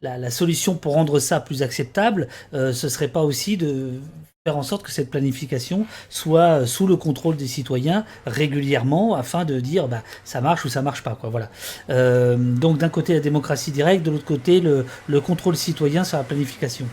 la, 0.02 0.30
solution 0.30 0.74
pour 0.74 0.94
rendre 0.94 1.18
ça 1.18 1.40
plus 1.40 1.62
acceptable, 1.62 2.28
euh, 2.54 2.72
ce 2.72 2.88
serait 2.88 3.08
pas 3.08 3.20
aussi 3.20 3.58
de 3.58 4.00
faire 4.46 4.56
en 4.56 4.62
sorte 4.62 4.84
que 4.84 4.90
cette 4.90 5.10
planification 5.10 5.84
soit 6.08 6.66
sous 6.66 6.86
le 6.86 6.96
contrôle 6.96 7.36
des 7.36 7.46
citoyens 7.46 8.06
régulièrement 8.24 9.16
afin 9.16 9.44
de 9.44 9.60
dire 9.60 9.88
bah, 9.88 10.02
ça 10.24 10.40
marche 10.40 10.64
ou 10.64 10.70
ça 10.70 10.80
marche 10.80 11.02
pas 11.02 11.14
quoi. 11.14 11.28
Voilà. 11.28 11.50
Euh, 11.90 12.36
donc 12.38 12.78
d'un 12.78 12.88
côté 12.88 13.12
la 13.12 13.20
démocratie 13.20 13.70
directe 13.70 14.02
de 14.02 14.12
l'autre 14.12 14.24
côté 14.24 14.60
le 14.62 15.20
contrôle 15.20 15.56
citoyen 15.56 16.04
sur 16.04 16.16
la 16.16 16.24
planification 16.24 16.86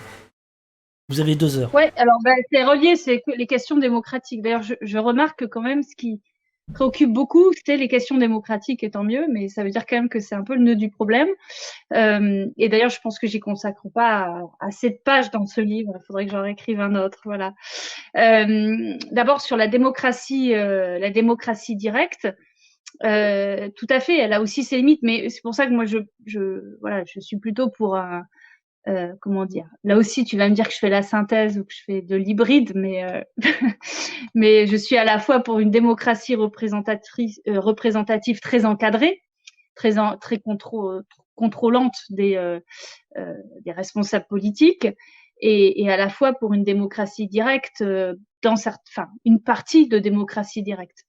vous 1.13 1.21
avez 1.21 1.35
deux 1.35 1.59
heures. 1.59 1.71
Oui, 1.73 1.83
alors 1.95 2.17
ben, 2.23 2.35
c'est 2.51 2.63
relié, 2.63 2.95
c'est 2.95 3.23
les 3.27 3.47
questions 3.47 3.77
démocratiques. 3.77 4.41
D'ailleurs, 4.41 4.63
je, 4.63 4.97
remarque 4.97 5.39
que 5.39 5.45
quand 5.45 5.61
même 5.61 5.83
ce 5.83 5.95
qui 5.95 6.21
préoccupe 6.73 7.11
beaucoup, 7.11 7.51
c'est 7.65 7.77
les 7.77 7.87
questions 7.87 8.17
démocratiques, 8.17 8.83
et 8.83 8.89
tant 8.89 9.03
mieux, 9.03 9.27
mais 9.29 9.47
ça 9.47 9.63
veut 9.63 9.69
dire 9.69 9.85
quand 9.85 9.97
même 9.97 10.09
que 10.09 10.19
c'est 10.19 10.33
un 10.33 10.43
peu 10.43 10.55
le 10.55 10.61
nœud 10.61 10.75
du 10.75 10.89
problème. 10.89 11.27
Euh, 11.93 12.47
et 12.57 12.69
d'ailleurs, 12.69 12.89
je 12.89 12.99
pense 13.01 13.19
que 13.19 13.27
j'y 13.27 13.39
consacre 13.39 13.89
pas 13.93 14.41
assez 14.59 14.89
de 14.89 14.97
pages 15.03 15.29
dans 15.29 15.45
ce 15.45 15.61
livre. 15.61 15.93
Il 16.01 16.05
faudrait 16.05 16.25
que 16.25 16.31
j'en 16.31 16.45
écrive 16.45 16.79
un 16.79 16.95
autre. 16.95 17.19
Voilà. 17.25 17.53
Euh, 18.17 18.95
D'abord 19.11 19.41
sur 19.41 19.57
la 19.57 19.67
démocratie, 19.67 20.55
euh, 20.55 20.97
la 20.99 21.09
démocratie 21.09 21.75
directe. 21.75 22.27
Tout 23.01 23.87
à 23.89 23.99
fait, 23.99 24.17
elle 24.17 24.33
a 24.33 24.41
aussi 24.41 24.63
ses 24.63 24.77
limites, 24.77 25.01
mais 25.03 25.29
c'est 25.29 25.41
pour 25.41 25.53
ça 25.53 25.67
que 25.67 25.71
moi 25.71 25.85
je, 25.85 25.97
je, 26.25 26.77
voilà, 26.79 27.03
je 27.05 27.19
suis 27.19 27.37
plutôt 27.37 27.69
pour 27.69 27.97
un, 27.97 28.23
euh, 28.87 29.13
comment 29.21 29.45
dire 29.45 29.67
Là 29.83 29.97
aussi, 29.97 30.25
tu 30.25 30.37
vas 30.37 30.49
me 30.49 30.55
dire 30.55 30.67
que 30.67 30.73
je 30.73 30.79
fais 30.79 30.89
la 30.89 31.03
synthèse 31.03 31.57
ou 31.57 31.63
que 31.63 31.73
je 31.73 31.83
fais 31.85 32.01
de 32.01 32.15
l'hybride, 32.15 32.73
mais 32.75 33.03
euh, 33.03 33.21
mais 34.35 34.67
je 34.67 34.75
suis 34.75 34.97
à 34.97 35.05
la 35.05 35.19
fois 35.19 35.39
pour 35.39 35.59
une 35.59 35.71
démocratie 35.71 36.35
représentatrice, 36.35 37.39
euh, 37.47 37.59
représentative 37.59 38.39
très 38.41 38.65
encadrée, 38.65 39.21
très 39.75 39.99
en, 39.99 40.17
très 40.17 40.41
contrôlante 41.35 41.95
des 42.09 42.35
euh, 42.35 42.59
euh, 43.17 43.33
des 43.61 43.71
responsables 43.71 44.27
politiques, 44.27 44.87
et, 45.39 45.81
et, 45.81 45.89
à 45.89 45.97
la 45.97 46.09
fois 46.09 46.33
pour 46.33 46.53
une 46.53 46.63
démocratie 46.63 47.27
directe 47.27 47.83
dans 48.41 48.55
certains, 48.55 48.83
enfin 48.89 49.07
une 49.25 49.41
partie 49.41 49.87
de 49.87 49.99
démocratie 49.99 50.61
directe. 50.61 51.05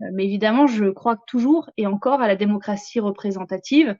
mais 0.00 0.24
évidemment, 0.24 0.66
je 0.66 0.86
crois 0.86 1.16
toujours 1.26 1.70
et 1.76 1.86
encore 1.86 2.20
à 2.20 2.28
la 2.28 2.36
démocratie 2.36 3.00
représentative 3.00 3.96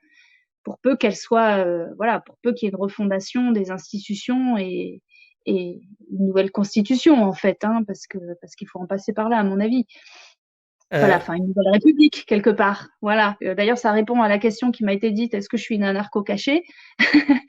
pour 0.65 0.79
peu 0.79 0.97
qu'elle 0.97 1.17
soit, 1.17 1.65
euh, 1.65 1.87
voilà, 1.97 2.21
pour 2.21 2.37
peu 2.43 2.53
qu'il 2.53 2.67
y 2.67 2.69
ait 2.69 2.75
une 2.75 2.81
refondation 2.81 3.53
des 3.53 3.71
institutions 3.71 4.57
et, 4.57 5.03
et 5.47 5.81
une 6.11 6.27
nouvelle 6.27 6.51
constitution 6.51 7.23
en 7.23 7.33
fait, 7.33 7.65
hein, 7.65 7.83
parce 7.87 8.07
que 8.07 8.19
parce 8.41 8.55
qu'il 8.55 8.69
faut 8.69 8.79
en 8.79 8.87
passer 8.87 9.13
par 9.13 9.29
là, 9.29 9.39
à 9.39 9.45
mon 9.45 9.61
avis. 9.61 9.87
Euh... 10.93 10.99
Voilà, 10.99 11.17
enfin 11.17 11.35
une 11.35 11.47
nouvelle 11.47 11.73
république 11.73 12.27
quelque 12.27 12.51
part. 12.51 12.89
Voilà. 13.01 13.37
Euh, 13.43 13.55
D'ailleurs, 13.55 13.79
ça 13.79 13.93
répond 13.93 14.21
à 14.21 14.29
la 14.29 14.39
question 14.39 14.71
qui 14.71 14.85
m'a 14.85 14.93
été 14.93 15.11
dite 15.11 15.33
est-ce 15.33 15.49
que 15.49 15.57
je 15.57 15.63
suis 15.63 15.75
une 15.75 15.85
anarcho 15.85 16.23
cachée? 16.23 16.65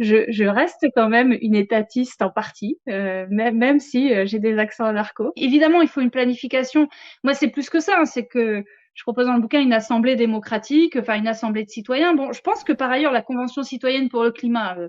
Je, 0.00 0.26
je, 0.28 0.44
reste 0.44 0.86
quand 0.94 1.08
même 1.08 1.36
une 1.40 1.56
étatiste 1.56 2.22
en 2.22 2.30
partie, 2.30 2.78
euh, 2.88 3.26
même, 3.30 3.58
même 3.58 3.80
si 3.80 4.12
j'ai 4.26 4.38
des 4.38 4.56
accents 4.56 4.84
anarcho. 4.84 5.32
Évidemment, 5.34 5.82
il 5.82 5.88
faut 5.88 6.00
une 6.00 6.12
planification. 6.12 6.88
Moi, 7.24 7.34
c'est 7.34 7.48
plus 7.48 7.68
que 7.68 7.80
ça. 7.80 7.98
Hein, 7.98 8.04
c'est 8.04 8.26
que 8.26 8.64
je 8.98 9.04
propose 9.04 9.26
dans 9.26 9.34
le 9.34 9.40
bouquin 9.40 9.60
une 9.60 9.72
assemblée 9.72 10.16
démocratique, 10.16 10.96
enfin 10.96 11.14
une 11.14 11.28
assemblée 11.28 11.64
de 11.64 11.70
citoyens. 11.70 12.14
Bon, 12.14 12.32
je 12.32 12.40
pense 12.40 12.64
que 12.64 12.72
par 12.72 12.90
ailleurs, 12.90 13.12
la 13.12 13.22
Convention 13.22 13.62
citoyenne 13.62 14.08
pour 14.08 14.24
le 14.24 14.32
climat, 14.32 14.76
euh, 14.76 14.88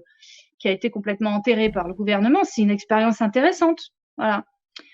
qui 0.57 0.68
a 0.68 0.72
été 0.72 0.89
complètement 0.89 1.30
enterrée 1.30 1.70
par 1.72 1.88
le 1.88 1.93
gouvernement, 1.93 2.43
c'est 2.43 2.64
une 2.64 2.72
expérience 2.72 3.22
intéressante. 3.22 3.91
Voilà. 4.18 4.45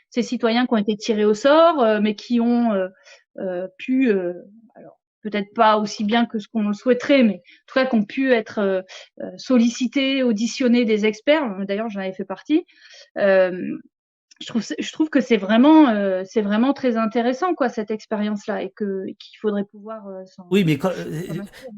Ces 0.09 0.21
citoyens 0.21 0.65
qui 0.65 0.73
ont 0.73 0.77
été 0.77 0.97
tirés 0.97 1.23
au 1.23 1.33
sort, 1.33 1.81
euh, 1.81 2.01
mais 2.01 2.15
qui 2.15 2.41
ont 2.41 2.73
euh, 2.73 3.67
pu, 3.77 4.11
alors 4.11 4.99
peut-être 5.21 5.53
pas 5.55 5.77
aussi 5.77 6.03
bien 6.03 6.25
que 6.25 6.37
ce 6.37 6.49
qu'on 6.49 6.73
souhaiterait, 6.73 7.23
mais 7.23 7.35
en 7.35 7.65
tout 7.67 7.79
cas 7.79 7.85
qui 7.85 7.95
ont 7.95 8.03
pu 8.03 8.33
être 8.33 8.83
sollicités, 9.37 10.23
auditionnés 10.23 10.83
des 10.83 11.05
experts. 11.05 11.55
D'ailleurs, 11.65 11.89
j'en 11.89 12.01
avais 12.01 12.13
fait 12.13 12.25
partie 12.25 12.65
je 14.41 14.47
trouve, 14.47 14.63
je 14.77 14.91
trouve 14.91 15.09
que 15.09 15.21
c'est 15.21 15.37
vraiment, 15.37 15.87
euh, 15.89 16.23
c'est 16.25 16.41
vraiment 16.41 16.73
très 16.73 16.97
intéressant 16.97 17.53
quoi 17.53 17.69
cette 17.69 17.89
expérience-là 17.89 18.63
et 18.63 18.69
que 18.69 19.05
qu'il 19.17 19.37
faudrait 19.39 19.63
pouvoir. 19.63 20.07
Euh, 20.07 20.23
oui, 20.51 20.63
mais 20.65 20.77
quand, 20.77 20.89
euh, 20.89 21.21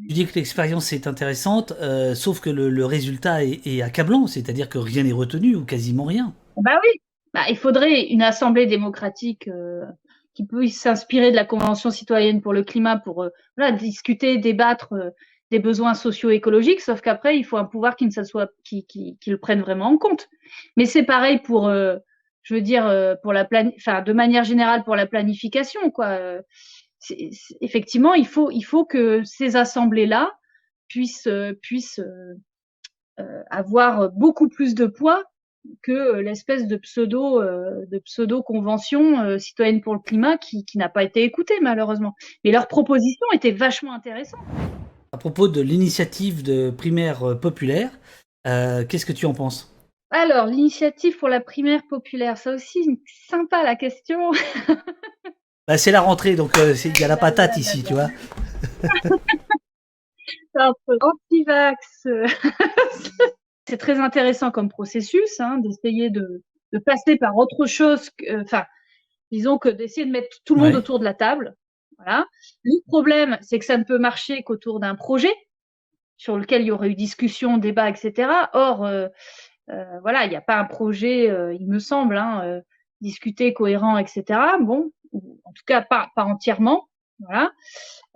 tu 0.08 0.14
dis 0.14 0.26
que 0.26 0.34
l'expérience 0.36 0.92
est 0.92 1.06
intéressante, 1.06 1.74
sauf 2.16 2.40
que 2.40 2.50
le, 2.50 2.70
le 2.70 2.86
résultat 2.86 3.44
est, 3.44 3.66
est 3.68 3.82
accablant, 3.82 4.26
c'est-à-dire 4.26 4.70
que 4.70 4.80
rien 4.80 5.04
n'est 5.04 5.12
retenu 5.12 5.56
ou 5.56 5.66
quasiment 5.66 6.06
rien. 6.06 6.34
Bah 6.58 6.80
oui, 6.84 7.00
bah, 7.34 7.44
il 7.50 7.58
faudrait 7.58 8.08
une 8.08 8.24
assemblée 8.24 8.66
démocratique 8.66 9.50
qui 10.34 10.46
puisse 10.46 10.80
s'inspirer 10.80 11.30
de 11.30 11.36
la 11.36 11.46
Convention 11.46 11.92
citoyenne 11.92 12.42
pour 12.42 12.54
le 12.54 12.64
climat 12.64 12.98
pour 12.98 13.28
voilà, 13.56 13.72
discuter, 13.72 14.40
débattre 14.40 14.94
des 15.52 15.60
besoins 15.60 15.94
socio-écologiques, 15.94 16.82
sauf 16.82 17.02
qu'après 17.02 17.38
il 17.38 17.44
faut 17.44 17.58
un 17.58 17.66
pouvoir 17.66 17.96
qui 17.96 18.06
ne 18.08 18.24
soit 18.24 18.50
qui, 18.64 18.86
qui, 18.86 19.18
qui 19.22 19.30
le 19.30 19.38
prenne 19.38 19.62
vraiment 19.62 19.86
en 19.86 19.98
compte. 19.98 20.28
Mais 20.76 20.86
c'est 20.86 21.04
pareil 21.04 21.40
pour 21.40 21.72
je 22.48 22.54
veux 22.56 22.62
dire, 22.62 22.88
euh, 22.88 23.16
pour 23.22 23.34
la 23.34 23.44
plan... 23.44 23.70
enfin, 23.76 24.02
de 24.02 24.14
manière 24.14 24.46
générale 24.46 24.86
pour 24.86 24.96
la 24.96 25.06
planification, 25.06 25.92
quoi. 25.92 26.08
Euh, 26.08 26.42
effectivement, 27.60 28.14
il 28.14 28.26
faut, 28.26 28.52
il 28.52 28.62
faut 28.62 28.86
que 28.86 29.22
ces 29.26 29.58
assemblées-là 29.58 30.32
puissent, 30.88 31.28
euh, 31.28 31.54
puissent 31.62 32.02
avoir 33.50 34.12
beaucoup 34.12 34.48
plus 34.48 34.76
de 34.76 34.86
poids 34.86 35.24
que 35.82 36.18
l'espèce 36.18 36.68
de 36.68 36.78
pseudo, 36.78 37.42
de 37.42 38.00
pseudo 38.06 38.44
convention 38.44 39.40
citoyenne 39.40 39.82
pour 39.82 39.96
le 39.96 40.00
climat 40.00 40.38
qui, 40.38 40.64
qui 40.66 40.78
n'a 40.78 40.88
pas 40.88 41.04
été 41.04 41.24
écoutée 41.24 41.56
malheureusement. 41.64 42.14
Mais 42.44 42.52
leurs 42.52 42.68
propositions 42.68 43.26
étaient 43.34 43.52
vachement 43.52 43.92
intéressantes. 43.94 44.40
À 45.14 45.18
propos 45.18 45.48
de 45.48 45.62
l'initiative 45.62 46.44
de 46.44 46.70
primaire 46.70 47.40
populaire, 47.40 47.90
qu'est-ce 48.46 49.06
que 49.08 49.14
tu 49.14 49.26
en 49.26 49.34
penses? 49.34 49.76
Alors, 50.10 50.46
l'initiative 50.46 51.18
pour 51.18 51.28
la 51.28 51.42
primaire 51.42 51.82
populaire, 51.90 52.38
ça 52.38 52.54
aussi, 52.54 53.02
sympa 53.30 53.64
la 53.64 53.76
question. 53.76 54.32
bah, 55.68 55.78
c'est 55.78 55.92
la 55.92 56.02
rentrée, 56.02 56.36
donc 56.36 56.58
euh, 56.58 56.74
il 56.86 57.00
y 57.00 57.04
a 57.04 57.08
la 57.08 57.18
patate 57.18 57.58
ici, 57.58 57.84
tu 57.84 57.94
vois. 57.94 58.10
anti-vax. 60.56 62.08
c'est 63.68 63.78
très 63.78 64.00
intéressant 64.00 64.52
comme 64.52 64.70
processus, 64.70 65.40
hein, 65.40 65.58
d'essayer 65.58 66.10
de, 66.10 66.44
de, 66.74 66.80
passer 66.80 67.18
par 67.18 67.36
autre 67.36 67.66
chose. 67.66 68.10
Euh, 68.30 68.44
enfin, 68.44 68.66
disons 69.32 69.58
que 69.58 69.70
d'essayer 69.70 70.06
de 70.06 70.12
mettre 70.12 70.38
tout 70.46 70.56
le 70.56 70.62
monde 70.62 70.76
autour 70.76 71.00
de 71.00 71.04
la 71.04 71.14
table. 71.14 71.56
Voilà. 71.98 72.26
Le 72.64 72.80
problème, 72.88 73.38
c'est 73.42 73.60
que 73.60 73.66
ça 73.66 73.78
ne 73.78 73.84
peut 73.84 73.98
marcher 73.98 74.44
qu'autour 74.44 74.80
d'un 74.80 74.96
projet 74.96 75.34
sur 76.18 76.38
lequel 76.38 76.62
il 76.62 76.68
y 76.68 76.72
aurait 76.72 76.90
eu 76.90 76.96
discussion, 76.96 77.58
débat, 77.58 77.90
etc. 77.90 78.30
Or, 78.54 78.86
euh, 78.86 79.08
voilà, 80.02 80.26
il 80.26 80.30
n'y 80.30 80.36
a 80.36 80.42
pas 80.42 80.58
un 80.58 80.66
projet, 80.66 81.30
euh, 81.30 81.54
il 81.54 81.68
me 81.68 81.80
semble, 81.80 82.18
hein, 82.18 82.42
euh, 82.44 82.62
discuté, 83.02 83.54
cohérent, 83.54 83.98
etc. 83.98 84.24
Bon, 84.62 84.92
en 85.14 85.52
tout 85.54 85.64
cas 85.66 85.82
pas, 85.82 86.10
pas 86.16 86.24
entièrement. 86.24 86.88
Voilà. 87.20 87.52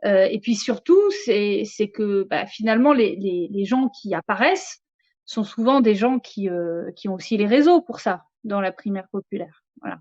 et 0.04 0.40
puis 0.40 0.54
surtout, 0.54 1.10
c'est 1.26 1.66
que 1.92 2.28
bah, 2.30 2.46
finalement, 2.46 2.94
les, 2.94 3.16
les, 3.16 3.48
les, 3.50 3.66
gens 3.66 3.90
qui 3.90 4.14
apparaissent 4.14 4.84
sont 5.26 5.44
souvent 5.44 5.82
des 5.82 5.96
gens 5.96 6.20
qui, 6.20 6.48
qui 6.96 7.10
ont 7.10 7.16
aussi 7.16 7.36
les 7.36 7.48
réseaux 7.48 7.82
pour 7.82 8.00
ça 8.00 8.26
dans 8.44 8.62
la 8.62 8.72
primaire 8.72 9.08
populaire. 9.12 9.64
Voilà. 9.82 9.98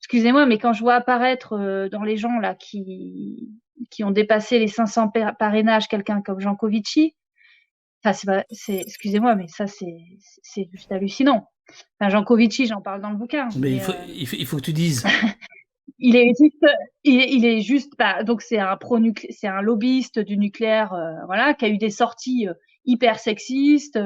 Excusez-moi, 0.00 0.44
mais 0.44 0.58
quand 0.58 0.74
je 0.74 0.82
vois 0.82 0.92
apparaître 0.92 1.88
dans 1.90 2.02
les 2.02 2.18
gens 2.18 2.38
là 2.38 2.54
qui, 2.54 3.48
qui 3.90 4.04
ont 4.04 4.10
dépassé 4.10 4.58
les 4.58 4.68
500 4.68 5.10
parrainages 5.38 5.88
quelqu'un 5.88 6.20
comme 6.20 6.40
Jean 6.40 6.56
C'est 8.12 8.80
excusez-moi, 8.80 9.34
mais 9.34 9.48
ça, 9.48 9.66
c'est 9.66 10.68
juste 10.72 10.92
hallucinant. 10.92 11.48
Enfin, 11.98 12.10
Jankovici, 12.10 12.66
j'en 12.66 12.82
parle 12.82 13.00
dans 13.00 13.10
le 13.10 13.16
bouquin. 13.16 13.48
Mais, 13.58 13.72
il, 13.72 13.80
faut, 13.80 13.92
euh, 13.92 14.04
il, 14.08 14.46
faut, 14.46 14.56
que 14.58 14.62
tu 14.62 14.72
dises. 14.72 15.04
il 15.98 16.16
est 16.16 16.32
juste, 16.38 16.64
il, 17.04 17.44
est 17.44 17.62
juste, 17.62 17.96
pas. 17.96 18.22
donc 18.22 18.42
c'est 18.42 18.58
un 18.58 18.76
pro 18.76 18.98
c'est 19.30 19.46
un 19.46 19.62
lobbyiste 19.62 20.18
du 20.18 20.36
nucléaire, 20.36 20.92
euh, 20.92 21.14
voilà, 21.26 21.54
qui 21.54 21.64
a 21.64 21.68
eu 21.68 21.78
des 21.78 21.90
sorties 21.90 22.48
euh, 22.48 22.54
hyper 22.84 23.18
sexistes 23.18 23.98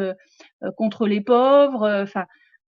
contre 0.76 1.08
les 1.08 1.20
pauvres. 1.20 2.02
Enfin, 2.02 2.26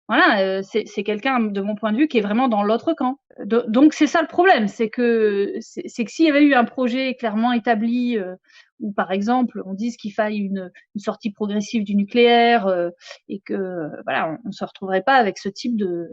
voilà, 0.08 0.40
euh, 0.40 0.62
c'est 0.62 1.02
quelqu'un, 1.02 1.38
de 1.38 1.60
mon 1.60 1.74
point 1.74 1.92
de 1.92 1.98
vue, 1.98 2.08
qui 2.08 2.16
est 2.16 2.22
vraiment 2.22 2.48
dans 2.48 2.62
l'autre 2.62 2.94
camp. 2.94 3.18
donc 3.44 3.92
c'est 3.92 4.06
ça 4.06 4.22
le 4.22 4.26
problème, 4.26 4.66
c'est 4.66 4.88
que 4.88 5.54
c'est 5.60 6.04
que 6.04 6.10
s'il 6.10 6.24
y 6.24 6.30
avait 6.30 6.44
eu 6.44 6.54
un 6.54 6.64
projet 6.64 7.14
clairement 7.14 7.52
établi, 7.52 8.16
euh, 8.16 8.34
où 8.80 8.92
par 8.92 9.10
exemple 9.12 9.62
on 9.66 9.74
dise 9.74 9.96
qu'il 9.96 10.12
faille 10.12 10.38
une, 10.38 10.70
une, 10.94 11.00
sortie 11.00 11.30
progressive 11.30 11.84
du 11.84 11.94
nucléaire 11.94 12.66
euh, 12.66 12.90
et 13.28 13.40
que 13.40 13.90
voilà, 14.04 14.38
on, 14.44 14.48
ne 14.48 14.52
se 14.52 14.64
retrouverait 14.64 15.02
pas 15.02 15.16
avec 15.16 15.38
ce 15.38 15.48
type 15.48 15.76
de, 15.76 16.08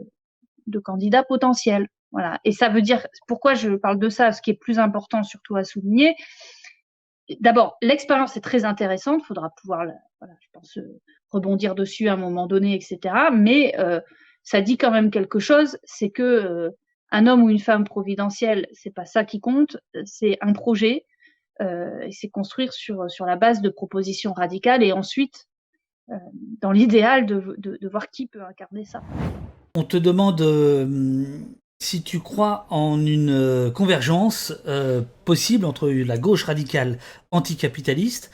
de 0.68 0.80
candidat 0.80 1.24
potentiel. 1.24 1.88
Voilà. 2.12 2.40
Et 2.46 2.52
ça 2.52 2.70
veut 2.70 2.82
dire 2.82 3.06
pourquoi 3.28 3.56
je 3.56 3.72
parle 3.72 4.00
de 4.00 4.10
ça, 4.10 4.32
ce 4.32 4.42
qui 4.42 4.52
est 4.52 4.60
plus 4.60 4.80
important 4.80 5.24
surtout 5.24 5.56
à 5.56 5.64
souligner. 5.64 6.16
D'abord, 7.40 7.78
l'expérience 7.82 8.38
est 8.38 8.42
très 8.42 8.66
intéressante, 8.66 9.22
il 9.24 9.26
faudra 9.26 9.50
pouvoir, 9.50 9.86
voilà, 10.20 10.36
je 10.40 10.48
pense, 10.54 10.78
rebondir 11.32 11.76
dessus 11.76 12.08
à 12.08 12.14
un 12.14 12.18
moment 12.18 12.48
donné, 12.48 12.76
etc. 12.76 13.16
Mais 13.34 13.76
euh, 13.80 14.00
ça 14.44 14.62
dit 14.62 14.78
quand 14.78 14.92
même 14.92 15.12
quelque 15.12 15.40
chose, 15.40 15.78
c'est 15.84 16.10
que 16.10 16.24
euh, 16.24 16.70
un 17.12 17.28
homme 17.28 17.44
ou 17.44 17.50
une 17.50 17.60
femme 17.60 17.84
providentielle, 17.84 18.68
c'est 18.74 18.94
pas 18.94 19.06
ça 19.06 19.26
qui 19.26 19.40
compte, 19.40 19.78
c'est 20.06 20.38
un 20.42 20.54
projet, 20.54 21.06
euh, 21.06 21.15
et 21.62 22.12
c'est 22.12 22.30
construire 22.30 22.74
sur 22.74 23.10
sur 23.10 23.26
la 23.26 23.36
base 23.36 23.62
de 23.62 23.70
propositions 23.70 24.34
radicales 24.34 24.84
et 24.84 24.92
ensuite, 24.92 25.48
euh, 26.10 26.16
dans 26.62 26.72
l'idéal, 26.72 27.26
de, 27.26 27.56
de, 27.58 27.78
de, 27.80 27.90
voir 27.90 28.10
qui 28.10 28.28
peut 28.28 28.44
incarner 28.44 28.86
ça. 28.86 29.02
On 29.76 29.84
te 29.84 29.98
demande 29.98 30.42
si 31.80 32.04
tu 32.04 32.20
crois 32.20 32.68
en 32.70 33.06
une 33.06 33.72
convergence 33.74 34.54
possible 35.24 35.66
entre 35.66 35.90
la 35.90 36.18
gauche 36.18 36.44
radicale 36.44 36.98
anticapitaliste 37.32 38.32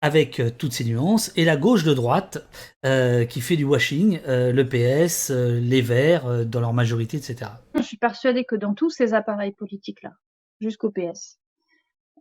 avec 0.00 0.40
euh, 0.40 0.50
toutes 0.50 0.72
ces 0.72 0.84
nuances, 0.84 1.32
et 1.36 1.44
la 1.44 1.56
gauche 1.56 1.84
de 1.84 1.94
droite 1.94 2.46
euh, 2.86 3.24
qui 3.24 3.40
fait 3.40 3.56
du 3.56 3.64
washing, 3.64 4.20
euh, 4.26 4.52
le 4.52 4.66
PS, 4.68 5.30
les 5.30 5.82
Verts 5.82 6.46
dans 6.46 6.60
leur 6.60 6.72
majorité, 6.72 7.16
etc. 7.16 7.50
Je 7.74 7.82
suis 7.82 7.96
persuadée 7.96 8.44
que 8.44 8.56
dans 8.56 8.74
tous 8.74 8.90
ces 8.90 9.14
appareils 9.14 9.52
politiques-là, 9.52 10.12
jusqu'au 10.60 10.90
PS, 10.90 11.38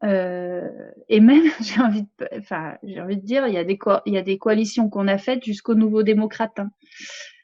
et 0.04 1.20
même 1.20 1.44
j'ai 1.62 1.82
envie, 1.82 2.04
de, 2.20 3.14
dire, 3.16 3.48
il 3.48 3.54
y 3.54 4.18
a 4.18 4.22
des 4.22 4.38
coalitions 4.38 4.90
qu'on 4.90 5.08
a 5.08 5.18
faites 5.18 5.44
jusqu'aux 5.44 5.76
Nouveaux 5.76 6.04
Démocrates. 6.04 6.60
Hein. 6.60 6.72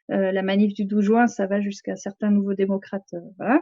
la 0.10 0.42
manif 0.42 0.74
du 0.74 0.86
12 0.86 1.04
juin, 1.04 1.28
ça 1.28 1.48
va 1.48 1.62
jusqu'à 1.62 1.96
certains 1.96 2.32
Nouveaux 2.32 2.54
Démocrates, 2.54 3.16
voilà 3.38 3.62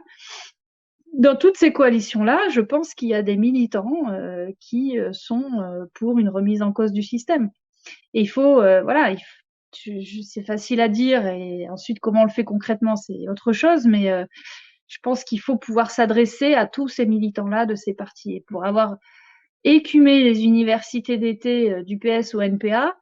dans 1.16 1.36
toutes 1.36 1.56
ces 1.56 1.72
coalitions-là, 1.72 2.48
je 2.50 2.60
pense 2.60 2.94
qu'il 2.94 3.08
y 3.08 3.14
a 3.14 3.22
des 3.22 3.36
militants 3.36 4.10
euh, 4.10 4.50
qui 4.60 4.98
euh, 4.98 5.12
sont 5.12 5.44
euh, 5.60 5.84
pour 5.94 6.18
une 6.18 6.28
remise 6.28 6.62
en 6.62 6.72
cause 6.72 6.92
du 6.92 7.02
système. 7.02 7.50
Et 8.14 8.22
il 8.22 8.26
faut, 8.26 8.54
voilà, 8.54 9.14
c'est 9.72 10.42
facile 10.42 10.80
à 10.80 10.88
dire 10.88 11.26
et 11.26 11.68
ensuite 11.68 12.00
comment 12.00 12.22
on 12.22 12.24
le 12.24 12.30
fait 12.30 12.44
concrètement, 12.44 12.96
c'est 12.96 13.28
autre 13.28 13.52
chose, 13.52 13.86
mais 13.86 14.10
je 14.94 15.00
pense 15.02 15.24
qu'il 15.24 15.40
faut 15.40 15.56
pouvoir 15.56 15.90
s'adresser 15.90 16.54
à 16.54 16.66
tous 16.66 16.86
ces 16.86 17.04
militants-là 17.04 17.66
de 17.66 17.74
ces 17.74 17.94
partis. 17.94 18.36
Et 18.36 18.44
pour 18.46 18.64
avoir 18.64 18.96
écumé 19.64 20.22
les 20.22 20.44
universités 20.44 21.18
d'été 21.18 21.82
du 21.82 21.98
PS 21.98 22.34
ou 22.34 22.40
NPA, 22.40 22.96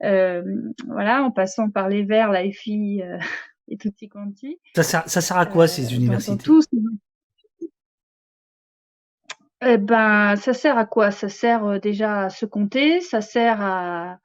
voilà, 0.00 1.22
en 1.22 1.30
passant 1.30 1.70
par 1.70 1.88
les 1.88 2.02
Verts, 2.02 2.30
la 2.30 2.50
FI 2.50 3.02
et 3.68 3.76
tutti 3.78 4.08
quanti. 4.08 4.58
Ça 4.76 4.82
sert, 4.82 5.08
ça 5.08 5.20
sert 5.22 5.38
à 5.38 5.46
quoi 5.46 5.66
ces 5.66 5.94
universités 5.94 6.50
eh 9.62 9.76
ben, 9.76 10.36
ça 10.36 10.54
sert 10.54 10.78
à 10.78 10.86
quoi? 10.86 11.10
Ça 11.10 11.28
sert 11.28 11.64
euh, 11.66 11.78
déjà 11.78 12.24
à 12.24 12.30
se 12.30 12.46
compter, 12.46 13.00
ça 13.00 13.20
sert 13.20 13.60
à. 13.60 14.18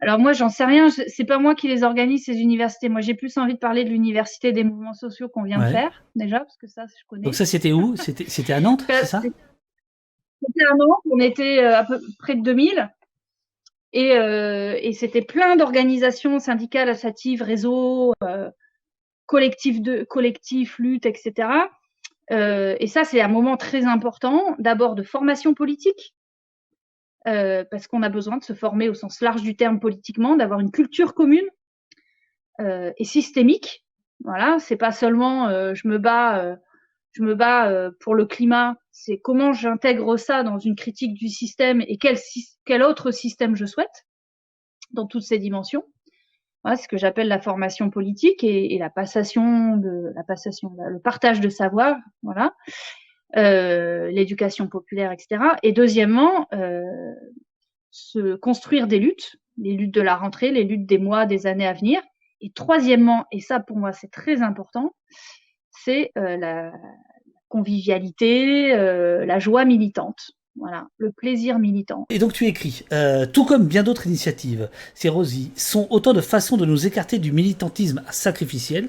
Alors 0.00 0.18
moi, 0.18 0.32
j'en 0.32 0.48
sais 0.48 0.64
rien. 0.64 0.88
C'est 0.90 1.24
pas 1.24 1.38
moi 1.38 1.54
qui 1.54 1.66
les 1.68 1.82
organise 1.82 2.24
ces 2.24 2.36
universités. 2.36 2.88
Moi, 2.88 3.00
j'ai 3.00 3.14
plus 3.14 3.36
envie 3.36 3.54
de 3.54 3.58
parler 3.58 3.84
de 3.84 3.90
l'université 3.90 4.52
des 4.52 4.62
mouvements 4.62 4.94
sociaux 4.94 5.28
qu'on 5.28 5.42
vient 5.42 5.58
de 5.58 5.72
faire 5.72 6.04
déjà, 6.14 6.40
parce 6.40 6.56
que 6.56 6.68
ça, 6.68 6.84
je 6.86 7.04
connais. 7.08 7.24
Donc 7.24 7.34
ça, 7.34 7.44
c'était 7.44 7.72
où? 7.72 7.96
C'était 7.96 8.24
c'était 8.28 8.52
à 8.52 8.60
Nantes, 8.60 8.84
c'est 8.86 9.04
ça? 9.04 9.20
C'était 9.20 10.64
à 10.64 10.74
Nantes. 10.76 11.00
On 11.10 11.18
était 11.18 11.58
euh, 11.58 11.78
à 11.78 11.84
peu 11.84 12.00
près 12.18 12.36
de 12.36 12.42
2000. 12.42 12.90
Et, 13.94 14.12
euh, 14.12 14.76
et 14.80 14.92
c'était 14.92 15.22
plein 15.22 15.56
d'organisations 15.56 16.38
syndicales, 16.38 16.90
associatives, 16.90 17.42
réseaux, 17.42 18.12
euh, 18.22 18.50
collectifs 19.26 19.80
de 19.80 20.04
collectifs, 20.04 20.78
luttes, 20.78 21.06
etc. 21.06 21.48
et 22.30 22.86
ça, 22.86 23.04
c'est 23.04 23.22
un 23.22 23.28
moment 23.28 23.56
très 23.56 23.86
important, 23.86 24.54
d'abord 24.58 24.94
de 24.94 25.02
formation 25.02 25.54
politique, 25.54 26.14
parce 27.70 27.86
qu'on 27.86 28.02
a 28.02 28.08
besoin 28.08 28.38
de 28.38 28.44
se 28.44 28.52
former 28.52 28.88
au 28.88 28.94
sens 28.94 29.20
large 29.20 29.42
du 29.42 29.56
terme 29.56 29.80
politiquement, 29.80 30.36
d'avoir 30.36 30.60
une 30.60 30.70
culture 30.70 31.14
commune 31.14 31.48
et 32.60 33.04
systémique. 33.04 33.84
Voilà, 34.24 34.58
c'est 34.58 34.76
pas 34.76 34.92
seulement 34.92 35.48
je 35.74 35.88
me 35.88 35.98
bats 35.98 36.58
je 37.18 37.22
me 37.22 37.34
bats 37.34 37.68
euh, 37.68 37.90
pour 38.00 38.14
le 38.14 38.26
climat, 38.26 38.76
c'est 38.92 39.18
comment 39.18 39.52
j'intègre 39.52 40.16
ça 40.16 40.42
dans 40.42 40.58
une 40.58 40.76
critique 40.76 41.14
du 41.14 41.28
système 41.28 41.82
et 41.82 41.98
quel, 41.98 42.82
autre 42.82 43.10
système 43.10 43.56
je 43.56 43.66
souhaite 43.66 44.06
dans 44.92 45.06
toutes 45.06 45.22
ces 45.22 45.38
dimensions. 45.38 45.84
Voilà, 46.62 46.76
ce 46.76 46.88
que 46.88 46.96
j'appelle 46.96 47.28
la 47.28 47.40
formation 47.40 47.90
politique 47.90 48.42
et, 48.42 48.76
la 48.78 48.90
passation 48.90 49.80
la 50.14 50.24
passation, 50.24 50.76
le 50.90 50.98
partage 50.98 51.40
de 51.40 51.48
savoir, 51.48 51.96
voilà, 52.22 52.54
euh, 53.36 54.10
l'éducation 54.10 54.68
populaire, 54.68 55.12
etc. 55.12 55.42
Et 55.62 55.72
deuxièmement, 55.72 56.46
euh, 56.54 56.82
se 57.90 58.36
construire 58.36 58.86
des 58.86 58.98
luttes, 58.98 59.36
les 59.58 59.74
luttes 59.74 59.94
de 59.94 60.00
la 60.00 60.16
rentrée, 60.16 60.50
les 60.50 60.64
luttes 60.64 60.86
des 60.86 60.96
mois, 60.96 61.26
des 61.26 61.46
années 61.46 61.66
à 61.66 61.74
venir. 61.74 62.00
Et 62.40 62.50
troisièmement, 62.54 63.26
et 63.30 63.40
ça 63.40 63.60
pour 63.60 63.76
moi 63.76 63.92
c'est 63.92 64.10
très 64.10 64.40
important, 64.42 64.94
c'est 65.70 66.12
euh, 66.16 66.36
la 66.36 66.72
convivialité, 67.48 68.74
la 68.74 69.38
joie 69.38 69.64
militante. 69.64 70.32
Voilà, 70.56 70.88
le 70.96 71.12
plaisir 71.12 71.58
militant. 71.58 72.06
Et 72.10 72.18
donc 72.18 72.32
tu 72.32 72.44
écris, 72.46 72.84
tout 73.32 73.44
comme 73.44 73.66
bien 73.66 73.84
d'autres 73.84 74.06
initiatives, 74.06 74.68
ces 74.94 75.08
Rosie, 75.08 75.52
sont 75.54 75.86
autant 75.90 76.12
de 76.12 76.20
façons 76.20 76.56
de 76.56 76.66
nous 76.66 76.86
écarter 76.86 77.18
du 77.18 77.30
militantisme 77.32 78.02
sacrificiel, 78.10 78.88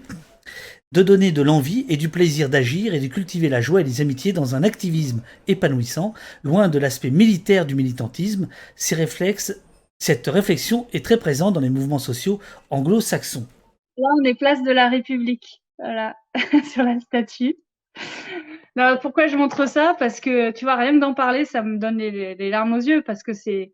de 0.91 1.03
donner 1.03 1.31
de 1.31 1.41
l'envie 1.41 1.85
et 1.87 1.97
du 1.97 2.09
plaisir 2.09 2.49
d'agir 2.49 2.93
et 2.93 2.99
de 2.99 3.07
cultiver 3.07 3.47
la 3.47 3.61
joie 3.61 3.81
et 3.81 3.83
les 3.83 4.01
amitiés 4.01 4.33
dans 4.33 4.55
un 4.55 4.63
activisme 4.63 5.21
épanouissant, 5.47 6.13
loin 6.43 6.67
de 6.67 6.79
l'aspect 6.79 7.11
militaire 7.11 7.65
du 7.65 7.75
militantisme. 7.75 8.47
Cette 8.75 10.27
réflexion 10.27 10.87
est 10.91 11.05
très 11.05 11.19
présente 11.19 11.53
dans 11.53 11.59
les 11.59 11.69
mouvements 11.69 11.99
sociaux 11.99 12.39
anglo-saxons. 12.71 13.47
Là, 13.97 14.07
on 14.19 14.23
est 14.23 14.33
place 14.33 14.63
de 14.63 14.71
la 14.71 14.89
République 14.89 15.61
voilà, 15.77 16.15
sur 16.73 16.83
la 16.83 16.99
statue. 16.99 17.55
pourquoi 19.01 19.27
je 19.27 19.37
montre 19.37 19.67
ça? 19.67 19.95
Parce 19.99 20.19
que 20.19 20.51
tu 20.51 20.65
vois, 20.65 20.75
rien 20.75 20.93
que 20.93 20.99
d'en 20.99 21.13
parler, 21.13 21.45
ça 21.45 21.61
me 21.61 21.77
donne 21.77 21.97
les, 21.97 22.49
larmes 22.49 22.73
aux 22.73 22.81
yeux 22.81 23.03
parce 23.03 23.21
que 23.21 23.33
c'est 23.33 23.71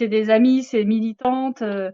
des 0.00 0.30
amis, 0.30 0.62
c'est 0.62 0.84
militantes. 0.84 1.62
Euh. 1.62 1.90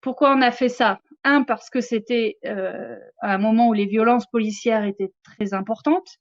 pourquoi 0.00 0.34
on 0.34 0.40
a 0.40 0.50
fait 0.50 0.68
ça? 0.68 1.00
Un 1.26 1.42
parce 1.42 1.70
que 1.70 1.80
c'était 1.80 2.38
euh, 2.46 2.96
un 3.20 3.38
moment 3.38 3.68
où 3.68 3.72
les 3.72 3.86
violences 3.86 4.26
policières 4.26 4.84
étaient 4.84 5.12
très 5.24 5.54
importantes 5.54 6.18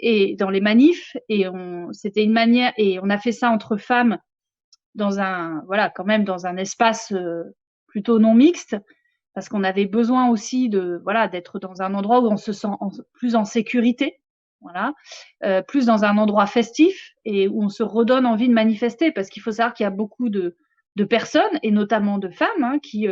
et 0.00 0.34
dans 0.36 0.50
les 0.50 0.60
manifs 0.60 1.16
et 1.28 1.48
on 1.48 1.92
c'était 1.92 2.24
une 2.24 2.32
manière 2.32 2.72
et 2.76 2.98
on 3.00 3.10
a 3.10 3.18
fait 3.18 3.30
ça 3.30 3.50
entre 3.50 3.76
femmes 3.76 4.18
dans 4.96 5.20
un 5.20 5.62
voilà 5.66 5.88
quand 5.88 6.04
même 6.04 6.24
dans 6.24 6.46
un 6.46 6.56
espace 6.56 7.12
euh, 7.12 7.44
plutôt 7.86 8.18
non 8.18 8.34
mixte 8.34 8.76
parce 9.34 9.48
qu'on 9.48 9.64
avait 9.64 9.86
besoin 9.86 10.28
aussi 10.30 10.68
de 10.68 11.00
voilà 11.02 11.28
d'être 11.28 11.58
dans 11.58 11.82
un 11.82 11.94
endroit 11.94 12.20
où 12.20 12.28
on 12.28 12.36
se 12.36 12.52
sent 12.52 12.68
plus 13.12 13.36
en 13.36 13.44
sécurité, 13.44 14.20
voilà, 14.60 14.94
euh, 15.44 15.60
plus 15.60 15.86
dans 15.86 16.04
un 16.04 16.16
endroit 16.16 16.46
festif 16.46 17.12
et 17.24 17.48
où 17.48 17.62
on 17.62 17.68
se 17.68 17.82
redonne 17.82 18.26
envie 18.26 18.48
de 18.48 18.54
manifester, 18.54 19.12
parce 19.12 19.28
qu'il 19.28 19.42
faut 19.42 19.52
savoir 19.52 19.74
qu'il 19.74 19.84
y 19.84 19.86
a 19.86 19.90
beaucoup 19.90 20.30
de, 20.30 20.56
de 20.96 21.04
personnes 21.04 21.58
et 21.62 21.70
notamment 21.70 22.18
de 22.18 22.30
femmes 22.30 22.62
hein, 22.62 22.78
qui 22.80 23.08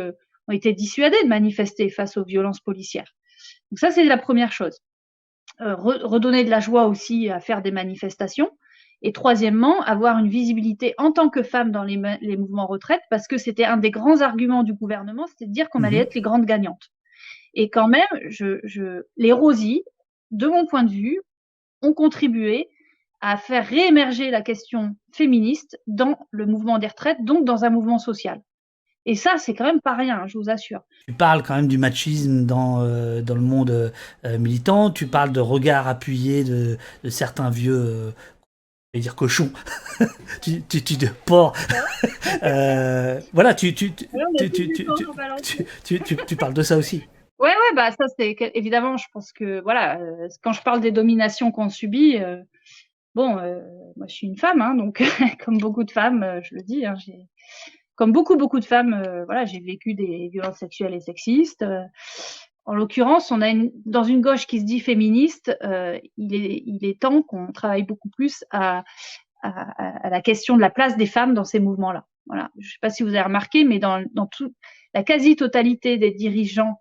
ont 0.47 0.51
été 0.53 0.73
dissuadées 0.73 1.21
de 1.23 1.27
manifester 1.27 1.89
face 1.89 2.17
aux 2.17 2.23
violences 2.23 2.59
policières. 2.59 3.13
Donc 3.71 3.79
ça 3.79 3.91
c'est 3.91 4.03
la 4.03 4.17
première 4.17 4.51
chose. 4.51 4.79
Euh, 5.61 5.75
redonner 5.75 6.43
de 6.43 6.49
la 6.49 6.59
joie 6.59 6.87
aussi 6.87 7.29
à 7.29 7.39
faire 7.39 7.61
des 7.61 7.71
manifestations. 7.71 8.49
Et 9.03 9.11
troisièmement, 9.11 9.81
avoir 9.81 10.17
une 10.17 10.29
visibilité 10.29 10.95
en 10.97 11.11
tant 11.11 11.29
que 11.29 11.43
femme 11.43 11.71
dans 11.71 11.83
les, 11.83 11.97
mouvements 12.37 12.65
retraite, 12.65 13.01
parce 13.09 13.27
que 13.27 13.37
c'était 13.37 13.65
un 13.65 13.77
des 13.77 13.91
grands 13.91 14.21
arguments 14.21 14.63
du 14.63 14.73
gouvernement, 14.73 15.27
c'était 15.27 15.45
de 15.45 15.51
dire 15.51 15.69
qu'on 15.69 15.83
allait 15.83 15.97
mhm. 15.97 16.03
être 16.03 16.15
les 16.15 16.21
grandes 16.21 16.45
gagnantes. 16.45 16.89
Et 17.53 17.69
quand 17.69 17.87
même, 17.87 18.07
je, 18.29 18.59
je, 18.63 19.03
les 19.17 19.33
Rosies, 19.33 19.83
de 20.31 20.47
mon 20.47 20.65
point 20.65 20.83
de 20.83 20.89
vue, 20.89 21.19
ont 21.81 21.93
contribué 21.93 22.69
à 23.19 23.37
faire 23.37 23.67
réémerger 23.67 24.31
la 24.31 24.41
question 24.41 24.95
féministe 25.11 25.77
dans 25.85 26.17
le 26.31 26.45
mouvement 26.45 26.77
des 26.79 26.87
retraites, 26.87 27.23
donc 27.23 27.45
dans 27.45 27.65
un 27.65 27.69
mouvement 27.69 27.99
social. 27.99 28.41
Et 29.05 29.15
ça, 29.15 29.37
c'est 29.37 29.53
quand 29.53 29.65
même 29.65 29.81
pas 29.81 29.95
rien, 29.95 30.21
hein, 30.21 30.27
je 30.27 30.37
vous 30.37 30.49
assure. 30.49 30.81
Tu 31.07 31.13
parles 31.13 31.43
quand 31.43 31.55
même 31.55 31.67
du 31.67 31.77
machisme 31.77 32.45
dans, 32.45 32.81
euh, 32.81 33.21
dans 33.21 33.35
le 33.35 33.41
monde 33.41 33.91
euh, 34.25 34.37
militant, 34.37 34.91
tu 34.91 35.07
parles 35.07 35.33
de 35.33 35.41
regards 35.41 35.87
appuyés 35.87 36.43
de, 36.43 36.77
de 37.03 37.09
certains 37.09 37.49
vieux 37.49 37.75
euh, 37.75 38.11
vais 38.93 39.01
dire 39.01 39.15
cochon, 39.15 39.51
tu, 40.41 40.61
tu, 40.61 40.83
tu, 40.83 40.97
de 40.97 41.07
porc. 41.25 41.53
euh, 42.43 43.19
voilà, 43.33 43.53
tu, 43.55 43.73
parles 46.39 46.53
de 46.53 46.63
ça 46.63 46.77
aussi. 46.77 47.03
Ouais, 47.39 47.49
ouais, 47.49 47.75
bah 47.75 47.91
ça 47.91 48.05
c'est 48.17 48.37
évidemment, 48.53 48.95
je 48.95 49.07
pense 49.11 49.33
que 49.33 49.59
voilà, 49.63 49.99
quand 50.43 50.53
je 50.53 50.61
parle 50.61 50.79
des 50.79 50.91
dominations 50.91 51.51
qu'on 51.51 51.67
subit, 51.67 52.17
bon, 53.15 53.33
moi 53.97 54.07
je 54.07 54.13
suis 54.13 54.27
une 54.27 54.37
femme, 54.37 54.61
hein, 54.61 54.75
donc 54.75 55.03
comme 55.43 55.57
beaucoup 55.57 55.83
de 55.83 55.91
femmes, 55.91 56.39
je 56.43 56.55
le 56.55 56.61
dis, 56.61 56.85
hein, 56.85 56.95
j'ai, 57.03 57.27
comme 57.95 58.11
beaucoup 58.11 58.37
beaucoup 58.37 58.59
de 58.59 58.65
femmes, 58.65 59.03
voilà, 59.25 59.45
j'ai 59.45 59.59
vécu 59.59 59.93
des 59.93 60.29
violences 60.31 60.57
sexuelles 60.57 60.93
et 60.93 60.99
sexistes 60.99 61.65
en 62.65 62.75
l'occurrence, 62.75 63.31
on 63.31 63.41
a 63.41 63.49
une, 63.49 63.71
dans 63.85 64.03
une 64.03 64.21
gauche 64.21 64.47
qui 64.47 64.59
se 64.59 64.65
dit 64.65 64.79
féministe, 64.79 65.55
euh, 65.63 65.99
il, 66.17 66.33
est, 66.33 66.63
il 66.65 66.85
est 66.85 66.99
temps 66.99 67.21
qu'on 67.21 67.51
travaille 67.51 67.83
beaucoup 67.83 68.09
plus 68.09 68.45
à, 68.51 68.83
à, 69.41 70.05
à, 70.05 70.09
la 70.09 70.21
question 70.21 70.55
de 70.55 70.61
la 70.61 70.69
place 70.69 70.95
des 70.95 71.05
femmes 71.05 71.33
dans 71.33 71.43
ces 71.43 71.59
mouvements-là. 71.59 72.07
Voilà. 72.25 72.49
Je 72.57 72.67
ne 72.67 72.71
sais 72.71 72.77
pas 72.81 72.89
si 72.89 73.03
vous 73.03 73.09
avez 73.09 73.21
remarqué, 73.21 73.65
mais 73.65 73.79
dans, 73.79 74.03
dans 74.13 74.27
tout, 74.27 74.53
la 74.93 75.03
quasi-totalité 75.03 75.97
des 75.97 76.11
dirigeants 76.11 76.79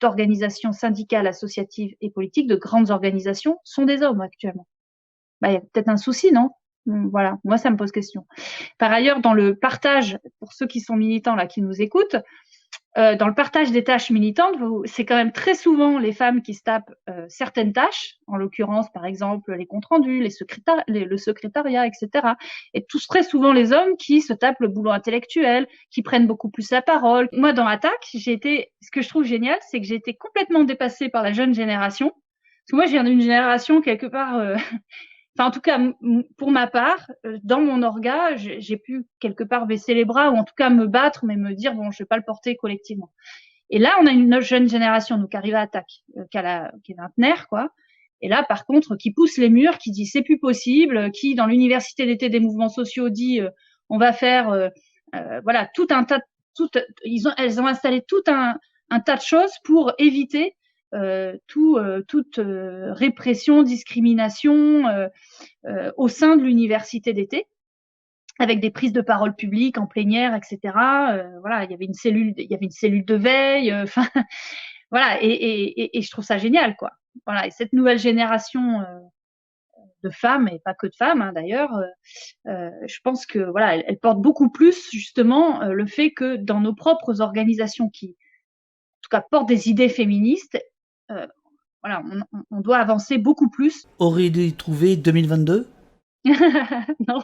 d'organisations 0.00 0.72
syndicales, 0.72 1.26
associatives 1.26 1.94
et 2.00 2.10
politiques, 2.10 2.46
de 2.46 2.56
grandes 2.56 2.90
organisations, 2.90 3.58
sont 3.64 3.84
des 3.84 4.02
hommes 4.02 4.20
actuellement. 4.20 4.68
Bah, 5.40 5.48
il 5.50 5.54
y 5.54 5.56
a 5.56 5.60
peut-être 5.60 5.88
un 5.88 5.96
souci, 5.96 6.32
non? 6.32 6.50
Voilà, 7.10 7.38
moi 7.44 7.58
ça 7.58 7.70
me 7.70 7.76
pose 7.76 7.92
question. 7.92 8.26
Par 8.78 8.92
ailleurs, 8.92 9.20
dans 9.20 9.34
le 9.34 9.54
partage, 9.54 10.18
pour 10.38 10.52
ceux 10.52 10.66
qui 10.66 10.80
sont 10.80 10.96
militants 10.96 11.34
là, 11.34 11.46
qui 11.46 11.62
nous 11.62 11.80
écoutent, 11.80 12.16
euh, 12.98 13.14
dans 13.14 13.28
le 13.28 13.34
partage 13.34 13.70
des 13.70 13.84
tâches 13.84 14.10
militantes, 14.10 14.56
c'est 14.84 15.04
quand 15.04 15.14
même 15.14 15.30
très 15.30 15.54
souvent 15.54 15.98
les 15.98 16.12
femmes 16.12 16.42
qui 16.42 16.54
se 16.54 16.64
tapent 16.64 16.92
euh, 17.08 17.24
certaines 17.28 17.72
tâches, 17.72 18.16
en 18.26 18.36
l'occurrence 18.36 18.90
par 18.92 19.06
exemple 19.06 19.54
les 19.54 19.66
comptes 19.66 19.86
rendus, 19.86 20.20
les 20.20 20.30
le 20.88 21.16
secrétariat, 21.16 21.86
etc. 21.86 22.34
Et 22.74 22.84
tous 22.84 23.06
très 23.06 23.22
souvent 23.22 23.52
les 23.52 23.72
hommes 23.72 23.96
qui 23.96 24.20
se 24.22 24.32
tapent 24.32 24.58
le 24.58 24.66
boulot 24.66 24.90
intellectuel, 24.90 25.68
qui 25.90 26.02
prennent 26.02 26.26
beaucoup 26.26 26.50
plus 26.50 26.70
la 26.72 26.82
parole. 26.82 27.28
Moi 27.32 27.52
dans 27.52 27.66
Attaque, 27.66 28.08
j'ai 28.12 28.32
été, 28.32 28.72
ce 28.80 28.90
que 28.90 29.02
je 29.02 29.08
trouve 29.08 29.24
génial, 29.24 29.58
c'est 29.70 29.80
que 29.80 29.86
j'ai 29.86 29.94
été 29.94 30.14
complètement 30.14 30.64
dépassée 30.64 31.08
par 31.08 31.22
la 31.22 31.32
jeune 31.32 31.54
génération. 31.54 32.10
Parce 32.10 32.72
que 32.72 32.76
moi, 32.76 32.86
je 32.86 32.92
viens 32.92 33.04
d'une 33.04 33.20
génération 33.20 33.80
quelque 33.80 34.06
part 34.06 34.36
euh, 34.36 34.56
Enfin, 35.36 35.48
en 35.48 35.50
tout 35.50 35.60
cas, 35.60 35.78
pour 36.36 36.50
ma 36.50 36.66
part, 36.66 37.06
euh, 37.24 37.38
dans 37.44 37.60
mon 37.60 37.82
orga, 37.82 38.36
j'ai 38.36 38.76
pu 38.76 39.06
quelque 39.20 39.44
part 39.44 39.66
baisser 39.66 39.94
les 39.94 40.04
bras 40.04 40.30
ou 40.30 40.36
en 40.36 40.44
tout 40.44 40.54
cas 40.56 40.70
me 40.70 40.86
battre, 40.86 41.24
mais 41.24 41.36
me 41.36 41.54
dire 41.54 41.74
bon, 41.74 41.90
je 41.90 42.02
vais 42.02 42.06
pas 42.06 42.16
le 42.16 42.24
porter 42.24 42.56
collectivement. 42.56 43.10
Et 43.70 43.78
là, 43.78 43.94
on 44.02 44.06
a 44.06 44.10
une 44.10 44.40
jeune 44.40 44.68
génération, 44.68 45.16
donc 45.16 45.30
qui 45.30 45.36
arrive 45.36 45.54
à 45.54 45.60
attaque, 45.60 46.02
euh, 46.16 46.24
qui 46.30 46.38
a 46.38 46.42
la, 46.42 46.72
qui 46.84 46.92
est 46.92 46.96
vingtenaire, 46.96 47.46
quoi. 47.48 47.70
Et 48.22 48.28
là, 48.28 48.42
par 48.42 48.66
contre, 48.66 48.96
qui 48.96 49.12
pousse 49.12 49.38
les 49.38 49.48
murs, 49.48 49.78
qui 49.78 49.90
dit 49.92 50.06
c'est 50.06 50.22
plus 50.22 50.38
possible, 50.38 51.10
qui 51.12 51.34
dans 51.34 51.46
l'université 51.46 52.06
d'été 52.06 52.28
des 52.28 52.40
mouvements 52.40 52.68
sociaux 52.68 53.08
dit 53.08 53.40
euh, 53.40 53.48
on 53.88 53.98
va 53.98 54.12
faire, 54.12 54.50
euh, 54.50 54.68
voilà, 55.42 55.68
tout 55.74 55.86
un 55.90 56.04
tas, 56.04 56.20
tout, 56.54 56.68
ils 57.04 57.26
ont, 57.28 57.32
elles 57.38 57.60
ont 57.60 57.66
installé 57.66 58.02
tout 58.06 58.22
un, 58.28 58.56
tas 59.00 59.16
de 59.16 59.22
choses 59.22 59.52
pour 59.64 59.92
éviter 59.98 60.46
euh, 60.46 60.50
tout, 61.46 61.76
euh, 61.76 62.02
toute 62.06 62.38
euh, 62.38 62.92
répression, 62.92 63.62
discrimination 63.62 64.84
au 65.96 66.08
sein 66.08 66.36
de 66.36 66.42
l'université 66.42 67.12
d'été 67.12 67.46
avec 68.38 68.60
des 68.60 68.70
prises 68.70 68.94
de 68.94 69.02
parole 69.02 69.34
publiques 69.34 69.76
en 69.76 69.86
plénière, 69.86 70.34
etc. 70.34 70.58
voilà, 71.40 71.64
il 71.64 71.70
y 71.70 71.74
avait 71.74 71.84
une 71.84 71.94
cellule, 71.94 72.32
il 72.38 72.50
y 72.50 72.54
avait 72.54 72.64
une 72.64 72.70
cellule 72.70 73.04
de 73.04 73.14
veille. 73.14 73.72
Enfin, 73.82 74.06
voilà, 74.90 75.22
et, 75.22 75.28
et, 75.28 75.98
et, 75.98 76.02
je 76.02 76.10
trouve 76.10 76.24
ça 76.24 76.38
génial, 76.38 76.74
quoi. 76.76 76.90
Voilà, 77.26 77.46
et 77.46 77.50
cette 77.50 77.72
nouvelle 77.72 77.98
génération 77.98 78.80
de 80.02 80.10
femmes 80.10 80.48
et 80.48 80.58
pas 80.64 80.74
que 80.74 80.86
de 80.86 80.94
femmes 80.94 81.22
hein, 81.22 81.32
d'ailleurs, 81.32 81.72
euh, 82.46 82.70
je 82.86 82.98
pense 83.02 83.26
que 83.26 83.38
voilà, 83.38 83.76
elle, 83.76 83.84
elle, 83.86 83.98
porte 83.98 84.20
beaucoup 84.20 84.50
plus 84.50 84.90
justement 84.90 85.62
le 85.64 85.86
fait 85.86 86.12
que 86.12 86.36
dans 86.36 86.60
nos 86.60 86.74
propres 86.74 87.20
organisations 87.20 87.88
qui, 87.88 88.16
en 89.00 89.02
tout 89.02 89.08
cas, 89.10 89.24
portent 89.30 89.48
des 89.48 89.68
idées 89.68 89.88
féministes, 89.88 90.56
euh, 90.56 90.60
voilà, 91.82 92.02
on, 92.50 92.60
doit 92.60 92.78
avancer 92.78 93.18
beaucoup 93.18 93.48
plus. 93.48 93.86
Aurait-il 93.98 94.54
trouvé 94.54 94.96
2022 94.96 95.68
Non. 96.24 97.20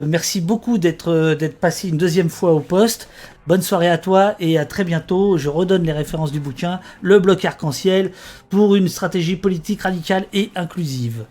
Merci 0.00 0.40
beaucoup 0.40 0.78
d'être 0.78 1.34
d'être 1.34 1.60
passé 1.60 1.88
une 1.90 1.96
deuxième 1.96 2.28
fois 2.28 2.52
au 2.52 2.60
poste. 2.60 3.08
Bonne 3.46 3.62
soirée 3.62 3.88
à 3.88 3.98
toi 3.98 4.34
et 4.40 4.58
à 4.58 4.64
très 4.64 4.82
bientôt. 4.82 5.36
Je 5.36 5.48
redonne 5.48 5.84
les 5.84 5.92
références 5.92 6.32
du 6.32 6.40
bouquin 6.40 6.80
Le 7.02 7.20
bloc 7.20 7.44
arc-en-ciel 7.44 8.10
pour 8.48 8.74
une 8.74 8.88
stratégie 8.88 9.36
politique 9.36 9.82
radicale 9.82 10.26
et 10.32 10.50
inclusive. 10.56 11.24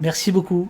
Merci 0.00 0.32
beaucoup. 0.32 0.68